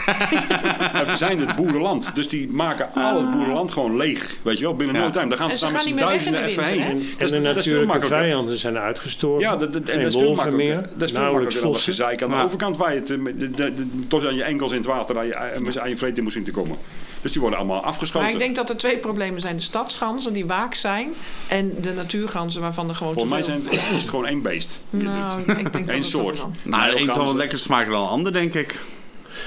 we 1.06 1.12
zijn 1.16 1.40
het 1.40 1.56
boerenland. 1.56 2.14
Dus 2.14 2.28
die 2.28 2.48
maken 2.48 2.88
al 2.94 3.20
het 3.20 3.30
boerenland 3.30 3.72
gewoon 3.72 3.96
leeg. 3.96 4.36
Weet 4.42 4.58
je 4.58 4.64
wel, 4.64 4.74
binnen 4.76 4.94
Ja. 4.96 5.00
nooit 5.02 5.12
tijd. 5.12 5.28
Daar 5.28 5.38
gaan 5.38 5.50
ze, 5.50 5.52
En 5.54 5.58
ze 5.60 5.78
staan 5.78 5.94
met 5.94 6.00
z'n 6.02 6.06
duizenden 6.08 6.42
de 6.42 6.46
even 6.48 6.64
heen. 6.64 6.80
En 6.82 7.24
is- 7.24 7.30
de 7.30 7.40
natuurlijke 7.40 8.06
vijanden 8.06 8.56
zijn 8.56 8.78
uitgestorven. 8.78 9.40
Ja, 9.40 9.56
dat, 9.56 9.72
dat, 9.72 9.88
en 9.88 9.98
dat 10.02 10.06
is 10.12 10.16
veel 10.18 10.34
makkelijker. 10.34 10.76
meer, 10.76 10.88
Dat 10.96 11.02
is 11.08 11.10
veel 11.12 11.20
nauwelijks 11.20 11.54
makkelijker. 11.54 11.89
Gezeik 11.90 12.22
aan 12.22 12.28
de 12.30 12.36
overkant 12.44 12.76
waar 12.76 12.94
je 12.94 13.00
het, 13.00 13.10
eh, 13.10 13.18
met 13.18 13.40
de, 13.40 13.50
de, 13.50 13.72
de- 13.74 13.86
tot 14.08 14.26
aan 14.26 14.34
je 14.34 14.42
enkels 14.42 14.70
in 14.70 14.76
het 14.76 14.86
water 14.86 15.18
aan 15.18 15.26
je, 15.26 15.36
aan 15.80 15.88
je 15.88 15.96
vreet 15.96 16.16
in 16.18 16.22
moet 16.22 16.32
zien 16.32 16.44
te 16.44 16.50
komen. 16.50 16.76
Dus 17.22 17.32
die 17.32 17.40
worden 17.40 17.58
allemaal 17.58 17.82
afgeschoten. 17.84 18.22
Maar 18.22 18.32
ik 18.36 18.38
denk 18.38 18.56
dat 18.56 18.70
er 18.70 18.76
twee 18.76 18.98
problemen 18.98 19.40
zijn. 19.40 19.56
De 19.56 19.62
stadsganzen 19.62 20.32
die 20.32 20.46
waak 20.46 20.74
zijn. 20.74 21.08
En 21.48 21.72
de 21.80 21.92
natuurganzen 21.92 22.60
waarvan 22.60 22.88
er 22.88 22.94
gewoon 22.94 23.12
Volgens 23.12 23.34
mij 23.34 23.42
zijn, 23.42 23.70
is 23.70 23.88
het 23.92 24.08
gewoon 24.08 24.26
één 24.26 24.42
beest. 24.42 24.80
Nou, 24.90 25.40
ik 25.40 25.72
denk 25.72 25.90
Eén 25.92 26.04
soort. 26.04 26.38
wel- 26.38 26.50
Nou, 26.62 26.92
een 27.00 27.12
zal 27.14 27.24
wel 27.24 27.36
lekker 27.36 27.58
smaken 27.58 27.92
dan 27.92 28.02
de 28.02 28.08
ander, 28.08 28.32
denk 28.32 28.54
ik. 28.54 28.80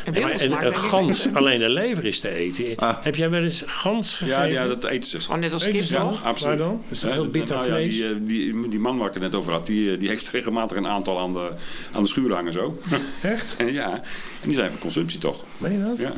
En 0.05 0.13
Ja, 0.13 0.19
maar 0.27 0.37
wilde 0.37 0.65
een, 0.65 0.75
gans, 0.75 1.27
alleen 1.33 1.59
de 1.59 1.69
lever 1.69 2.05
is 2.05 2.19
te 2.19 2.29
eten. 2.29 2.75
Ah. 2.75 2.97
Heb 3.01 3.15
jij 3.15 3.29
wel 3.29 3.41
eens 3.41 3.63
gans 3.65 4.15
gegeten? 4.15 4.51
Ja, 4.51 4.61
ja, 4.61 4.67
dat 4.67 4.83
eten 4.83 5.09
ze. 5.09 5.19
Gewoon 5.19 5.39
net 5.39 5.53
als 5.53 5.63
kip, 5.67 5.83
toch? 5.83 5.89
dat? 5.89 6.23
Absoluut. 6.23 6.59
Dan? 6.59 6.81
Is 6.89 6.99
dat 6.99 7.09
Ja, 7.09 7.15
heel 7.15 7.29
bitter 7.29 7.55
nou 7.55 7.67
ja, 7.67 7.73
vlees? 7.75 7.93
die, 7.93 8.09
eh, 8.09 8.15
die, 8.21 8.67
die 8.67 8.79
man 8.79 8.97
waar 8.97 9.07
ik 9.07 9.13
het 9.13 9.23
net 9.23 9.35
over 9.35 9.51
had, 9.51 9.65
die, 9.65 9.93
eh, 9.93 9.99
die 9.99 10.09
heeft 10.09 10.29
regelmatig 10.37 10.77
een 10.77 10.87
aantal 10.87 11.19
aan 11.19 11.33
de, 11.33 11.49
aan 11.91 12.03
de 12.03 12.09
schuur 12.09 12.33
hangen 12.33 12.53
zo. 12.53 12.79
Echt? 13.21 13.55
en 13.57 13.73
ja, 13.81 13.91
en 13.93 14.01
die 14.47 14.55
zijn 14.55 14.69
voor 14.69 14.79
consumptie 14.79 15.19
toch. 15.19 15.43
Meen 15.59 15.71
je 15.71 15.83
dat? 15.85 15.97
Ja. 15.99 16.13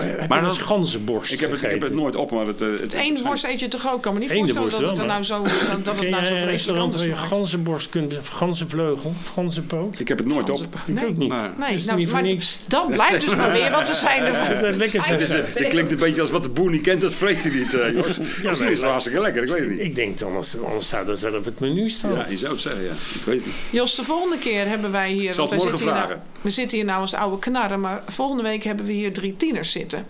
Heb 0.00 0.20
je 0.20 0.26
Maar 0.28 0.42
dat- 0.42 0.58
ganzenborst 0.58 1.32
Ik 1.32 1.40
heb, 1.40 1.50
het, 1.50 1.62
ik 1.62 1.70
heb 1.70 1.82
het 1.82 1.94
nooit 1.94 2.16
op, 2.16 2.30
maar 2.30 2.46
het... 2.46 2.60
eh, 2.60 2.70
het, 2.70 2.80
het 2.80 2.94
Eén 2.94 3.22
worst 3.24 3.44
eet 3.44 3.60
je 3.60 3.68
toch 3.68 3.88
ook? 3.88 3.96
Ik 3.96 4.02
kan 4.02 4.12
me 4.14 4.18
niet 4.18 4.30
voorstellen 4.32 4.70
dat 4.70 4.90
het 4.90 4.98
er 4.98 5.06
nou 5.06 5.22
zo, 5.22 5.44
zo- 5.46 5.80
dat 5.82 5.98
het 6.00 6.08
nou 6.10 6.24
zo 6.24 6.28
vreselijk 6.28 6.50
restaurant 6.50 6.92
waar 6.94 7.00
anders 7.02 7.02
je 7.02 7.08
smaakt? 7.26 7.32
ganzenborst 7.32 7.88
kunt... 7.88 8.18
of 8.18 8.28
ganzenvleugel? 8.28 9.14
Of 9.22 9.28
ganzenpoot? 9.28 9.98
Ik 9.98 10.08
heb 10.08 10.18
het 10.18 10.26
nooit 10.26 10.50
op. 10.50 10.58
Ik 10.86 10.94
Nee. 10.94 11.06
ook 11.06 11.16
niet. 11.16 11.28
Nee. 11.28 11.40
Nee, 11.58 11.74
is 11.74 11.84
nou, 11.84 11.98
niet 11.98 12.08
voor 12.08 12.20
maar 12.20 12.28
niks. 12.28 12.58
dat 12.66 12.90
blijft 12.90 13.24
dus 13.24 13.36
maar 13.36 13.52
weer, 13.52 13.70
want 13.70 13.88
er 13.88 13.94
zijn 13.94 14.22
er... 14.22 14.32
Dat 14.32 14.50
is 14.70 14.76
lekker 14.76 15.20
er 15.20 15.26
zeggen. 15.26 15.52
Het 15.62 15.68
klinkt 15.68 15.92
een 15.92 15.98
beetje 15.98 16.20
als 16.20 16.30
wat 16.30 16.42
de 16.42 16.48
boer 16.50 16.70
niet 16.70 16.82
kent, 16.82 17.00
dat 17.00 17.14
vreet 17.14 17.42
hij 17.42 17.52
niet. 17.52 17.74
eh, 17.74 17.92
Jos. 17.96 18.18
Misschien 18.18 18.48
is 18.50 18.58
het 18.60 18.80
wel 18.80 18.90
hartstikke 18.90 19.20
lekker, 19.20 19.42
ik 19.42 19.48
weet 19.48 19.60
het 19.60 19.70
niet. 19.70 19.80
Ik 19.80 19.94
denk 19.94 20.18
dan, 20.18 20.36
als- 20.36 20.56
anders 20.64 20.88
zou 20.88 21.06
dat 21.06 21.20
wel 21.20 21.34
op 21.34 21.44
het 21.44 21.60
menu 21.60 21.88
staan. 21.88 22.12
Ja, 22.12 22.26
je 22.28 22.36
zou 22.36 22.52
het 22.52 22.60
zeggen, 22.60 22.82
ja. 22.82 22.92
Ik 23.14 23.24
weet 23.24 23.36
het 23.36 23.46
niet. 23.46 23.54
Jos, 23.70 23.94
de 23.94 24.04
volgende 24.04 24.38
keer 24.38 24.68
hebben 24.68 24.90
wij 24.92 25.10
hier... 25.10 25.34
zal 25.34 25.48
want 25.48 25.60
het 25.62 25.70
morgen 25.70 25.88
vragen. 25.88 26.22
We 26.42 26.50
zitten 26.50 26.78
hier 26.78 26.86
nou 26.86 27.00
als 27.00 27.14
oude 27.14 27.38
knarren, 27.38 27.80
maar 27.80 28.02
volgende 28.06 28.42
week 28.42 28.64
hebben 28.64 28.86
we 28.86 28.92
hier 28.92 29.12
drie 29.12 29.36
tieners 29.36 29.70
zitten. 29.70 30.06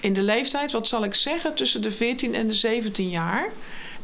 In 0.00 0.12
de 0.12 0.22
leeftijd, 0.22 0.72
wat 0.72 0.88
zal 0.88 1.04
ik 1.04 1.14
zeggen, 1.14 1.54
tussen 1.54 1.82
de 1.82 1.90
14 1.90 2.34
en 2.34 2.46
de 2.46 2.54
17 2.54 3.08
jaar. 3.08 3.48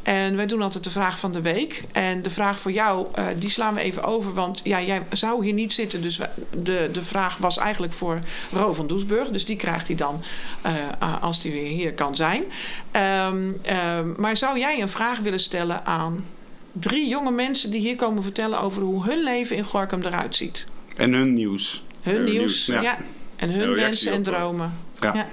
En 0.03 0.35
wij 0.35 0.45
doen 0.45 0.61
altijd 0.61 0.83
de 0.83 0.89
vraag 0.89 1.19
van 1.19 1.31
de 1.31 1.41
week. 1.41 1.83
En 1.91 2.21
de 2.21 2.29
vraag 2.29 2.59
voor 2.59 2.71
jou, 2.71 3.07
eh, 3.13 3.25
die 3.37 3.49
slaan 3.49 3.73
we 3.73 3.81
even 3.81 4.03
over. 4.03 4.33
Want 4.33 4.61
ja, 4.63 4.81
jij 4.81 5.01
zou 5.11 5.43
hier 5.43 5.53
niet 5.53 5.73
zitten. 5.73 6.01
Dus 6.01 6.19
de, 6.63 6.89
de 6.91 7.01
vraag 7.01 7.37
was 7.37 7.57
eigenlijk 7.57 7.93
voor 7.93 8.19
Ro 8.51 8.73
van 8.73 8.87
Doesburg. 8.87 9.29
Dus 9.29 9.45
die 9.45 9.55
krijgt 9.55 9.87
hij 9.87 9.95
dan 9.95 10.23
eh, 10.61 10.73
als 11.21 11.43
hij 11.43 11.51
weer 11.51 11.67
hier 11.67 11.93
kan 11.93 12.15
zijn. 12.15 12.43
Ehm, 12.91 13.51
ehm, 13.63 14.11
maar 14.17 14.37
zou 14.37 14.59
jij 14.59 14.81
een 14.81 14.89
vraag 14.89 15.19
willen 15.19 15.39
stellen 15.39 15.85
aan 15.85 16.25
drie 16.71 17.07
jonge 17.07 17.31
mensen... 17.31 17.71
die 17.71 17.81
hier 17.81 17.95
komen 17.95 18.23
vertellen 18.23 18.61
over 18.61 18.81
hoe 18.81 19.03
hun 19.03 19.23
leven 19.23 19.55
in 19.55 19.63
Gorkum 19.63 20.01
eruit 20.01 20.35
ziet? 20.35 20.67
En 20.97 21.13
hun 21.13 21.33
nieuws. 21.33 21.83
Hun 22.01 22.15
Hun 22.15 22.23
nieuws, 22.23 22.35
nieuws, 22.37 22.65
ja. 22.65 22.81
ja. 22.81 22.97
En 23.35 23.53
hun 23.53 23.73
wensen 23.73 24.11
en 24.11 24.17
eh, 24.17 24.33
dromen. 24.33 24.73
Ja. 24.99 25.13
Ja. 25.15 25.27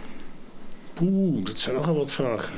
Oeh, 1.01 1.45
dat 1.45 1.59
zijn 1.61 1.75
nogal 1.75 1.95
wat 1.95 2.13
vragen. 2.13 2.55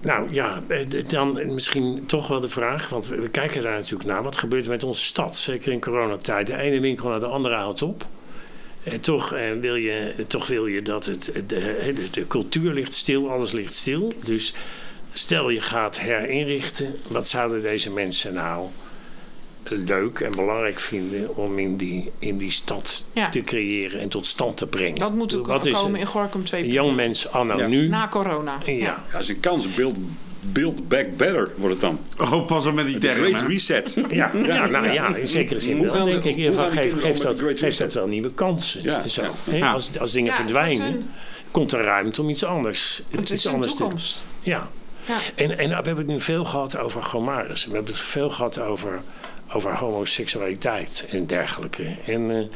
Nou 0.00 0.32
ja, 0.32 0.62
eh, 0.68 1.08
dan 1.08 1.54
misschien 1.54 2.06
toch 2.06 2.28
wel 2.28 2.40
de 2.40 2.48
vraag, 2.48 2.88
want 2.88 3.06
we 3.06 3.28
kijken 3.28 3.62
daar 3.62 3.76
natuurlijk 3.76 4.10
naar. 4.10 4.22
Wat 4.22 4.36
gebeurt 4.36 4.64
er 4.64 4.70
met 4.70 4.84
onze 4.84 5.04
stad? 5.04 5.36
Zeker 5.36 5.72
in 5.72 5.80
coronatijd. 5.80 6.46
De 6.46 6.56
ene 6.56 6.80
winkel 6.80 7.08
naar 7.08 7.20
de 7.20 7.26
andere 7.26 7.54
houdt 7.54 7.82
op. 7.82 8.06
En 8.82 9.00
toch, 9.00 9.32
eh, 9.32 9.50
wil 9.60 9.74
je, 9.74 10.14
toch 10.26 10.46
wil 10.46 10.66
je 10.66 10.82
dat 10.82 11.04
het, 11.04 11.24
de, 11.34 11.42
de, 11.46 12.10
de 12.10 12.26
cultuur 12.26 12.72
ligt 12.72 12.94
stil, 12.94 13.30
alles 13.30 13.52
ligt 13.52 13.74
stil. 13.74 14.12
Dus 14.24 14.54
stel 15.12 15.50
je 15.50 15.60
gaat 15.60 15.98
herinrichten, 15.98 16.94
wat 17.08 17.28
zouden 17.28 17.62
deze 17.62 17.90
mensen 17.90 18.34
nou 18.34 18.68
leuk 19.68 20.20
en 20.20 20.30
belangrijk 20.30 20.80
vinden 20.80 21.36
om 21.36 21.58
in 21.58 21.76
die, 21.76 22.10
in 22.18 22.36
die 22.36 22.50
stad 22.50 23.04
Ja. 23.12 23.28
te 23.28 23.40
creëren 23.40 24.00
en 24.00 24.08
tot 24.08 24.26
stand 24.26 24.56
te 24.56 24.66
brengen? 24.66 24.94
Dat 24.98 25.14
moet 25.14 25.36
ook 25.36 25.46
Wat 25.46 25.68
komen 25.70 25.94
een 25.94 26.00
in 26.00 26.06
Gorkum 26.06 26.44
2. 26.44 26.68
Jong 26.68 26.94
mens 26.96 27.30
anno 27.30 27.56
Ja. 27.58 27.66
nu. 27.66 27.88
Na 27.88 28.08
corona. 28.08 28.58
ja. 28.66 28.72
Ja. 28.72 29.02
Ja, 29.12 29.18
is 29.18 29.28
een 29.28 29.40
kans. 29.40 29.74
Build, 29.74 29.94
build 30.40 30.88
back 30.88 31.16
better 31.16 31.50
wordt 31.56 31.72
het 31.72 31.80
dan. 31.80 31.98
Oh, 32.32 32.46
pas 32.46 32.66
op 32.66 32.74
met 32.74 32.86
die 32.86 32.98
De 32.98 33.06
termen. 33.06 33.34
great 33.34 33.48
reset. 33.50 33.94
Ja, 34.08 34.30
ja, 34.34 34.66
nou 34.66 34.92
ja, 34.92 35.14
in 35.16 35.26
zekere 35.26 35.60
zin 35.60 35.76
Hoe 35.76 35.84
wel, 35.86 35.94
gaan 35.94 36.04
de- 36.04 36.10
denk 36.10 36.24
ik. 36.24 36.30
In 36.30 36.32
hoe 36.36 36.42
ieder 36.44 36.58
gaan 36.58 36.68
geval 36.68 36.82
die 36.82 36.90
geeft, 36.92 37.04
geeft, 37.04 37.22
dat, 37.22 37.36
de 37.38 37.42
Great 37.44 37.58
geeft 37.58 37.78
dat 37.78 37.86
Reset? 37.86 37.94
wel 37.94 38.06
nieuwe 38.08 38.30
kansen. 38.34 38.82
Ja, 38.82 39.08
zo. 39.08 39.22
ja. 39.22 39.30
Hè? 39.50 39.56
Ja. 39.56 39.72
Als, 39.72 39.90
als 39.98 40.12
dingen 40.12 40.30
Ja, 40.30 40.36
verdwijnen, 40.36 41.08
komt 41.50 41.72
er 41.72 41.82
ruimte 41.84 42.22
om 42.22 42.28
iets 42.28 42.44
anders, 42.44 43.02
Het 43.10 43.30
is 43.30 43.46
anders 43.46 43.74
toekomst. 43.74 44.24
Ja. 44.42 44.68
Ja. 45.06 45.18
En, 45.34 45.58
en 45.58 45.68
we 45.68 45.74
hebben 45.74 45.96
het 45.96 46.06
nu 46.06 46.20
veel 46.20 46.44
gehad 46.44 46.76
over 46.78 47.02
gomaris. 47.02 47.66
We 47.66 47.72
hebben 47.74 47.92
het 47.92 48.02
veel 48.02 48.28
gehad 48.28 48.60
over, 48.60 49.00
over 49.52 49.74
homoseksualiteit 49.74 51.04
en 51.10 51.26
dergelijke. 51.26 51.86
En 52.06 52.30
eh, 52.30 52.46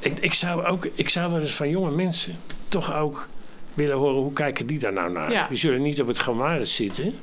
ik, 0.00 0.18
ik, 0.20 0.34
zou 0.34 0.64
ook, 0.64 0.88
ik 0.94 1.08
zou 1.08 1.30
wel 1.32 1.40
eens 1.40 1.54
van 1.54 1.68
jonge 1.68 1.90
mensen 1.90 2.36
toch 2.68 2.94
ook 2.96 3.28
willen 3.74 3.96
horen... 3.96 4.22
hoe 4.22 4.32
kijken 4.32 4.66
die 4.66 4.78
daar 4.78 4.92
nou 4.92 5.12
naar? 5.12 5.32
Ja. 5.32 5.46
Die 5.48 5.58
zullen 5.58 5.82
niet 5.82 6.00
op 6.00 6.06
het 6.06 6.18
gomaris 6.20 6.74
zitten... 6.74 7.14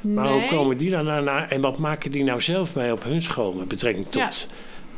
Maar 0.00 0.28
hoe 0.28 0.46
komen 0.46 0.76
die 0.76 0.90
daar 0.90 1.04
nou 1.04 1.24
naar 1.24 1.48
en 1.50 1.60
wat 1.60 1.78
maken 1.78 2.10
die 2.10 2.24
nou 2.24 2.40
zelf 2.40 2.74
mee 2.74 2.92
op 2.92 3.02
hun 3.02 3.22
school 3.22 3.52
met 3.52 3.68
betrekking 3.68 4.04
tot 4.08 4.14
Ja. 4.22 4.30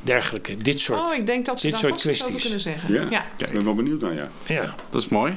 dergelijke, 0.03 0.57
dit 0.57 0.81
soort. 0.81 1.01
Oh, 1.01 1.15
ik 1.15 1.27
denk 1.27 1.47
dat 1.47 1.61
ze 1.61 1.67
dit 1.71 1.81
daar 1.81 1.81
soort 1.91 2.03
vast 2.03 2.05
iets 2.07 2.23
over 2.25 2.33
kwesties. 2.41 2.63
kunnen 2.63 2.81
zeggen. 2.91 3.11
Ja, 3.11 3.25
Ja. 3.39 3.47
ik 3.47 3.53
ben 3.53 3.65
wel 3.65 3.75
benieuwd 3.75 4.01
naar, 4.01 4.15
ja. 4.15 4.29
Ja, 4.47 4.75
Dat 4.91 5.03
is 5.03 5.09
mooi. 5.09 5.37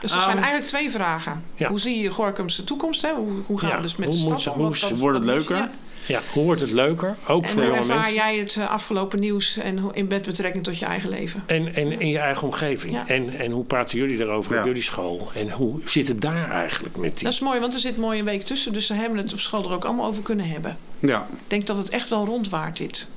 Dus 0.00 0.12
er 0.14 0.20
zijn 0.20 0.30
Um, 0.36 0.42
eigenlijk 0.42 0.66
twee 0.66 0.90
vragen. 0.90 1.44
Ja. 1.56 1.68
Hoe 1.68 1.80
zie 1.80 2.02
je 2.02 2.10
Gorkumse 2.10 2.64
toekomst? 2.64 3.02
Hè? 3.02 3.12
Hoe, 3.14 3.30
hoe 3.46 3.58
gaan 3.58 3.68
Ja, 3.70 3.76
we 3.76 3.82
dus 3.82 3.96
met 3.96 4.08
hoe 4.08 4.16
de 4.32 4.38
stad 4.38 4.54
om? 4.54 4.60
hoe 4.88 4.96
wordt 4.98 5.16
het 5.16 5.26
leuker? 5.26 5.68
Ja. 6.10 6.20
hoe 6.32 6.44
wordt 6.44 6.60
het 6.60 6.70
leuker? 6.70 7.16
Ook 7.26 7.42
En 7.42 7.48
voor 7.48 7.56
hoe 7.58 7.66
jonge 7.70 7.78
ervaar 7.80 7.96
mensen. 7.96 8.14
jij 8.14 8.36
het 8.38 8.56
eh, 8.56 8.68
afgelopen 8.68 9.20
nieuws 9.20 9.56
en 9.56 9.78
hoe- 9.78 9.94
in 9.94 10.06
met 10.08 10.22
betrekking 10.26 10.64
tot 10.64 10.78
je 10.78 10.84
eigen 10.84 11.10
leven? 11.10 11.42
En, 11.46 11.74
en 11.74 12.00
in 12.00 12.08
je 12.08 12.18
eigen 12.18 12.46
omgeving. 12.46 12.92
Ja. 12.92 13.08
En, 13.08 13.30
en 13.38 13.50
hoe 13.50 13.64
praten 13.64 13.98
jullie 13.98 14.16
daarover 14.16 14.52
Ja. 14.54 14.60
op 14.60 14.66
jullie 14.66 14.82
school? 14.82 15.30
En 15.34 15.50
hoe 15.50 15.80
zit 15.84 16.08
het 16.08 16.20
daar 16.20 16.50
eigenlijk 16.50 16.96
met 16.96 17.14
die? 17.14 17.24
Dat 17.24 17.32
is 17.32 17.40
mooi, 17.40 17.60
want 17.60 17.74
er 17.74 17.80
zit 17.80 17.96
mooi 17.96 18.18
een 18.18 18.24
week 18.24 18.42
tussen. 18.42 18.72
Dus 18.72 18.86
ze 18.86 18.94
hebben 18.94 19.18
het 19.18 19.32
op 19.32 19.40
school 19.40 19.64
er 19.64 19.72
ook 19.74 19.84
allemaal 19.84 20.06
over 20.06 20.22
kunnen 20.22 20.48
hebben. 20.48 20.76
Ja, 20.98 21.26
Ik 21.30 21.38
denk 21.46 21.66
dat 21.66 21.76
het 21.76 21.88
echt 21.88 22.08
wel 22.08 22.24
rond 22.26 22.48
waard 22.48 22.76
dit. 22.76 23.08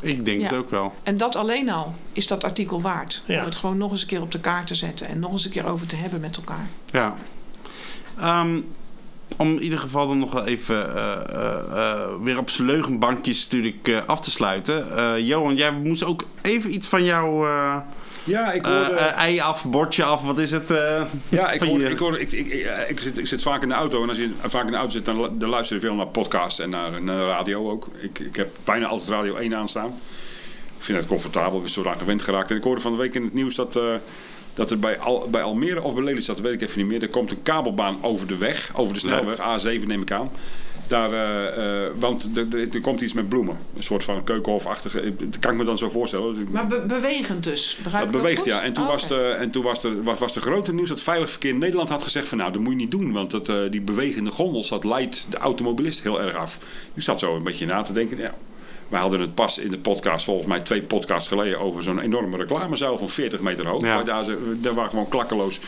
ik 0.00 0.24
denk 0.24 0.38
Ja. 0.40 0.44
het 0.46 0.54
ook 0.56 0.70
wel. 0.70 0.94
En 1.02 1.16
dat 1.16 1.36
alleen 1.36 1.70
al 1.70 1.94
is 2.12 2.26
dat 2.26 2.44
artikel 2.44 2.80
waard. 2.80 3.22
Ja. 3.26 3.38
Om 3.38 3.44
het 3.44 3.56
gewoon 3.56 3.76
nog 3.78 3.90
eens 3.90 4.00
een 4.00 4.06
keer 4.06 4.20
op 4.22 4.32
de 4.32 4.40
kaart 4.40 4.66
te 4.66 4.74
zetten. 4.74 5.06
En 5.08 5.18
nog 5.18 5.32
eens 5.32 5.44
een 5.44 5.50
keer 5.50 5.66
over 5.66 5.86
te 5.86 5.96
hebben 5.96 6.20
met 6.20 6.36
elkaar. 6.36 6.66
Ja. 6.90 7.14
Ehm, 8.18 8.60
om 9.36 9.48
in 9.48 9.62
ieder 9.62 9.78
geval 9.78 10.06
dan 10.06 10.18
nog 10.18 10.32
wel 10.32 10.44
even 10.44 10.94
eh, 10.94 11.12
eh, 11.12 11.92
eh, 11.92 12.08
weer 12.22 12.38
op 12.38 12.50
zijn 12.50 12.66
leugenbankjes 12.66 13.42
natuurlijk 13.42 14.02
af 14.06 14.20
te 14.20 14.30
sluiten. 14.30 14.86
Johan, 15.24 15.56
jij 15.56 15.72
moest 15.72 16.04
ook 16.04 16.24
even 16.42 16.74
iets 16.74 16.88
van 16.88 17.04
jouw 17.04 17.46
Ja, 18.24 18.52
ik 18.52 18.64
hoorde... 18.64 18.94
ei 18.94 19.40
af, 19.40 19.64
bordje 19.64 20.04
af, 20.04 20.22
wat 20.22 20.38
is 20.38 20.50
het? 20.50 20.68
Ja, 21.28 21.50
ik, 21.50 21.60
hoor, 21.60 21.80
ik, 21.80 21.98
hoor, 21.98 22.18
ik, 22.18 22.32
ik, 22.32 22.52
ik, 22.88 23.00
zit, 23.00 23.18
ik 23.18 23.26
zit 23.26 23.42
vaak 23.42 23.62
in 23.62 23.68
de 23.68 23.74
auto. 23.74 24.02
En 24.02 24.08
als 24.08 24.18
je 24.18 24.30
vaak 24.44 24.64
in 24.64 24.70
de 24.70 24.76
auto 24.76 24.92
zit, 24.92 25.04
dan, 25.04 25.20
lu- 25.20 25.38
dan 25.38 25.48
luister 25.48 25.76
je 25.76 25.82
veel 25.82 25.94
naar 25.94 26.06
podcasts 26.06 26.58
en 26.58 26.70
naar, 26.70 27.02
naar 27.02 27.26
radio 27.26 27.70
ook. 27.70 27.88
Ik, 28.00 28.18
ik 28.18 28.36
heb 28.36 28.48
bijna 28.64 28.86
altijd 28.86 29.10
Radio 29.10 29.36
1 29.36 29.54
aanstaan. 29.54 29.94
Ik 30.78 30.84
vind 30.84 30.98
het 30.98 31.06
comfortabel, 31.06 31.56
ik 31.56 31.62
ben 31.62 31.70
zo 31.70 31.82
raar 31.82 31.96
gewend 31.96 32.22
geraakt. 32.22 32.50
En 32.50 32.56
ik 32.56 32.62
hoorde 32.62 32.80
van 32.80 32.92
de 32.92 32.98
week 32.98 33.14
in 33.14 33.22
het 33.22 33.34
nieuws 33.34 33.54
dat, 33.54 33.80
dat 34.56 34.70
er 34.70 34.78
bij, 34.78 34.98
Al, 34.98 35.28
bij 35.30 35.42
Almere 35.42 35.82
of 35.82 35.94
bij 35.94 36.02
Lelystad, 36.04 36.40
weet 36.40 36.52
ik 36.52 36.60
even 36.68 36.78
niet 36.78 36.88
meer... 36.88 37.02
er 37.02 37.08
komt 37.08 37.30
een 37.30 37.42
kabelbaan 37.42 37.98
over 38.02 38.26
de 38.26 38.36
weg, 38.36 38.70
over 38.74 38.94
de 38.94 39.00
snelweg, 39.00 39.38
A7 39.38 39.86
neem 39.86 40.00
ik 40.02 40.10
aan. 40.12 40.30
Daar, 40.88 41.12
eh, 41.12 41.84
eh, 41.86 41.92
want 41.98 42.30
er- 42.72 42.80
komt 42.80 43.00
iets 43.00 43.12
met 43.12 43.28
bloemen. 43.28 43.58
Een 43.76 43.82
soort 43.82 44.04
van 44.04 44.24
keukenhofachtige. 44.24 45.00
eh, 45.00 45.10
Dat 45.18 45.38
kan 45.38 45.52
ik 45.52 45.58
me 45.58 45.64
dan 45.64 45.78
zo 45.78 45.88
voorstellen. 45.88 46.48
Maar 46.50 46.66
be- 46.66 46.84
bewegend 46.88 47.44
dus. 47.44 47.78
Begrijp 47.82 48.02
Dat 48.02 48.12
beweegt, 48.12 48.36
goed? 48.38 48.46
ja. 48.46 48.62
En 48.62 48.72
toen, 48.72 48.84
Oh, 48.84 48.90
was, 48.90 49.08
de, 49.08 49.20
en 49.38 49.50
toen 49.50 49.62
was, 49.62 49.80
de, 49.80 50.02
was, 50.02 50.18
was 50.18 50.32
de 50.34 50.40
grote 50.40 50.74
nieuws 50.74 50.88
dat 50.88 51.02
Veilig 51.02 51.30
Verkeer 51.30 51.54
Nederland 51.54 51.88
had 51.88 52.02
gezegd 52.02 52.28
van 52.28 52.38
nou, 52.38 52.52
dat 52.52 52.60
moet 52.60 52.72
je 52.72 52.78
niet 52.78 52.90
doen. 52.90 53.12
Want 53.12 53.30
dat, 53.30 53.48
eh, 53.48 53.56
die 53.70 53.80
bewegende 53.80 54.30
gondels, 54.30 54.68
dat 54.68 54.84
leidt 54.84 55.26
de 55.30 55.36
automobilist 55.36 56.02
heel 56.02 56.20
erg 56.20 56.34
af. 56.34 56.58
Ik 56.94 57.02
zat 57.02 57.18
zo 57.18 57.36
een 57.36 57.42
beetje 57.42 57.66
na 57.66 57.82
te 57.82 57.92
denken, 57.92 58.16
ja. 58.18 58.34
We 58.88 58.96
hadden 58.96 59.20
het 59.20 59.34
pas 59.34 59.58
in 59.58 59.70
de 59.70 59.78
podcast, 59.78 60.24
volgens 60.24 60.46
mij 60.46 60.60
twee 60.60 60.82
podcasts 60.82 61.28
geleden, 61.28 61.60
over 61.60 61.82
zo'n 61.82 62.00
enorme 62.00 62.36
reclamezuil 62.36 62.98
van 62.98 63.08
40 63.08 63.40
meter 63.40 63.66
hoog. 63.66 63.82
Ja. 63.82 63.94
Maar 63.94 64.04
daar, 64.04 64.24
daar 64.56 64.74
waren 64.74 64.90
gewoon 64.90 65.08
klakkeloos. 65.08 65.60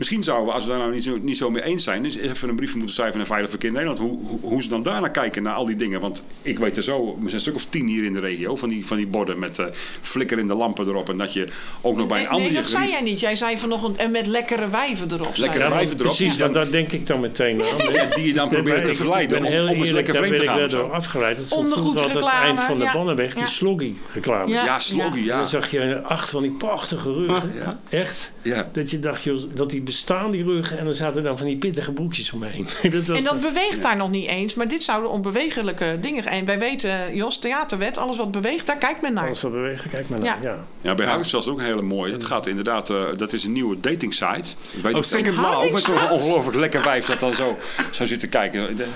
Misschien 0.00 0.22
zouden 0.22 0.46
we, 0.46 0.52
als 0.52 0.64
we 0.64 0.70
daar 0.70 0.78
nou 0.78 0.92
niet 0.92 1.04
zo, 1.04 1.18
niet 1.22 1.36
zo 1.36 1.50
mee 1.50 1.62
eens 1.62 1.84
zijn, 1.84 2.04
eens 2.04 2.16
even 2.16 2.48
een 2.48 2.54
briefje 2.56 2.76
moeten 2.76 2.94
schrijven 2.94 3.16
naar 3.18 3.26
Veilig 3.26 3.50
Verkeer 3.50 3.70
Nederland. 3.70 3.98
Hoe, 3.98 4.18
hoe, 4.26 4.38
hoe 4.42 4.62
ze 4.62 4.68
dan 4.68 4.82
daarnaar 4.82 5.10
kijken, 5.10 5.42
naar 5.42 5.54
al 5.54 5.64
die 5.66 5.76
dingen. 5.76 6.00
Want 6.00 6.24
ik 6.42 6.58
weet 6.58 6.76
er 6.76 6.82
zo, 6.82 7.06
er 7.08 7.14
zijn 7.22 7.32
een 7.34 7.40
stuk 7.40 7.54
of 7.54 7.64
tien 7.64 7.86
hier 7.86 8.04
in 8.04 8.12
de 8.12 8.20
regio, 8.20 8.56
van 8.56 8.68
die, 8.68 8.86
van 8.86 8.96
die 8.96 9.06
borden 9.06 9.38
met 9.38 9.58
eh 9.58 9.66
flikkerende 10.00 10.54
lampen 10.54 10.86
erop. 10.88 11.08
En 11.08 11.16
dat 11.16 11.32
je 11.32 11.46
ook 11.80 11.96
nog 11.96 12.06
bij 12.06 12.16
een 12.16 12.22
Nee, 12.22 12.32
andere 12.32 12.52
nee, 12.52 12.60
dat 12.62 12.70
zei 12.70 12.88
jij 12.88 13.00
niet. 13.00 13.20
Jij 13.20 13.36
zei 13.36 13.58
vanochtend 13.58 13.96
en 13.96 14.10
met 14.10 14.26
lekkere 14.26 14.68
wijven 14.68 15.12
erop. 15.12 15.36
Lekkere. 15.36 15.64
Ja, 15.64 15.70
wijven 15.70 15.94
erop. 15.98 16.06
Precies, 16.06 16.36
Ja. 16.36 16.44
dat, 16.44 16.54
dat 16.54 16.72
denk 16.72 16.92
ik 16.92 17.06
dan 17.06 17.20
meteen 17.20 17.62
aan. 17.62 18.08
die 18.14 18.26
je 18.26 18.32
dan 18.32 18.48
proberen 18.48 18.84
te 18.84 18.94
verleiden 18.94 19.38
om- 19.38 19.68
om 19.68 19.68
eens 19.68 19.90
lekker 19.90 20.14
vreemd 20.14 20.36
te 20.36 20.42
gaan 20.44 20.54
ik 20.54 20.70
daardoor 20.70 20.92
afgeleid. 20.92 21.36
Dat 21.36 21.46
stond 21.46 21.62
Ondergoed 21.64 22.00
reclame, 22.00 22.24
het 22.26 22.44
eind 22.44 22.60
van 22.60 22.78
de 22.78 22.84
ja. 22.84 22.92
Bonnenweg, 22.92 23.32
die 23.32 23.40
Ja. 23.42 23.46
sloggy 23.48 23.94
reclame. 24.14 24.50
Ja. 24.50 24.64
Ja, 24.64 24.78
sloggy, 24.78 25.18
ja. 25.20 25.36
dan 25.36 25.46
zag 25.46 25.70
je 25.70 26.00
acht 26.02 26.30
van 26.30 26.42
die 26.42 26.50
prachtige 26.50 27.12
ruggen. 27.12 27.52
Echt. 27.88 28.32
Ja. 28.42 28.68
Dat 28.72 28.90
je 28.90 29.00
dacht, 29.00 29.22
joh, 29.22 29.40
dat 29.54 29.70
die 29.70 29.80
bestaan, 29.90 30.30
die 30.30 30.44
ruggen. 30.44 30.78
En 30.78 30.84
dan 30.84 30.94
zaten 30.94 31.22
dan 31.22 31.38
van 31.38 31.46
die 31.46 31.56
pittige 31.56 31.92
broekjes 31.92 32.32
omheen. 32.32 32.64
dat 32.82 32.92
was 33.06 33.18
En 33.18 33.24
dat 33.24 33.24
dan- 33.24 33.40
beweegt 33.40 33.82
daar 33.82 33.96
nog 33.96 34.10
niet 34.10 34.26
eens. 34.28 34.54
Maar 34.54 34.68
dit 34.68 34.82
zouden 34.82 35.10
onbewegelijke 35.10 35.98
dingen. 36.00 36.24
En 36.24 36.44
wij 36.44 36.58
weten, 36.58 37.14
Jos, 37.16 37.38
theaterwet, 37.38 37.98
alles 37.98 38.16
wat 38.16 38.30
beweegt, 38.30 38.66
daar 38.66 38.78
kijkt 38.78 39.00
men 39.02 39.12
naar. 39.12 39.26
Alles 39.26 39.42
wat 39.42 39.52
bewegen, 39.52 39.90
kijk 39.90 40.08
maar 40.08 40.18
naar. 40.18 40.42
Ja. 40.42 40.50
Ja. 40.50 40.64
Ja, 40.80 40.94
bij 40.94 41.06
Harris 41.06 41.32
was 41.32 41.44
het 41.44 41.54
ook 41.54 41.60
een 41.60 41.66
hele 41.66 41.82
mooie. 41.82 42.12
Het 42.12 42.24
gaat 42.24 42.46
inderdaad, 42.46 42.90
eh, 42.90 43.02
dat 43.16 43.32
is 43.32 43.44
een 43.44 43.52
nieuwe 43.52 43.80
dating 43.80 44.14
site. 44.14 44.48
Ik 44.70 44.82
weet 44.82 44.94
Oh, 44.94 45.02
Second 45.02 45.36
Love. 45.36 45.78
Zo'n 45.78 46.10
ongelooflijk 46.10 46.56
lekker 46.56 46.82
wijf 46.82 47.06
dat 47.06 47.20
dan 47.20 47.34
zo, 47.34 47.58
zo 47.90 48.04
zit 48.06 48.20
te 48.20 48.28
kijken. 48.28 48.76
De- 48.76 48.86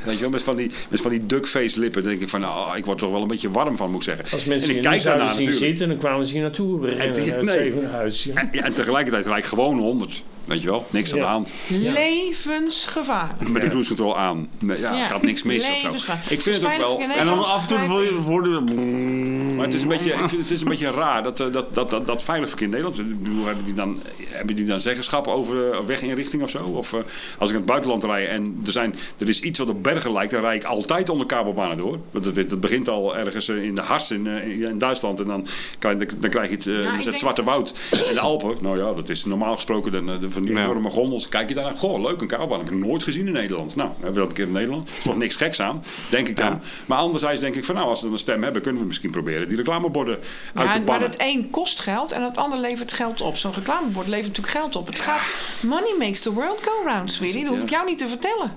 Weet 0.06 0.14
je 0.14 0.20
wel, 0.20 0.30
met 0.30 0.42
van 0.42 0.56
die, 0.56 0.70
met 0.88 1.00
van 1.00 1.10
die 1.10 1.26
duckface 1.26 1.80
lippen. 1.80 2.02
Dan 2.02 2.10
denk 2.10 2.22
ik 2.22 2.28
van, 2.28 2.40
nou, 2.40 2.76
ik 2.76 2.84
word 2.84 3.02
er 3.02 3.10
wel 3.12 3.20
een 3.22 3.28
beetje 3.28 3.50
warm 3.50 3.76
van, 3.76 3.90
moet 3.90 4.06
ik 4.06 4.08
zeggen. 4.16 4.32
Als 4.32 4.44
mensen 4.44 4.70
en 4.70 4.76
ik 4.76 4.82
kijk 4.82 5.02
daarna 5.02 5.28
zien 5.28 5.30
natuurlijk. 5.30 5.56
zitten, 5.58 5.88
dan 5.88 5.96
kwamen 5.96 6.26
ze 6.26 6.32
hier 6.32 6.42
naartoe 6.42 6.86
rennen 6.88 7.22
die- 7.22 7.32
uit 7.32 7.42
nee. 7.42 7.58
Zevenhuis. 7.58 8.24
Ja. 8.24 8.34
En, 8.34 8.48
ja, 8.52 8.62
en 8.64 8.72
tegelijkertijd 8.72 9.26
rijdt 9.26 9.46
gewoon 9.46 9.78
100. 9.78 10.22
Weet 10.44 10.62
je 10.62 10.68
wel, 10.70 10.86
niks 10.90 11.12
aan 11.12 11.18
de 11.18 11.24
hand. 11.24 11.54
Levensgevaar. 11.68 13.36
Met 13.50 13.62
de 13.62 13.68
cruise 13.68 13.88
control 13.88 14.18
aan. 14.18 14.48
Nee, 14.58 14.78
ja, 14.80 14.94
Ja. 14.96 15.04
gaat 15.04 15.22
niks 15.22 15.42
mis 15.42 15.68
of 15.92 15.98
zo. 16.00 16.12
Ik 16.28 16.40
vind 16.40 16.44
het 16.56 16.64
ook 16.64 16.70
Veilig 16.70 16.86
wel... 16.86 16.98
En 17.00 17.08
dan 17.08 17.16
Nederland 17.16 17.46
af 17.46 17.62
en 17.62 17.68
toe 17.78 17.88
wil 17.88 18.02
je 18.02 18.14
worden. 18.20 19.54
Maar 19.56 19.64
het 19.64 19.74
is 19.74 19.82
een 19.82 19.88
beetje, 19.88 20.12
ik 20.12 20.18
vind, 20.18 20.42
het 20.42 20.50
is 20.50 20.60
een 20.60 20.68
beetje 20.68 20.90
raar 20.90 21.22
dat, 21.22 21.40
eh, 21.40 21.52
dat, 21.52 21.74
dat, 21.74 21.90
dat, 21.90 22.06
dat 22.06 22.22
Veilig 22.22 22.48
Verkeer 22.48 22.68
Nederland... 22.68 22.98
Ik 22.98 23.22
bedoel, 23.22 23.44
hebben 23.44 23.64
die 23.64 23.74
dan, 23.74 24.00
hebben 24.28 24.56
die 24.56 24.64
dan 24.64 24.80
zeggenschap 24.80 25.26
over 25.26 25.70
eh, 25.72 25.80
weginrichting 25.84 26.42
of 26.42 26.50
zo? 26.50 26.64
Of 26.64 26.92
eh, 26.92 26.98
als 27.38 27.48
ik 27.48 27.54
in 27.54 27.60
het 27.60 27.70
buitenland 27.70 28.04
rij 28.04 28.28
en 28.28 28.60
er, 28.66 28.72
zijn, 28.72 28.94
er 29.18 29.28
is 29.28 29.40
iets 29.40 29.58
wat 29.58 29.68
op 29.68 29.82
bergen 29.82 30.12
lijkt... 30.12 30.32
dan 30.32 30.40
rijd 30.40 30.62
ik 30.62 30.68
altijd 30.68 31.08
onder 31.08 31.26
kabelbanen 31.26 31.76
door. 31.76 31.98
Want 32.10 32.24
dat, 32.34 32.48
dat 32.48 32.60
begint 32.60 32.88
al 32.88 33.16
ergens 33.16 33.48
eh, 33.48 33.62
in 33.62 33.74
de 33.74 33.80
Hars 33.80 34.10
in, 34.10 34.26
eh, 34.26 34.60
in 34.68 34.78
Duitsland. 34.78 35.20
En 35.20 35.26
dan, 35.26 35.46
krijg- 35.78 35.96
dan 36.20 36.30
krijg 36.30 36.48
je 36.50 36.54
het, 36.56 36.66
eh, 36.66 36.78
ik 36.78 36.84
het 36.94 37.04
denk- 37.04 37.16
Zwarte 37.16 37.42
Woud 37.42 37.72
en 37.90 38.14
de 38.14 38.20
Alpen. 38.20 38.56
Nou 38.60 38.78
ja, 38.78 38.92
dat 38.92 39.08
is 39.08 39.24
normaal 39.24 39.54
gesproken 39.54 39.92
dan, 39.92 40.10
eh, 40.10 40.20
de, 40.20 40.29
van 40.32 40.42
die 40.42 40.52
Ja. 40.52 40.62
enorme 40.62 40.90
gondels. 40.90 41.28
Kijk 41.28 41.48
je 41.48 41.54
daar, 41.54 41.72
goh, 41.72 42.00
leuk, 42.00 42.20
een 42.20 42.26
kabelbaan. 42.26 42.58
Heb 42.58 42.70
ik 42.70 42.78
nooit 42.78 43.02
gezien 43.02 43.26
in 43.26 43.32
Nederland. 43.32 43.76
Nou, 43.76 43.90
hebben 43.90 44.12
we 44.12 44.18
dat 44.18 44.28
een 44.28 44.34
keer 44.34 44.46
in 44.46 44.52
Nederland. 44.52 44.88
Er 44.88 44.94
is 44.98 45.04
toch 45.04 45.16
niks 45.16 45.36
geks 45.36 45.60
aan, 45.60 45.84
denk 46.10 46.28
ik 46.28 46.36
dan. 46.36 46.50
Ja. 46.50 46.60
Maar 46.86 46.98
anderzijds 46.98 47.40
denk 47.40 47.54
ik 47.54 47.64
van, 47.64 47.74
nou, 47.74 47.88
als 47.88 47.98
ze 47.98 48.04
dan 48.04 48.14
een 48.14 48.20
stem 48.20 48.42
hebben... 48.42 48.62
kunnen 48.62 48.80
we 48.80 48.86
misschien 48.86 49.10
proberen 49.10 49.48
die 49.48 49.56
reclameborden 49.56 50.18
uit 50.54 50.72
te 50.72 50.78
Ja, 50.78 50.84
maar 50.84 51.00
het 51.00 51.16
een 51.18 51.50
kost 51.50 51.80
geld 51.80 52.12
en 52.12 52.22
het 52.22 52.36
ander 52.36 52.58
levert 52.58 52.92
geld 52.92 53.20
op. 53.20 53.36
Zo'n 53.36 53.54
reclamebord 53.54 54.06
levert 54.08 54.26
natuurlijk 54.36 54.56
geld 54.56 54.76
op. 54.76 54.86
Het 54.86 55.00
gaat... 55.00 55.20
Money 55.62 55.94
makes 55.98 56.20
the 56.20 56.32
world 56.32 56.58
go 56.62 56.84
round, 56.84 57.12
sweetie. 57.12 57.40
Dat 57.40 57.50
hoef 57.54 57.62
ik 57.62 57.70
jou 57.70 57.86
niet 57.86 57.98
te 57.98 58.08
vertellen. 58.08 58.52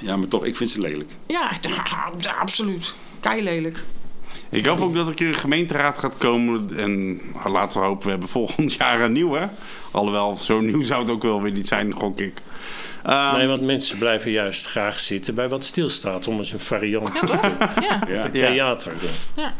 Ja, 0.00 0.16
maar 0.16 0.28
toch, 0.28 0.44
ik 0.44 0.56
vind 0.56 0.70
ze 0.70 0.80
lelijk. 0.80 1.10
Ja, 1.26 1.50
ja, 2.18 2.32
absoluut. 2.40 2.94
Kei 3.20 3.42
lelijk. 3.42 3.84
Ik 4.54 4.66
hoop 4.66 4.80
ook 4.80 4.94
dat 4.94 5.02
er 5.02 5.08
een 5.08 5.14
keer 5.14 5.28
een 5.28 5.34
gemeenteraad 5.34 5.98
gaat 5.98 6.16
komen. 6.16 6.70
En 6.76 7.20
laten 7.44 7.80
we 7.80 7.86
hopen, 7.86 8.04
we 8.04 8.10
hebben 8.10 8.28
volgend 8.28 8.72
jaar 8.80 9.00
een 9.00 9.12
nieuwe. 9.12 9.48
Alhoewel, 9.90 10.36
zo 10.40 10.60
nieuw 10.60 10.82
zou 10.82 11.02
het 11.02 11.10
ook 11.10 11.22
wel 11.22 11.42
weer 11.42 11.52
niet 11.52 11.68
zijn, 11.68 11.92
gok 11.92 12.20
ik. 12.20 12.42
Ehm, 13.02 13.36
Nee, 13.36 13.46
want 13.46 13.62
mensen 13.62 13.98
blijven 13.98 14.30
juist 14.30 14.66
graag 14.66 15.00
zitten 15.00 15.34
bij 15.34 15.48
wat 15.48 15.64
stilstaat. 15.64 16.28
Om 16.28 16.38
eens 16.38 16.52
een 16.52 16.60
variant 16.60 17.14
Ja, 17.14 17.20
toch? 17.20 17.40
Ja. 17.40 18.00
Ja. 18.08 18.14
Ja. 18.14 18.30
theater. 18.30 18.92
ja. 19.36 19.54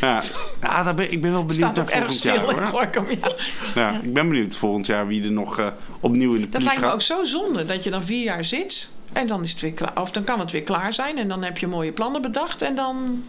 ja, 0.00 0.22
ja 0.60 0.82
daar 0.82 0.94
ben, 0.94 1.12
ik 1.12 1.20
ben 1.20 1.32
wel 1.32 1.44
benieuwd 1.44 1.74
naar 1.74 1.86
volgend 1.86 2.22
jaar. 2.22 2.34
stil 2.34 2.50
Hoor. 2.50 2.66
Gorkum, 2.66 3.04
ja. 3.08 3.32
Ja, 3.74 4.00
ik 4.02 4.12
ben 4.12 4.28
benieuwd 4.28 4.56
volgend 4.56 4.86
jaar 4.86 5.06
wie 5.06 5.24
er 5.24 5.32
nog 5.32 5.58
eh, 5.58 5.66
opnieuw 6.00 6.34
in 6.34 6.40
de 6.40 6.48
Dat 6.48 6.62
lijkt 6.62 6.80
me 6.80 6.90
ook 6.90 7.02
zo 7.02 7.24
zonde 7.24 7.64
dat 7.64 7.84
je 7.84 7.90
dan 7.90 8.02
vier 8.02 8.24
jaar 8.24 8.44
zit. 8.44 8.90
En 9.12 9.26
dan 9.26 9.42
is 9.42 9.50
het 9.50 9.60
weer 9.60 9.72
klaar. 9.72 10.00
Of 10.00 10.10
dan 10.10 10.24
kan 10.24 10.40
het 10.40 10.50
weer 10.50 10.62
klaar 10.62 10.92
zijn. 10.92 11.18
En 11.18 11.28
dan 11.28 11.42
heb 11.42 11.58
je 11.58 11.66
mooie 11.66 11.92
plannen 11.92 12.22
bedacht. 12.22 12.62
En 12.62 12.74
dan. 12.74 13.22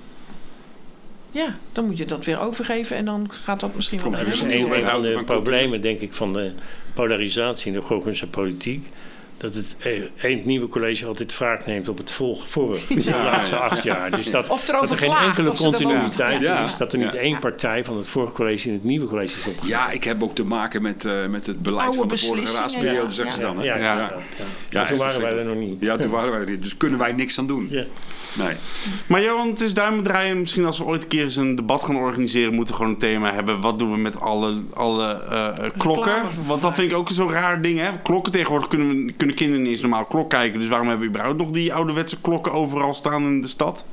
Ja, 1.31 1.55
dan 1.71 1.85
moet 1.85 1.97
je 1.97 2.05
dat 2.05 2.25
weer 2.25 2.39
overgeven. 2.39 2.95
En 2.95 3.05
dan 3.05 3.27
gaat 3.31 3.59
dat 3.59 3.75
misschien 3.75 3.99
wel 4.01 4.11
weer 4.11 4.19
Dat 4.19 4.33
is 4.33 4.41
een 4.41 4.83
van 4.83 5.01
de 5.01 5.21
problemen, 5.25 5.81
denk 5.81 5.99
ik, 5.99 6.13
van 6.13 6.33
de 6.33 6.51
polarisatie 6.93 7.67
in 7.67 7.79
de 7.79 7.85
Gorkumse 7.85 8.27
politiek. 8.27 8.87
Dat 9.41 9.53
het 9.53 9.75
eh, 9.79 9.91
één 10.21 10.41
nieuwe 10.45 10.67
college 10.67 11.05
altijd 11.05 11.37
wraak 11.37 11.65
neemt 11.65 11.89
op 11.89 11.97
het 11.97 12.11
volg, 12.11 12.47
vorige, 12.47 12.93
de 12.93 13.09
laatste 13.23 13.55
acht 13.55 13.83
jaar. 13.83 14.11
Dus 14.11 14.29
dat, 14.31 14.49
Of 14.49 14.65
dat 14.65 14.91
er 14.91 14.97
geen 14.97 15.11
enkele 15.15 15.51
continuïteit 15.55 16.41
Ja. 16.41 16.63
is. 16.63 16.77
Dat 16.77 16.93
er 16.93 16.99
niet 16.99 17.11
Ja. 17.11 17.19
één 17.19 17.39
partij 17.39 17.83
van 17.85 17.97
het 17.97 18.07
vorige 18.07 18.33
college 18.33 18.67
in 18.67 18.73
het 18.73 18.83
nieuwe 18.83 19.07
college 19.07 19.37
is 19.39 19.45
opgegaan. 19.47 19.67
Ja, 19.69 19.89
ik 19.89 20.03
heb 20.03 20.23
ook 20.23 20.35
te 20.35 20.43
maken 20.45 20.81
met, 20.81 21.05
eh, 21.05 21.27
met 21.27 21.45
het 21.47 21.61
beleid 21.61 21.81
Oude 21.83 21.97
van 21.97 22.07
de 22.07 22.17
vorige 22.17 22.53
raadsperiode, 22.57 23.01
ja. 23.05 23.09
zeggen 23.09 23.33
ze 23.33 23.39
Ja. 23.41 23.47
dan. 23.47 23.57
Hè? 23.57 23.63
Ja, 23.63 23.75
ja, 23.75 23.83
Ja. 23.83 23.95
ja. 23.97 24.11
Ja, 24.69 24.79
Maar 24.79 24.87
toen 24.87 24.97
waren 24.97 25.21
wij 25.21 25.37
er 25.37 25.45
nog 25.45 25.55
niet. 25.55 25.77
Ja, 25.79 25.97
toen 25.97 26.11
waren 26.11 26.31
wij 26.31 26.39
er 26.39 26.49
niet. 26.49 26.61
Dus 26.63 26.77
kunnen 26.77 26.99
wij 26.99 27.11
niks 27.11 27.39
aan 27.39 27.47
doen. 27.47 27.67
Ja. 27.69 27.83
Nee. 28.37 28.53
Maar 29.07 29.21
Johan, 29.23 29.49
het 29.49 29.61
is 29.61 29.73
duimen 29.73 30.03
draaien. 30.03 30.39
Misschien 30.39 30.65
als 30.65 30.77
we 30.77 30.83
ooit 30.83 31.01
een 31.03 31.07
keer 31.09 31.23
eens 31.23 31.35
een 31.35 31.55
debat 31.55 31.83
gaan 31.83 31.95
organiseren, 31.95 32.53
moeten 32.53 32.73
we 32.75 32.79
gewoon 32.81 32.95
een 32.95 32.99
thema 32.99 33.33
hebben. 33.33 33.61
Wat 33.61 33.79
doen 33.79 33.91
we 33.91 33.97
met 33.97 34.19
alle, 34.19 34.61
alle 34.73 35.23
eh, 35.29 35.69
klokken? 35.77 36.15
Want 36.47 36.61
dat 36.61 36.73
vind 36.73 36.91
ik 36.91 36.97
ook 36.97 37.09
zo'n 37.11 37.31
raar 37.31 37.61
ding. 37.61 37.79
Hè? 37.79 37.89
Klokken 38.03 38.31
tegenwoordig 38.31 38.67
kunnen, 38.67 39.05
we, 39.05 39.13
kunnen 39.13 39.30
kinderen 39.33 39.61
niet 39.61 39.71
eens 39.71 39.81
normaal 39.81 40.05
klok 40.05 40.29
kijken. 40.29 40.59
Dus 40.59 40.69
waarom 40.69 40.87
hebben 40.87 41.05
we 41.05 41.13
überhaupt 41.13 41.37
nog 41.37 41.51
die 41.51 41.73
ouderwetse 41.73 42.21
klokken 42.21 42.51
overal 42.51 42.93
staan 42.93 43.23
in 43.23 43.41
de 43.41 43.47
stad? 43.47 43.85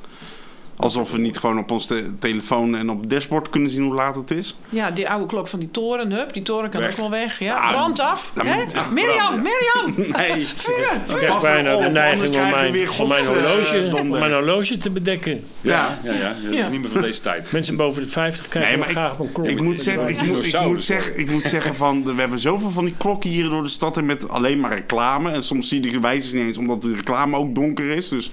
Alsof 0.78 1.10
we 1.10 1.18
niet 1.18 1.38
gewoon 1.38 1.58
op 1.58 1.70
ons 1.70 1.86
te- 1.86 2.10
telefoon 2.18 2.76
en 2.76 2.90
op 2.90 3.00
het 3.00 3.10
dashboard 3.10 3.50
kunnen 3.50 3.70
zien 3.70 3.82
hoe 3.82 3.94
laat 3.94 4.16
het 4.16 4.30
is. 4.30 4.56
Ja, 4.68 4.90
die 4.90 5.08
oude 5.10 5.26
klok 5.26 5.48
van 5.48 5.58
die 5.58 5.70
toren. 5.70 6.12
Hup, 6.12 6.32
die 6.32 6.42
toren 6.42 6.70
kan 6.70 6.80
Weg. 6.80 6.90
ook 6.90 6.96
wel 6.96 7.10
weg. 7.10 7.38
Ja, 7.38 7.56
Ah, 7.56 7.68
brand 7.68 8.00
af. 8.00 8.32
dan 8.34 8.46
hè? 8.46 8.62
Mirjam, 8.92 9.42
Mirjam! 9.42 9.94
Nee. 10.16 10.46
Vuur! 10.56 10.92
Ik 10.94 11.06
Pas 11.06 11.16
krijg 11.18 11.40
bijna 11.40 11.76
de 11.76 11.88
neiging 11.88 12.24
om 12.24 12.30
krijgen 12.30 12.50
mijn, 12.72 12.88
om 13.00 13.08
mijn, 13.08 13.20
eh, 13.24 13.26
horloge, 13.28 13.96
om 13.96 14.08
mijn 14.08 14.32
horloge 14.32 14.76
te 14.78 14.90
bedekken. 14.90 15.44
Ja, 15.60 15.98
ja, 16.04 16.12
ja. 16.12 16.34
Ja. 16.50 16.68
Niet 16.68 16.80
meer 16.80 16.90
van 16.90 17.00
deze 17.00 17.20
tijd. 17.20 17.52
Mensen 17.52 17.76
boven 17.76 18.02
de 18.02 18.08
50 18.08 18.48
kijken 18.48 18.70
Nee, 18.70 18.78
maar 18.78 18.88
graag 18.88 19.12
op 19.18 19.26
een 19.26 19.32
klok. 19.32 19.46
Ik 19.48 19.62
moet, 19.62 19.80
zeggen, 19.80 20.08
ik, 20.08 20.22
moet, 20.26 20.46
ik, 20.46 20.80
zeggen, 20.80 21.18
ik 21.18 21.30
moet 21.30 21.44
zeggen 21.44 21.74
van, 21.74 22.04
we 22.04 22.20
hebben 22.20 22.38
zoveel 22.38 22.70
van 22.70 22.84
die 22.84 22.94
klokken 22.98 23.30
hier 23.30 23.48
door 23.48 23.62
de 23.62 23.68
stad 23.68 23.96
en 23.96 24.06
met 24.06 24.28
alleen 24.28 24.60
maar 24.60 24.74
reclame. 24.74 25.30
En 25.30 25.42
soms 25.42 25.68
zie 25.68 25.82
je 25.84 25.90
de 25.92 26.00
wijzers 26.00 26.32
niet 26.32 26.42
eens, 26.46 26.56
omdat 26.58 26.82
de 26.82 26.92
reclame 26.94 27.36
ook 27.36 27.54
donker 27.54 27.90
is. 27.90 28.08
Dus 28.08 28.30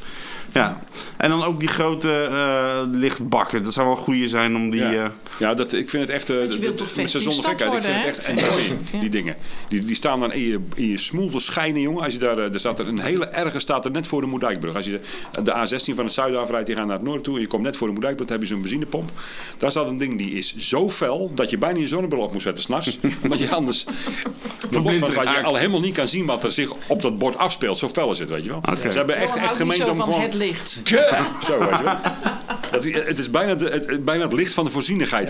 ja. 0.56 0.80
En 1.18 1.30
dan 1.30 1.44
ook 1.44 1.60
die 1.60 1.68
grote 1.68 2.22
eh, 2.22 2.82
lichtbakken. 2.92 3.64
Dat 3.64 3.74
zou 3.74 3.88
wel 3.88 3.96
goede 3.96 4.30
zijn 4.30 4.56
om 4.56 4.70
die... 4.70 4.88
Ja. 4.88 5.12
Eh, 5.36 5.40
Ja, 5.40 5.54
dat, 5.54 5.74
ik 5.74 5.90
vind 5.90 6.04
het 6.04 6.12
echt... 6.12 6.30
eh, 6.30 6.38
Want 6.38 6.54
je 6.54 6.60
wilt 6.60 6.78
dat- 6.78 6.88
toch 6.88 6.96
met 6.96 7.12
vet 7.12 7.12
z'n 7.12 7.18
in 7.18 7.24
zonder 7.34 7.44
stad 7.44 7.62
gekheid. 7.62 7.84
Ik 7.86 7.92
vind 7.92 7.96
het 8.04 8.06
echt 8.06 8.28
en 8.92 8.96
Ja. 8.96 9.00
die 9.00 9.10
dingen. 9.10 9.36
Die, 9.68 9.86
die 9.86 9.96
staan 9.96 10.20
dan 10.20 10.32
in 10.34 10.42
je, 10.42 10.60
in 10.76 10.88
je 10.88 10.98
smoel 10.98 11.30
te 11.30 11.40
schijnen, 11.40 11.82
jongen. 11.82 12.04
Als 12.04 12.14
je 12.14 12.20
daar, 12.20 12.38
eh, 12.38 12.54
er 12.54 12.60
staat 12.60 12.80
er 12.80 12.88
een 12.88 13.00
hele 13.00 13.26
erge 13.26 13.60
staat 13.60 13.86
er 13.86 13.92
net 13.92 14.08
voor 14.08 14.22
de 14.22 14.28
Moerdijkbrug. 14.28 14.76
Als 14.76 14.86
je 14.86 15.00
de, 15.32 15.42
de 15.42 15.52
A16 15.52 15.96
van 15.96 16.04
het 16.06 16.14
zuiden 16.14 16.40
afrijdt, 16.40 16.68
die 16.68 16.76
gaan 16.76 16.88
naar 16.88 16.96
het 16.96 17.06
noorden 17.06 17.24
toe. 17.24 17.36
En 17.36 17.42
je 17.42 17.48
komt 17.48 17.64
net 17.64 17.78
voor 17.78 17.88
de 17.88 17.94
Moerdijkbrug, 17.94 18.28
dan 18.28 18.38
heb 18.38 18.48
je 18.48 18.54
zo'n 18.54 18.62
benzinepomp. 18.62 19.12
Daar 19.58 19.72
staat 19.72 19.88
een 19.88 19.98
ding 19.98 20.18
die 20.18 20.32
is 20.32 20.56
zo 20.56 20.90
fel 20.90 21.32
dat 21.34 21.50
je 21.50 21.58
bijna 21.58 21.80
je 21.80 21.88
zonnebril 21.88 22.22
op 22.22 22.32
moet 22.34 22.42
zetten 22.42 22.64
s'nachts. 22.64 22.98
omdat 23.24 23.40
je 23.40 23.50
anders... 23.50 23.86
Los 24.72 24.96
van 24.96 25.14
dat 25.14 25.30
je 25.30 25.44
al 25.44 25.56
helemaal 25.56 25.80
niet 25.80 25.94
kan 25.94 26.08
zien 26.08 26.26
wat 26.26 26.44
er 26.44 26.52
zich 26.52 26.72
op 26.88 27.02
dat 27.02 27.18
bord 27.18 27.38
afspeelt. 27.38 27.78
Zo 27.78 27.90
fel 27.90 28.12
is 28.12 28.20
het, 28.20 28.30
weet 28.30 28.44
je 28.44 28.50
wel. 28.50 28.62
Ze 28.92 28.98
hebben 28.98 29.16
echt, 29.16 29.36
echt 29.36 29.56
gemeend 29.56 29.90
om 29.90 29.96
van 29.96 30.06
gewoon... 30.06 30.22
het 30.22 30.34
licht. 30.34 30.82
Zo, 30.84 30.96
weet 31.60 31.78
je 31.78 31.84
wel. 31.84 31.96
Dat, 32.72 32.84
het 33.08 33.20
is 33.20 33.30
bijna, 33.30 33.56
de, 33.56 33.66
het, 33.70 34.06
bijna 34.06 34.24
het 34.24 34.34
licht 34.34 34.54
van 34.54 34.66
de 34.66 34.72
voorzienigheid 34.72 35.25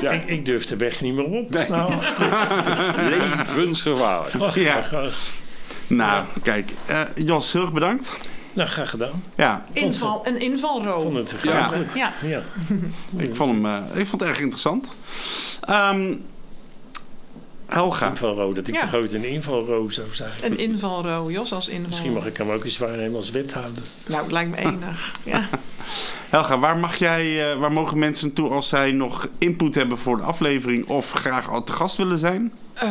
Ja. 0.00 0.10
Ik, 0.10 0.26
ik 0.26 0.44
durf 0.44 0.66
de 0.66 0.76
weg 0.76 1.00
niet 1.00 1.14
meer 1.14 1.24
op. 1.24 1.50
Nee. 1.50 1.68
Nou, 1.68 1.92
Levensgevaarlijk. 3.10 4.34
ach, 4.44 4.54
Ja. 4.58 4.76
ach, 4.76 4.92
ach. 4.94 5.16
nou, 5.86 6.24
kijk. 6.42 6.70
eh, 6.86 7.00
Jos, 7.14 7.52
heel 7.52 7.62
erg 7.62 7.72
bedankt. 7.72 8.16
nou, 8.52 8.68
graag 8.68 8.90
gedaan. 8.90 9.22
Ja, 9.36 9.64
Inval, 9.72 10.20
een 10.26 10.34
Ik 10.36 10.42
invalroom. 10.42 11.02
vond 11.14 11.30
het 11.30 11.42
Ja. 11.42 11.64
grappig. 11.66 11.94
Ja. 11.96 12.12
Ja. 12.22 12.42
ik 13.16 13.34
vond, 13.36 13.50
hem, 13.52 13.66
eh, 13.66 14.00
ik 14.00 14.06
vond 14.06 14.20
het 14.22 14.30
erg 14.30 14.40
interessant. 14.40 14.90
Ehm, 15.60 16.14
Helga. 17.66 18.08
Invalro, 18.08 18.52
dat 18.52 18.68
ik 18.68 18.74
Ja. 18.74 18.80
de 18.80 18.86
grote 18.86 19.28
invalro 19.28 19.88
zou 19.88 20.06
zijn. 20.12 20.30
Een 20.42 20.58
invalro, 20.58 21.30
Jos 21.30 21.52
als 21.52 21.68
invalro. 21.68 21.88
Misschien 21.88 22.12
mag 22.12 22.26
ik 22.26 22.36
hem 22.36 22.50
ook 22.50 22.64
eens 22.64 22.78
waarnemen 22.78 23.16
als 23.16 23.30
wethouder. 23.30 23.82
Nou, 24.06 24.22
het 24.22 24.32
lijkt 24.32 24.50
me 24.50 24.56
enig. 24.56 25.12
Ja. 25.24 25.48
Helga, 26.30 26.58
waar, 26.58 26.76
mag 26.76 26.96
jij, 26.96 27.50
eh, 27.52 27.58
waar 27.58 27.72
mogen 27.72 27.98
mensen 27.98 28.26
naartoe 28.26 28.50
als 28.50 28.68
zij 28.68 28.90
nog 28.92 29.28
input 29.38 29.74
hebben 29.74 29.98
voor 29.98 30.16
de 30.16 30.22
aflevering 30.22 30.86
of 30.88 31.12
graag 31.12 31.50
al 31.50 31.64
te 31.64 31.72
gast 31.72 31.96
willen 31.96 32.18
zijn? 32.18 32.52
Eh, 32.74 32.88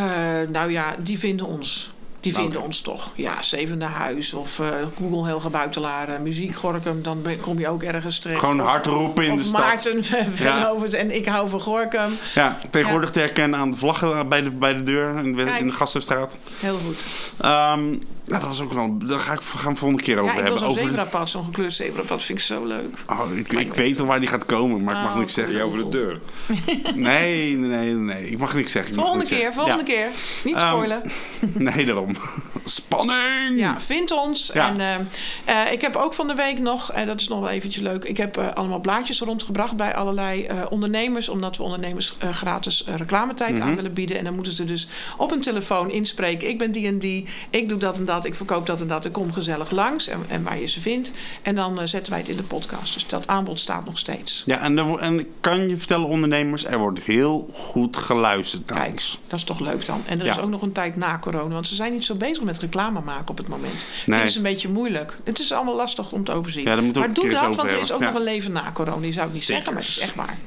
nou 0.52 0.72
ja, 0.72 0.96
die 1.00 1.20
vinden 1.20 1.46
ons. 1.46 1.92
Die 2.20 2.34
vinden 2.34 2.56
Oké. 2.58 2.66
ons 2.66 2.82
toch. 2.82 3.14
Ja, 3.16 3.42
Zevende 3.44 3.86
Huis 3.86 4.34
of 4.34 4.60
eh, 4.60 4.68
Google 4.98 5.26
Helga 5.28 5.50
Buitelaar, 5.50 6.22
Muziek 6.22 6.56
Gorkum. 6.56 7.02
Dan 7.02 7.22
ben- 7.22 7.40
kom 7.40 7.60
je 7.60 7.68
ook 7.68 7.84
ergens 7.84 8.20
terecht. 8.20 8.40
Gewoon 8.40 8.62
Of- 8.62 8.68
hard 8.68 8.86
roepen 8.86 9.26
in 9.26 9.32
of 9.32 9.38
de 9.42 9.48
stad. 9.48 9.62
Maarten 9.62 10.04
Venhovens 10.36 10.94
en 10.94 11.16
ik 11.16 11.26
hou 11.26 11.50
van 11.50 11.60
Gorkum. 11.60 12.18
Ja, 12.34 12.58
tegenwoordig 12.70 13.12
te 13.12 13.20
herkennen 13.20 13.60
aan 13.60 13.72
de 13.72 13.78
vlaggen 13.78 14.30
bij 14.30 14.44
de, 14.44 14.50
bij 14.50 14.74
de 14.74 14.84
deur 14.84 15.18
in 15.18 15.36
de, 15.36 15.44
in 15.60 15.68
de 15.68 15.74
Gastenstraat. 15.74 16.38
Heel 16.60 16.78
goed. 16.86 17.06
Ehm, 17.42 17.96
nou, 18.26 18.40
dat 18.40 18.50
was 18.50 18.62
ook 18.62 18.74
wel. 18.74 18.98
Daar 18.98 19.20
ga 19.20 19.34
ik 19.34 19.42
gaan 19.42 19.78
volgende 19.78 20.04
keer 20.04 20.18
over 20.20 20.26
Ja, 20.26 20.32
ik 20.32 20.38
wil 20.38 20.44
hebben. 20.52 20.60
zo'n 20.60 20.70
Over, 20.80 20.84
zebrapad, 20.84 21.30
zo'n 21.30 21.44
gekleurd 21.46 21.74
zebrapad, 21.74 22.24
vind 22.24 22.40
ik 22.40 22.46
zo 22.46 22.66
leuk. 22.66 22.98
oh, 23.08 23.20
ik, 23.36 23.52
ik 23.54 23.74
weet 23.74 24.00
al 24.00 24.06
waar 24.06 24.20
die 24.20 24.30
gaat 24.30 24.46
komen, 24.46 24.84
maar 24.84 24.96
ik 24.96 25.02
mag 25.02 25.12
Oh, 25.12 25.18
niks 25.18 25.34
zeggen. 25.34 25.54
Die 25.54 25.64
over 25.64 25.78
de 25.78 25.90
deur. 25.90 26.20
Nee, 26.96 27.56
nee, 27.58 27.68
nee, 27.70 27.94
nee. 27.94 28.30
Ik 28.30 28.38
mag 28.38 28.54
niks 28.54 28.72
zeggen. 28.72 28.94
Volgende 28.96 29.18
niks 29.18 29.30
keer, 29.30 29.40
zeggen. 29.40 29.62
volgende 29.62 29.84
keer. 29.84 30.08
Niet 30.44 30.56
Ehm, 30.56 30.68
spoilen. 30.68 31.02
Nee, 31.54 31.86
daarom. 31.86 32.16
Spanning! 32.66 33.60
Ja, 33.60 33.82
vind 33.82 34.12
ons. 34.12 34.50
Ja. 34.54 34.68
En 34.68 34.80
eh, 34.80 35.66
eh, 35.66 35.72
ik 35.72 35.82
heb 35.82 35.96
ook 35.96 36.14
van 36.14 36.28
de 36.28 36.36
week 36.36 36.60
nog, 36.60 36.92
en 36.92 37.08
dat 37.08 37.20
is 37.22 37.28
nog 37.28 37.40
wel 37.40 37.50
eventjes 37.50 37.82
leuk... 37.84 38.04
ik 38.04 38.18
heb 38.18 38.38
eh, 38.38 38.48
allemaal 38.54 38.80
blaadjes 38.80 39.20
rondgebracht 39.22 39.76
bij 39.76 39.96
allerlei 39.96 40.44
eh, 40.46 40.62
ondernemers... 40.70 41.30
omdat 41.30 41.58
we 41.58 41.64
ondernemers 41.64 42.16
eh, 42.20 42.30
gratis 42.30 42.84
eh, 42.84 42.96
reclametijd 42.96 43.54
Mhm. 43.58 43.62
aan 43.62 43.76
willen 43.76 43.94
bieden. 43.94 44.18
En 44.18 44.24
dan 44.24 44.34
moeten 44.36 44.54
ze 44.54 44.64
dus 44.66 44.88
op 45.18 45.32
een 45.32 45.42
telefoon 45.42 45.92
inspreken... 45.92 46.50
ik 46.50 46.58
ben 46.58 46.72
die 46.72 46.88
en 46.88 47.00
die, 47.00 47.26
ik 47.50 47.70
doe 47.70 47.78
dat 47.78 47.98
en 47.98 48.06
dat, 48.06 48.13
ik 48.22 48.36
verkoop 48.36 48.66
dat 48.66 48.82
en 48.82 48.88
dat... 48.88 49.06
ik 49.06 49.12
kom 49.12 49.34
gezellig 49.34 49.72
langs 49.72 50.08
en, 50.08 50.26
en 50.28 50.44
waar 50.44 50.60
je 50.60 50.68
ze 50.68 50.80
vindt. 50.80 51.12
En 51.42 51.56
dan 51.56 51.80
eh, 51.80 51.88
zetten 51.88 52.12
wij 52.12 52.22
het 52.22 52.30
in 52.30 52.38
de 52.38 52.44
podcast. 52.44 52.94
Dus 52.94 53.08
dat 53.08 53.28
aanbod 53.28 53.60
staat 53.60 53.86
nog 53.86 53.98
steeds. 53.98 54.44
Ja, 54.46 54.60
en, 54.60 55.00
en 55.00 55.28
kan 55.40 55.70
je 55.70 55.78
vertellen, 55.78 56.08
ondernemers, 56.08 56.66
er 56.66 56.78
wordt 56.78 57.00
heel 57.00 57.50
goed 57.54 57.98
geluisterd 57.98 58.70
naar 58.70 58.80
Kijk, 58.80 58.92
ons. 58.92 59.20
dat 59.28 59.40
is 59.40 59.46
toch 59.46 59.60
leuk 59.60 59.86
dan. 59.86 60.04
En 60.08 60.20
er 60.20 60.26
Ja. 60.26 60.32
is 60.32 60.40
ook 60.40 60.50
nog 60.50 60.62
een 60.62 60.72
tijd 60.72 60.96
na 60.96 61.20
corona. 61.20 61.54
Want 61.54 61.68
ze 61.68 61.76
zijn 61.76 61.94
niet 61.94 62.06
zo 62.06 62.16
bezig 62.16 62.44
met 62.44 62.60
reclame 62.60 63.02
maken 63.02 63.30
op 63.30 63.38
het 63.38 63.48
moment. 63.48 63.86
Nee. 64.06 64.20
Dat 64.20 64.30
is 64.30 64.36
een 64.36 64.44
beetje 64.44 64.70
moeilijk. 64.70 65.18
Het 65.24 65.40
is 65.40 65.52
allemaal 65.52 65.76
lastig 65.76 66.12
om 66.12 66.24
te 66.24 66.32
overzien. 66.32 66.64
Ja, 66.64 66.82
maar 66.82 67.14
doe 67.14 67.30
dat, 67.30 67.56
want 67.56 67.72
er 67.72 67.80
is 67.82 67.92
ook 67.92 68.00
nog 68.00 68.14
een 68.14 68.24
leven 68.24 68.52
na 68.52 68.72
corona. 68.74 69.02
Die 69.02 69.14
zou 69.14 69.28
ik 69.28 69.34
niet 69.34 69.44
zeggen, 69.44 69.74
maar 69.74 69.82
het 69.82 69.92
is 69.92 70.00
echt 70.00 70.16
waar. 70.16 70.38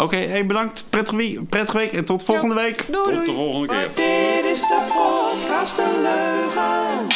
Oké, 0.00 0.16
hey, 0.16 0.46
bedankt. 0.46 0.84
Prettige 0.90 1.16
week, 1.16 1.48
prettige 1.48 1.76
week 1.76 1.92
en 1.92 2.04
tot 2.04 2.24
volgende 2.24 2.54
week. 2.54 2.84
Doei, 2.86 3.04
Tot 3.04 3.12
doei. 3.14 3.26
de 3.26 3.32
volgende 3.32 3.66
keer. 3.66 3.88
Dit 3.94 4.44
is 4.52 4.60
de 4.60 4.78
podcast 4.86 5.78
een 5.78 6.02
leugen. 6.02 7.06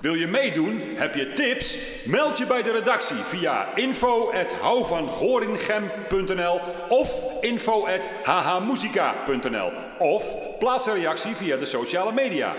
Wil 0.00 0.14
je 0.14 0.26
meedoen? 0.26 0.82
Heb 0.96 1.14
je 1.14 1.32
tips? 1.32 1.78
Meld 2.04 2.38
je 2.38 2.46
bij 2.46 2.62
de 2.62 2.72
redactie 2.72 3.16
via 3.16 3.66
info.houvangorinchem.nl 3.74 6.60
of 6.88 7.12
info.hhmusica.nl 7.40 9.72
of 9.98 10.24
plaats 10.58 10.86
een 10.86 10.94
reactie 10.94 11.36
via 11.36 11.56
de 11.56 11.64
sociale 11.64 12.12
media. 12.12 12.54